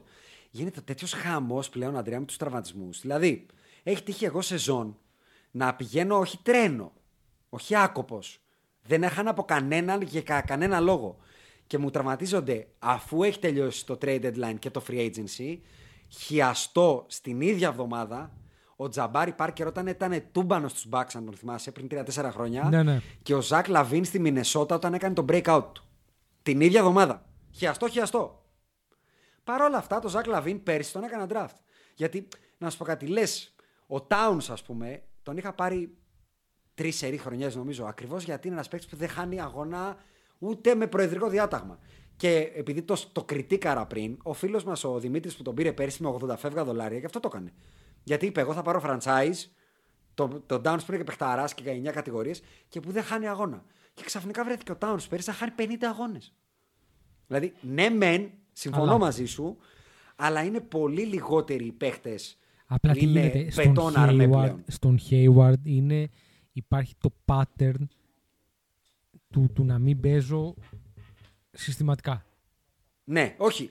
Γίνεται 0.49 0.81
τέτοιος 0.81 1.13
χαμός 1.13 1.69
πλέον, 1.69 1.97
Αντρέα, 1.97 2.19
με 2.19 2.25
τους 2.25 2.37
τραυματισμούς. 2.37 3.01
Δηλαδή, 3.01 3.45
έχει 3.83 4.03
τύχει 4.03 4.25
εγώ 4.25 4.41
σεζόν 4.41 4.97
να 5.51 5.75
πηγαίνω 5.75 6.17
όχι 6.19 6.37
τρένο, 6.43 6.91
όχι 7.49 7.75
άκοπος. 7.75 8.39
Δεν 8.83 9.03
έχανα 9.03 9.29
από 9.29 9.43
κανέναν 9.43 10.01
για 10.01 10.21
κα- 10.21 10.41
κανένα 10.41 10.79
λόγο. 10.79 11.17
Και 11.67 11.77
μου 11.77 11.89
τραυματίζονται 11.89 12.67
αφού 12.79 13.23
έχει 13.23 13.39
τελειώσει 13.39 13.85
το 13.85 13.97
trade 14.01 14.21
deadline 14.25 14.55
και 14.59 14.69
το 14.69 14.83
free 14.89 15.11
agency. 15.11 15.57
Χιαστό 16.07 17.05
στην 17.07 17.41
ίδια 17.41 17.67
εβδομάδα. 17.67 18.31
Ο 18.75 18.89
Τζαμπάρι 18.89 19.31
Πάρκερ 19.31 19.67
όταν 19.67 19.87
ήταν 19.87 20.23
τούμπανος 20.31 20.71
στους 20.71 20.85
Bucks, 20.91 21.11
αν 21.15 21.25
τον 21.25 21.33
θυμάσαι, 21.33 21.71
πριν 21.71 21.87
3-4 21.91 22.29
χρόνια. 22.31 22.63
Ναι, 22.63 22.83
ναι. 22.83 23.01
Και 23.23 23.33
ο 23.35 23.41
Ζακ 23.41 23.67
Λαβίν 23.67 24.05
στη 24.05 24.19
Μινεσότα 24.19 24.75
όταν 24.75 24.93
έκανε 24.93 25.13
τον 25.13 25.25
breakout 25.29 25.63
του. 25.73 25.83
Την 26.43 26.61
ίδια 26.61 26.79
εβδομάδα. 26.79 27.25
Χιαστό, 27.51 27.87
χιαστό. 27.89 28.45
Παρ' 29.43 29.61
όλα 29.61 29.77
αυτά, 29.77 29.99
το 29.99 30.07
Ζακ 30.09 30.25
Λαβίν 30.25 30.63
πέρσι 30.63 30.93
τον 30.93 31.03
έκανα 31.03 31.27
draft. 31.29 31.57
Γιατί, 31.95 32.27
να 32.57 32.69
σου 32.69 32.77
πω 32.77 32.83
κάτι, 32.83 33.07
λες, 33.07 33.55
ο 33.87 33.95
Towns, 34.09 34.45
ας 34.49 34.63
πούμε, 34.63 35.03
τον 35.23 35.37
είχα 35.37 35.53
πάρει 35.53 35.97
τρεις 36.73 36.95
σερή 36.97 37.17
χρονιές, 37.17 37.55
νομίζω. 37.55 37.85
Ακριβώς 37.85 38.23
γιατί 38.23 38.47
είναι 38.47 38.55
ένας 38.55 38.67
παίκτης 38.67 38.89
που 38.89 38.95
δεν 38.95 39.09
χάνει 39.09 39.41
αγώνα 39.41 39.97
ούτε 40.39 40.75
με 40.75 40.87
προεδρικό 40.87 41.29
διάταγμα. 41.29 41.79
Και 42.15 42.51
επειδή 42.55 42.81
το, 42.81 42.95
το 43.11 43.23
κριτήκαρα 43.23 43.85
πριν, 43.85 44.17
ο 44.23 44.33
φίλος 44.33 44.63
μας 44.63 44.83
ο 44.83 44.99
Δημήτρης 44.99 45.35
που 45.35 45.43
τον 45.43 45.55
πήρε 45.55 45.73
πέρσι 45.73 46.03
με 46.03 46.17
80 46.21 46.37
φεύγα 46.37 46.63
δολάρια, 46.63 46.99
γι' 46.99 47.05
αυτό 47.05 47.19
το 47.19 47.29
έκανε. 47.31 47.53
Γιατί 48.03 48.25
είπε: 48.25 48.41
Εγώ 48.41 48.53
θα 48.53 48.61
πάρω 48.61 48.81
franchise, 48.85 49.49
το, 50.13 50.43
το 50.45 50.55
Downs 50.55 50.77
που 50.77 50.85
είναι 50.87 50.97
και 50.97 51.03
παιχταράς 51.03 51.53
και 51.53 51.71
για 51.71 51.91
9 51.91 51.93
κατηγορίες 51.93 52.41
και 52.67 52.79
που 52.79 52.91
δεν 52.91 53.03
χάνει 53.03 53.27
αγώνα. 53.27 53.65
Και 53.93 54.03
ξαφνικά 54.03 54.43
βρέθηκε 54.43 54.71
ο 54.71 54.77
Towns 54.81 55.05
πέρυσι 55.09 55.29
να 55.29 55.35
χάνει 55.35 55.51
50 55.57 55.63
αγώνες. 55.81 56.33
Δηλαδή, 57.27 57.53
ναι, 57.61 57.89
μεν, 57.89 58.31
συμφωνώ 58.53 58.83
Αλλά- 58.91 58.97
μαζί 58.97 59.25
σου, 59.25 59.57
αλλά 60.15 60.43
είναι 60.43 60.59
πολύ 60.59 61.01
λιγότεροι 61.05 61.65
οι 61.65 61.71
παίχτες 61.71 62.37
Απλά 62.65 62.91
που 62.93 62.97
τι 62.99 63.05
είναι 63.05 63.19
γίνεται. 63.19 63.51
Στον 63.51 63.63
πετών 63.63 63.97
αρμέ 63.97 64.25
Hayward, 64.25 64.29
πλέον. 64.31 64.63
στον 64.67 64.99
Hayward 65.09 65.59
είναι 65.63 66.09
υπάρχει 66.53 66.93
το 66.97 67.13
pattern 67.25 67.85
του, 69.31 69.49
του 69.53 69.63
να 69.65 69.79
μην 69.79 69.99
παίζω 69.99 70.55
συστηματικά. 71.51 72.25
Ναι, 73.03 73.35
όχι. 73.37 73.69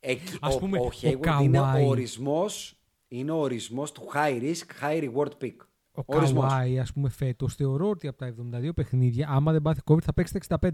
Εκεί, 0.00 0.36
Ας 0.40 0.54
ο, 0.54 0.58
πούμε, 0.58 0.78
ο 0.78 0.84
ο 0.84 0.90
Hayward 1.02 1.42
είναι 1.42 1.58
Kawhi. 1.60 1.82
ο 1.84 1.88
ορισμός, 1.88 2.78
είναι 3.08 3.30
ο 3.30 3.36
ορισμός 3.36 3.92
του 3.92 4.10
high 4.14 4.40
risk, 4.42 4.82
high 4.82 5.10
reward 5.12 5.30
pick. 5.40 5.56
Ο 5.94 6.02
Ορισμός. 6.06 6.48
Καουάι, 6.52 6.78
ας 6.78 6.92
πούμε, 6.92 7.08
φέτος 7.08 7.54
θεωρώ 7.54 7.88
ότι 7.88 8.08
από 8.08 8.18
τα 8.18 8.26
72 8.26 8.74
παιχνίδια, 8.74 9.28
άμα 9.28 9.52
δεν 9.52 9.62
πάθει 9.62 9.80
COVID, 9.84 10.02
θα 10.02 10.12
παίξει 10.12 10.32
τα 10.32 10.38
65. 10.38 10.68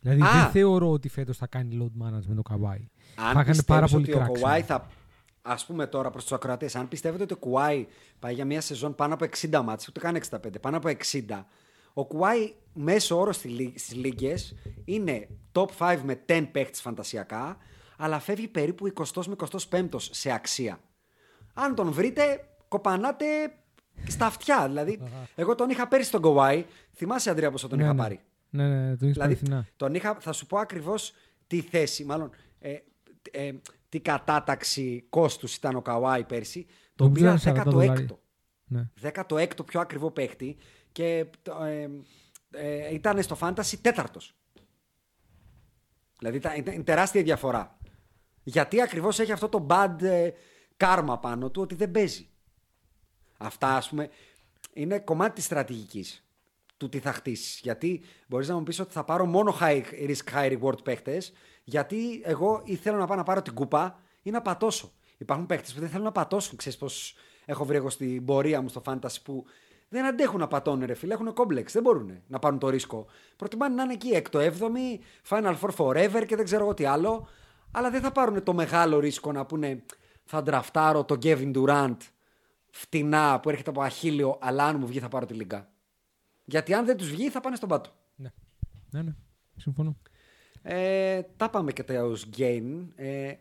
Δηλαδή 0.00 0.22
Α. 0.22 0.30
δεν 0.32 0.50
θεωρώ 0.50 0.90
ότι 0.90 1.08
φέτος 1.08 1.36
θα 1.36 1.46
κάνει 1.46 1.78
load 1.80 2.02
management 2.06 2.36
ο 2.38 2.42
Καουάι. 2.42 2.88
Αν 3.16 3.32
θα 3.32 3.40
έκανε 3.40 3.62
πάρα 3.66 3.84
πιστεύεις 3.86 3.90
πολύ 3.92 4.02
ότι 4.02 4.12
ο 4.12 4.16
κράξιμο. 4.18 4.52
Kawhi 4.52 4.62
θα... 4.62 4.88
Ας 5.42 5.66
πούμε 5.66 5.86
τώρα 5.86 6.10
προς 6.10 6.22
τους 6.22 6.32
ακροατές, 6.32 6.76
αν 6.76 6.88
πιστεύετε 6.88 7.22
ότι 7.22 7.32
ο 7.34 7.38
Kawhi 7.40 7.84
πάει 8.18 8.34
για 8.34 8.44
μια 8.44 8.60
σεζόν 8.60 8.94
πάνω 8.94 9.14
από 9.14 9.26
60 9.40 9.60
μάτς, 9.64 9.88
ούτε 9.88 10.00
καν 10.00 10.20
65, 10.30 10.38
πάνω 10.60 10.76
από 10.76 10.88
60, 10.88 11.44
ο 11.94 12.02
Kawhi 12.02 12.52
μέσο 12.72 13.18
όρο 13.18 13.32
στη 13.32 13.48
λί- 13.48 13.78
στις 13.78 13.94
λίγες 13.94 14.54
είναι 14.84 15.28
top 15.52 15.66
5 15.78 15.98
με 16.04 16.20
10 16.26 16.48
παίχτες 16.52 16.80
φαντασιακά, 16.80 17.56
αλλά 17.96 18.18
φεύγει 18.18 18.48
περίπου 18.48 18.92
20 18.94 19.22
με 19.26 19.34
25 19.70 19.88
σε 19.98 20.30
αξία. 20.32 20.80
Αν 21.54 21.74
τον 21.74 21.92
βρείτε, 21.92 22.48
κοπανάτε 22.68 23.26
στα 24.06 24.26
αυτιά. 24.26 24.66
Δηλαδή, 24.66 25.00
εγώ 25.34 25.54
τον 25.54 25.70
είχα 25.70 25.88
πέρυσι 25.88 26.10
τον 26.10 26.22
Kawhi, 26.24 26.64
θυμάσαι 26.94 27.30
Αντρέα 27.30 27.50
πόσο 27.50 27.68
τον 27.68 27.78
Ναι, 27.78 27.84
είχα 27.84 27.92
ναι. 27.92 27.98
πάρει; 28.00 28.20
Ναι, 28.50 28.68
ναι, 28.68 28.74
τον 28.76 28.86
έχει 28.86 28.96
πάρει 28.98 29.12
Δηλαδή, 29.12 29.34
φθηνά. 29.34 29.66
τον 29.76 29.94
είχα, 29.94 30.16
θα 30.20 30.32
σου 30.32 30.46
πω 30.46 30.58
ακριβώς 30.58 31.12
τι 31.46 31.60
θέση, 31.60 32.04
μάλλον 32.04 32.30
ε, 32.58 32.76
ε, 33.30 33.52
τι 33.88 34.00
κατάταξη 34.00 35.06
κόστους 35.10 35.54
ήταν 35.56 35.76
ο 35.76 35.82
Καουάι 35.82 36.24
πέρσι. 36.24 36.66
Τον 36.94 37.06
Νομίζω 37.06 37.24
πήρα 37.24 37.52
ήταν 37.52 37.64
40 37.64 37.68
16ο. 37.68 37.72
δολάρια. 37.72 38.18
Ναι. 38.64 38.90
16ο 39.02 39.66
πιο 39.66 39.80
ακριβό 39.80 40.10
παίχτη 40.10 40.56
και 40.92 41.26
το, 41.42 41.64
ε, 41.64 41.88
ε, 42.50 42.94
ήταν 42.94 43.22
στο 43.22 43.36
Fantasy 43.40 43.74
τέταρτος. 43.80 44.34
Δηλαδή 46.18 46.36
ήταν, 46.36 46.56
ήταν- 46.56 46.74
είναι 46.74 46.82
τεράστια 46.82 47.22
διαφορά. 47.22 47.78
Γιατί 48.42 48.80
ακριβώς 48.82 49.18
έχει 49.18 49.32
αυτό 49.32 49.48
το 49.48 49.66
bad 49.70 50.02
ε, 50.02 50.30
karma 50.76 51.18
πάνω 51.20 51.50
του 51.50 51.62
ότι 51.62 51.74
δεν 51.74 51.90
παίζει. 51.90 52.28
Αυτά 53.38 53.76
ας 53.76 53.88
πούμε 53.88 54.10
είναι 54.72 54.98
κομμάτι 54.98 55.34
της 55.34 55.44
στρατηγικής 55.44 56.22
του 56.76 56.88
τι 56.88 56.98
θα 56.98 57.12
χτίσεις. 57.12 57.60
Γιατί 57.62 58.02
μπορείς 58.26 58.48
να 58.48 58.54
μου 58.54 58.62
πεις 58.62 58.80
ότι 58.80 58.92
θα 58.92 59.04
πάρω 59.04 59.26
μόνο 59.26 59.56
high 59.60 59.82
risk, 60.08 60.34
high 60.34 60.58
reward 60.58 60.84
παίχτες 60.84 61.32
γιατί 61.64 62.20
εγώ 62.24 62.62
ή 62.64 62.74
θέλω 62.74 62.96
να 62.96 63.06
πάω 63.06 63.16
να 63.16 63.22
πάρω 63.22 63.42
την 63.42 63.54
κούπα 63.54 64.00
ή 64.22 64.30
να 64.30 64.42
πατώσω. 64.42 64.92
Υπάρχουν 65.18 65.46
παίχτες 65.46 65.74
που 65.74 65.80
δεν 65.80 65.88
θέλουν 65.88 66.04
να 66.04 66.12
πατώσουν. 66.12 66.56
Ξέρεις 66.56 66.78
πως 66.78 67.14
έχω 67.44 67.64
βρει 67.64 67.76
εγώ 67.76 67.90
στην 67.90 68.24
πορεία 68.24 68.60
μου 68.62 68.68
στο 68.68 68.82
fantasy 68.84 69.16
που 69.22 69.44
δεν 69.88 70.04
αντέχουν 70.04 70.40
να 70.40 70.46
πατώνουν 70.46 70.86
ρε 70.86 70.94
φίλε, 70.94 71.14
έχουν 71.14 71.32
κόμπλεξ, 71.32 71.72
δεν 71.72 71.82
μπορούν 71.82 72.22
να 72.26 72.38
πάρουν 72.38 72.58
το 72.58 72.68
ρίσκο. 72.68 73.06
Προτιμάνε 73.36 73.74
να 73.74 73.82
είναι 73.82 73.92
εκεί 73.92 74.08
έκτο, 74.08 74.38
έβδομη, 74.38 75.00
Final 75.28 75.56
Four 75.60 75.70
Forever 75.76 76.24
και 76.26 76.36
δεν 76.36 76.44
ξέρω 76.44 76.62
εγώ 76.62 76.74
τι 76.74 76.84
άλλο. 76.84 77.28
Αλλά 77.70 77.90
δεν 77.90 78.00
θα 78.00 78.12
πάρουν 78.12 78.42
το 78.42 78.54
μεγάλο 78.54 78.98
ρίσκο 78.98 79.32
να 79.32 79.46
πούνε 79.46 79.82
θα 80.24 80.42
ντραφτάρω 80.42 81.04
τον 81.04 81.18
Kevin 81.22 81.52
Durant 81.54 81.96
φτηνά 82.70 83.40
που 83.40 83.50
έρχεται 83.50 83.70
από 83.70 83.82
αχίλιο, 83.82 84.38
αλλά 84.40 84.64
αν 84.64 84.78
μου 84.78 84.86
βγει 84.86 84.98
θα 84.98 85.08
πάρω 85.08 85.26
τη 85.26 85.34
λίγκα. 85.34 85.68
Γιατί 86.44 86.74
αν 86.74 86.84
δεν 86.84 86.96
τους 86.96 87.10
βγει 87.10 87.30
θα 87.30 87.40
πάνε 87.40 87.56
στον 87.56 87.68
πάτο. 87.68 87.90
Ναι. 88.16 88.32
ναι, 88.90 89.02
ναι. 89.02 89.14
Συμφωνώ. 89.56 89.96
Ε, 90.62 91.22
τα 91.36 91.50
πάμε 91.50 91.72
και 91.72 91.82
τα 91.82 92.04
ως 92.04 92.26
gain. 92.36 92.86
Ε, 92.94 93.34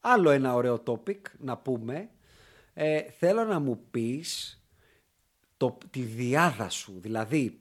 άλλο 0.00 0.30
ένα 0.30 0.54
ωραίο 0.54 0.82
topic 0.86 1.20
να 1.38 1.56
πούμε. 1.56 2.10
Ε, 2.74 3.02
θέλω 3.02 3.44
να 3.44 3.58
μου 3.58 3.80
πεις 3.90 4.62
το, 5.56 5.78
τη 5.90 6.00
διάδα 6.00 6.68
σου. 6.68 6.92
Δηλαδή, 7.00 7.60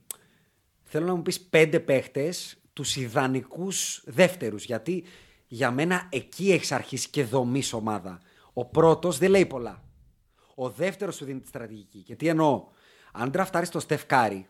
θέλω 0.83 1.05
να 1.05 1.15
μου 1.15 1.21
πεις 1.21 1.41
πέντε 1.41 1.79
παίχτες, 1.79 2.57
τους 2.73 2.95
ιδανικούς 2.95 4.03
δεύτερους. 4.05 4.65
Γιατί 4.65 5.03
για 5.47 5.71
μένα 5.71 6.07
εκεί 6.11 6.51
έχεις 6.51 6.71
αρχίσει 6.71 7.09
και 7.09 7.23
δομείς 7.23 7.73
ομάδα. 7.73 8.19
Ο 8.53 8.65
πρώτος 8.65 9.17
δεν 9.17 9.29
λέει 9.29 9.45
πολλά. 9.45 9.83
Ο 10.61 10.69
δεύτερος 10.69 11.15
σου 11.15 11.25
δίνει 11.25 11.39
τη 11.39 11.47
στρατηγική. 11.47 11.99
Και 12.01 12.15
τι 12.15 12.27
εννοώ; 12.27 12.67
Αν 13.11 13.31
ντραφτάρεις 13.31 13.69
το 13.69 13.79
Στεφ 13.79 14.05
Κάρι, 14.05 14.47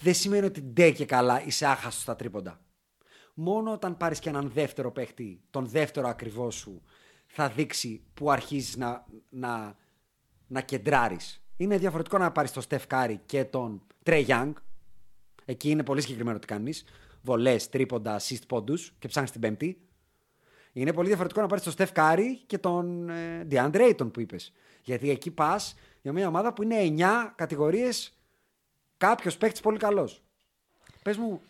δεν 0.00 0.14
σημαίνει 0.14 0.46
ότι 0.46 0.60
ντε 0.60 0.90
και 0.90 1.04
καλά 1.04 1.44
είσαι 1.44 1.66
άχαστος 1.66 2.02
στα 2.02 2.16
τρίποντα. 2.16 2.60
Μόνο 3.34 3.72
όταν 3.72 3.96
πάρεις 3.96 4.18
και 4.18 4.28
έναν 4.28 4.50
δεύτερο 4.50 4.92
παίχτη, 4.92 5.40
τον 5.50 5.66
δεύτερο 5.66 6.08
ακριβώς 6.08 6.54
σου, 6.54 6.82
θα 7.26 7.48
δείξει 7.48 8.02
που 8.14 8.30
αρχίζεις 8.30 8.76
να, 8.76 9.06
να, 9.28 9.76
να 10.46 10.60
κεντράρεις. 10.60 11.42
Είναι 11.56 11.78
διαφορετικό 11.78 12.18
να 12.18 12.32
πάρεις 12.32 12.52
τον 12.52 12.62
Στεφ 12.62 12.86
Κάρι 12.86 13.20
και 13.26 13.44
τον 13.44 13.82
Τρέι 14.02 14.26
Young. 14.28 14.52
Εκεί 15.44 15.70
είναι 15.70 15.82
πολύ 15.82 16.00
συγκεκριμένο 16.00 16.38
τι 16.38 16.46
κάνεις. 16.46 16.84
Βολές, 17.22 17.68
τρίποντα, 17.68 18.20
assist 18.20 18.46
πόντους 18.48 18.94
και 18.98 19.08
ψάχνεις 19.08 19.30
την 19.30 19.40
πέμπτη. 19.40 19.80
Είναι 20.72 20.92
πολύ 20.92 21.06
διαφορετικό 21.06 21.40
να 21.40 21.46
πάρεις 21.46 21.64
τον 21.64 21.72
Στεφ 21.72 21.92
Κάρι 21.92 22.40
και 22.46 22.58
τον 22.58 23.08
ε, 23.08 23.46
DeAndre 23.50 23.90
Ayton 23.90 24.12
που 24.12 24.20
είπες. 24.20 24.52
Γιατί 24.86 25.10
εκεί 25.10 25.30
πας 25.30 25.74
για 26.02 26.12
μια 26.12 26.28
ομάδα 26.28 26.52
που 26.52 26.62
είναι 26.62 26.94
9 26.98 27.32
κατηγορίες 27.34 28.18
κάποιος 28.96 29.36
παίχτης 29.36 29.60
πολύ 29.60 29.78
καλός. 29.78 30.22
Πες 31.02 31.16
μου 31.16 31.40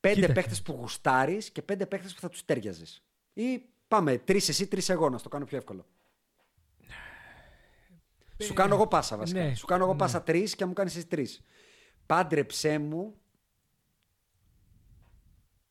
πέντε 0.00 0.14
Κοίταξε. 0.14 0.34
παίχτες 0.34 0.62
που 0.62 0.72
γουστάρεις 0.72 1.50
και 1.50 1.62
πέντε 1.62 1.86
παίχτες 1.86 2.14
που 2.14 2.20
θα 2.20 2.28
τους 2.28 2.44
ταίριαζες. 2.44 3.02
Ή 3.32 3.62
πάμε 3.88 4.18
τρεις 4.18 4.48
εσύ, 4.48 4.66
τρεις 4.66 4.88
εγώ, 4.88 5.10
να 5.10 5.18
στο 5.18 5.28
κάνω 5.28 5.44
πιο 5.44 5.56
εύκολο. 5.56 5.86
Σου 8.42 8.54
κάνω 8.54 8.74
εγώ 8.74 8.86
πάσα 8.86 9.16
βασικά. 9.16 9.44
Ναι, 9.44 9.54
Σου 9.54 9.66
κάνω 9.66 9.82
εγώ 9.82 9.92
ναι. 9.92 9.98
πάσα 9.98 10.22
τρεις 10.22 10.56
και 10.56 10.64
μου 10.64 10.72
κάνεις 10.72 10.96
εσύ 10.96 11.06
τρεις. 11.06 11.42
Πάντρεψέ 12.06 12.78
μου 12.78 13.14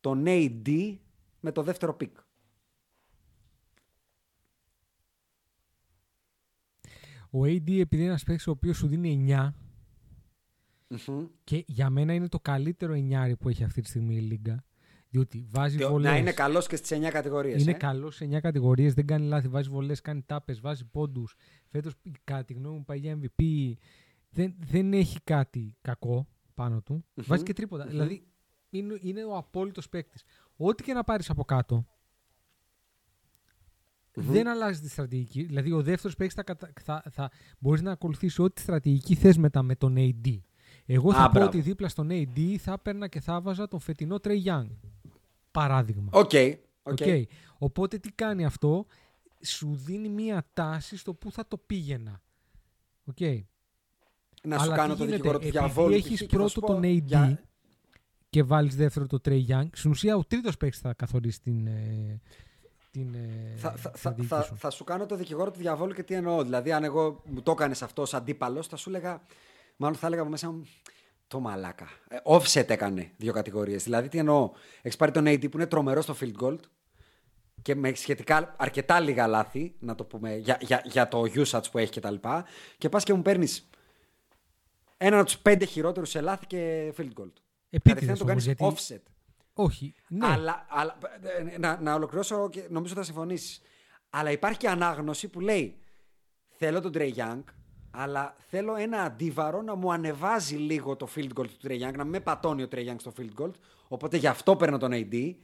τον 0.02 0.23
AD 0.27 0.98
με 1.40 1.52
το 1.52 1.61
δεύτερο 1.64 1.94
pick. 1.94 2.18
Ο 7.38 7.44
AD 7.44 7.80
επειδή 7.80 7.95
είναι 8.02 8.06
ένας 8.06 8.24
παίκτης 8.24 8.48
ο 8.48 8.52
οποίος 8.52 8.78
σου 8.78 8.88
δίνει 8.88 9.26
9 9.28 9.53
Μμμ. 10.88 11.26
και 11.44 11.64
για 11.68 11.90
μένα 11.90 12.14
είναι 12.14 12.28
το 12.28 12.40
καλύτερο 12.40 12.94
εννιάρι 12.94 13.36
που 13.36 13.49
έχει 13.49 13.64
αυτή 13.64 13.82
τη 13.82 13.90
στιγμή 13.90 14.16
η 14.16 14.20
Λίγκα. 14.20 14.64
Διότι 15.10 15.45
βάζει 15.49 15.78
Διο- 15.78 15.90
βολές. 15.90 16.12
Να 16.12 16.18
είναι 16.18 16.32
καλός 16.32 16.68
και 16.68 16.76
στις 16.76 16.91
9 16.91 17.10
κατηγορίες. 17.12 17.62
Είναι 17.62 17.72
ε. 17.72 17.74
καλός 17.74 18.16
σε 18.16 18.26
9 18.26 18.40
κατηγορίες, 18.40 18.94
δεν 18.94 19.06
κάνει 19.06 19.28
λάθη, 19.28 19.48
βάζει 19.48 19.70
βολές, 19.70 20.02
κάνει 20.02 20.22
τάπες, 20.22 20.60
βάζει 20.60 20.86
πόντους. 20.86 21.36
Φέτος, 21.68 21.94
κατά 22.24 22.44
τη 22.44 22.53
γνώμη 22.53 22.76
μου, 22.78 22.84
πάει 22.86 22.98
για 22.99 23.20
MVP. 23.22 23.44
Δεν, 24.30 24.56
δεν 24.60 24.94
έχει 24.94 25.20
κάτι 25.24 25.76
κακό 25.82 26.28
πάνω 26.53 26.82
του. 26.82 27.06
Βάζει 27.14 27.44
και 27.44 27.53
τριποτα 27.53 27.86
Δηλαδή 27.86 28.28
είναι, 28.70 28.98
είναι 29.02 29.24
ο 29.24 29.38
απόλυτος 29.38 29.90
παίκτης. 29.90 30.24
Ό,τι 30.56 30.84
και 30.84 30.94
να 30.94 31.03
πάρεις 31.03 31.30
από 31.30 31.44
κάτω, 31.44 31.88
δεν 34.16 34.48
αλλάζει 34.48 34.82
τη 34.82 34.90
στρατηγική. 34.90 35.44
Δηλαδή, 35.44 35.72
ο 35.72 35.82
δεύτερος 35.82 36.16
παίκτη 36.16 36.34
θα, 36.34 36.44
κατα- 36.44 36.72
θα, 36.82 37.04
θα 37.12 37.32
μπορείς 37.60 37.82
να 37.82 37.92
ακολουθήσεις 37.92 38.40
ό,τι 38.40 38.62
στρατηγική 38.62 39.16
θες 39.16 39.38
μετά 39.38 39.62
με 39.64 39.76
τον 39.76 39.96
AD. 39.98 40.38
Εγώ 40.86 41.14
θα 41.14 41.20
Α, 41.20 41.26
πω 41.26 41.32
μπράβο. 41.32 41.48
ότι 41.48 41.62
δίπλα 41.62 41.88
στον 41.88 42.08
AD 42.12 42.56
θα 42.60 42.72
έπαιρνα 42.72 43.08
και 43.08 43.20
θα 43.20 43.42
βάζα 43.42 43.68
τον 43.68 43.80
φετινό 43.80 44.16
Trey 44.24 44.44
Young. 44.46 44.68
Παράδειγμα. 45.52 46.10
OK. 46.11 46.32
OK. 46.84 46.91
OK. 46.99 46.99
Οπότε 47.58 47.98
τι 47.98 48.12
κάνει 48.12 48.46
αυτό, 48.46 48.86
σου 49.42 49.76
δίνει 49.76 50.10
μία 50.10 50.46
τάση 50.54 50.98
στο 50.98 51.14
που 51.14 51.32
θα 51.32 51.48
το 51.48 51.58
πήγαινα. 51.58 52.22
Οκ. 53.06 53.20
Να 54.44 54.58
σου 54.58 54.64
Αλλά 54.64 54.76
κάνω 54.76 54.94
τι 54.94 55.00
το 55.00 55.06
γίνεται, 55.06 55.16
δικηγόρο 55.16 55.40
του 55.40 55.48
επειδή 55.48 55.58
διαβόλου. 55.58 55.94
έχεις 55.94 56.12
π.χ. 56.12 56.20
και 56.20 56.26
θα 56.26 56.36
πρώτο 56.36 56.48
σου 56.50 56.60
πω 56.60 56.68
τον 56.68 56.82
AD 56.84 57.02
για- 57.04 57.44
Και 58.30 58.44
βάλεις 58.44 58.76
δεύτερο 58.76 59.08
το 59.08 59.18
Trae 59.26 59.45
Young. 59.48 59.68
Στην 59.72 59.92
ουσία 59.92 60.16
ο 60.16 60.24
τρίτος 60.26 60.58
παίκτης 60.58 60.80
θα 60.80 60.94
καθορίσει 60.94 61.42
την. 61.42 61.68
Ε, 62.95 63.03
την 63.03 63.13
ε, 63.13 63.53
Θα, 63.57 63.72
θα, 63.72 63.77
θα, 63.89 63.97
στρατηγική 63.97 64.34
θα, 64.34 64.43
σου. 64.43 64.55
θα 64.57 64.69
σου 64.69 64.84
κάνω 64.84 65.05
το 65.05 65.15
δικηγόρο 65.15 65.51
του 65.51 65.59
διαβόλου 65.59 65.93
και 65.93 66.03
τι 66.03 66.13
εννοώ. 66.13 66.43
Δηλαδή, 66.43 66.72
αν 66.72 66.84
εγώ 66.84 67.22
μου 67.26 67.41
το 67.41 67.51
έκανες 67.51 67.81
αυτός 67.81 68.03
ως 68.03 68.13
αντίπαλος, 68.13 68.67
θα 68.67 68.76
σου 68.76 68.89
έλεγα. 68.89 69.22
Μάλλον 69.76 69.97
θα 69.97 70.07
έλεγα 70.07 70.22
από 70.22 70.31
μέσα 70.31 70.51
μου. 70.51 70.67
Το 71.27 71.39
μαλάκα. 71.39 71.88
Ε, 72.07 72.17
offset 72.23 72.69
έκανε 72.69 73.11
δύο 73.17 73.34
κατηγορίες. 73.34 73.84
Δηλαδή, 73.84 74.07
τι 74.07 74.17
εννοώ. 74.17 74.51
Έχεις 74.81 74.97
πάρει 74.97 75.11
τον 75.11 75.26
AD 75.27 75.49
που 75.51 75.57
είναι 75.57 75.65
τρομερό 75.65 76.01
στο 76.01 76.15
field 76.19 76.43
goal 76.43 76.55
και 77.61 77.76
με 77.76 77.93
σχετικά 77.93 78.55
αρκετά 78.57 78.99
λίγα 78.99 79.27
λάθη, 79.27 79.76
να 79.80 79.95
το 79.95 80.03
πούμε, 80.03 80.35
για, 80.35 80.57
για, 80.61 80.81
για 80.85 81.07
το 81.07 81.23
usage 81.35 81.72
που 81.72 81.77
έχει 81.77 81.99
κτλ. 81.99 82.13
Και, 82.13 82.17
τα 82.19 82.45
και 82.77 82.89
πας 82.89 83.03
και 83.03 83.13
μου 83.13 83.22
παίρνεις 83.22 83.69
έναν 84.97 85.19
από 85.19 85.27
τους 85.27 85.38
πέντε 85.38 85.65
χειρότερους 85.65 86.09
σε 86.09 86.22
λάθη 86.22 86.45
και 86.45 86.93
field 86.97 87.22
goal. 87.22 87.31
Επίτηδες 87.69 88.17
τον 88.19 88.30
όμως, 88.30 88.45
κάνεις 88.45 88.45
γιατί- 88.45 88.65
offset. 88.65 89.11
Όχι. 89.57 89.95
Ναι. 90.07 90.27
Αλλά, 90.27 90.65
αλλά 90.69 90.98
ε, 91.22 91.57
να, 91.57 91.82
να 91.82 91.94
ολοκληρώσω 91.94 92.49
και 92.49 92.60
νομίζω 92.69 92.94
ότι 92.94 92.94
θα 92.94 93.03
συμφωνήσεις. 93.03 93.61
Αλλά 94.10 94.32
υπάρχει 94.32 94.57
και 94.57 94.69
ανάγνωση 94.69 95.27
που 95.27 95.40
λέει 95.40 95.80
θέλω 96.57 96.82
τον 96.82 96.91
Trey 96.95 97.14
Young, 97.15 97.44
αλλά 97.91 98.36
θέλω 98.49 98.76
ένα 98.76 99.02
αντίβαρο 99.02 99.61
να 99.61 99.76
μου 99.76 99.94
ανεβάζει 99.94 100.56
λίγο 100.56 100.95
το 100.95 101.07
field 101.15 101.30
goal 101.36 101.48
του 101.48 101.57
Trey 101.68 101.88
Young, 101.88 101.94
να 101.95 102.03
μην 102.03 102.10
με 102.10 102.19
πατώνει 102.19 102.64
ο 102.64 102.68
Trey 102.72 102.90
Young 102.90 102.95
στο 102.98 103.14
field 103.18 103.41
goal. 103.41 103.52
Οπότε 103.88 104.18
γι' 104.18 104.27
αυτό 104.27 104.56
παίρνω 104.56 104.77
τον 104.77 104.91
AD. 104.94 105.36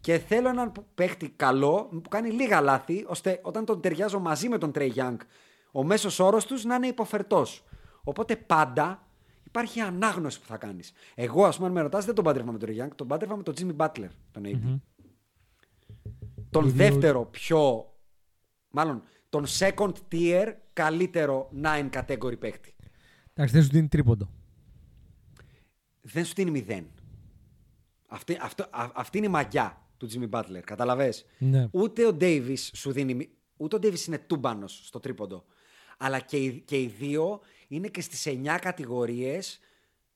Και 0.00 0.18
θέλω 0.18 0.48
έναν 0.48 0.72
που 0.72 0.86
παίχτη 0.94 1.28
καλό 1.28 1.88
που 2.02 2.08
κάνει 2.08 2.30
λίγα 2.30 2.60
λάθη, 2.60 3.04
ώστε 3.08 3.40
όταν 3.42 3.64
τον 3.64 3.80
ταιριάζω 3.80 4.18
μαζί 4.18 4.48
με 4.48 4.58
τον 4.58 4.70
Trey 4.74 4.90
Young, 4.94 5.16
ο 5.72 5.84
μέσος 5.84 6.18
όρος 6.18 6.46
τους 6.46 6.64
να 6.64 6.74
είναι 6.74 6.86
υποφερτός. 6.86 7.64
Οπότε 8.04 8.36
πάντα 8.36 9.07
Υπάρχει 9.48 9.80
ανάγνωση 9.80 10.40
που 10.40 10.46
θα 10.46 10.56
κάνεις. 10.56 10.92
Εγώ, 11.14 11.44
ας 11.44 11.54
πούμε, 11.56 11.68
αν 11.68 11.74
με 11.74 11.80
ρωτάς, 11.80 12.04
δεν 12.04 12.14
τον 12.14 12.24
πάντρευα 12.24 12.52
με 12.52 12.58
τον 12.58 12.68
Young, 12.72 12.88
τον 12.94 13.06
πάντρευα 13.06 13.36
με 13.36 13.42
τον 13.42 13.54
Jimmy 13.58 13.76
Butler, 13.76 14.08
τον 14.30 14.42
AD. 14.46 14.80
Τον 16.50 16.64
Οι 16.66 16.70
δύο- 16.70 16.76
δεύτερο 16.76 17.24
πιο. 17.26 17.92
Μάλλον 18.70 19.02
τον 19.28 19.44
second 19.58 19.92
tier 20.12 20.52
καλύτερο 20.72 21.50
9 21.62 21.88
category 21.92 22.38
παίκτη. 22.38 22.74
Εντάξει, 23.34 23.54
δεν 23.54 23.62
σου 23.62 23.70
δίνει 23.70 23.88
τρίποντο. 23.88 24.30
Δεν 26.00 26.24
σου 26.24 26.32
δίνει 26.36 26.50
μηδέν. 26.50 26.86
Αυτή, 28.06 28.38
αυτό, 28.40 28.62
α- 28.70 28.90
αυτή 28.94 29.18
είναι 29.18 29.26
η 29.26 29.30
μαγιά 29.30 29.82
του 29.96 30.08
Jimmy 30.12 30.28
Butler. 30.30 30.60
Καταλαβες; 30.64 31.24
Ναι. 31.38 31.68
Ούτε 31.70 32.06
ο 32.06 32.16
Davis 32.20 32.58
σου 32.72 32.92
δίνει. 32.92 33.14
μη- 33.14 33.28
Ούτε 33.56 33.76
ο 33.76 33.78
Davis 33.82 34.06
είναι 34.06 34.18
τούμπανος 34.18 34.80
στο 34.86 34.98
τρίποντο. 35.00 35.44
Αλλά 35.98 36.18
και 36.20 36.36
οι, 36.36 36.60
και 36.60 36.80
οι 36.80 36.86
δύο 36.86 37.40
είναι 37.68 37.88
και 37.88 38.00
στις 38.00 38.26
9 38.26 38.58
κατηγορίες 38.60 39.58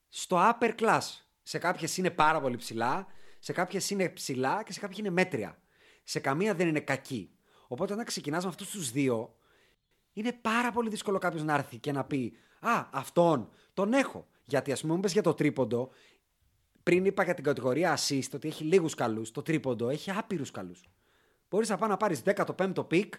στο 0.08 0.36
upper 0.40 0.74
class. 0.80 1.00
Σε 1.42 1.58
κάποιες 1.58 1.96
είναι 1.96 2.10
πάρα 2.10 2.40
πολύ 2.40 2.56
ψηλά, 2.56 3.06
σε 3.38 3.52
κάποιες 3.52 3.90
είναι 3.90 4.08
ψηλά 4.08 4.62
και 4.62 4.72
σε 4.72 4.80
κάποιες 4.80 4.98
είναι 4.98 5.10
μέτρια. 5.10 5.58
Σε 6.04 6.20
καμία 6.20 6.54
δεν 6.54 6.68
είναι 6.68 6.80
κακή. 6.80 7.30
Οπότε 7.68 7.92
όταν 7.92 8.04
ξεκινάς 8.04 8.42
με 8.42 8.48
αυτούς 8.48 8.70
τους 8.70 8.90
δύο, 8.90 9.34
είναι 10.12 10.32
πάρα 10.32 10.72
πολύ 10.72 10.88
δύσκολο 10.88 11.18
κάποιος 11.18 11.42
να 11.42 11.54
έρθει 11.54 11.78
και 11.78 11.92
να 11.92 12.04
πει 12.04 12.36
Α, 12.62 12.86
αυτόν 12.90 13.50
τον 13.74 13.92
έχω. 13.92 14.26
Γιατί 14.44 14.72
ας 14.72 14.80
πούμε, 14.80 14.94
μου 14.94 15.00
πες 15.00 15.12
για 15.12 15.22
το 15.22 15.34
τρίποντο, 15.34 15.90
πριν 16.82 17.04
είπα 17.04 17.24
για 17.24 17.34
την 17.34 17.44
κατηγορία 17.44 17.98
assist 17.98 18.28
ότι 18.34 18.48
έχει 18.48 18.64
λίγους 18.64 18.94
καλούς, 18.94 19.30
το 19.30 19.42
τρίποντο 19.42 19.88
έχει 19.88 20.10
άπειρους 20.10 20.50
καλούς. 20.50 20.84
Μπορείς 21.48 21.68
να 21.68 21.76
πάει 21.76 21.88
να 21.88 21.96
πάρεις 21.96 22.22
15ο 22.24 22.88
pick 22.88 23.14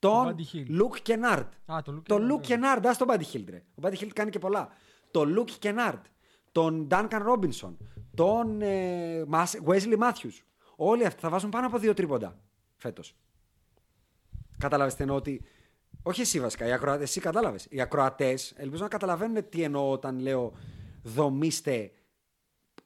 τον 0.00 0.36
Buddy 0.36 0.56
Hield. 0.56 0.66
Luke 0.68 0.96
Kennard. 1.02 1.46
Α, 1.72 1.82
το 1.84 1.92
Luke 1.96 2.02
Το 2.06 2.14
Kennard, 2.16 2.20
Luke 2.20 2.38
ναι. 2.40 2.46
Kennard, 2.46 2.86
ας 2.86 2.98
τον 2.98 3.08
Buddy 3.10 3.24
Hield, 3.32 3.44
ρε. 3.48 3.62
Ο 3.74 3.80
Buddy 3.82 3.94
Hield 3.94 4.08
κάνει 4.12 4.30
και 4.30 4.38
πολλά. 4.38 4.68
Το 5.10 5.24
Λουκ 5.24 5.48
Κενάρντ, 5.58 6.04
τον 6.52 6.86
Duncan 6.90 7.22
Robinson, 7.28 7.76
τον 8.14 8.62
ε, 8.62 9.24
Mas- 9.32 9.64
Wesley 9.66 9.98
Matthews. 9.98 10.38
Όλοι 10.76 11.06
αυτοί 11.06 11.20
θα 11.20 11.28
βάζουν 11.28 11.50
πάνω 11.50 11.66
από 11.66 11.78
δύο 11.78 11.94
τρίποντα 11.94 12.38
φέτος. 12.76 13.14
Κατάλαβες 14.58 14.94
τι 14.94 15.02
εννοώ 15.02 15.16
ότι. 15.16 15.44
Όχι 16.02 16.20
εσύ 16.20 16.40
βασικά, 16.40 16.66
οι 16.66 16.72
ακροατές, 16.72 17.08
εσύ 17.08 17.20
κατάλαβες. 17.20 17.66
Οι 17.70 17.80
ακροατές 17.80 18.52
ελπίζω 18.56 18.82
να 18.82 18.88
καταλαβαίνουν 18.88 19.48
τι 19.48 19.62
εννοώ 19.62 19.90
όταν 19.90 20.18
λέω 20.18 20.52
δομήστε 21.02 21.92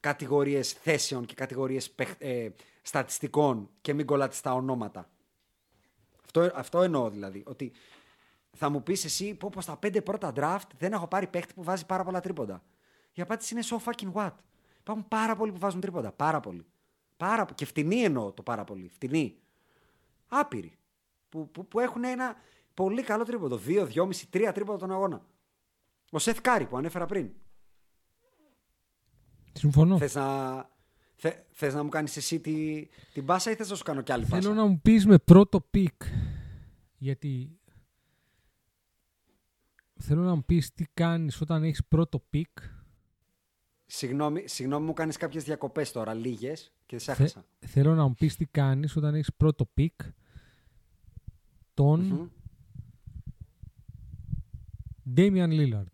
κατηγορίες 0.00 0.72
θέσεων 0.72 1.24
και 1.24 1.34
κατηγορίες 1.34 1.94
ε, 2.18 2.48
στατιστικών 2.82 3.70
και 3.80 3.92
μην 3.94 4.06
κολλάτε 4.06 4.34
στα 4.34 4.54
ονόματα. 4.54 5.08
Αυτό, 6.34 6.58
αυτό 6.58 6.82
εννοώ 6.82 7.10
δηλαδή. 7.10 7.42
Ότι 7.46 7.72
θα 8.50 8.68
μου 8.68 8.82
πεις 8.82 9.04
εσύ 9.04 9.34
πω, 9.34 9.48
πω 9.48 9.60
στα 9.60 9.76
πέντε 9.76 10.00
πρώτα 10.00 10.32
draft 10.36 10.68
δεν 10.78 10.92
έχω 10.92 11.08
πάρει 11.08 11.26
παίχτη 11.26 11.54
που 11.54 11.62
βάζει 11.62 11.86
πάρα 11.86 12.04
πολλά 12.04 12.20
τρίποντα. 12.20 12.62
Η 13.12 13.22
απάντηση 13.22 13.54
είναι 13.54 13.62
so 13.66 13.76
fucking 13.84 14.12
what; 14.12 14.32
Υπάρχουν 14.80 15.08
πάρα 15.08 15.36
πολλοί 15.36 15.52
που 15.52 15.58
βάζουν 15.58 15.80
τρίποντα. 15.80 16.12
Πάρα 16.12 16.40
πολλοί. 16.40 16.66
Πάρα, 17.16 17.44
και 17.54 17.64
φτηνοί 17.64 18.02
εννοώ 18.02 18.32
το 18.32 18.42
πάρα 18.42 18.64
πολύ. 18.64 18.88
Φτηνοί. 18.88 19.38
Άπειροι. 20.28 20.72
Που, 21.28 21.50
που, 21.50 21.68
που 21.68 21.80
έχουν 21.80 22.04
ένα 22.04 22.36
πολύ 22.74 23.02
καλό 23.02 23.24
τρίποντο. 23.24 23.56
Δύο, 23.56 23.86
δυόμιση, 23.86 24.30
τρία 24.30 24.52
τρίποντα 24.52 24.78
τον 24.78 24.92
αγώνα. 24.92 25.22
Ο 26.10 26.18
Seth 26.18 26.40
Curry 26.40 26.66
που 26.66 26.76
ανέφερα 26.76 27.06
πριν. 27.06 27.30
Συμφωνώ. 29.52 29.98
Θες 29.98 30.14
να, 30.14 30.70
θε, 31.16 31.30
θες 31.50 31.74
να 31.74 31.82
μου 31.82 31.88
κάνεις 31.88 32.16
εσύ 32.16 32.40
τη, 32.40 32.86
την 33.12 33.24
πάσα 33.24 33.50
ή 33.50 33.54
θες 33.54 33.70
να 33.70 33.76
σου 33.76 33.84
κάνω 33.84 34.02
κι 34.02 34.12
άλλη 34.12 34.24
πάσα; 34.24 34.42
Θέλω 34.42 34.54
να 34.54 34.66
μου 34.66 34.80
πεις 34.80 35.06
με 35.06 35.18
πρώτο 35.18 35.60
pick. 35.60 36.02
Γιατί 36.98 37.58
θέλω 39.94 40.22
να 40.22 40.34
μου 40.34 40.44
πεις 40.44 40.72
τι 40.74 40.84
κάνεις 40.94 41.40
όταν 41.40 41.62
έχεις 41.62 41.84
πρώτο 41.84 42.18
πικ. 42.30 42.58
Συγγνώμη, 43.86 44.48
συγγνώμη 44.48 44.86
μου 44.86 44.92
κάνεις 44.92 45.16
κάποιες 45.16 45.44
διακοπές 45.44 45.92
τώρα, 45.92 46.14
λίγες 46.14 46.72
και 46.86 46.98
σε 46.98 47.12
Θε- 47.14 47.20
έχασα. 47.20 47.44
θέλω 47.58 47.94
να 47.94 48.06
μου 48.06 48.14
πεις 48.14 48.36
τι 48.36 48.46
κάνεις 48.46 48.96
όταν 48.96 49.14
έχεις 49.14 49.34
πρώτο 49.36 49.64
pick 49.74 50.00
τον 51.74 52.00
Μμμ. 52.00 52.28
Damian 55.16 55.48
Lillard. 55.48 55.90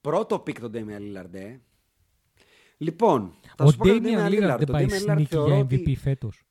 Πρώτο 0.00 0.38
pick 0.38 0.60
τον 0.60 0.72
Damian 0.74 1.00
Lillard, 1.00 1.34
ε. 1.34 1.58
Λοιπόν, 2.84 3.34
θα 3.56 3.64
Ο 3.64 3.70
σου 3.70 3.76
πω 3.76 3.88
για 3.88 4.00
τον 4.00 4.02
Damian 4.12 4.26
Lillard 4.28 4.58
δεν 4.58 4.68
Ο 4.68 4.72
πάει 4.72 4.86
Damian 4.88 5.06
Lillard 5.08 5.18
sneaky 5.18 5.24
θεωρώ 5.28 5.46
για 5.54 5.58
ότι- 5.58 5.82
MVP 5.86 5.96
φέτος. 5.96 6.42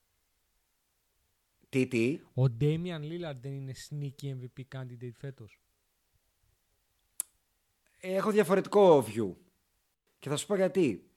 Τι, 1.69 1.88
τι; 1.88 2.19
Ο 2.34 2.43
Damian 2.61 2.99
Lillard 3.01 3.35
δεν 3.41 3.53
είναι 3.53 3.73
sneaky 3.89 4.26
MVP 4.26 4.61
candidate 4.76 5.11
φέτος. 5.18 5.60
Έχω 7.99 8.31
διαφορετικό 8.31 9.05
view. 9.07 9.34
Και 10.19 10.30
θα 10.30 10.35
σου 10.38 10.45
πω 10.45 10.55
γιατί. 10.55 11.07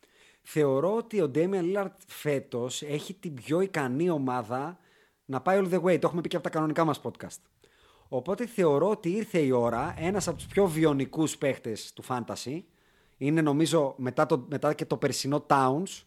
Θεωρώ 0.42 0.96
ότι 0.96 1.20
ο 1.20 1.30
Damian 1.34 1.62
Lillard 1.74 1.90
φέτος 2.06 2.82
έχει 2.82 3.14
την 3.14 3.34
πιο 3.34 3.60
ικανή 3.60 4.10
ομάδα 4.10 4.78
να 5.24 5.40
πάει 5.40 5.60
all 5.62 5.72
the 5.72 5.82
way. 5.82 5.98
Το 6.00 6.06
έχουμε 6.06 6.20
πει 6.20 6.28
και 6.28 6.36
από 6.36 6.44
τα 6.44 6.50
κανονικά 6.50 6.84
μας 6.84 7.00
podcast. 7.02 7.40
Οπότε 8.08 8.46
θεωρώ 8.46 8.90
ότι 8.90 9.10
ήρθε 9.10 9.38
η 9.38 9.50
ώρα 9.50 9.94
ένας 9.98 10.28
από 10.28 10.36
τους 10.36 10.46
πιο 10.46 10.66
βιονικούς 10.66 11.38
παίχτες 11.38 11.92
του 11.92 12.04
Fantasy 12.08 12.62
είναι 13.16 13.42
νομίζω 13.42 13.94
μετά, 13.96 14.26
το, 14.26 14.46
μετά 14.48 14.74
και 14.74 14.84
το 14.84 14.96
περσινό 14.96 15.46
Towns 15.48 16.02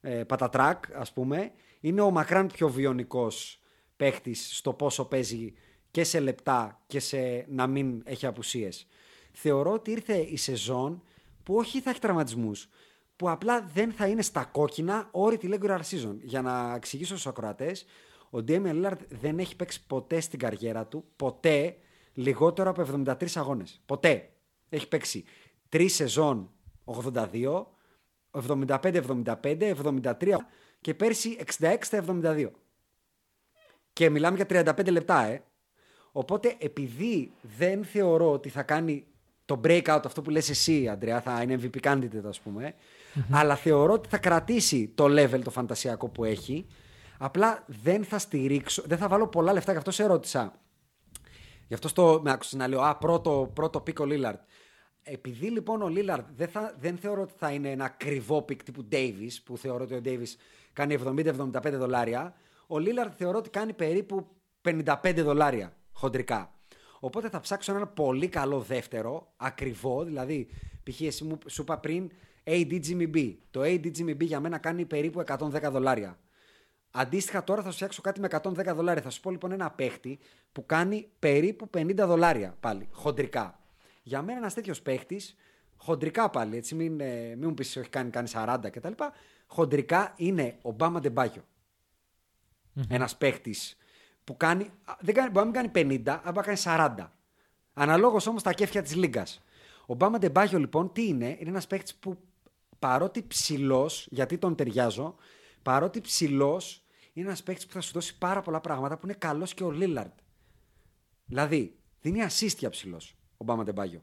ε, 0.00 0.24
Πατατράκ 0.24 0.84
ας 0.94 1.12
πούμε 1.12 1.52
είναι 1.80 2.00
ο 2.00 2.10
μακράν 2.10 2.46
πιο 2.46 2.68
βιονικός 2.68 3.60
παίχτης 3.96 4.56
στο 4.56 4.72
πόσο 4.72 5.04
παίζει 5.04 5.52
και 5.90 6.04
σε 6.04 6.20
λεπτά 6.20 6.82
και 6.86 7.00
σε 7.00 7.44
να 7.48 7.66
μην 7.66 8.02
έχει 8.04 8.26
απουσίες. 8.26 8.86
Θεωρώ 9.32 9.72
ότι 9.72 9.90
ήρθε 9.90 10.16
η 10.16 10.36
σεζόν 10.36 11.02
που 11.42 11.54
όχι 11.54 11.80
θα 11.80 11.90
έχει 11.90 12.00
τραυματισμούς 12.00 12.68
που 13.16 13.30
απλά 13.30 13.62
δεν 13.74 13.92
θα 13.92 14.06
είναι 14.06 14.22
στα 14.22 14.44
κόκκινα 14.44 15.08
όλη 15.10 15.36
τη 15.36 15.48
regular 15.52 15.80
season. 15.90 16.16
Για 16.22 16.42
να 16.42 16.74
εξηγήσω 16.74 17.12
στους 17.12 17.26
ακροατές, 17.26 17.84
ο 18.30 18.38
Damian 18.48 18.84
Lillard 18.84 18.98
δεν 19.08 19.38
έχει 19.38 19.56
παίξει 19.56 19.86
ποτέ 19.86 20.20
στην 20.20 20.38
καριέρα 20.38 20.86
του, 20.86 21.04
ποτέ 21.16 21.76
λιγότερο 22.14 22.70
από 22.70 23.02
73 23.04 23.26
αγώνες. 23.34 23.80
Ποτέ. 23.86 24.32
Έχει 24.68 24.88
παίξει 24.88 25.24
3 25.72 25.86
σεζόν 25.88 26.50
82, 26.84 27.64
75-75, 28.48 29.74
73 29.82 30.36
και 30.80 30.94
πέρσι 30.94 31.38
66-72. 31.90 32.50
Και 33.92 34.10
μιλάμε 34.10 34.36
για 34.36 34.74
35 34.76 34.90
λεπτά, 34.90 35.24
ε. 35.24 35.42
Οπότε 36.12 36.56
επειδή 36.58 37.32
δεν 37.58 37.84
θεωρώ 37.84 38.32
ότι 38.32 38.48
θα 38.48 38.62
κάνει 38.62 39.06
το 39.44 39.60
breakout 39.64 40.00
αυτό 40.04 40.22
που 40.22 40.30
λες 40.30 40.50
εσύ, 40.50 40.88
Αντρέα, 40.88 41.20
θα 41.20 41.42
είναι 41.42 41.58
MVP 41.62 41.80
candidate 41.80 42.24
ας 42.26 42.40
πούμε, 42.40 42.74
αλλά 43.30 43.56
θεωρώ 43.56 43.92
ότι 43.92 44.08
θα 44.08 44.18
κρατήσει 44.18 44.92
το 44.94 45.04
level 45.04 45.40
το 45.44 45.50
φαντασιακό 45.50 46.08
που 46.08 46.24
έχει, 46.24 46.66
απλά 47.18 47.64
δεν 47.66 48.04
θα 48.04 48.18
στηρίξω, 48.18 48.82
δεν 48.86 48.98
θα 48.98 49.08
βάλω 49.08 49.28
πολλά 49.28 49.52
λεφτά, 49.52 49.72
γι' 49.72 49.78
αυτό 49.78 49.90
σε 49.90 50.06
ρώτησα. 50.06 50.52
Γι' 51.68 51.74
αυτό 51.74 51.88
στο, 51.88 52.20
με 52.24 52.30
άκουσες 52.30 52.52
να 52.52 52.68
λέω, 52.68 52.80
α, 52.80 52.96
πρώτο, 52.96 53.50
πρώτο 53.54 53.80
pick 53.80 54.00
ο 54.00 54.04
Λίλαρντ. 54.04 54.38
Επειδή 55.02 55.50
λοιπόν 55.50 55.82
ο 55.82 55.88
Λίλαρντ 55.88 56.24
δεν, 56.36 56.48
θα, 56.48 56.74
δεν 56.80 56.96
θεωρώ 56.96 57.22
ότι 57.22 57.32
θα 57.36 57.50
είναι 57.50 57.70
ένα 57.70 57.84
ακριβό 57.84 58.42
pick 58.42 58.62
τύπου 58.62 58.88
Davis, 58.92 59.30
που 59.44 59.56
θεωρώ 59.56 59.84
ότι 59.84 59.94
ο 59.94 60.00
Davis 60.04 60.36
κάνει 60.72 60.96
70-75 61.06 61.72
δολάρια, 61.72 62.34
ο 62.66 62.78
Λίλαρντ 62.78 63.12
θεωρώ 63.16 63.38
ότι 63.38 63.50
κάνει 63.50 63.72
περίπου 63.72 64.26
55 64.64 65.14
δολάρια 65.16 65.76
χοντρικά. 65.92 66.54
Οπότε 67.00 67.28
θα 67.28 67.40
ψάξω 67.40 67.74
ένα 67.74 67.86
πολύ 67.86 68.28
καλό 68.28 68.60
δεύτερο, 68.60 69.32
ακριβό, 69.36 70.04
δηλαδή 70.04 70.48
π.χ. 70.82 71.00
εσύ 71.00 71.24
μου 71.24 71.38
σου 71.46 71.62
είπα 71.62 71.78
πριν 71.78 72.10
AD 72.44 72.80
Jimmy 72.86 73.14
B. 73.14 73.34
Το 73.50 73.60
AD 73.60 73.90
Jimmy 73.98 74.10
B 74.10 74.20
για 74.20 74.40
μένα 74.40 74.58
κάνει 74.58 74.84
περίπου 74.84 75.24
110 75.26 75.70
δολάρια. 75.70 76.18
Αντίστοιχα 76.90 77.44
τώρα 77.44 77.62
θα 77.62 77.68
σου 77.68 77.74
φτιάξω 77.74 78.02
κάτι 78.02 78.20
με 78.20 78.28
110 78.30 78.74
δολάρια. 78.74 79.02
Θα 79.02 79.10
σου 79.10 79.20
πω 79.20 79.30
λοιπόν 79.30 79.52
ένα 79.52 79.70
παίχτη 79.70 80.18
που 80.52 80.66
κάνει 80.66 81.10
περίπου 81.18 81.70
50 81.74 81.94
δολάρια 81.96 82.56
πάλι, 82.60 82.88
χοντρικά. 82.90 83.61
Για 84.02 84.22
μένα 84.22 84.38
ένας 84.38 84.54
τέτοιος 84.54 84.82
παίχτης, 84.82 85.36
χοντρικά 85.76 86.30
πάλι, 86.30 86.56
έτσι 86.56 86.74
μην, 86.74 87.00
ε, 87.00 87.34
μην 87.36 87.48
μου 87.48 87.54
πεις 87.54 87.76
όχι 87.76 87.88
κάνει, 87.88 88.10
κάνει 88.10 88.28
40 88.28 88.70
κτλ. 88.70 88.92
Χοντρικά 89.46 90.12
είναι 90.16 90.58
ο 90.62 90.70
Μπάμα 90.70 91.00
Ντεμπάγιο. 91.00 91.42
Ένας 92.88 93.16
παίχτης 93.16 93.76
που 94.24 94.36
κάνει, 94.36 94.70
α, 94.84 94.94
δεν 95.00 95.14
κάνει, 95.14 95.30
μπορεί 95.30 95.46
να 95.46 95.62
μην 95.62 95.72
κάνει 95.72 95.98
50, 96.02 96.10
αλλά 96.22 96.32
μπορεί 96.32 96.36
να 96.36 96.42
κάνει 96.42 96.58
40. 96.58 97.12
Αναλόγως 97.74 98.26
όμως 98.26 98.42
τα 98.42 98.52
κέφια 98.52 98.82
της 98.82 98.94
λίγκας. 98.94 99.42
Ο 99.86 99.94
Μπάμα 99.94 100.18
Ντεμπάγιο 100.18 100.58
λοιπόν 100.58 100.92
τι 100.92 101.06
είναι, 101.06 101.36
είναι 101.40 101.50
ένας 101.50 101.66
παίχτης 101.66 101.94
που 101.94 102.18
παρότι 102.78 103.22
ψηλός, 103.22 104.06
γιατί 104.10 104.38
τον 104.38 104.54
ταιριάζω, 104.54 105.14
παρότι 105.62 106.00
ψηλός 106.00 106.84
είναι 107.12 107.26
ένας 107.26 107.42
παίχτης 107.42 107.66
που 107.66 107.72
θα 107.72 107.80
σου 107.80 107.92
δώσει 107.92 108.18
πάρα 108.18 108.40
πολλά 108.42 108.60
πράγματα 108.60 108.98
που 108.98 109.06
είναι 109.06 109.16
καλός 109.18 109.54
και 109.54 109.64
ο 109.64 109.70
Λίλαρντ. 109.70 110.12
Δηλαδή, 111.24 111.76
δίνει 112.00 112.20
assist 112.28 112.56
για 112.58 112.70
ψηλός 112.70 113.16
ο 113.42 113.44
Μπάμα 113.44 113.64
Ντεμπάγιο. 113.64 114.02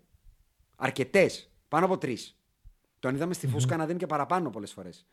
Αρκετές, 0.76 1.52
πάνω 1.68 1.86
από 1.86 1.98
τρεις. 1.98 2.38
Τον 3.00 3.16
είδαμε 3.16 3.34
στη 3.34 3.48
φούσκα 3.48 3.78
να 3.78 3.86
δίνει 3.86 4.00
και 4.00 4.06
παραπάνω 4.06 4.50
πολλές 4.50 4.72
φορές. 4.72 5.06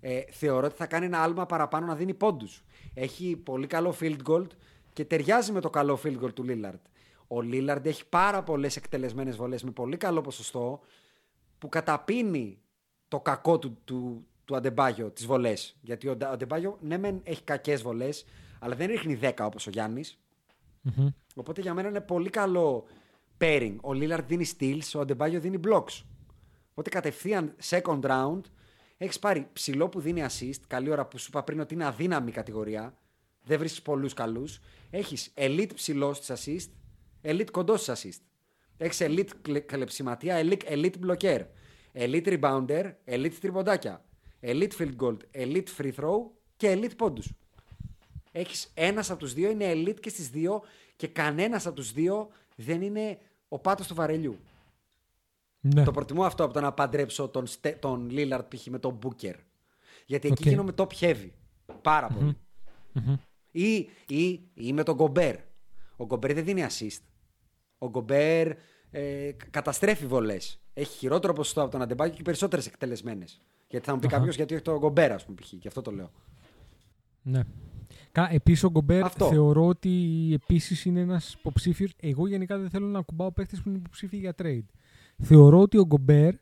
Ε, 0.00 0.20
θεωρώ 0.30 0.66
ότι 0.66 0.76
θα 0.76 0.86
κάνει 0.86 1.06
ένα 1.06 1.22
άλμα 1.22 1.46
παραπάνω 1.46 1.86
να 1.86 1.94
δίνει 1.94 2.14
πόντους. 2.14 2.64
Έχει 2.94 3.36
πολύ 3.36 3.66
καλό 3.66 3.94
field 4.00 4.18
goal 4.26 4.46
και 4.92 5.04
ταιριάζει 5.04 5.52
με 5.52 5.60
το 5.60 5.70
καλό 5.70 6.00
field 6.04 6.20
goal 6.22 6.34
του 6.34 6.44
Lillard. 6.48 6.80
Ο 7.26 7.40
Λίλαρντ 7.40 7.86
έχει 7.86 8.08
πάρα 8.08 8.42
πολλές 8.42 8.76
εκτελεσμένες 8.76 9.36
βολές 9.36 9.62
με 9.62 9.70
πολύ 9.70 9.96
καλό 9.96 10.20
ποσοστό 10.20 10.80
που 11.58 11.68
καταπίνει 11.68 12.58
το 13.08 13.20
κακό 13.20 13.58
του, 13.58 13.78
του, 13.84 14.26
του 14.44 14.56
Αντεμπάγιο, 14.56 15.10
τις 15.10 15.26
βολές. 15.26 15.76
Γιατί 15.80 16.08
ο 16.08 16.16
Αντεμπάγιο, 16.20 16.78
ναι, 16.80 16.98
μεν 16.98 17.20
έχει 17.24 17.42
κακές 17.42 17.82
βολές, 17.82 18.24
αλλά 18.58 18.74
δεν 18.74 18.86
ρίχνει 18.86 19.18
10 19.22 19.32
όπως 19.38 19.66
ο 19.66 19.70
γιαννη 19.70 20.04
Οπότε 21.34 21.60
για 21.60 21.74
μένα 21.74 21.88
είναι 21.88 22.00
πολύ 22.00 22.30
καλό 22.30 22.84
pairing. 23.42 23.76
Ο 23.82 23.92
Λίλαρντ 23.92 24.26
δίνει 24.26 24.46
steals, 24.58 24.90
ο 24.94 25.00
Αντεμπάγιο 25.00 25.40
δίνει 25.40 25.60
blocks. 25.64 26.02
Οπότε 26.70 26.90
κατευθείαν 26.90 27.54
second 27.70 28.00
round 28.00 28.40
έχεις 28.96 29.18
πάρει 29.18 29.48
ψηλό 29.52 29.88
που 29.88 30.00
δίνει 30.00 30.24
assist. 30.28 30.60
Καλή 30.66 30.90
ώρα 30.90 31.06
που 31.06 31.18
σου 31.18 31.26
είπα 31.28 31.42
πριν 31.42 31.60
ότι 31.60 31.74
είναι 31.74 31.86
αδύναμη 31.86 32.30
κατηγορία. 32.30 32.98
Δεν 33.44 33.58
βρίσκεις 33.58 33.82
πολλούς 33.82 34.14
καλούς. 34.14 34.60
Έχεις 34.90 35.32
elite 35.34 35.70
ψηλό 35.74 36.12
στις 36.12 36.44
assist, 36.46 36.70
elite 37.30 37.50
κοντός 37.50 37.82
στις 37.82 37.92
assist. 37.92 38.22
Έχεις 38.76 38.98
elite 39.00 39.60
κλεψιματία, 39.66 40.40
elite, 40.42 40.64
elite 40.64 40.94
blocker, 41.06 41.40
elite 41.92 42.38
rebounder, 42.40 42.92
elite 43.04 43.34
τριποντάκια, 43.40 44.04
elite 44.40 44.72
field 44.78 44.96
goal, 45.00 45.16
elite 45.32 45.68
free 45.78 45.92
throw 45.96 46.16
και 46.56 46.72
elite 46.72 46.96
πόντους. 46.96 47.32
Έχεις 48.32 48.70
ένας 48.74 49.10
από 49.10 49.18
τους 49.18 49.32
δύο 49.32 49.50
είναι 49.50 49.72
elite 49.72 50.00
και 50.00 50.08
στις 50.08 50.28
δύο 50.30 50.62
και 50.96 51.06
κανένας 51.06 51.66
από 51.66 51.76
τους 51.76 51.92
δύο 51.92 52.28
δεν 52.56 52.82
είναι 52.82 53.18
ο 53.52 53.58
πάτος 53.58 53.86
του 53.86 53.94
βαρελιού. 53.94 54.38
Ναι. 55.60 55.84
Το 55.84 55.90
προτιμώ 55.90 56.24
αυτό 56.24 56.44
από 56.44 56.52
το 56.52 56.60
να 56.60 56.72
παντρέψω 56.72 57.28
τον, 57.28 57.46
τον 57.78 58.08
Lillard 58.10 58.44
π.χ. 58.48 58.66
με 58.66 58.78
τον 58.78 58.98
Booker. 59.02 59.34
Γιατί 60.06 60.28
εκεί 60.28 60.42
okay. 60.44 60.48
γίνομαι 60.48 60.72
top 60.76 60.86
heavy. 61.00 61.30
Πάρα 61.82 62.06
πολύ. 62.06 62.36
Ή, 63.50 63.74
ή, 64.06 64.50
ή 64.54 64.72
με 64.72 64.82
τον 64.82 64.94
Γκομπέρ. 64.94 65.36
Ο 65.96 66.04
Γκομπέρ 66.04 66.34
δεν 66.34 66.44
δίνει 66.44 66.66
assist. 66.68 67.00
Ο 67.78 67.88
Γκομπέρ 67.88 68.52
ε, 68.90 69.32
καταστρέφει 69.50 70.06
βολές. 70.06 70.60
Έχει 70.72 70.98
χειρότερο 70.98 71.32
ποσοστό 71.32 71.62
από 71.62 71.70
τον 71.70 71.82
Αντεμπάκιο 71.82 72.14
και 72.14 72.22
περισσότερες 72.22 72.66
εκτελεσμένες. 72.66 73.42
Γιατί 73.68 73.86
θα 73.86 73.94
μου 73.94 74.00
πει 74.00 74.06
κάποιος 74.06 74.36
γιατί 74.36 74.54
έχει 74.54 74.62
τον 74.62 74.78
Γκομπέρ, 74.78 75.12
ας 75.12 75.24
πούμε, 75.24 75.36
π.χ. 75.40 75.52
Γι' 75.52 75.68
αυτό 75.68 75.82
το 75.82 75.90
λέω. 75.90 76.10
Ναι. 77.22 77.42
Επίσης, 78.30 78.64
ο 78.64 78.70
Γκομπέρ 78.70 79.06
θεωρώ 79.16 79.66
ότι 79.66 79.90
επίσης 80.32 80.84
είναι 80.84 81.00
ένας 81.00 81.32
υποψήφιος. 81.32 81.92
Εγώ 82.00 82.26
γενικά 82.26 82.58
δεν 82.58 82.70
θέλω 82.70 82.86
να 82.86 83.00
κουμπάω 83.00 83.32
παίχτε 83.32 83.56
που 83.56 83.68
είναι 83.68 83.78
υποψήφιοι 83.78 84.18
για 84.22 84.34
trade. 84.42 84.66
Θεωρώ 85.18 85.60
ότι 85.60 85.78
ο 85.78 85.86
Γκομπέρ, 85.86 86.34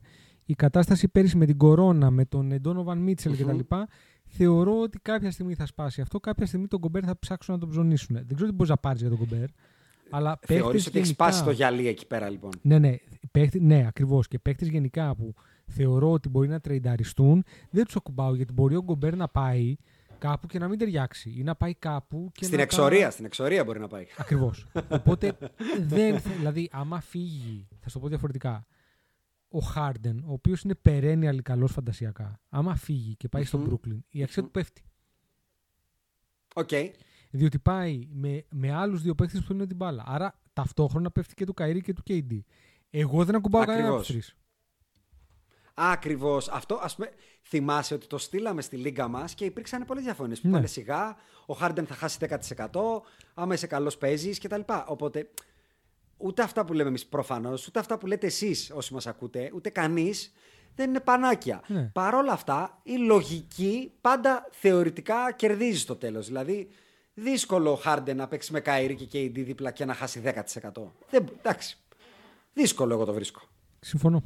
η 0.44 0.54
κατάσταση 0.54 1.08
πέρυσι 1.08 1.36
με 1.36 1.46
την 1.46 1.56
κορώνα, 1.56 2.10
με 2.10 2.24
τον 2.24 2.60
Ντόνοβαν 2.60 2.98
Μίτσελ 2.98 3.32
mm-hmm. 3.32 3.56
κτλ. 3.58 3.74
Θεωρώ 4.26 4.80
ότι 4.80 4.98
κάποια 4.98 5.30
στιγμή 5.30 5.54
θα 5.54 5.66
σπάσει 5.66 6.00
αυτό. 6.00 6.20
Κάποια 6.20 6.46
στιγμή 6.46 6.66
τον 6.66 6.78
Γκομπέρ 6.78 7.02
θα 7.06 7.18
ψάξουν 7.18 7.54
να 7.54 7.60
τον 7.60 7.68
ψωνίσουν. 7.68 8.16
Δεν 8.16 8.34
ξέρω 8.34 8.50
τι 8.50 8.56
μπορεί 8.56 8.70
να 8.70 8.76
πάρεις 8.76 9.00
για 9.00 9.10
τον 9.10 9.18
Γκομπέρ. 9.18 9.48
Αλλά 10.10 10.38
Θεωρείς 10.40 10.86
ότι 10.86 10.98
έχεις 10.98 11.10
σπάσει 11.10 11.44
το 11.44 11.50
γυαλί 11.50 11.88
εκεί 11.88 12.06
πέρα 12.06 12.28
λοιπόν; 12.28 12.50
Ναι, 12.62 12.78
ναι, 12.78 12.94
παίχτη, 13.30 13.60
ναι 13.60 13.84
ακριβώς. 13.86 14.28
Και 14.28 14.38
παίχτε 14.38 14.64
γενικά 14.64 15.14
που 15.14 15.34
θεωρώ 15.66 16.12
ότι 16.12 16.28
μπορεί 16.28 16.48
να 16.48 16.60
τρεϊνταριστούν, 16.60 17.44
δεν 17.70 17.84
τους 17.84 17.96
ακουμπάω 17.96 18.34
γιατί 18.34 18.52
μπορεί 18.52 18.76
ο 18.76 18.82
Γκομπέρ 18.82 19.16
να 19.16 19.28
πάει 19.28 19.76
κάπου 20.20 20.46
και 20.46 20.58
να 20.58 20.68
μην 20.68 20.78
ταιριάξει. 20.78 21.34
Ή 21.36 21.42
να 21.42 21.54
πάει 21.54 21.74
κάπου 21.74 22.30
και 22.32 22.44
στην 22.44 22.56
να 22.56 22.62
εξορία, 22.62 23.10
στην 23.10 23.24
εξορία 23.24 23.64
μπορεί 23.64 23.80
να 23.80 23.88
πάει. 23.88 24.06
Ακριβώς. 24.16 24.66
Οπότε 24.88 25.36
δεν. 25.80 26.20
Δηλαδή, 26.36 26.68
άμα 26.72 27.00
φύγει, 27.00 27.68
θα 27.80 27.88
σου 27.88 27.94
το 27.94 28.00
πω 28.00 28.08
διαφορετικά, 28.08 28.66
ο 29.48 29.58
Χάρντεν, 29.58 30.24
ο 30.26 30.32
οποίος 30.32 30.62
είναι 30.62 30.74
perennial 30.84 31.42
καλός 31.42 31.72
φαντασιακά, 31.72 32.40
άμα 32.48 32.76
φύγει 32.76 33.16
και 33.16 33.28
πάει 33.28 33.42
mm-hmm. 33.42 33.46
στο 33.46 33.80
Brooklyn, 33.88 33.98
η 34.08 34.22
αξία 34.22 34.42
mm-hmm. 34.42 34.46
του 34.46 34.50
πέφτει. 34.50 34.82
OK. 36.54 36.68
Okay. 36.70 36.90
Διότι 37.30 37.58
πάει 37.58 38.08
με, 38.10 38.44
με 38.50 38.72
άλλους 38.72 39.02
δύο 39.02 39.14
παίχτες 39.14 39.38
που 39.38 39.44
θέλουν 39.46 39.66
την 39.66 39.76
μπάλα. 39.76 40.04
Άρα 40.06 40.40
ταυτόχρονα 40.52 41.10
πέφτει 41.10 41.34
και 41.34 41.44
του 41.44 41.54
Kyrie 41.54 41.80
και 41.80 41.92
του 41.92 42.02
KD. 42.08 42.40
Εγώ 42.90 43.24
δεν 43.24 43.34
ακουμπάω 43.34 43.64
κανένα 43.64 43.88
από 43.88 44.00
τους 44.00 44.12
τρεις. 44.12 44.36
Ακριβώς. 45.74 46.48
Αυτό, 46.48 46.78
ας 46.82 46.94
πούμε, 46.94 47.10
θυμάσαι 47.42 47.94
ότι 47.94 48.06
το 48.06 48.18
στείλαμε 48.18 48.62
στη 48.62 48.76
λίγκα 48.76 49.08
μας 49.08 49.34
και 49.34 49.44
υπήρξαν 49.44 49.84
πολλές 49.84 50.04
διαφωνίες. 50.04 50.40
Που 50.40 50.48
ναι. 50.48 50.66
σιγά, 50.66 51.16
ο 51.46 51.54
Χάρντεν 51.54 51.86
θα 51.86 51.94
χάσει 51.94 52.18
10%, 52.20 52.70
άμα 53.34 53.54
είσαι 53.54 53.66
καλός 53.66 53.96
παίζεις 53.96 54.38
κτλ. 54.38 54.60
Οπότε 54.86 55.30
ούτε 56.16 56.42
αυτά 56.42 56.64
που 56.64 56.72
λέμε 56.72 56.88
εμείς 56.88 57.06
προφανώς, 57.06 57.66
ούτε 57.66 57.78
αυτά 57.78 57.98
που 57.98 58.06
λέτε 58.06 58.26
εσείς 58.26 58.70
όσοι 58.74 58.94
μας 58.94 59.06
ακούτε, 59.06 59.50
ούτε 59.54 59.70
κανείς 59.70 60.32
δεν 60.74 60.88
είναι 60.88 61.00
πανάκια. 61.00 61.62
Ναι. 61.66 61.90
Παρ' 61.92 62.14
όλα 62.14 62.32
αυτά, 62.32 62.80
η 62.82 62.96
λογική 62.96 63.92
πάντα 64.00 64.48
θεωρητικά 64.50 65.32
κερδίζει 65.32 65.78
στο 65.78 65.96
τέλος. 65.96 66.26
Δηλαδή, 66.26 66.68
δύσκολο 67.14 67.72
ο 67.72 67.76
Χάρντεν 67.76 68.16
να 68.16 68.28
παίξει 68.28 68.52
με 68.52 68.60
Καϊρή 68.60 68.94
και 68.94 69.06
KD 69.12 69.44
δίπλα 69.44 69.70
και 69.70 69.84
να 69.84 69.94
χάσει 69.94 70.22
10%. 70.24 70.92
Δεν, 71.10 71.28
εντάξει. 71.38 71.78
Δύσκολο 72.52 72.94
εγώ 72.94 73.04
το 73.04 73.12
βρίσκω. 73.12 73.40
Συμφωνώ. 73.80 74.22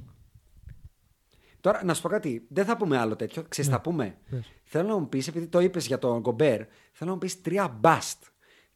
Τώρα, 1.64 1.84
να 1.84 1.94
σου 1.94 2.02
πω 2.02 2.08
κάτι. 2.08 2.46
Δεν 2.48 2.64
θα 2.64 2.76
πούμε 2.76 2.98
άλλο 2.98 3.16
τέτοιο. 3.16 3.44
Ξέρεις, 3.48 3.70
ναι. 3.70 3.76
θα 3.76 3.82
πούμε. 3.82 4.16
Θέλω 4.64 4.88
να 4.88 4.98
μου 4.98 5.08
πεις, 5.08 5.28
επειδή 5.28 5.46
το 5.46 5.60
είπες 5.60 5.86
για 5.86 5.98
τον 5.98 6.20
Γκομπέρ, 6.20 6.56
θέλω 6.92 7.10
να 7.10 7.12
μου 7.12 7.18
πεις 7.18 7.40
τρία 7.40 7.68
μπαστ. 7.80 8.22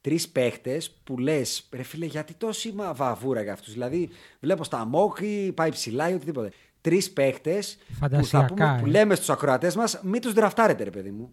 Τρεις 0.01 0.29
παίχτες 0.29 0.91
που 1.05 1.19
λες, 1.19 1.69
ρε 1.73 1.83
φίλε, 1.83 2.07
γιατί 2.07 2.35
τόση 2.35 2.75
βαβούρα 2.95 3.43
για 3.43 3.53
αυτούς. 3.53 3.73
Δηλαδή, 3.73 4.09
βλέπω 4.41 4.65
στα 4.65 4.85
μόχη, 4.85 5.53
πάει 5.55 5.71
ψηλά 5.71 6.11
ή 6.11 6.15
οτιδήποτε. 6.15 6.53
Τρεις 6.81 7.13
παίχτες 7.13 7.79
που, 8.11 8.25
θα 8.25 8.45
πούμε, 8.45 8.79
που 8.81 8.87
ε. 8.87 8.91
λέμε 8.91 9.15
στους 9.15 9.31
ακροατές 9.31 9.77
μας, 9.77 10.01
μην 10.03 10.21
τους 10.21 10.33
δραφτάρετε, 10.33 10.85
ρε 10.85 10.91
παιδί 10.91 11.11
μου. 11.11 11.33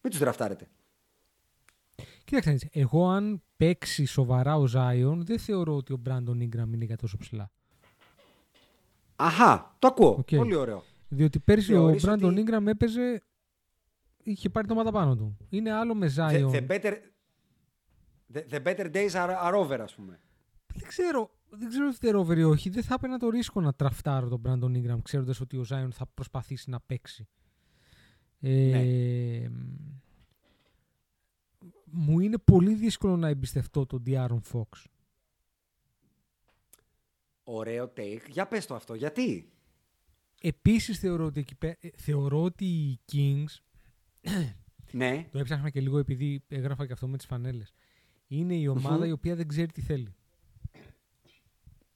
Μην 0.00 0.12
τους 0.12 0.18
δραφτάρετε. 0.18 0.68
Κοίταξε, 2.24 2.68
εγώ 2.72 3.08
αν 3.08 3.42
παίξει 3.56 4.04
σοβαρά 4.04 4.56
ο 4.56 4.66
Ζάιον, 4.66 5.24
δεν 5.24 5.38
θεωρώ 5.38 5.76
ότι 5.76 5.92
ο 5.92 5.96
Μπράντον 5.96 6.38
Ingram 6.42 6.72
είναι 6.74 6.84
για 6.84 6.96
τόσο 6.96 7.16
ψηλά. 7.16 7.50
Αχά, 9.20 9.76
το 9.78 9.86
ακούω. 9.86 10.24
Πολύ 10.36 10.54
ωραίο. 10.54 10.84
Διότι 11.08 11.38
πέρσι 11.38 11.74
ο 11.74 11.94
Μπράντον 12.02 12.38
ότι... 12.38 12.44
Ingram 12.46 12.66
έπαιζε. 12.66 13.22
είχε 14.22 14.48
πάρει 14.48 14.66
το 14.66 14.74
μάτα 14.74 14.92
πάνω 14.92 15.16
του. 15.16 15.36
Είναι 15.48 15.72
άλλο 15.72 15.94
με 15.94 16.12
Zion. 16.16 16.50
The, 16.50 16.50
the, 16.50 16.66
better, 16.68 16.92
the, 18.34 18.42
the 18.50 18.62
better 18.62 18.92
days 18.92 19.10
are, 19.10 19.36
are 19.44 19.54
over, 19.54 19.78
ας 19.80 19.94
πούμε. 19.94 20.20
Δεν 20.74 20.88
ξέρω. 20.88 21.30
Δεν 21.50 21.68
ξέρω 21.68 21.90
if 21.92 22.04
they're 22.04 22.26
over 22.26 22.38
ή 22.38 22.42
όχι. 22.42 22.70
Δεν 22.70 22.82
θα 22.82 22.94
έπαιρνα 22.94 23.18
το 23.18 23.28
ρίσκο 23.28 23.60
να 23.60 23.72
τραφτάρω 23.72 24.28
τον 24.28 24.42
Brandon 24.44 24.76
Ingram 24.76 25.02
ξέροντας 25.02 25.40
ότι 25.40 25.56
ο 25.56 25.64
Zion 25.68 25.88
θα 25.90 26.06
προσπαθήσει 26.14 26.70
να 26.70 26.80
παίξει. 26.80 27.28
Ε, 28.40 28.70
ναι. 28.70 29.48
μου 31.84 32.20
είναι 32.20 32.38
πολύ 32.38 32.74
δύσκολο 32.74 33.16
να 33.16 33.28
εμπιστευτώ 33.28 33.86
τον 33.86 34.02
Diaron 34.06 34.40
Fox. 34.52 34.84
Ωραίο 37.50 37.92
take. 37.96 38.28
Για 38.28 38.46
πες 38.46 38.66
το 38.66 38.74
αυτό. 38.74 38.94
Γιατί; 38.94 39.52
Επίσης 40.40 40.98
θεωρώ 40.98 41.24
ότι, 41.24 41.44
ε, 41.58 41.72
θεωρώ 41.96 42.42
ότι 42.42 42.64
οι 42.64 43.00
Kings 43.12 43.56
ναι. 44.92 45.28
το 45.30 45.38
έψαχνα 45.38 45.70
και 45.70 45.80
λίγο 45.80 45.98
επειδή 45.98 46.44
έγραφα 46.48 46.86
και 46.86 46.92
αυτό 46.92 47.08
με 47.08 47.16
τις 47.16 47.26
φανέλες. 47.26 47.72
Είναι 48.26 48.54
η 48.54 48.66
ομαδα 48.66 49.06
η 49.06 49.12
οποία 49.12 49.34
δεν 49.34 49.48
ξέρει 49.48 49.72
τι 49.72 49.80
θέλει. 49.80 50.14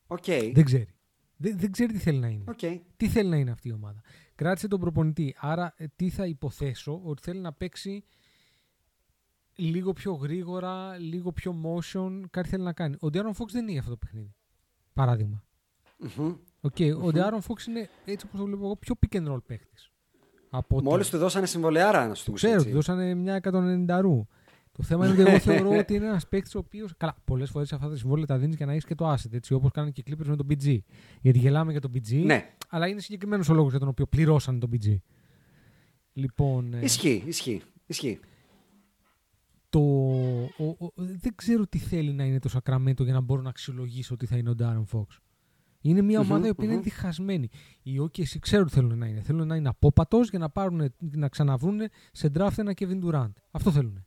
Okay. 0.07 0.51
Δεν 0.55 0.65
ξέρει. 0.65 0.89
Δεν, 1.37 1.59
δεν 1.59 1.71
ξέρει 1.71 1.93
τι 1.93 1.99
θέλει 1.99 2.19
να 2.19 2.29
είναι. 2.29 2.45
Okay. 2.57 2.81
Τι 2.97 3.09
θέλει 3.09 3.29
να 3.29 3.37
είναι 3.37 3.51
αυτή 3.51 3.69
η 3.69 3.73
ομάδα. 3.73 4.01
Κράτησε 4.35 4.69
τον 4.69 4.81
προπονητή. 4.81 5.35
Άρα 5.39 5.75
ε, 5.77 5.87
τι 5.97 6.11
θα 6.11 6.27
υποθέσω 6.27 7.01
ότι 7.05 7.23
θέλει 7.23 7.41
να 7.41 7.53
παίξει 7.53 8.05
λίγο 9.55 9.93
πιο 9.93 10.13
γρήγορα, 10.13 10.99
λίγο 10.99 11.33
πιο 11.33 11.61
motion, 11.65 12.21
κάτι 12.31 12.49
θέλει 12.49 12.63
να 12.63 12.73
κάνει. 12.73 12.97
Ο 13.01 13.11
Ντιάρον 13.11 13.35
Φόξ 13.35 13.53
δεν 13.53 13.69
είναι 13.69 13.79
αυτό 13.79 13.91
το 13.91 13.97
παιχνίδι. 13.97 14.35
Παράδειγμα. 14.93 15.45
Mm-hmm. 16.05 16.37
Okay, 16.61 17.03
Ο 17.03 17.13
Ντεάρον 17.13 17.41
Φόξ 17.41 17.67
είναι 17.67 17.89
έτσι 18.05 18.27
όπως 18.27 18.41
το 18.41 18.47
βλέπω 18.47 18.65
εγώ 18.65 18.77
πιο 18.77 18.95
pick 19.07 19.17
and 19.17 19.33
roll 19.33 19.43
παίχτης. 19.47 19.93
Μόλις 20.69 21.11
του 21.11 21.19
δώσανε 21.19 21.47
συμβολιάρα 21.47 22.07
να 22.07 22.15
σου 22.15 22.33
Ξέρω, 22.33 22.65
του 22.65 22.71
δώσανε 22.71 23.15
μια 23.15 23.41
190 23.43 23.99
ρου. 24.01 24.27
Το 24.73 24.83
θέμα 24.83 25.07
είναι 25.07 25.21
ότι 25.21 25.31
εγώ 25.31 25.39
θεωρώ 25.39 25.71
ότι 25.79 25.95
είναι 25.95 26.07
ένας 26.07 26.29
παίκτη 26.29 26.57
ο 26.57 26.61
οποίος. 26.61 26.95
Καλά, 26.97 27.17
πολλές 27.25 27.51
φορές 27.51 27.73
αυτά 27.73 27.89
τα 27.89 27.97
συμβόλαια 27.97 28.27
τα 28.27 28.39
δίνεις 28.39 28.57
για 28.57 28.67
να 28.67 28.73
έχεις 28.73 28.85
και 28.85 28.95
το 28.95 29.13
asset. 29.13 29.33
Έτσι, 29.33 29.55
όπως 29.55 29.71
κάνουν 29.71 29.93
και 29.93 30.03
οι 30.07 30.11
Clippers 30.11 30.27
με 30.27 30.37
τον 30.37 30.47
BG. 30.51 30.79
Γιατί 31.21 31.39
γελάμε 31.39 31.71
για 31.71 31.81
τον 31.81 31.91
BG, 31.95 32.23
ναι. 32.25 32.55
αλλά 32.69 32.87
είναι 32.87 33.01
συγκεκριμένος 33.01 33.49
ο 33.49 33.55
λόγος 33.55 33.71
για 33.71 33.81
τον 33.81 33.89
οποίο 33.89 34.07
πληρώσανε 34.07 34.59
τον 34.59 34.71
BG. 34.73 34.97
Λοιπόν, 36.13 36.75
ε, 36.75 36.81
ισχύει, 36.83 37.23
ισχύει. 37.27 37.63
ισχύει. 37.87 38.21
Το, 39.73 39.81
ο, 40.59 40.65
ο, 40.65 40.93
δεν 40.95 41.35
ξέρω 41.35 41.67
τι 41.67 41.79
θέλει 41.79 42.13
να 42.13 42.25
είναι 42.25 42.39
το 42.39 42.51
Sacramento 42.53 43.05
για 43.05 43.13
να 43.13 43.21
μπορώ 43.21 43.43
να 43.43 43.49
αξιολογήσω 43.49 44.15
ότι 44.15 44.27
θα 44.27 44.37
είναι 44.37 44.51
ο 44.51 44.55
Ντάρον 44.55 44.87
Fox. 44.93 45.07
Είναι 45.81 46.03
μια 46.03 46.21
ομάδα 46.21 46.47
η 46.47 46.51
οποία 46.51 46.73
είναι 46.73 46.81
διχασμένη. 46.81 47.49
Οι 47.83 48.01
OKC 48.01 48.39
ξέρουν 48.41 48.67
τι 48.67 48.73
θέλουν 48.73 48.99
να 48.99 49.07
είναι. 49.07 49.21
Θέλουν 49.21 49.47
να 49.47 49.57
είναι 49.57 49.69
απόπατος 49.69 50.31
για 50.31 50.39
να, 50.39 50.51
πάρουν, 50.51 50.93
να 50.99 51.29
ξαναβρούν 51.29 51.81
σε 52.13 52.31
draft 52.35 52.57
ένα 52.57 52.73
Kevin 52.79 53.05
Durant. 53.05 53.33
Αυτό 53.51 53.71
θέλουν. 53.71 54.07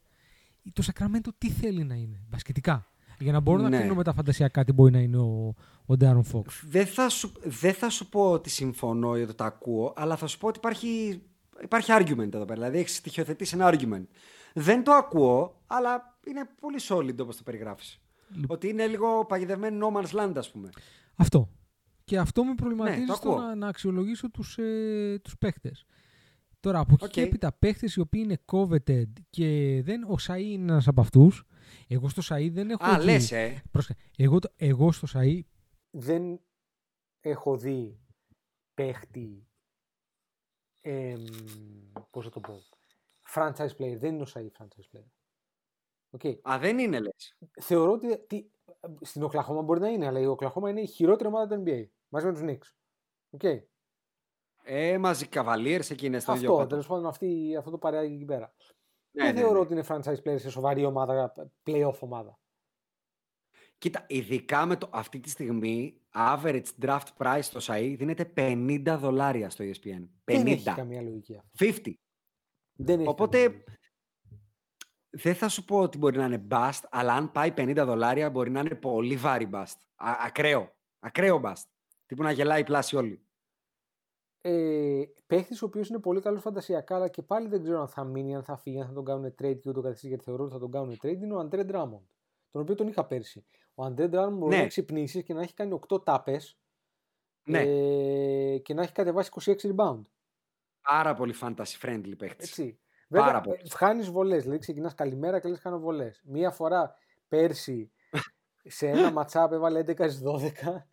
Το 0.73 0.83
Sacramento 0.85 1.29
τι 1.37 1.49
θέλει 1.49 1.83
να 1.83 1.95
είναι, 1.95 2.21
μπασκετικά; 2.29 2.91
Για 3.19 3.31
να 3.31 3.39
μπορώ 3.39 3.61
ναι. 3.61 3.69
να 3.69 3.77
κρίνω 3.77 3.95
με 3.95 4.03
τα 4.03 4.13
φαντασιακά 4.13 4.63
τι 4.63 4.71
μπορεί 4.71 4.91
να 4.91 4.99
είναι 4.99 5.17
ο, 5.17 5.55
ο 5.85 5.93
Darren 5.99 6.21
Fox. 6.31 6.43
Δεν 6.63 6.85
θα, 6.85 7.09
σου, 7.09 7.31
δεν 7.43 7.73
θα 7.73 7.89
σου 7.89 8.09
πω 8.09 8.31
ότι 8.31 8.49
συμφωνώ 8.49 9.17
ή 9.17 9.21
ότι 9.21 9.33
το 9.33 9.43
ακούω, 9.43 9.93
αλλά 9.95 10.15
θα 10.15 10.27
σου 10.27 10.37
πω 10.37 10.47
ότι 10.47 10.57
υπάρχει, 10.57 11.21
υπάρχει 11.61 11.91
argument 11.95 12.33
εδώ 12.33 12.45
πέρα. 12.45 12.53
Δηλαδή 12.53 12.77
έχεις 12.77 12.95
στοιχειοθετήσει 12.95 13.55
ένα 13.55 13.73
argument. 13.73 14.05
Δεν 14.57 14.83
το 14.83 14.91
ακούω, 14.91 15.61
αλλά 15.67 16.17
είναι 16.27 16.45
πολύ 16.61 16.77
solid 16.81 17.17
όπως 17.19 17.37
το 17.37 17.43
περιγράφεις. 17.43 17.99
Ότι 18.47 18.67
είναι 18.69 18.87
λίγο 18.87 19.25
παγιδευμένο 19.25 19.87
no 19.91 19.97
man's 19.97 20.11
land, 20.21 20.33
ας 20.35 20.51
πούμε. 20.51 20.69
Αυτό. 21.15 21.49
Και 22.03 22.17
αυτό 22.19 22.43
με 22.43 22.49
Ναι, 22.49 22.55
προβληματίζει 22.55 23.05
το 23.05 23.13
στο 23.13 23.29
ακούω. 23.29 23.41
να, 23.41 23.55
να 23.55 23.67
αξιολογήσω 23.67 24.31
τους, 24.31 24.57
ε, 24.57 25.19
τους 25.23 25.37
παίχτες. 25.37 25.85
Τώρα, 26.59 26.79
από 26.79 26.93
εκεί 26.93 27.03
Οκ. 27.05 27.11
και 27.11 27.21
έπειτα 27.21 27.53
παίχτες 27.53 27.95
οι 27.95 27.99
οποίοι 27.99 28.21
είναι 28.25 28.41
coveted 28.45 29.11
και 29.29 29.81
δεν, 29.83 30.03
ο 30.03 30.15
Shai 30.27 30.41
είναι 30.43 30.71
ένας 30.71 30.87
από 30.87 31.01
αυτούς. 31.01 31.43
Εγώ 31.87 32.09
στο 32.09 32.21
Shai 32.35 32.49
δεν 32.51 32.69
έχω 32.69 32.85
Α, 32.85 32.99
δει... 32.99 33.05
λες, 33.05 33.31
ε. 33.31 33.61
Πρόσεχε. 33.71 33.99
Εγώ, 34.17 34.39
το- 34.39 34.51
εγώ 34.55 34.91
στο 34.91 35.07
Shai 35.13 35.39
Δεν 35.89 36.39
έχω 37.21 37.57
δει 37.57 37.99
παίχτη. 38.73 39.47
Ε, 40.81 41.15
Πώς 42.11 42.23
θα 42.23 42.29
το 42.29 42.39
πω. 42.39 42.61
Franchise 43.35 43.75
player. 43.77 43.97
Δεν 43.97 44.13
είναι 44.13 44.21
ο 44.21 44.27
Σαΐ 44.33 44.47
franchise 44.59 44.97
player. 44.97 45.09
Okay. 46.17 46.39
Α, 46.49 46.57
δεν 46.59 46.79
είναι, 46.79 46.99
λες. 46.99 47.37
Θεωρώ 47.61 47.91
ότι. 47.91 48.17
Τι, 48.27 48.49
στην 49.01 49.23
Οκλαχώμα 49.23 49.61
μπορεί 49.61 49.79
να 49.79 49.89
είναι, 49.89 50.05
αλλά 50.05 50.19
η 50.19 50.25
Οκλαχώμα 50.25 50.69
είναι 50.69 50.81
η 50.81 50.87
χειρότερη 50.87 51.29
ομάδα 51.29 51.55
του 51.55 51.63
NBA. 51.65 51.85
Μαζί 52.09 52.25
με 52.25 52.33
τους 52.33 52.41
Knicks. 52.43 52.73
Okay. 53.39 53.59
Ε, 54.63 54.97
μαζί 54.97 55.27
Cavaliers 55.31 55.89
εκεί 55.89 56.05
είναι 56.05 56.19
στο 56.19 56.33
ίδιο 56.33 56.47
Αυτό, 56.47 56.57
πάτο. 56.57 56.67
τέλος 56.67 56.87
πάντων, 56.87 57.05
αυτή, 57.05 57.55
αυτό 57.57 57.71
το 57.71 57.77
παρέαγει 57.77 58.15
εκεί 58.15 58.25
πέρα. 58.25 58.53
Ναι, 59.11 59.23
δεν 59.23 59.33
ναι, 59.33 59.39
θεωρώ 59.39 59.53
ναι. 59.53 59.59
ότι 59.59 59.73
είναι 59.73 59.83
franchise 59.87 60.21
player 60.23 60.39
σε 60.39 60.49
σοβαρή 60.49 60.85
ομάδα, 60.85 61.33
playoff 61.65 61.99
ομάδα. 61.99 62.39
Κοίτα, 63.77 64.05
ειδικά 64.07 64.65
με 64.65 64.75
το, 64.75 64.89
αυτή 64.91 65.19
τη 65.19 65.29
στιγμή, 65.29 66.01
average 66.13 66.65
draft 66.81 67.07
price 67.17 67.39
στο 67.41 67.59
ΣΑΗ 67.59 67.95
δίνεται 67.95 68.33
50 68.35 68.95
δολάρια 68.99 69.49
στο 69.49 69.63
E 69.63 69.67
ESPN. 69.67 70.01
50. 70.01 70.07
Δεν 70.23 70.47
έχει 70.47 70.73
καμία 70.73 71.01
λογική 71.01 71.35
αυτό. 71.35 71.65
50. 71.65 71.93
Δεν 72.75 72.99
έχει 72.99 73.07
Οπότε, 73.09 73.37
καμία 73.43 73.49
λογική. 73.57 73.77
δεν 75.09 75.35
θα 75.35 75.49
σου 75.49 75.65
πω 75.65 75.79
ότι 75.79 75.97
μπορεί 75.97 76.17
να 76.17 76.25
είναι 76.25 76.47
bust, 76.49 76.81
αλλά 76.89 77.13
αν 77.13 77.31
πάει 77.31 77.53
50 77.57 77.83
δολάρια 77.85 78.29
μπορεί 78.29 78.49
να 78.51 78.59
είναι 78.59 78.75
πολύ 78.75 79.15
βάρη 79.15 79.49
bust. 79.53 79.73
Α, 79.95 80.11
ακραίο. 80.25 80.75
Ακραίο 80.99 81.41
bust. 81.45 81.63
Τύπου 82.05 82.23
να 82.23 82.31
γελάει 82.31 82.59
η 82.61 82.63
πλάση 82.63 82.95
όλη. 82.95 83.19
ε, 84.41 85.03
παίχτης 85.27 85.61
ο 85.61 85.65
οποίος 85.65 85.89
είναι 85.89 85.99
πολύ 85.99 86.21
καλός 86.21 86.41
φαντασιακά, 86.41 86.95
αλλά 86.95 87.07
και 87.07 87.21
πάλι 87.21 87.47
δεν 87.47 87.61
ξέρω 87.63 87.79
αν 87.79 87.87
θα 87.87 88.03
μείνει, 88.03 88.35
αν 88.35 88.43
θα 88.43 88.57
φύγει, 88.57 88.79
αν 88.81 88.87
θα 88.87 88.93
τον 88.93 89.05
κάνουν 89.05 89.25
trade 89.41 89.59
και 89.59 89.69
ούτω 89.69 89.81
καθεξής, 89.81 90.09
γιατί 90.09 90.23
θεωρώ 90.23 90.43
ότι 90.43 90.53
θα 90.53 90.59
τον 90.59 90.71
κάνουν 90.71 90.97
trade, 91.01 91.21
είναι 91.21 91.33
ο 91.33 91.39
Αντρέ 91.39 91.63
Ντράμοντ. 91.63 92.03
Τον 92.51 92.61
οποίο 92.61 92.75
τον 92.75 92.87
είχα 92.87 93.05
πέρσι. 93.05 93.45
Ο 93.75 93.83
Αντρέ 93.83 94.07
Ντράμοντ 94.07 94.37
μπορεί 94.37 94.55
Ναι. 94.55 94.61
να 94.61 94.67
ξυπνήσεις 94.67 95.23
και 95.23 95.33
να 95.33 95.41
έχει 95.41 95.53
κάνει 95.53 95.71
8 95.89 96.03
τάπες 96.03 96.57
Ναι. 97.49 97.59
ε, 97.61 98.57
και 98.57 98.73
να 98.73 98.81
έχει 98.83 98.91
κατεβάσει 98.91 99.29
26 99.33 99.55
rebound. 99.75 100.01
Πάρα 100.85 101.13
πολύ 101.13 101.35
fantasy 101.41 101.79
friendly 101.81 102.13
παίχτης. 102.17 102.49
Έτσι. 102.49 102.79
Πάρα 103.09 103.25
Βέβαια, 103.25 103.41
πολύ. 103.41 103.69
χάνεις 103.69 104.09
βολές. 104.09 104.41
Δηλαδή, 104.41 104.59
ξεκινάς 104.59 104.93
καλημέρα 104.93 105.39
και 105.39 105.47
λες: 105.47 105.59
Κάνω 105.59 105.79
βολές. 105.79 106.21
Μία 106.25 106.51
φορά 106.51 106.95
πέρσι 107.27 107.91
σε 108.63 108.87
ένα 108.87 109.11
ματσάπ 109.17 109.51
έβαλε 109.51 109.79
11 109.79 109.93
στις 110.09 110.21
12. 110.23 110.85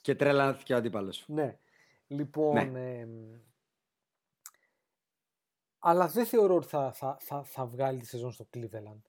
Και 0.00 0.14
τρελάθηκε 0.14 0.74
ο 0.74 0.76
αντίπαλος. 0.76 1.24
Ναι. 1.28 1.58
Λοιπόν. 2.06 2.70
Ναι. 2.70 2.98
εμ, 2.98 3.10
αλλά 5.78 6.06
δεν 6.08 6.26
θεωρώ 6.26 6.54
ότι 6.54 6.66
θα, 6.66 6.92
θα, 6.92 7.16
θα, 7.20 7.42
θα 7.44 7.66
βγάλει 7.66 7.98
τη 8.00 8.06
σεζόν 8.06 8.32
στο 8.32 8.48
Cleveland. 8.54 9.00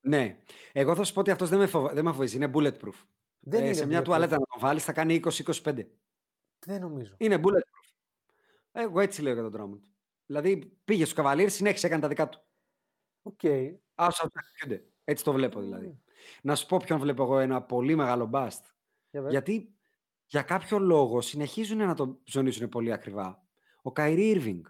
Ναι. 0.00 0.36
Εγώ 0.72 0.94
θα 0.94 1.04
σου 1.04 1.12
πω 1.12 1.20
ότι 1.20 1.30
αυτός 1.30 1.48
δεν 1.48 1.58
με, 1.58 1.66
φοβα... 1.66 1.92
δεν 1.92 2.04
με 2.04 2.12
φοβίζει. 2.12 2.36
Είναι 2.36 2.50
bulletproof. 2.54 3.04
Δεν 3.40 3.60
Ε, 3.62 3.64
είναι 3.64 3.72
σε 3.74 3.86
μια 3.86 4.00
bulletproof. 4.00 4.04
τουαλέτα 4.04 4.38
να 4.38 4.46
τον 4.46 4.60
βάλεις 4.60 4.84
θα 4.84 4.92
κάνει 4.92 5.20
20-25. 5.24 5.86
Δεν 6.58 6.80
νομίζω. 6.80 7.14
Είναι 7.18 7.40
bulletproof. 7.44 7.69
Εγώ 8.72 9.00
έτσι 9.00 9.22
λέω 9.22 9.32
για 9.34 9.50
τον 9.50 9.52
Drummond. 9.56 9.80
Δηλαδή 10.26 10.58
πήγε 10.84 11.04
στους 11.04 11.24
Cavaliers, 11.24 11.50
συνέχισε, 11.50 11.86
έκανε 11.86 12.02
τα 12.02 12.08
δικά 12.08 12.28
του. 12.28 12.42
Οκ. 13.22 13.40
Άσε 13.94 14.28
να 14.34 14.40
ξεχνιούνται. 14.42 14.88
Έτσι 15.04 15.24
το 15.24 15.32
βλέπω 15.32 15.60
δηλαδή. 15.60 15.86
Μμμ. 15.86 15.96
Να 16.42 16.54
σου 16.54 16.66
πω 16.66 16.76
ποιον 16.76 16.98
βλέπω 16.98 17.22
εγώ 17.22 17.38
ένα 17.38 17.62
πολύ 17.62 17.94
μεγάλο 17.94 18.30
bust. 18.32 18.60
Για 19.10 19.22
πες. 19.22 19.30
Γιατί 19.30 19.74
για 20.26 20.42
κάποιο 20.42 20.78
λόγο 20.78 21.20
συνεχίζουν 21.20 21.78
να 21.78 21.94
το 21.94 22.20
ψωνίσουν 22.24 22.68
πολύ 22.68 22.92
ακριβά. 22.92 23.42
Ο 23.82 23.92
Kyrie 23.92 24.32
Irving. 24.36 24.60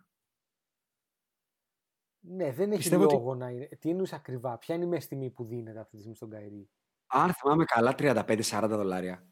Ναι, 2.22 2.52
δεν 2.52 2.68
έχει 2.70 2.78
Πιστεύω 2.80 3.04
ότι- 3.04 3.14
λόγο 3.14 3.34
να 3.34 3.48
είναι. 3.50 3.66
Τι 3.66 3.90
εννοείς 3.90 4.12
ακριβά, 4.12 4.58
ποια 4.58 4.74
είναι 4.74 4.84
η 4.84 4.88
μέση 4.88 5.08
τιμή 5.08 5.30
που 5.30 5.44
δίνεται 5.44 5.78
αυτή 5.78 5.90
τη 5.90 5.98
στιγμή 5.98 6.16
στον 6.16 6.30
Καϊρή. 6.30 6.70
Αν 7.06 7.32
θυμάμαι 7.34 7.64
καλά, 7.64 7.94
35-40 7.94 8.68
δολάρια. 8.76 9.26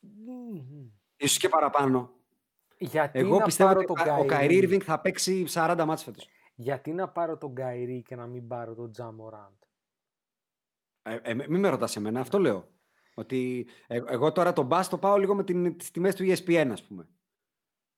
Μμμ. 0.00 0.88
Ίσως 1.16 1.38
και 1.38 1.48
παραπάνω. 1.48 2.12
Γιατί 2.78 3.18
Εγώ 3.18 3.38
να 3.38 3.44
πιστεύω 3.44 3.68
πάρω 3.68 3.80
ότι 3.88 4.04
τον 4.04 4.18
ο 4.18 4.24
Kyrie; 4.24 4.60
Kyrie- 4.62 4.74
Irving 4.74 4.82
θα 4.82 5.00
παίξει 5.00 5.44
40 5.48 5.84
ματς 5.86 6.02
φέτος. 6.02 6.28
Γιατί 6.54 6.92
να 6.92 7.08
πάρω 7.08 7.38
τον 7.38 7.54
Kyrie 7.54 8.02
και 8.02 8.16
να 8.16 8.26
μην 8.26 8.46
πάρω 8.48 8.74
τον 8.74 8.92
Ja 8.92 9.05
Morant. 9.05 9.52
Ε, 11.02 11.18
ε, 11.22 11.34
μην 11.34 11.60
με 11.60 11.68
ρωτάς 11.68 11.96
εμένα, 11.96 12.20
αυτό 12.20 12.38
λέω. 12.38 12.68
Ότι 13.14 13.66
ε, 13.86 14.00
εγώ 14.06 14.32
τώρα 14.32 14.52
το 14.52 14.68
bust 14.70 14.82
το 14.90 14.98
πάω 14.98 15.16
λίγο 15.16 15.34
με 15.34 15.44
την, 15.44 15.76
τις 15.76 15.90
τιμές 15.90 16.14
του 16.14 16.24
E 16.24 16.36
ESPN, 16.36 16.68
ας 16.72 16.82
πούμε. 16.82 17.08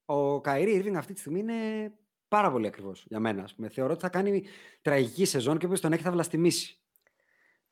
Ο 0.04 0.40
Καϊρή 0.40 0.82
Irving 0.82 0.94
αυτή 0.94 1.12
τη 1.12 1.20
στιγμή 1.20 1.38
είναι 1.38 1.92
πάρα 2.28 2.50
πολύ 2.50 2.66
ακριβώς 2.66 3.04
για 3.08 3.20
μένα. 3.20 3.42
Ας 3.42 3.54
πούμε. 3.54 3.68
Θεωρώ 3.68 3.92
ότι 3.92 4.02
θα 4.02 4.08
κάνει 4.08 4.44
τραγική 4.82 5.24
σεζόν 5.24 5.58
και 5.58 5.64
όποιος 5.64 5.80
τον 5.80 5.92
έχει 5.92 6.02
θα 6.02 6.10
βλαστημίσει. 6.10 6.80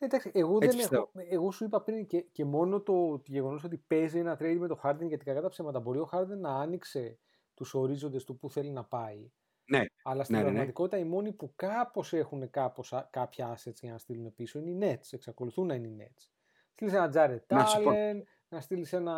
Ναι, 0.05 0.17
εντάξει, 0.17 0.31
εγώ, 0.35 0.59
Έτσι 0.61 0.77
δεν 0.77 0.89
έχω, 0.93 1.11
εγώ 1.31 1.51
σου 1.51 1.65
είπα 1.65 1.83
πριν 1.83 2.07
και, 2.07 2.21
και 2.21 2.45
μόνο 2.45 2.81
το 2.81 3.23
γεγονός 3.27 3.65
ότι 3.65 3.77
παίζει 3.87 4.19
ένα 4.19 4.37
trade 4.41 4.57
με 4.59 4.67
το 4.69 4.81
Harden 4.83 5.07
γιατί 5.09 5.25
κακά 5.25 5.41
τα 5.41 5.49
ψέματα 5.49 5.81
μπορεί 5.81 5.99
ο 5.99 6.09
Harden 6.13 6.37
να 6.39 6.51
άνοιξε 6.57 7.19
τους 7.55 7.75
ορίζοντες 7.75 8.25
του 8.25 8.39
που 8.39 8.51
θέλει 8.51 8.71
να 8.71 8.85
πάει. 8.85 9.31
Ναι, 9.71 9.81
Αλλά 10.03 10.25
στην 10.25 10.37
ναι, 10.37 10.43
ναι, 10.43 10.49
ναι. 10.49 10.55
πραγματικότητα 10.55 10.99
οι 10.99 11.05
μόνοι 11.05 11.33
που 11.33 11.53
κάπως 11.57 12.13
έχουν 12.13 12.51
κάπως, 12.51 12.93
α- 12.93 13.09
κάποια 13.13 13.55
assets 13.57 13.75
για 13.81 13.93
να 13.93 13.99
στείλουν 13.99 14.35
πίσω 14.35 14.59
είναι 14.59 14.71
οι 14.71 14.79
Nets. 14.95 15.09
Εξακολουθούν 15.11 15.67
να 15.67 15.75
είναι 15.75 15.87
οι 15.89 15.97
Nets. 16.01 16.29
Στείλεις 16.73 16.95
ένα 16.95 17.11
Jared 17.15 17.47
Να 17.49 17.65
σου 17.65 17.83
πω- 17.83 17.93
Allen, 17.93 18.23
να 18.49 18.61
στείλεις 18.61 18.93
ένα, 18.93 19.15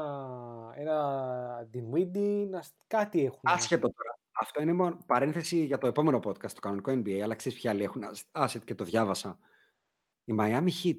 ένα 0.76 1.68
Dinwiddie, 1.74 2.46
να, 2.50 2.62
στ- 2.62 2.74
κάτι 2.86 3.24
έχουν. 3.24 3.40
Άσχετο 3.42 3.92
τώρα. 3.92 4.18
Αυτό 4.40 4.62
είναι 4.62 4.72
μόνο 4.72 4.98
παρένθεση 5.06 5.64
για 5.64 5.78
το 5.78 5.86
επόμενο 5.86 6.18
podcast, 6.24 6.50
το 6.52 6.60
κανονικό 6.60 6.92
NBA, 6.92 7.18
αλλά 7.20 7.34
ξέρεις 7.34 7.60
ποιοι 7.60 7.70
άλλοι 7.70 7.82
έχουν 7.82 8.02
asset 8.32 8.60
και 8.64 8.74
το 8.74 8.84
διάβασα. 8.84 9.38
Η 10.28 10.34
Miami 10.38 10.68
Heat. 10.82 10.98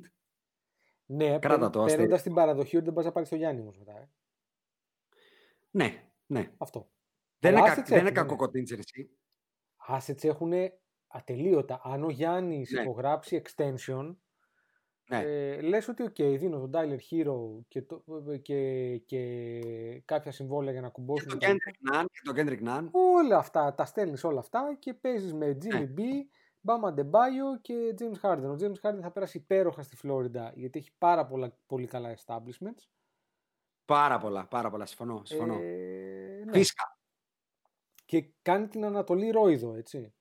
Ναι, 1.05 1.39
Κράτα 1.39 1.69
το, 1.69 1.79
αστέρι. 1.79 1.97
παίρνοντας 2.01 2.21
την 2.21 2.33
παραδοχή 2.33 2.75
ότι 2.75 2.85
δεν 2.85 2.93
πας 2.93 3.05
να 3.05 3.11
πάρεις 3.11 3.29
το 3.29 3.35
Γιάννη 3.35 3.61
όμως 3.61 3.77
μετά. 3.77 3.91
Ε. 3.91 4.09
Ναι, 5.69 6.03
ναι. 6.25 6.51
Αυτό. 6.57 6.89
Δεν 7.39 7.55
Αλλά 7.55 7.59
είναι, 7.65 7.71
assets 7.73 7.75
κα... 7.75 7.83
δεν 7.83 7.97
είναι 7.99 8.09
έχουν, 8.09 8.13
κακό 8.15 8.31
ναι. 8.31 8.37
κοτίντσερ 8.37 8.79
εσύ. 8.79 9.09
assets 9.89 10.23
έχουν 10.23 10.51
ατελείωτα. 11.07 11.81
Αν 11.83 12.03
ο 12.03 12.09
Γιάννης 12.09 12.71
Ναι. 12.71 12.81
υπογράψει 12.81 13.41
extension, 13.45 14.15
Ναι. 15.09 15.19
ε, 15.19 15.61
λες 15.61 15.87
ότι 15.87 16.03
οκ, 16.03 16.15
δίνω 16.15 16.59
τον 16.59 16.71
Tyler 16.73 16.97
Herro 17.11 17.63
και, 17.67 17.81
το, 17.81 18.03
και, 18.41 18.97
και 18.97 20.01
κάποια 20.05 20.31
συμβόλαια 20.31 20.71
για 20.71 20.81
να 20.81 20.87
Και 20.87 20.93
κουμπώσουν. 20.93 21.27
τον 21.29 21.39
τα 21.39 21.53
λοιπά. 21.53 21.59
Kendrick 21.65 21.93
Nunn 22.01 22.05
και 22.11 22.19
τον 22.23 22.35
Kendrick 22.37 22.67
Nunn. 22.67 22.89
Όλα 22.91 23.37
αυτά, 23.37 23.73
τα 23.75 23.85
στέλνεις 23.85 24.23
όλα 24.23 24.39
αυτά 24.39 24.75
και 24.79 24.93
παίζεις 24.93 25.33
με 25.33 25.57
Jimmy 25.61 25.67
Ναι. 25.71 25.93
B, 25.97 25.99
Bam 26.67 26.89
Adebayo 26.93 27.59
και 27.61 27.95
James 27.99 28.19
Harden. 28.21 28.43
Ο 28.43 28.55
James 28.59 28.75
Harden 28.89 28.99
θα 29.01 29.11
πέρασει 29.11 29.37
υπέροχα 29.37 29.83
στη 29.83 29.95
Φλόριντα 29.95 30.51
γιατί 30.55 30.79
έχει 30.79 30.91
πάρα 30.97 31.25
πολλά, 31.25 31.57
πολύ 31.65 31.87
καλά 31.87 32.15
establishments. 32.25 32.83
Πάρα 33.85 34.17
πολλά, 34.17 34.47
πάρα 34.47 34.69
πολλά. 34.69 34.85
Συμφωνώ. 34.85 35.21
συμφωνώ. 35.25 35.53
Ε, 35.61 36.41
ναι. 36.45 36.51
Φίσκα. 36.51 36.97
Και 38.05 38.29
κάνει 38.41 38.67
την 38.67 38.85
Ανατολή 38.85 39.29
Ρόιδο, 39.29 39.73
έτσι. 39.75 40.13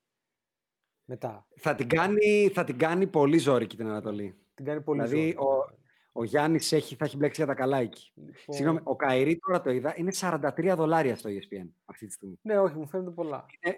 Μετά. 1.04 1.46
Θα 1.56 1.74
την, 1.74 1.88
κάνει, 1.88 2.50
θα 2.54 2.64
την 2.64 2.78
κάνει 2.78 3.06
πολύ 3.06 3.38
ζόρικη 3.38 3.76
την 3.76 3.86
Ανατολή. 3.88 4.38
Την 4.54 4.64
κάνει 4.64 4.80
πολύ 4.82 5.00
Δηλαδή, 5.02 5.20
ζόρικη. 5.20 5.38
ο- 5.38 5.84
Ο 6.12 6.24
Γιάννης 6.24 6.68
θα 6.68 6.76
έχει 6.76 6.96
μπλέξει 7.16 7.42
για 7.44 7.46
τα 7.46 7.54
καλά 7.54 7.76
εκεί. 7.78 8.12
Λοιπόν, 8.14 8.34
Συγγνώμη, 8.54 8.80
ο 8.82 8.96
Kyrie 8.96 9.38
τώρα 9.38 9.60
το 9.60 9.70
είδα, 9.70 9.94
είναι 9.96 10.12
43 10.12 10.74
δολάρια 10.76 11.16
στο 11.16 11.30
E 11.30 11.32
ESPN 11.32 11.68
αυτή 11.84 12.06
τη 12.06 12.12
στιγμή. 12.12 12.38
Ναι, 12.42 12.58
όχι, 12.58 12.76
μου 12.76 12.86
φαίνονται 12.88 13.10
πολλά. 13.10 13.46
Είναι 13.60 13.76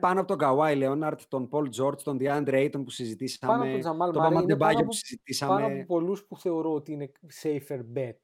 πάνω 0.00 0.18
από 0.20 0.28
τον 0.28 0.38
Kawhi 0.38 0.76
Leonard, 0.76 1.20
τον 1.28 1.48
Paul 1.48 1.68
George, 1.68 2.02
τον 2.02 2.18
DeAndre 2.20 2.48
Ayton 2.54 2.82
που 2.84 2.90
συζητήσαμε. 2.90 3.52
Πάνω 3.52 3.62
από 3.64 3.72
τον 3.72 3.80
Jamal 3.80 4.10
τον 4.12 4.22
Murray, 4.22 4.34
Bam 4.34 4.48
είναι 4.48 4.56
πάνω 4.56 4.70
Ντεμπάγιο 4.72 4.78
από- 4.78 4.88
που 4.88 4.92
συζητήσαμε. 4.96 5.52
Πάνω 5.62 5.74
από 5.74 5.84
πολλούς 5.86 6.24
που 6.24 6.38
θεωρώ 6.38 6.72
ότι 6.74 6.92
είναι 6.92 7.12
safer 7.42 7.80
bet. 7.96 8.16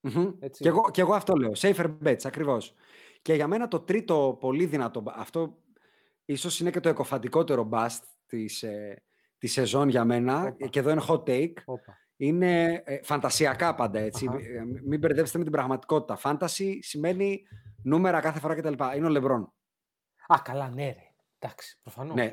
Μμμ. 0.00 0.30
Έτσι. 0.40 0.62
Και, 0.62 0.68
εγώ, 0.68 0.90
και 0.90 1.00
εγώ 1.00 1.14
αυτό 1.14 1.34
λέω. 1.34 1.50
Safer 1.56 1.96
bets, 2.04 2.24
ακριβώς. 2.24 2.74
Και 3.22 3.34
για 3.34 3.46
μένα 3.46 3.68
το 3.68 3.80
τρίτο 3.80 4.36
πολύ 4.40 4.66
δυνατό, 4.66 5.02
αυτό 5.06 5.58
ίσως 6.24 6.60
είναι 6.60 6.70
και 6.70 6.80
το 6.80 6.88
εκοφαντικότερο 6.88 7.68
bust 7.72 7.98
της, 8.26 8.62
ε, 8.62 9.02
της 9.38 9.52
σεζόν 9.52 9.88
για 9.88 10.04
μένα, 10.04 10.42
Όπα. 10.42 10.66
και 10.66 10.78
εδώ 10.78 10.90
είναι 10.90 11.02
hot 11.08 11.22
take, 11.24 11.52
Όπα. 11.64 11.98
είναι 12.16 12.82
ε, 12.84 13.00
φαντασιακά 13.02 13.74
πάντα 13.74 13.98
έτσι. 13.98 14.26
Αχα. 14.28 14.38
Ε, 14.38 14.64
μην 14.84 14.98
μπερδεύεστε 14.98 15.38
με 15.38 15.44
την 15.44 15.52
πραγματικότητα. 15.52 16.18
Fantasy 16.22 16.76
σημαίνει 16.80 17.42
νούμερα 17.82 18.20
κάθε 18.20 18.38
φορά 18.40 18.54
κτλ. 18.54 18.74
Είναι 18.96 19.06
ο 19.06 19.10
Λεμπρόν. 19.10 19.52
Α, 20.34 20.40
καλά, 20.44 20.68
ναι, 20.68 20.84
ρε. 20.86 21.12
Εντάξει, 21.38 21.78
προφανώς. 21.82 22.14
Ναι. 22.14 22.32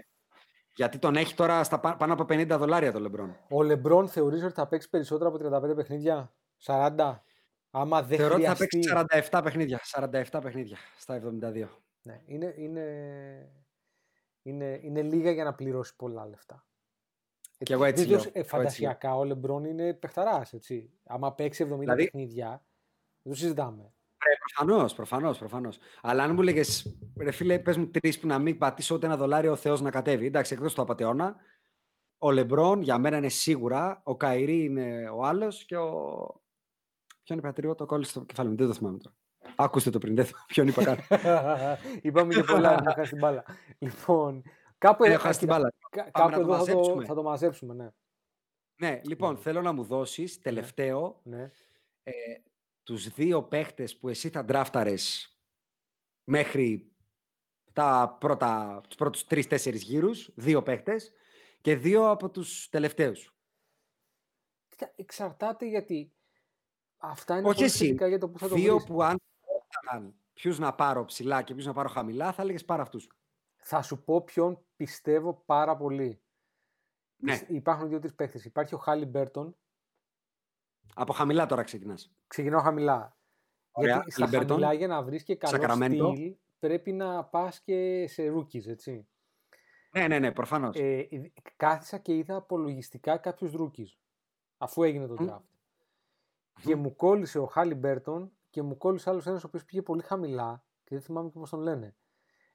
Γιατί 0.76 1.00
τον 1.00 1.16
έχει 1.16 1.36
τώρα 1.36 1.64
στα 1.64 1.80
πα- 1.80 1.96
πάνω 1.96 2.14
από 2.14 2.24
50 2.30 2.48
δολάρια 2.58 2.92
το 2.92 3.00
Λεμπρόν. 3.00 3.38
Ο 3.50 3.64
Λεμπρόν 3.64 4.08
θεωρείς 4.08 4.44
ότι 4.44 4.54
θα 4.54 4.68
παίξει 4.68 4.90
περισσότερα 4.90 5.30
από 5.30 5.38
35 5.72 5.76
παιχνίδια, 5.76 6.34
40. 6.66 7.24
Άμα 7.72 8.04
δεν 8.04 8.18
Θεωρώ 8.18 8.34
ότι 8.36 8.44
θα 8.44 8.56
χρειαστεί. 8.56 8.78
παίξει 8.80 8.90
47 9.30 9.42
παιχνίδια. 9.44 9.80
47 9.84 10.40
παιχνίδια 10.42 10.78
στα 10.98 11.16
72. 11.16 11.68
Ναι, 12.02 12.22
είναι, 12.26 12.54
είναι, 12.58 12.86
είναι, 14.42 14.80
είναι 14.84 15.02
λίγα 15.02 15.32
για 15.32 15.44
να 15.44 15.54
πληρώσει 15.54 15.96
πολλά 15.96 16.26
λεφτά. 16.28 16.66
Και 17.58 17.74
εγώ 17.74 17.84
έτσι 17.84 18.04
Βεβαίως, 18.04 18.22
λέω. 18.24 18.32
ε, 18.36 18.40
Εγώ 18.40 18.44
έτσι 18.46 18.56
φαντασιακά 18.56 19.16
ο 19.16 19.24
Λεμπρόν 19.24 19.66
είναι 19.66 19.94
παιχταράς, 19.94 20.54
έτσι. 20.54 20.92
Άμα 21.06 21.34
παίξει 21.34 21.64
70 21.64 21.80
Δηλαδή- 21.80 22.04
παιχνίδια, 22.04 22.64
δεν 23.22 23.34
το 23.34 23.40
συζητάμε. 23.40 23.94
Προφανώς, 24.56 24.94
προφανώς, 24.94 25.38
προφανώς. 25.38 25.78
Αλλά 26.02 26.24
αν 26.24 26.34
μου 26.34 26.42
έλεγε, 26.42 26.62
ρε 27.20 27.32
φίλε, 27.32 27.60
πες 27.60 27.78
μου 27.78 27.88
τρεις 27.90 28.20
που 28.20 28.28
να 28.28 28.40
μην 28.40 28.58
πατήσω 28.58 28.96
ούτε 28.96 29.06
ένα 29.06 29.18
δολάριο 29.18 29.52
ο 29.52 29.56
Θεός 29.56 29.82
να 29.82 29.92
κατέβει. 29.92 30.26
Εντάξει, 30.26 30.54
εκτός 30.54 30.74
του 30.74 30.82
απαταιώνα, 30.82 31.36
ο 32.18 32.32
Λεμπρόν 32.32 32.82
για 32.82 32.98
μένα 32.98 33.18
είναι 33.18 33.30
σίγουρα, 33.30 34.02
ο 34.04 34.16
Καϊρή 34.18 34.64
είναι 34.64 35.10
ο 35.10 35.26
άλλος 35.26 35.66
και 35.66 35.78
ο. 35.78 35.92
Ποιο 37.24 37.36
είναι 37.36 37.42
πατριό, 37.42 37.76
το 37.76 37.86
κόλλησε 37.86 38.12
στο 38.12 38.22
κεφάλι 38.26 38.50
μου, 38.50 38.56
δεν 38.56 38.68
το 38.68 38.74
θυμάμαι 38.74 38.98
τώρα. 38.98 39.16
Άκουστε 39.56 39.90
το 39.90 40.00
πριν, 40.00 40.16
δεν 40.16 40.26
θυμάμαι 40.26 40.46
ποιον 40.48 40.68
είπα 40.68 40.84
καν. 40.84 40.98
Είπαμε 42.02 42.34
και 42.34 42.44
πολλά, 42.44 42.82
να 42.82 42.94
χάσει 42.94 43.10
την 43.10 43.20
μπάλα. 43.20 43.44
Λοιπόν, 43.78 44.44
κάπου, 44.78 45.04
Δεν 45.04 45.12
ε, 45.12 45.16
έχω 45.16 45.24
χάσει 45.24 45.40
την 45.40 45.48
κοίτα, 45.48 45.60
μπάλα. 45.60 45.74
κα- 45.90 46.12
Πάμε 46.12 46.32
κάπου 46.36 46.48
να 46.48 46.48
το 46.48 46.54
εδώ 46.54 46.66
θα 46.66 46.72
το, 46.72 46.78
μαζέψουμε. 46.78 47.06
θα 47.06 47.14
το 47.16 47.24
μαζέψουμε, 47.24 47.74
ναι. 47.74 47.90
Ναι, 48.80 49.02
λοιπόν, 49.04 49.38
θέλω 49.38 49.62
να 49.62 49.72
μου 49.72 49.84
δώσεις 49.84 50.40
τελευταίο 50.42 51.20
ναι. 51.24 51.52
ε, 52.04 52.12
τους 52.88 53.08
δύο 53.10 53.44
παίχτες 53.44 53.98
που 53.98 54.10
εσύ 54.10 54.30
θα 54.30 54.44
ντράφταρες 54.46 55.36
μέχρι 56.24 56.92
τα 57.74 58.18
πρώτα, 58.20 58.82
τους 58.88 58.96
πρώτους 58.98 59.26
τρεις-τέσσερις 59.26 59.84
γύρους, 59.84 60.32
δύο 60.36 60.64
παίχτες 60.64 61.14
και 61.62 61.76
δύο 61.76 62.10
από 62.10 62.30
τους 62.30 62.70
τελευταίους. 62.70 63.36
Κοίτα, 64.68 64.94
Εξαρτάται 64.96 65.66
γιατί 65.66 66.14
αυτά 66.98 67.38
είναι 67.38 67.48
Όχι 67.48 67.56
πολύ 67.56 67.68
εσύ. 67.68 67.78
σχετικά 67.78 68.08
για 68.08 68.20
το 68.20 68.30
που 68.30 68.40
θα 68.40 68.48
το 68.48 68.56
δύο 68.56 68.74
βρεις. 68.76 68.86
που 68.88 69.04
αν 69.04 69.18
έφταναν 69.62 70.16
ποιους 70.34 70.60
να 70.60 70.76
πάρω 70.76 71.06
ψηλά 71.06 71.42
και 71.42 71.54
ποιους 71.54 71.66
να 71.66 71.74
πάρω 71.74 71.90
χαμηλά, 71.90 72.32
θα 72.34 72.42
έλεγες 72.42 72.66
πάρα 72.66 72.82
αυτούς. 72.82 73.10
Θα 73.56 73.82
σου 73.82 74.04
πω 74.04 74.22
ποιον 74.24 74.66
πιστεύω 74.76 75.34
πάρα 75.46 75.78
πολύ. 75.78 76.22
Ναι, 77.20 77.32
Πισ- 77.32 77.50
Υπάρχουν 77.50 77.90
δύο-τρεις 77.90 78.16
παίχτες. 78.16 78.46
Υπάρχει 78.46 78.76
ο 78.76 78.78
Χάλι 78.78 79.06
Μπέρτον. 79.06 79.58
Από 80.96 81.14
χαμηλά 81.14 81.46
τώρα 81.46 81.64
ξεκινάς. 81.64 82.12
Ξεκινάω 82.28 82.62
χαμηλά. 82.62 83.18
Ωραία, 83.72 83.94
Γιατί 83.96 84.12
στα 84.12 84.26
Halliburton, 84.28 84.48
χαμηλά 84.48 84.74
για 84.74 84.88
να 84.88 85.04
βρεις 85.04 85.24
και 85.24 85.36
καλό 85.36 85.58
Sacramento. 85.64 86.12
στυλ 86.14 86.36
πρέπει 86.60 86.92
να 86.92 87.24
πας 87.24 87.62
και 87.62 88.06
σε 88.08 88.34
rookies, 88.36 88.68
έτσι. 88.68 89.08
Ναι, 89.92 90.08
ναι, 90.08 90.20
ναι, 90.20 90.32
προφανώς. 90.32 90.76
Ε, 90.76 90.98
ε, 91.00 91.32
κάθισα 91.56 91.98
και 91.98 92.16
είδα 92.16 92.36
απολογιστικά 92.36 93.18
κάποιους 93.18 93.54
rookies 93.60 93.98
αφού 94.58 94.84
έγινε 94.84 95.08
το 95.08 95.16
Μμ. 95.20 95.28
draft. 95.30 95.42
Και 96.62 96.76
μου 96.76 96.96
κόλλησε 96.96 97.40
ο 97.40 97.46
Χάλι 97.46 97.74
Μπέρτον 97.76 98.32
και 98.50 98.62
μου 98.62 98.78
κόλλησε 98.78 99.10
άλλος 99.10 99.26
ένας 99.28 99.44
ο 99.44 99.48
οποίος 99.48 99.66
πήγε 99.66 99.82
πολύ 99.82 100.02
χαμηλά 100.02 100.64
και 100.84 100.96
δεν 100.96 101.02
θυμάμαι 101.04 101.30
και 101.30 101.40
πώς 101.40 101.50
τον 101.50 101.60
λένε. 101.60 101.96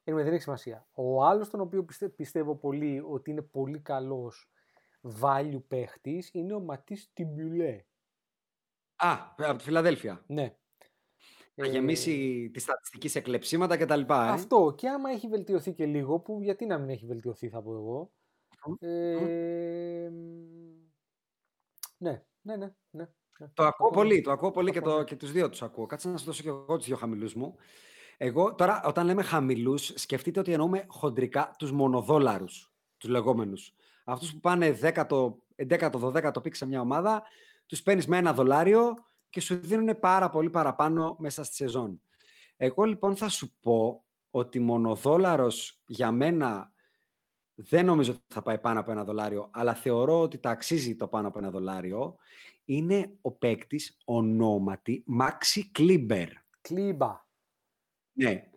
Anyway, 0.04 0.14
δεν 0.14 0.32
έχει 0.32 0.42
σημασία. 0.42 0.86
Ο 0.92 1.24
άλλος 1.24 1.50
τον 1.50 1.60
οποίο 1.60 1.84
πιστε- 1.84 2.08
πιστεύω 2.14 2.56
πολύ 2.56 3.02
ότι 3.08 3.30
είναι 3.30 3.42
πολύ 3.42 3.78
καλός 3.80 4.50
value 5.20 5.62
παίχτης 5.68 6.30
είναι 6.32 6.54
ο 6.54 6.60
Ματή 6.60 6.98
Τιμπιουλέ. 7.12 7.84
Α, 9.04 9.34
από 9.36 9.58
τη 9.58 9.64
Φιλαδέλφια. 9.64 10.24
Ναι. 10.26 10.56
Να 11.54 11.66
Ε, 11.66 11.70
γεμίσει 11.70 12.50
τη 12.52 12.60
στατιστική 12.60 13.08
σε 13.08 13.20
κλεψίματα 13.20 13.76
και 13.76 13.84
τα 13.84 13.96
λοιπά. 13.96 14.26
Ε. 14.26 14.30
Αυτό 14.30 14.74
και 14.76 14.88
άμα 14.88 15.10
έχει 15.10 15.28
βελτιωθεί 15.28 15.72
και 15.72 15.86
λίγο, 15.86 16.20
που 16.20 16.42
γιατί 16.42 16.66
να 16.66 16.78
μην 16.78 16.88
έχει 16.88 17.06
βελτιωθεί 17.06 17.48
θα 17.48 17.62
πω 17.62 17.74
εγώ. 17.74 18.12
Ε, 18.78 20.10
ναι, 21.98 22.22
ναι, 22.42 22.56
ναι, 22.56 22.72
ναι. 22.90 23.08
ναι. 23.38 23.48
Το 23.54 23.64
ακούω 23.64 23.66
ακούω, 23.66 23.90
πολύ, 23.90 24.20
το 24.20 24.30
ακούω 24.30 24.50
πολύ 24.50 24.70
και, 24.70 24.78
ακούω, 24.78 24.92
το, 24.92 24.98
ναι. 24.98 25.04
και 25.04 25.16
τους 25.16 25.32
δύο 25.32 25.48
τους 25.48 25.62
ακούω. 25.62 25.86
Κάτσε 25.86 26.08
να 26.08 26.16
σου 26.16 26.24
δώσω 26.24 26.42
και 26.42 26.48
εγώ 26.48 26.76
τους 26.76 26.86
δύο 26.86 26.96
χαμηλούς 26.96 27.34
μου. 27.34 27.54
Εγώ 28.16 28.54
τώρα 28.54 28.82
όταν 28.84 29.06
λέμε 29.06 29.22
χαμηλούς, 29.22 29.92
σκεφτείτε 29.94 30.40
ότι 30.40 30.52
εννοούμε 30.52 30.84
χοντρικά 30.88 31.54
τους 31.58 31.72
μονοδόλαρους, 31.72 32.72
τους 32.96 33.10
λεγόμενους. 33.10 33.74
Αυτούς 34.04 34.32
που 34.32 34.40
πάνε 34.40 34.78
10ο, 34.82 35.34
11ο, 35.56 35.90
12ο 35.90 36.42
pick 36.42 36.54
σε 36.54 36.66
μια 36.66 36.80
ομάδα, 36.80 37.22
τους 37.72 37.82
παίρνεις 37.82 38.06
με 38.06 38.16
ένα 38.16 38.32
δολάριο 38.32 38.94
και 39.30 39.40
σου 39.40 39.54
δίνουν 39.54 39.98
πάρα 39.98 40.30
πολύ 40.30 40.50
παραπάνω 40.50 41.16
μέσα 41.18 41.44
στη 41.44 41.54
σεζόν. 41.54 42.02
Εγώ 42.56 42.84
λοιπόν 42.84 43.16
θα 43.16 43.28
σου 43.28 43.58
πω 43.60 44.04
ότι 44.30 44.60
μονοδόλαρος 44.60 45.82
για 45.86 46.12
μένα 46.12 46.72
δεν 47.54 47.84
νομίζω 47.84 48.12
ότι 48.12 48.22
θα 48.28 48.42
πάει 48.42 48.58
πάνω 48.58 48.80
από 48.80 48.90
ένα 48.90 49.04
δολάριο, 49.04 49.50
αλλά 49.52 49.74
θεωρώ 49.74 50.20
ότι 50.20 50.38
τα 50.38 50.50
αξίζει 50.50 50.96
το 50.96 51.08
πάνω 51.08 51.28
από 51.28 51.38
ένα 51.38 51.50
δολάριο, 51.50 52.16
είναι 52.64 53.18
ο 53.20 53.32
παίκτης 53.32 54.00
ονόματι 54.04 55.02
Μάξι 55.06 55.70
Κλίμπερ. 55.70 56.28
Κλίμπα. 56.60 57.26
Ναι. 58.12 58.50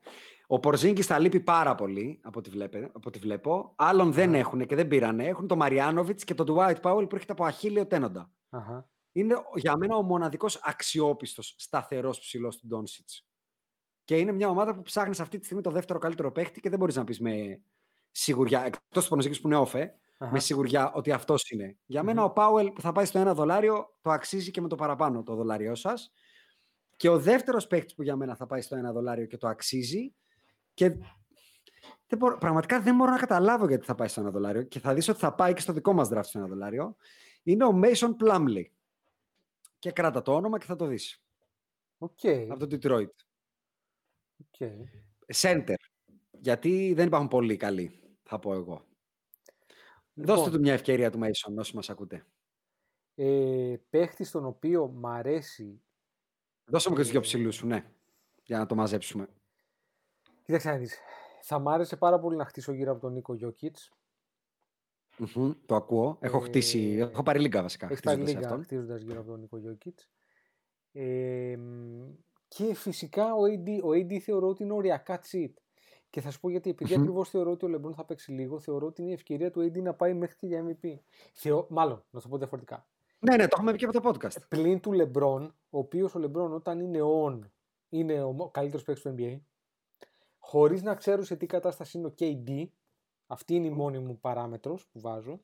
Ο 0.48 0.60
Πορζίνκη 0.60 1.02
θα 1.02 1.20
λείπει 1.20 1.40
πάρα 1.40 1.76
πολύ 1.76 2.20
από 2.24 2.40
ό,τι, 2.40 2.50
βλέπε, 2.50 2.84
από 2.94 3.08
ό,τι 3.08 3.20
βλέπω. 3.20 3.74
Άλλον 3.76 4.12
δεν 4.12 4.34
έχουν 4.34 4.66
και 4.66 4.76
δεν 4.76 4.88
πήρανε. 4.88 5.26
Έχουν 5.26 5.48
τον 5.48 5.58
Μαριάνοβιτς 5.58 6.24
και 6.24 6.34
τον 6.34 6.46
Dwight 6.50 6.82
Powell 6.82 7.10
που 7.10 7.16
έρχεται 7.16 7.32
από 7.32 7.46
αχίλιο 7.46 7.88
τένοντα. 7.88 8.32
Αχα. 8.50 8.94
Είναι 9.18 9.34
ο- 9.34 9.52
για 9.56 9.78
μένα 9.78 9.96
ο 9.96 10.02
μοναδικός 10.02 10.60
αξιόπιστος 10.64 11.56
σταθερός 11.58 12.20
ψηλός 12.20 12.58
του 12.58 12.68
Ντόνσιτς. 12.68 13.28
Και 14.04 14.18
είναι 14.18 14.32
μια 14.32 14.50
ομάδα 14.50 14.76
που 14.76 14.82
ψάχνεις 14.82 15.20
αυτή 15.20 15.38
τη 15.40 15.46
στιγμή 15.46 15.64
το 15.64 15.72
δεύτερο 15.72 16.00
καλύτερο 16.00 16.32
παίχτη 16.32 16.60
και 16.62 16.70
δεν 16.70 16.80
μπορείς 16.80 16.96
να 16.96 17.04
πεις 17.04 17.20
με 17.20 17.62
σιγουριά, 18.12 18.66
εκτός 18.66 19.04
του 19.04 19.10
Πονοζίκη 19.10 19.42
που 19.42 19.48
είναι 19.48 19.56
όφε, 19.58 19.96
Αχα. 20.18 20.32
με 20.32 20.40
σιγουριά 20.40 20.94
ότι 20.94 21.12
αυτός 21.12 21.50
είναι. 21.50 21.78
Για 21.86 22.04
μένα 22.04 22.24
ο 22.24 22.32
Πάουελ 22.32 22.72
που 22.72 22.82
θα 22.82 22.92
πάει 22.92 23.06
στο 23.06 23.20
ένα 23.20 23.34
δολάριο 23.34 23.98
το 24.02 24.12
αξίζει 24.12 24.52
και 24.52 24.62
με 24.62 24.68
το 24.68 24.76
παραπάνω 24.76 25.24
το 25.24 25.36
δολάριό 25.36 25.76
σας. 25.76 26.12
Και 26.96 27.10
ο 27.10 27.20
δεύτερος 27.20 27.68
παίκτη 27.68 27.94
που 27.96 28.04
για 28.04 28.16
μένα 28.16 28.36
θα 28.36 28.46
πάει 28.46 28.62
στο 28.62 28.76
ένα 28.76 28.92
δολάριο 28.92 29.26
και 29.26 29.38
το 29.38 29.48
αξίζει. 29.48 30.16
Και 30.74 30.90
δεν 32.08 32.18
μπορώ, 32.20 32.38
πραγματικά 32.38 32.82
δεν 32.82 32.96
μπορώ 32.96 33.12
να 33.12 33.18
καταλάβω 33.18 33.68
γιατί 33.68 33.86
θα 33.86 33.96
πάει 33.96 34.08
στο 34.08 34.22
ένα 34.22 34.32
δολάριο 34.32 34.64
και 34.64 34.80
θα 34.80 34.94
δεις 34.94 35.08
ότι 35.08 35.20
θα 35.20 35.34
πάει 35.34 35.54
και 35.54 35.62
στο 35.62 35.74
δικό 35.74 35.94
μας 35.94 36.10
draft 36.14 36.24
στο 36.24 36.38
ένα 36.40 36.48
δολάριο. 36.48 36.96
Είναι 37.44 37.66
ο 37.66 37.80
Mason 37.84 38.10
Plumley. 38.24 38.64
Και 39.86 39.92
κράτα 39.92 40.22
το 40.22 40.36
όνομα 40.36 40.58
και 40.58 40.66
θα 40.66 40.76
το 40.76 40.86
δεις. 40.86 41.24
Οκ. 41.98 42.20
Από 42.50 42.68
το 42.68 42.68
Detroit. 42.72 43.10
OK. 44.40 44.70
Center. 45.34 45.76
Γιατί 46.32 46.94
δεν 46.94 47.08
υπάρχουν 47.08 47.30
πολύ 47.30 47.58
καλοί, 47.58 48.18
θα 48.24 48.40
πω 48.40 48.54
εγώ. 48.54 48.86
Δώστε 50.14 50.34
Λοιπόν, 50.36 50.52
του 50.52 50.60
μια 50.60 50.74
ευκαιρία 50.74 51.12
του 51.12 51.20
Mason 51.22 51.56
όσοι 51.58 51.76
μας 51.76 51.90
ακούτε. 51.90 52.26
ε, 53.16 53.76
παίχτη 53.90 54.30
τον 54.30 54.46
οποίο 54.46 54.88
μ' 54.88 55.06
αρέσει. 55.08 55.82
Δώσε 56.66 56.90
μου 56.90 56.96
και 56.96 57.02
τους 57.02 57.12
δύο 57.12 57.20
Ε, 57.20 57.24
ψηλούς 57.24 57.56
σου, 57.56 57.68
ναι. 57.68 57.92
Για 58.44 58.58
να 58.58 58.66
το 58.66 58.76
μαζέψουμε. 58.76 59.28
Κοίταξε 60.44 60.70
να 60.70 60.78
δεις. 60.78 61.00
Θα 61.42 61.60
μ' 61.60 61.70
άρεσε 61.70 61.98
πάρα 61.98 62.20
πολύ 62.20 62.36
να 62.36 62.46
χτίσω 62.46 62.72
γύρω 62.72 62.92
από 62.92 63.02
τον 63.02 63.14
Νίκο 63.14 63.34
Γιόκιτς. 63.34 63.92
Μμμ, 65.18 65.52
το 65.66 65.76
ακούω. 65.76 66.18
Έχω 66.20 66.40
χτίσει, 66.40 66.96
Ε, 67.00 67.02
έχω 67.02 67.24
πάρει 67.24 67.40
λίγα 67.40 67.62
βασικά. 67.62 67.88
Έχει 67.92 68.02
πάρει 68.02 68.18
χτίζοντας 68.22 68.36
λίγα 68.42 68.48
αυτόν. 68.48 68.64
χτίζοντας 68.64 69.02
γύρω 69.02 69.20
από 69.20 69.30
τον 69.30 69.40
Νίκο 69.40 69.58
Γιώκητς. 69.58 70.10
Ε, 70.92 71.56
μ, 71.58 72.14
και 72.48 72.74
φυσικά 72.74 73.34
ο 73.34 73.42
AD, 73.44 73.84
ο 73.84 73.90
AD 73.90 74.18
θεωρώ 74.18 74.48
ότι 74.48 74.64
είναι 74.64 74.74
οριακά 74.74 75.22
cheat. 75.32 75.54
Και 76.10 76.22
θα 76.22 76.32
σου 76.32 76.40
πω 76.40 76.50
γιατί, 76.50 76.70
επειδή 76.70 76.94
Μμμ. 76.94 77.02
ακριβώς 77.02 77.30
θεωρώ 77.30 77.52
ότι 77.52 77.66
ο 77.66 77.68
Λεμπρόν 77.68 77.94
θα 77.94 78.06
παίξει 78.06 78.32
λίγο, 78.32 78.60
θεωρώ 78.60 78.88
ότι 78.88 79.02
είναι 79.02 79.12
η 79.12 79.14
ευκαιρία 79.14 79.52
του 79.52 79.60
AD 79.62 79.82
να 79.82 79.94
πάει 79.94 80.14
μέχρι 80.14 80.36
και 80.36 80.48
για 80.48 80.66
MVP. 80.68 80.94
Θεω... 81.34 81.68
Μάλλον, 81.70 82.06
να 82.10 82.22
το 82.22 82.28
πω 82.28 82.38
διαφορετικά. 82.38 82.88
Ναι, 83.20 83.36
ναι, 83.36 83.44
το 83.48 83.56
έχουμε 83.58 83.72
πει 83.72 83.78
και 83.78 83.86
από 83.86 84.02
το 84.02 84.10
podcast. 84.10 84.48
Πλην 84.50 84.80
του 84.80 84.92
Λεμπρόν, 84.92 85.56
ο 85.70 85.78
οποίος 85.78 86.16
ο 86.16 86.20
Λεμπρόν 86.20 86.54
όταν 86.54 86.80
είναι 86.80 87.00
on 87.24 87.40
είναι 87.90 88.24
ο 88.24 88.50
καλύτερος 88.54 88.84
παίκτης 88.86 89.04
του 89.04 89.16
NBA, 89.18 89.40
χωρίς 90.38 90.82
να 90.82 90.96
ξέρω 90.96 91.24
σε 91.24 91.36
τι 91.36 91.46
κατάσταση 91.46 91.98
είναι 91.98 92.08
ο 92.08 92.14
KD, 92.20 92.66
αυτή 93.28 93.56
είναι 93.56 93.68
η 93.68 93.70
μόνη 93.72 94.00
μου 94.00 94.20
παράμετρος 94.20 94.88
που 94.88 95.00
βάζω, 95.00 95.42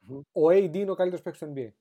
Μμμ. 0.00 0.18
ο 0.32 0.46
AD 0.48 0.74
είναι 0.74 0.90
ο 0.90 0.94
καλύτερος 0.94 1.22
παίκτης 1.22 1.40
του 1.40 1.52
NBA. 1.56 1.72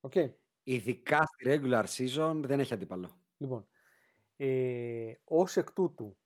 OK. 0.00 0.14
Ειδικά 0.62 1.22
στη 1.26 1.44
regular 1.46 1.84
season 1.84 2.40
δεν 2.44 2.60
έχει 2.60 2.74
αντίπαλο. 2.74 3.20
Λοιπόν, 3.36 3.68
ε, 4.36 5.14
ως 5.24 5.56
εκ 5.56 5.72
τούτου, 5.72 6.16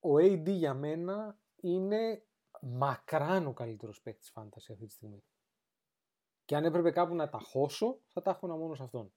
ο 0.00 0.16
AD 0.16 0.46
για 0.50 0.74
μένα 0.74 1.38
είναι 1.56 2.24
μακράν 2.60 3.46
ο 3.46 3.52
καλύτερος 3.52 4.00
παίκτης 4.02 4.30
fantasy 4.30 4.72
αυτή 4.72 4.86
τη 4.86 4.92
στιγμή. 4.92 5.24
Και 6.44 6.56
αν 6.56 6.64
έπρεπε 6.64 6.90
κάπου 6.90 7.14
να 7.14 7.28
τα 7.28 7.38
χώσω, 7.38 8.00
θα 8.06 8.22
τα 8.22 8.30
έχω 8.30 8.46
μόνο 8.46 8.74
σε 8.74 8.82
αυτόν. 8.82 9.12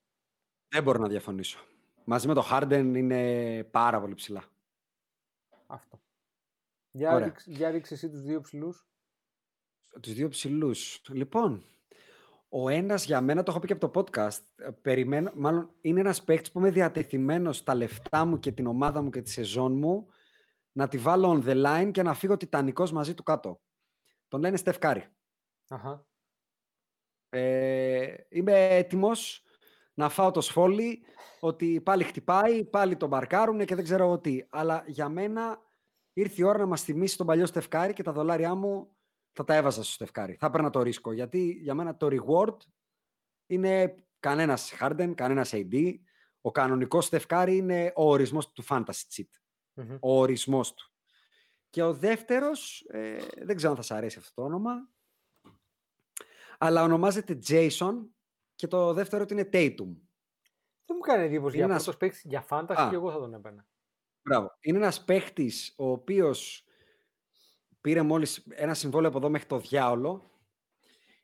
Δεν 0.68 0.84
μπορώ 0.84 1.00
να 1.00 1.08
διαφωνήσω. 1.08 1.60
Μαζί 2.04 2.28
με 2.28 2.34
το 2.34 2.48
Harden 2.52 2.94
είναι 2.96 3.64
πάρα 3.64 4.00
πολύ 4.00 4.14
ψηλά. 4.14 4.44
Αυτό. 5.68 6.00
Για, 6.96 7.14
Ωραία. 7.14 7.26
ρίξ, 7.26 7.46
για 7.48 7.70
ρίξε 7.70 7.94
εσύ 7.94 8.10
τους 8.10 8.22
δύο 8.22 8.42
ψηλούς. 8.42 8.88
Τους 10.02 10.14
δύο 10.14 10.30
ψηλούς. 10.30 11.02
Λοιπόν, 11.10 11.64
ο 12.50 12.70
ένας 12.70 13.06
για 13.06 13.22
μένα, 13.22 13.44
το 13.44 13.52
έχω 13.52 13.60
πει 13.60 13.68
και 13.68 13.74
από 13.74 13.90
το 13.90 14.02
podcast, 14.02 14.40
ε, 14.56 14.70
περιμένω, 14.82 15.32
μάλλον 15.36 15.74
είναι 15.82 16.00
ένας 16.00 16.24
παίκτης 16.24 16.52
που 16.52 16.60
είμαι 16.60 16.72
διατεθειμένος 16.72 17.64
τα 17.64 17.76
λεφτά 17.76 18.26
μου 18.26 18.40
και 18.40 18.52
την 18.52 18.68
ομάδα 18.68 19.02
μου 19.02 19.10
και 19.10 19.22
τη 19.22 19.30
σεζόν 19.30 19.78
μου 19.78 20.08
να 20.72 20.88
τη 20.88 20.98
βάλω 20.98 21.32
on 21.32 21.50
the 21.50 21.66
line 21.66 21.92
και 21.92 22.04
να 22.04 22.14
φύγω 22.14 22.38
τιτανικός 22.38 22.92
μαζί 22.92 23.14
του 23.14 23.24
κάτω. 23.24 23.62
Τον 24.28 24.40
λένε 24.42 24.58
Στεφκάρη. 24.58 25.08
Αχα. 25.68 26.06
Ε, 27.30 28.14
είμαι 28.30 28.76
έτοιμος 28.76 29.44
να 29.94 30.10
φάω 30.10 30.32
το 30.32 30.42
σφόλι 30.42 31.06
ότι 31.40 31.82
πάλι 31.82 32.04
χτυπάει, 32.04 32.64
πάλι 32.64 32.96
τον 32.96 33.10
μπαρκάρουν 33.10 33.66
και 33.66 33.76
δεν 33.76 33.84
ξέρω 33.84 34.04
εγώ 34.04 34.20
τι. 34.20 34.46
Αλλά 34.50 34.84
για 34.88 35.10
μένα 35.10 35.64
ήρθε 36.18 36.42
η 36.42 36.44
ώρα 36.44 36.58
να 36.58 36.66
μας 36.66 36.84
θυμίσει 36.84 37.18
τον 37.18 37.26
παλιό 37.26 37.46
Στεφκάρη 37.46 37.94
και 37.94 38.04
τα 38.04 38.12
δολάρια 38.12 38.56
μου 38.56 38.96
θα 39.32 39.44
τα 39.44 39.56
έβαζα 39.56 39.84
στο 39.84 39.92
Στεφκάρη. 39.94 40.36
Θα 40.40 40.46
έπαιρνα 40.46 40.70
το 40.70 40.82
ρίσκο. 40.82 41.12
Γιατί 41.12 41.40
για 41.62 41.74
μένα 41.74 41.98
το 41.98 42.08
reward 42.12 42.58
είναι 43.46 44.04
κανένας 44.20 44.74
Harden, 44.80 45.14
κανένας 45.16 45.52
AD. 45.54 45.94
Ο 46.42 46.52
κανονικός 46.52 47.06
Στεφκάρη 47.06 47.58
είναι 47.58 47.92
ο 47.96 48.10
ορισμός 48.10 48.52
του 48.52 48.64
fantasy 48.70 49.04
cheat. 49.16 49.30
Μμμ. 49.74 49.98
Ο 50.00 50.20
ορισμός 50.20 50.74
του. 50.74 50.90
Και 51.70 51.84
ο 51.84 51.94
δεύτερος, 51.94 52.86
ε, 52.90 53.18
δεν 53.44 53.56
ξέρω 53.56 53.72
αν 53.72 53.78
θα 53.78 53.84
σα 53.84 53.96
αρέσει 53.96 54.18
αυτό 54.20 54.34
το 54.34 54.48
όνομα, 54.48 54.90
αλλά 56.58 56.84
ονομάζεται 56.84 57.40
Jason 57.48 57.94
και 58.56 58.68
το 58.68 58.94
δεύτερο 58.94 59.26
του 59.26 59.34
είναι 59.34 59.50
Tatum. 59.54 59.96
Δεν 60.88 60.96
μου 60.98 61.00
κάνει 61.00 61.24
εντύπωση 61.24 61.56
για 61.56 61.66
Είναι 61.66 61.74
αυτός 61.76 61.88
ένας- 61.96 61.98
παίκτη 62.00 62.28
για 62.28 62.42
φάνταση 62.42 62.82
Α. 62.82 62.90
και 62.90 62.96
εγώ 62.96 63.12
θα 63.12 63.18
τον 63.20 63.34
έπαιρνα. 63.34 63.68
Μπράβο. 64.26 64.58
Είναι 64.62 64.78
ένας 64.78 65.04
παίχτης 65.04 65.74
ο 65.78 65.90
οποίος 65.92 66.66
πήρε 67.82 68.02
μόλις 68.02 68.46
ένα 68.50 68.74
συμβόλαιο 68.74 69.10
από 69.10 69.18
εδώ 69.18 69.30
μέχρι 69.30 69.48
το 69.48 69.60
διάολο. 69.60 70.30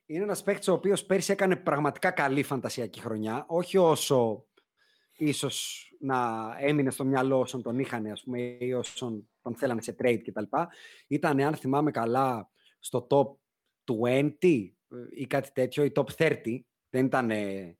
Είναι 0.06 0.24
ένας 0.24 0.44
παίχτης 0.44 0.68
ο 0.68 0.74
οποίος 0.74 1.06
πέρσι 1.06 1.32
έκανε 1.32 1.56
πραγματικά 1.56 2.12
καλή 2.12 2.44
φαντασιακή 2.44 3.00
χρονιά. 3.00 3.46
Όχι 3.48 3.78
όσο 3.78 4.46
ίσως 5.18 5.88
να 6.00 6.50
έμεινε 6.60 6.92
στο 6.92 7.06
μυαλό 7.06 7.40
όσων 7.40 7.62
τον 7.62 7.80
είχαν 7.80 8.06
ας 8.06 8.24
πούμε, 8.24 8.40
ή 8.40 8.74
όσων 8.74 9.30
τον 9.42 9.56
θέλανε 9.56 9.82
σε 9.82 9.96
trade 10.00 10.22
κτλ. 10.24 10.44
Ήταν, 11.08 11.40
αν 11.40 11.56
θυμάμαι 11.56 11.92
καλά, 11.92 12.50
στο 12.80 13.08
top 13.10 13.36
20 14.40 14.74
ή 15.10 15.28
κάτι 15.28 15.52
τέτοιο, 15.52 15.84
ή 15.84 15.92
top 15.96 16.06
30. 16.18 16.60
Δεν 16.90 17.06
ήταν 17.06 17.32
ε, 17.32 17.78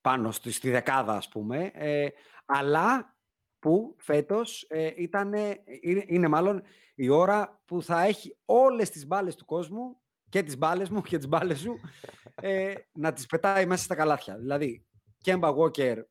πάνω 0.00 0.30
στη, 0.30 0.52
στη 0.52 0.70
δεκάδα, 0.70 1.16
ας 1.16 1.28
πούμε. 1.28 1.70
Ε, 1.74 2.08
αλλά 2.44 3.16
που 3.60 3.96
φέτος 3.98 4.66
ε, 4.68 4.92
ήταν, 4.96 5.32
είναι, 5.80 6.04
είναι 6.06 6.28
μάλλον 6.28 6.62
η 6.94 7.08
ώρα 7.08 7.62
που 7.64 7.82
θα 7.82 8.02
έχει 8.02 8.38
όλες 8.44 8.90
τις 8.90 9.06
μπάλες 9.06 9.34
του 9.34 9.44
κόσμου 9.44 10.00
και 10.28 10.42
τις 10.42 10.58
μπάλες 10.58 10.88
μου 10.88 11.00
και 11.02 11.16
τις 11.16 11.28
μπάλες 11.28 11.58
σου 11.58 11.80
ε, 12.34 12.74
να 12.92 13.12
τις 13.12 13.26
πετάει 13.26 13.66
μέσα 13.66 13.84
στα 13.84 13.94
καλάθια. 13.94 14.38
Δηλαδή, 14.38 14.86
Κέμπα 15.20 15.54
Walker 15.56 16.02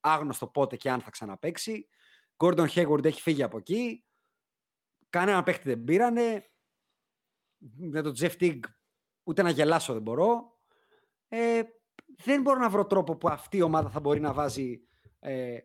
άγνωστο 0.00 0.46
πότε 0.46 0.76
και 0.76 0.90
αν 0.90 1.00
θα 1.00 1.10
ξαναπαίξει. 1.10 1.88
Gordon 2.36 2.68
Hayward 2.68 3.04
έχει 3.04 3.20
φύγει 3.20 3.42
από 3.42 3.56
εκεί. 3.56 4.04
Κανένα 5.10 5.42
παίχτη 5.42 5.68
δεν 5.68 5.84
πήρανε. 5.84 6.50
Με 7.76 8.02
τον 8.02 8.14
Jeff 8.18 8.36
Teague 8.40 8.64
ούτε 9.22 9.42
να 9.42 9.50
γελάσω 9.50 9.92
δεν 9.92 10.02
μπορώ. 10.02 10.58
Ε, 11.28 11.62
δεν 12.24 12.42
μπορώ 12.42 12.58
να 12.58 12.68
βρω 12.68 12.86
τρόπο 12.86 13.16
που 13.16 13.28
αυτή 13.28 13.56
η 13.56 13.62
ομάδα 13.62 13.90
θα 13.90 14.00
μπορεί 14.00 14.20
να 14.20 14.32
βάζει 14.32 14.80
ε, 15.18 15.58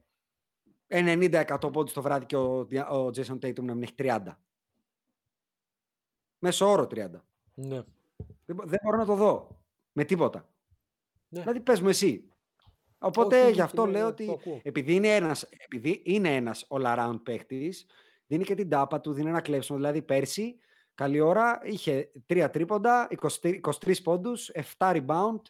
90% 0.96 1.70
πόντους 1.74 1.94
το 1.94 2.02
βράδυ 2.02 2.26
και 2.26 2.36
ο, 2.36 2.66
Δια- 2.66 2.90
ο 2.90 3.06
Jason 3.08 3.34
Tatum 3.40 3.64
να 3.64 3.74
μην 3.74 3.84
έχει 3.84 3.94
30. 3.98 4.20
Μέσο 6.40 6.70
όρο 6.72 6.84
30. 6.84 6.96
Ναι. 7.54 7.84
Δεν, 8.46 8.56
μπο- 8.56 8.66
δεν 8.66 8.80
μπορώ 8.84 8.98
να 8.98 9.06
το 9.06 9.16
δω 9.16 9.62
με 9.92 10.04
τίποτα. 10.04 10.50
Ναι. 11.28 11.40
Δηλαδή 11.40 11.60
πες 11.60 11.82
μου 11.82 11.90
εσύ. 11.90 12.30
Οπότε 12.98 13.42
Όχι, 13.44 13.52
γι' 13.54 13.62
αυτό 13.62 13.86
ναι, 13.86 13.92
λέω 13.92 14.02
ναι, 14.02 14.08
ότι 14.08 14.26
το 14.26 14.32
ακούω. 14.32 14.60
επειδή 14.64 14.94
είναι 14.96 15.16
ένας, 15.16 15.44
επειδή 15.44 16.02
είναι 16.06 16.36
ένας 16.36 16.66
all-around 16.70 17.20
παίχτης, 17.24 17.86
δίνει 18.28 18.44
και 18.44 18.56
την 18.56 18.70
τάπα 18.70 19.02
του, 19.02 19.14
δίνει 19.14 19.30
ένα 19.30 19.42
κλέψιμο. 19.42 19.78
Δηλαδή 19.78 20.02
πέρσι, 20.02 20.58
καλή 20.96 21.20
ώρα, 21.20 21.60
είχε 21.64 22.12
3 22.28 22.48
τρίποντα, 22.52 23.08
23, 23.42 23.60
23 23.62 24.02
πόντους, 24.04 24.50
7 24.54 24.64
rebound, 24.78 25.42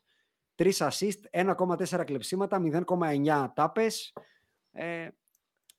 3 0.56 0.72
assist, 0.78 1.20
1,4 1.32 2.04
κλεψίματα, 2.06 2.60
0,9 2.60 3.52
τάπες, 3.56 4.14
ε, 4.72 5.08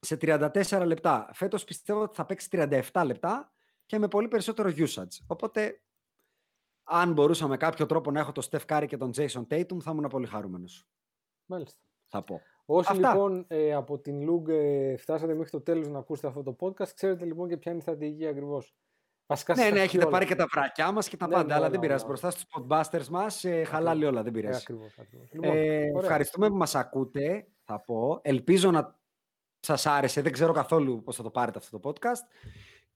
σε 0.06 0.16
34 0.20 0.82
λεπτά. 0.86 1.28
Φέτος 1.32 1.64
πιστεύω 1.64 2.02
ότι 2.02 2.14
θα 2.14 2.24
παίξει 2.26 2.48
37 2.92 3.02
λεπτά 3.06 3.52
και 3.86 3.98
με 3.98 4.08
πολύ 4.08 4.28
περισσότερο 4.28 4.70
usage. 4.76 5.18
Οπότε, 5.26 5.80
αν 6.84 7.12
μπορούσα 7.12 7.46
με 7.48 7.56
κάποιο 7.56 7.86
τρόπο 7.86 8.10
να 8.10 8.20
έχω 8.20 8.32
τον 8.32 8.44
Steph 8.50 8.66
Curry 8.68 8.84
και 8.88 8.96
τον 8.96 9.10
Jason 9.16 9.46
Tatum, 9.50 9.78
θα 9.80 9.90
ήμουν 9.90 10.08
πολύ 10.08 10.26
χαρούμενος, 10.26 10.86
Μάλιστα. 11.46 11.80
θα 12.08 12.22
πω. 12.22 12.40
Όσοι 12.68 12.88
Αυτά. 12.92 13.08
λοιπόν 13.12 13.44
ε, 13.48 13.74
από 13.74 13.98
την 13.98 14.22
Λουγκ 14.22 14.48
ε, 14.48 14.96
φτάσατε 14.96 15.34
μέχρι 15.34 15.50
το 15.50 15.60
τέλος 15.60 15.88
να 15.88 15.98
ακούσετε 15.98 16.28
αυτό 16.28 16.42
το 16.42 16.56
podcast, 16.60 16.88
ξέρετε 16.94 17.24
λοιπόν 17.24 17.48
και 17.48 17.56
ποια 17.56 17.70
είναι 17.72 17.80
η 17.80 17.82
στρατηγική 17.82 18.26
ακριβώς. 18.26 18.74
Βασικά 19.26 19.54
Ναι, 19.54 19.60
σας 19.60 19.70
ναι, 19.70 19.76
τα 19.76 19.82
έχετε 19.82 19.98
πει 19.98 20.02
όλα. 20.04 20.12
πάρει 20.12 20.26
και 20.26 20.34
τα 20.34 20.46
βρακιά 20.52 20.92
μας 20.92 21.08
και 21.08 21.16
τα 21.16 21.26
Ναι, 21.26 21.32
πάντα, 21.34 21.46
ναι, 21.46 21.52
αλλά 21.52 21.60
όλα, 21.62 21.70
δεν 21.70 21.80
πειράζει. 21.80 22.04
όλα, 22.04 22.08
Μπροστά 22.08 22.30
στους 22.30 22.44
podbusters 22.56 23.06
μας, 23.08 23.44
ε, 23.44 23.64
χαλάει 23.64 24.04
όλα, 24.04 24.22
δεν 24.22 24.34
Ε, 24.34 24.40
πειράζει. 24.40 24.56
ακριβώς, 24.62 24.98
ακριβώς. 24.98 25.32
Λοιπόν, 25.32 25.50
Ε, 25.50 25.60
ωραία. 25.90 26.00
ευχαριστούμε 26.02 26.48
που 26.48 26.56
μας 26.56 26.74
ακούτε, 26.74 27.46
θα 27.64 27.80
πω. 27.80 28.18
Ελπίζω 28.22 28.70
να 28.70 28.98
σας 29.66 29.86
άρεσε. 29.86 30.20
Δεν 30.20 30.32
ξέρω 30.32 30.52
καθόλου 30.52 31.02
πώς 31.02 31.16
θα 31.16 31.22
το 31.22 31.30
πάρετε 31.30 31.59
αυτό 31.59 31.78
το 31.80 31.90
podcast. 31.90 32.47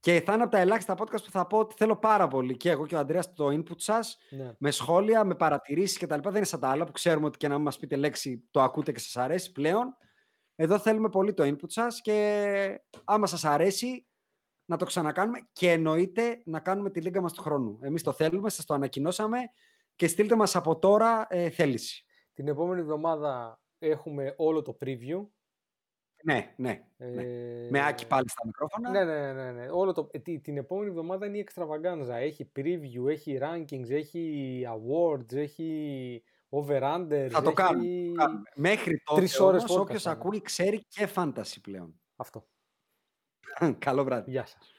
Και 0.01 0.23
θα 0.27 0.33
είναι 0.33 0.43
από 0.43 0.53
τα 0.53 0.59
ελάχιστα 0.59 0.95
podcast 0.99 1.23
που 1.25 1.31
θα 1.31 1.47
πω 1.47 1.59
ότι 1.59 1.75
θέλω 1.79 1.97
πάρα 1.97 2.29
πολύ 2.29 2.57
και 2.57 2.71
εγώ 2.71 2.87
και 2.87 2.95
ο 2.95 2.99
Ανδρέας 2.99 3.33
το 3.35 3.47
input 3.47 3.77
σας 3.77 4.19
Ναι. 4.31 4.53
με 4.59 4.71
σχόλια, 4.71 5.25
με 5.25 5.35
παρατηρήσεις 5.35 5.99
κτλ. 5.99 6.21
Δεν 6.23 6.35
είναι 6.35 6.45
σαν 6.45 6.61
τα 6.61 6.69
άλλα 6.69 6.85
που 6.85 6.93
ξέρουμε 6.93 7.27
ότι 7.27 7.37
και 7.39 7.49
να 7.49 7.55
μην 7.55 7.63
μας 7.63 7.79
πείτε 7.79 7.97
λέξη 7.97 8.45
το 8.51 8.63
ακούτε 8.63 8.93
και 8.93 8.99
σας 8.99 9.17
αρέσει 9.17 9.53
πλέον. 9.53 9.97
Εδώ 10.55 10.79
θέλουμε 10.79 11.09
πολύ 11.09 11.35
το 11.35 11.45
input 11.45 11.69
σας 11.71 12.01
και 12.01 12.81
άμα 13.05 13.27
σας 13.27 13.45
αρέσει 13.45 14.07
να 14.65 14.77
το 14.77 14.85
ξανακάνουμε 14.85 15.49
και 15.53 15.71
εννοείται 15.71 16.43
να 16.45 16.61
κάνουμε 16.61 16.91
τη 16.91 17.01
λίγα 17.01 17.21
μας 17.21 17.33
του 17.33 17.43
χρόνου. 17.43 17.79
Εμείς 17.83 18.03
το 18.03 18.13
θέλουμε, 18.13 18.51
σας 18.51 18.65
το 18.65 18.75
ανακοινώσαμε 18.75 19.39
και 19.97 20.07
στείλτε 20.09 20.37
μας 20.37 20.57
από 20.57 20.79
τώρα 20.79 21.27
ε, 21.29 21.51
θέληση. 21.51 22.05
Την 22.33 22.49
επόμενη 22.49 22.81
εβδομάδα 22.81 23.61
έχουμε 23.79 24.35
όλο 24.37 24.63
το 24.63 24.77
preview. 24.85 25.27
Ναι, 26.23 26.53
ναι. 26.57 26.83
Ε, 26.99 27.07
ναι. 27.07 27.23
Με 27.71 27.87
Άκη 27.87 28.07
πάλι 28.07 28.29
στα 28.29 28.43
μικρόφωνα. 28.47 28.91
Ναι, 28.91 29.05
ναι, 29.05 29.33
ναι. 29.33 29.51
ναι. 29.53 29.67
Όλο 29.71 29.93
το... 29.93 30.09
ε, 30.13 30.19
τι- 30.19 30.41
την 30.41 30.57
επόμενη 30.57 30.89
εβδομάδα 30.91 31.27
είναι 31.27 31.39
η 31.39 31.47
extravaganza. 31.51 32.09
Έχει 32.15 32.51
preview, 32.57 33.09
έχει 33.09 33.39
rankings, 33.43 33.91
έχει 33.91 34.65
awards, 34.69 35.33
έχει 35.35 36.23
over-under. 36.49 37.29
Θα 37.31 37.43
το 37.43 37.53
κάνουμε. 37.53 37.87
έχει... 37.87 38.13
το 38.17 38.23
κάνουμε. 38.23 38.43
Μέχρι 38.55 39.03
τότε 39.05 39.21
Τρεις 39.21 39.41
ώρες 39.41 39.63
όμως, 39.63 39.77
podcast 39.77 39.81
όποιος 39.81 40.03
θα 40.03 40.11
είναι. 40.11 40.21
ακούει 40.23 40.41
ξέρει 40.43 40.85
και 40.89 41.07
φάνταση 41.07 41.61
πλέον. 41.61 42.01
Αυτό. 42.17 42.47
Καλό 43.79 44.05
βράδυ. 44.05 44.31
Γεια 44.31 44.47
σας. 44.47 44.73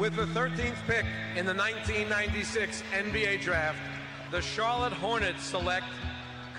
With 0.00 0.16
the 0.16 0.26
13th 0.38 0.80
pick 0.88 1.06
in 1.36 1.44
the 1.46 1.54
1996 1.54 2.82
NBA 3.04 3.40
Draft, 3.40 3.78
the 4.32 4.40
Charlotte 4.40 4.92
Hornets 4.94 5.44
select 5.54 5.86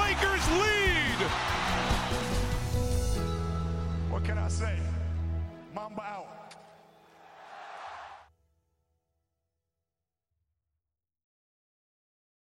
Lakers 0.00 0.46
lead! 0.62 1.20
What 4.10 4.24
can 4.24 4.38
I 4.38 4.48
say? 4.48 4.78
Mamba 5.74 6.02
out. 6.02 6.37